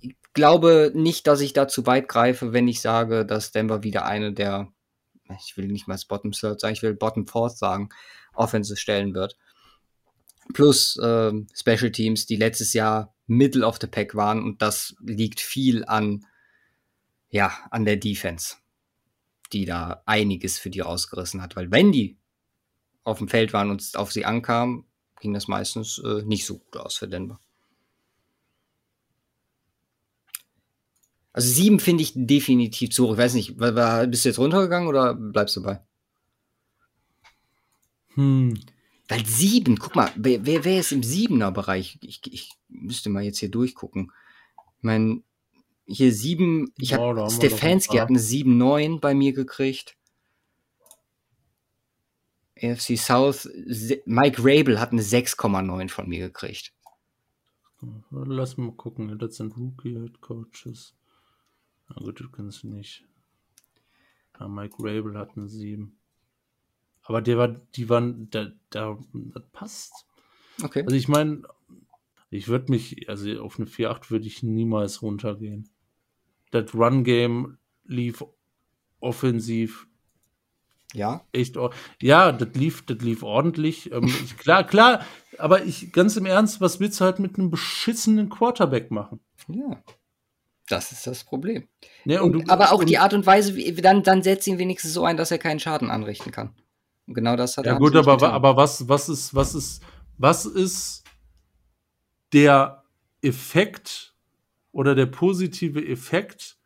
[0.00, 4.06] ich glaube nicht, dass ich da zu weit greife, wenn ich sage, dass Denver wieder
[4.06, 4.72] eine der,
[5.44, 7.90] ich will nicht mal das Bottom Third sagen, ich will Bottom Fourth sagen,
[8.32, 9.36] Offenses stellen wird.
[10.52, 15.40] Plus äh, Special Teams, die letztes Jahr Middle of the Pack waren und das liegt
[15.40, 16.24] viel an,
[17.34, 18.56] ja, an der Defense
[19.54, 21.56] die da einiges für die rausgerissen hat.
[21.56, 22.18] Weil wenn die
[23.04, 24.84] auf dem Feld waren und auf sie ankam,
[25.20, 27.40] ging das meistens äh, nicht so gut aus für Denver.
[31.32, 33.12] Also sieben finde ich definitiv zu hoch.
[33.12, 35.80] Ich weiß nicht, bist du jetzt runtergegangen oder bleibst du bei?
[38.14, 38.58] Hm.
[39.08, 41.98] Weil sieben, guck mal, wer, wer, wer ist im siebener Bereich?
[42.00, 44.12] Ich, ich müsste mal jetzt hier durchgucken.
[44.78, 45.22] Ich meine,
[45.86, 49.96] hier sieben, ich ja, habe Stefanski hat eine 7-9 bei mir gekriegt.
[52.60, 53.48] AFC South,
[54.06, 56.72] Mike Rabel hat eine 6,9 von mir gekriegt.
[58.10, 60.94] Lass mal gucken, das sind Rookie-Head Coaches.
[61.88, 63.04] Na gut, du kannst nicht.
[64.38, 65.98] Ja, Mike Rabel hat eine 7.
[67.02, 70.06] Aber der war, die waren, da, da, das passt.
[70.62, 70.84] Okay.
[70.84, 71.42] Also ich meine,
[72.30, 75.73] ich würde mich, also auf eine 4-8 würde ich niemals runtergehen
[76.50, 78.24] das Run-Game lief
[79.00, 79.86] offensiv.
[80.92, 81.24] Ja.
[81.32, 81.56] Echt,
[82.00, 83.90] ja, das lief, das lief ordentlich.
[83.92, 85.04] Ähm, ich, klar, klar,
[85.38, 89.20] aber ich, ganz im Ernst, was willst du halt mit einem beschissenen Quarterback machen?
[89.48, 89.82] Ja.
[90.68, 91.68] Das ist das Problem.
[92.04, 94.58] Ja, und, und du, aber auch die Art und Weise, wie, dann, dann setzt ihn
[94.58, 96.54] wenigstens so ein, dass er keinen Schaden anrichten kann.
[97.06, 98.30] Und genau das hat Ja er gut, nicht aber, getan.
[98.30, 99.82] aber was, was ist, was ist,
[100.16, 101.04] was ist
[102.32, 102.84] der
[103.20, 104.13] Effekt
[104.74, 106.56] oder der positive Effekt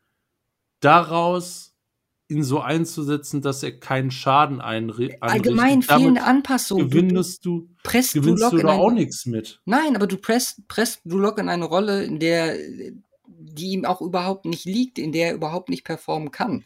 [0.80, 1.74] daraus,
[2.28, 5.22] ihn so einzusetzen, dass er keinen Schaden einri- anrichtet?
[5.22, 6.90] Allgemein Damit fehlende Anpassung.
[6.90, 9.60] Du, du du, presst gewinnst du in da auch nichts mit.
[9.64, 12.56] Nein, aber du presst, presst Drew Lock in eine Rolle, in der
[13.40, 16.64] die ihm auch überhaupt nicht liegt, in der er überhaupt nicht performen kann.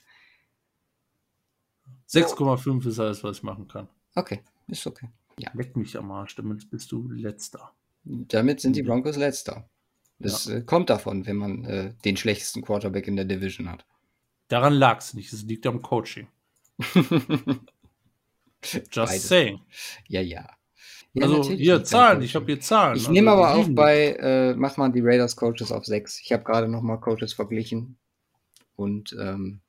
[2.09, 3.89] 6,5 ist alles, was ich machen kann.
[4.15, 5.09] Okay, ist okay.
[5.55, 7.73] Leck mich am Arsch, damit bist du letzter.
[8.05, 8.75] Damit sind Mhm.
[8.75, 9.69] die Broncos letzter.
[10.23, 13.84] Das äh, kommt davon, wenn man äh, den schlechtesten Quarterback in der Division hat.
[14.49, 16.28] Daran lag es nicht, es liegt am Coaching.
[18.62, 19.28] Just Beides.
[19.28, 19.60] saying.
[20.09, 20.49] Ja, ja.
[21.15, 22.97] Ja, also hier Zahlen, ich habe hier Zahlen.
[22.97, 26.20] Ich also, nehme aber die auch bei, äh, mach mal die Raiders Coaches auf 6.
[26.20, 27.99] Ich habe gerade noch mal Coaches verglichen.
[28.76, 29.60] Und ähm,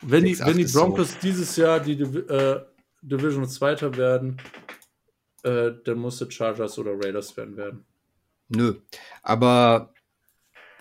[0.00, 0.80] Wenn die, 6, wenn die 8 ist so.
[0.80, 2.62] Broncos dieses Jahr die Divi äh,
[3.02, 4.38] Division Zweiter werden,
[5.42, 7.84] äh, dann muss Chargers oder Raiders Fan werden.
[8.48, 8.74] Nö.
[9.22, 9.92] Aber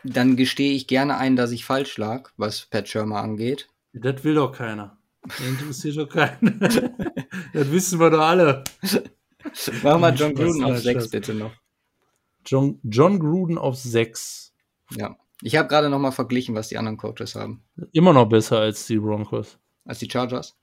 [0.04, 3.68] dann gestehe ich gerne ein, dass ich falsch lag, was Pat Schirmer angeht.
[3.94, 4.98] Das will doch keiner.
[5.28, 6.60] Das interessiert doch keinen.
[7.54, 8.64] das wissen wir doch alle.
[9.82, 11.10] Mach mal John Gruden auf nein, 6 Spaß.
[11.10, 11.52] bitte noch.
[12.46, 14.54] John, John Gruden auf 6.
[14.92, 15.18] Ja.
[15.42, 17.64] Ich habe gerade noch mal verglichen, was die anderen Coaches haben.
[17.92, 19.58] Immer noch besser als die Broncos.
[19.84, 20.56] Als die Chargers?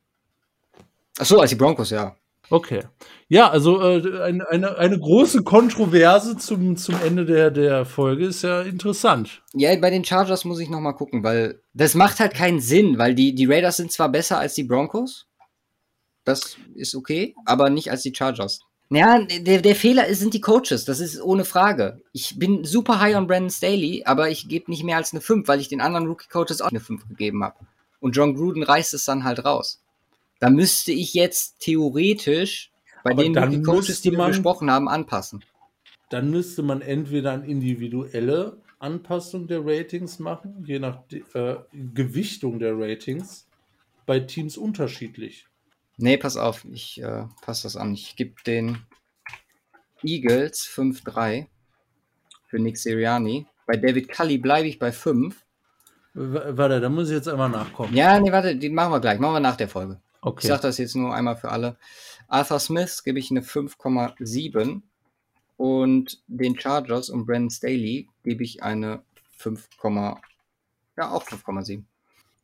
[1.18, 2.16] Ach so, als die Broncos, ja.
[2.50, 2.82] Okay.
[3.28, 8.42] Ja, also äh, eine, eine, eine große Kontroverse zum, zum Ende der, der Folge ist
[8.42, 9.42] ja interessant.
[9.54, 12.98] Ja, bei den Chargers muss ich noch mal gucken, weil das macht halt keinen Sinn,
[12.98, 15.26] weil die, die Raiders sind zwar besser als die Broncos,
[16.24, 18.60] das ist okay, aber nicht als die Chargers.
[18.90, 22.02] Ja, der, der Fehler ist, sind die Coaches, das ist ohne Frage.
[22.12, 25.48] Ich bin super high on Brandon Staley, aber ich gebe nicht mehr als eine 5,
[25.48, 27.56] weil ich den anderen Rookie-Coaches auch eine 5 gegeben habe.
[28.00, 29.81] Und John Gruden reißt es dann halt raus.
[30.42, 32.72] Da müsste ich jetzt theoretisch
[33.04, 35.44] bei Aber den Rookie-Coaches, müsste die wir man- besprochen haben, anpassen.
[36.10, 40.98] Dann müsste man entweder eine individuelle Anpassung der Ratings machen, je nach
[41.34, 41.54] äh,
[41.94, 43.46] Gewichtung der Ratings,
[44.04, 45.46] bei Teams unterschiedlich.
[45.96, 47.94] Nee, pass auf, ich äh, passe das an.
[47.94, 48.78] Ich gebe den
[50.02, 51.46] Eagles 5-3
[52.48, 53.46] für Nick Sirianni.
[53.68, 55.36] Bei David Cully bleibe ich bei 5.
[56.14, 57.94] W warte, da muss ich jetzt einmal nachkommen.
[57.94, 59.20] Ja, nee, warte, die machen wir gleich.
[59.20, 60.00] Machen wir nach der Folge.
[60.22, 60.46] Ich Okay.
[60.46, 61.76] sage das jetzt nur einmal für alle.
[62.28, 64.82] Arthur Smith gebe ich eine 5,7
[65.56, 69.02] und den Chargers und Brandon Staley gebe ich eine
[69.38, 69.68] 5,
[70.96, 71.82] ja auch 5,7.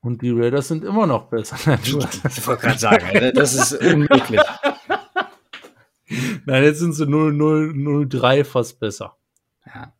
[0.00, 1.56] Und die Raiders sind immer noch besser.
[1.84, 4.40] Ich wollte gerade sagen, Alter, das ist unmöglich.
[6.46, 9.16] Nein, jetzt sind sie 0-0-0-3 fast besser.
[9.66, 9.92] Ja,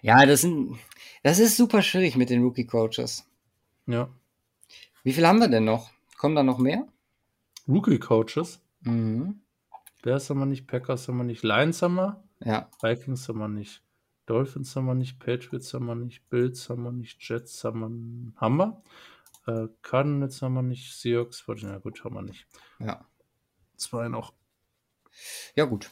[0.00, 0.78] ja das, sind,
[1.22, 3.26] das ist super schwierig mit den Rookie-Coaches.
[3.86, 4.08] Ja.
[5.02, 5.90] Wie viel haben wir denn noch?
[6.16, 6.86] Kommen da noch mehr?
[7.70, 8.60] Rookie-Coaches.
[8.80, 9.42] Mhm.
[10.02, 13.48] Bears haben wir nicht, Packers haben wir nicht, Lions haben wir, Ja, Vikings haben wir
[13.48, 13.82] nicht,
[14.26, 18.40] Dolphins haben wir nicht, Patriots haben wir nicht, Bills haben wir nicht, Jets haben wir,
[18.40, 18.82] haben wir.
[19.46, 22.46] Äh, Cardinals haben wir nicht, Seahawks, na gut, haben wir nicht.
[22.78, 23.04] ja.
[23.76, 24.34] Zwei noch.
[25.54, 25.90] Ja, gut.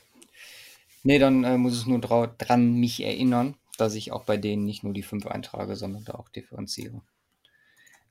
[1.02, 4.84] Nee, dann äh, muss es nur dran mich erinnern, dass ich auch bei denen nicht
[4.84, 7.00] nur die 5 eintrage, sondern da auch differenziere.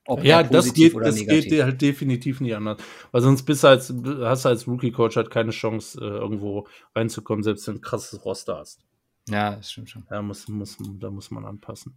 [0.08, 1.50] Ob Ja, das geht, das negativ.
[1.50, 2.80] geht halt definitiv nicht anders.
[3.12, 7.42] Weil sonst bist du als, hast du als Rookie-Coach halt keine Chance, äh, irgendwo reinzukommen,
[7.42, 8.80] selbst wenn du ein krasses Roster hast.
[9.28, 10.06] Ja, das stimmt schon.
[10.10, 11.94] Ja, muss, muss, da muss man anpassen.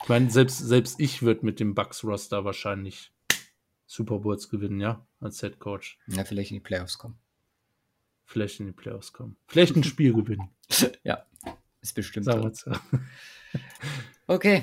[0.00, 3.10] Ich meine, selbst, selbst ich würde mit dem Bucks-Roster wahrscheinlich
[3.84, 5.98] Super Bowls gewinnen, ja, als Head Coach.
[6.06, 7.18] Ja, vielleicht in die Playoffs kommen.
[8.26, 9.36] Vielleicht in die Playoffs kommen.
[9.48, 10.48] Vielleicht ein Spiel gewinnen.
[11.02, 11.26] Ja,
[11.80, 12.70] ist bestimmt Sagen so.
[14.28, 14.62] Okay.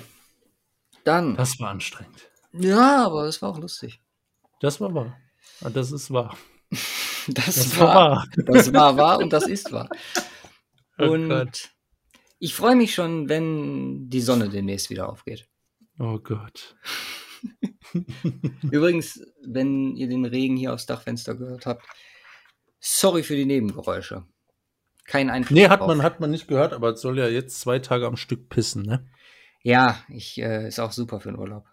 [1.03, 1.35] Dann.
[1.35, 2.29] Das war anstrengend.
[2.59, 4.01] Ja, aber es war auch lustig.
[4.59, 5.17] Das war wahr.
[5.61, 6.37] Ja, Das ist wahr.
[7.29, 8.25] Das, Das war, war wahr.
[8.45, 9.89] Das war wahr und das ist wahr.
[10.99, 11.69] Oh Und Gott.
[12.39, 15.47] ich freue mich schon, wenn die Sonne demnächst wieder aufgeht.
[15.99, 16.75] Oh Gott.
[18.71, 21.83] Übrigens, wenn ihr den Regen hier aufs Dachfenster gehört habt,
[22.79, 24.25] sorry für die Nebengeräusche.
[25.05, 25.55] Kein Einfluss.
[25.55, 25.87] Nee, hat drauf.
[25.89, 28.83] man, hat man nicht gehört, aber es soll ja jetzt zwei Tage am Stück pissen,
[28.83, 29.07] ne?
[29.61, 31.65] Ja, ich, äh, ist auch super für den Urlaub.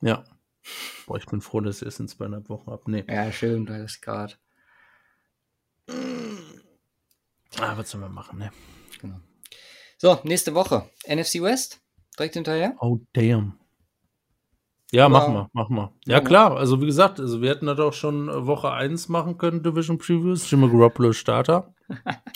[0.00, 0.24] Ja.
[1.06, 3.12] Boah, ich bin froh, dass ich erst in zweieinhalb Wochen abnehme.
[3.12, 4.34] Ja, schön, weil das gerade.
[7.58, 8.50] Ah, was sollen wir machen, ne?
[9.00, 9.18] Genau.
[9.98, 10.88] So, nächste Woche.
[11.06, 11.80] NFC West.
[12.18, 12.76] Direkt hinterher.
[12.80, 13.58] Oh, damn.
[14.92, 15.08] Ja, Ja.
[15.08, 15.92] machen wir, machen wir.
[16.06, 16.20] Ja, Ja.
[16.20, 19.62] klar, also wie gesagt, also wir hätten das auch schon äh, Woche 1 machen können,
[19.62, 20.50] Division Previews.
[20.50, 21.74] Jimmy Garoppolo Starter.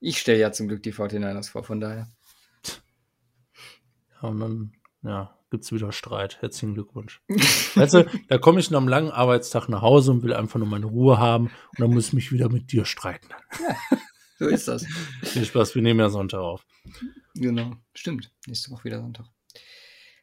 [0.00, 2.08] Ich stelle ja zum Glück die 49ers vor, von daher.
[4.20, 4.72] Ja, und dann,
[5.02, 6.42] ja, gibt's wieder Streit.
[6.42, 7.22] Herzlichen Glückwunsch.
[7.28, 10.68] weißt du, da komme ich nach einem langen Arbeitstag nach Hause und will einfach nur
[10.68, 13.28] meine Ruhe haben und dann muss ich mich wieder mit dir streiten.
[13.58, 13.76] Ja,
[14.38, 14.84] so ist das.
[15.22, 16.66] Viel Spaß, wir nehmen ja Sonntag auf.
[17.34, 18.30] Genau, stimmt.
[18.46, 19.24] Nächste Woche wieder Sonntag.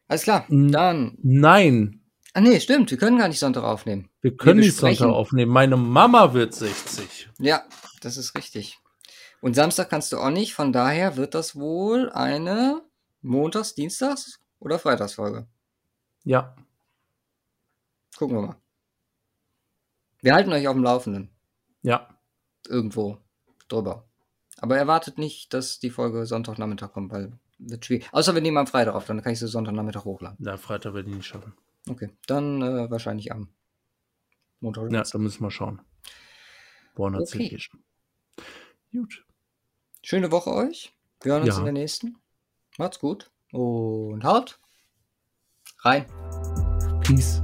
[0.07, 1.17] Alles klar, dann.
[1.23, 2.01] Nein.
[2.35, 4.09] Ah nee, stimmt, wir können gar nicht Sonntag aufnehmen.
[4.21, 5.51] Wir können nicht Sonntag aufnehmen.
[5.51, 7.29] Meine Mama wird 60.
[7.39, 7.63] Ja,
[8.01, 8.77] das ist richtig.
[9.41, 12.83] Und Samstag kannst du auch nicht, von daher wird das wohl eine
[13.23, 15.45] Montags-, Dienstags- oder Freitagsfolge.
[16.23, 16.55] Ja.
[18.17, 18.55] Gucken wir mal.
[20.21, 21.29] Wir halten euch auf dem Laufenden.
[21.81, 22.17] Ja.
[22.67, 23.17] Irgendwo
[23.67, 24.07] drüber.
[24.57, 28.07] Aber erwartet nicht, dass die Folge Sonntagnachmittag kommt, weil wird schwierig.
[28.11, 30.37] Außer wir nehmen am Freitag auf, dann kann ich sie Sonntagnachmittag hochladen.
[30.39, 31.53] Ja, Freitag werde ich nicht schaffen.
[31.89, 33.49] Okay, dann äh, wahrscheinlich am
[34.61, 34.91] Montag.
[34.91, 35.81] Ja, da müssen wir schauen.
[36.95, 37.59] Woran hat okay.
[38.91, 39.25] Gut.
[40.01, 40.93] Schöne Woche euch.
[41.21, 41.59] Wir hören uns ja.
[41.59, 42.17] in der nächsten.
[42.77, 44.59] Macht's gut und haut
[45.83, 46.05] rein.
[47.01, 47.42] Peace.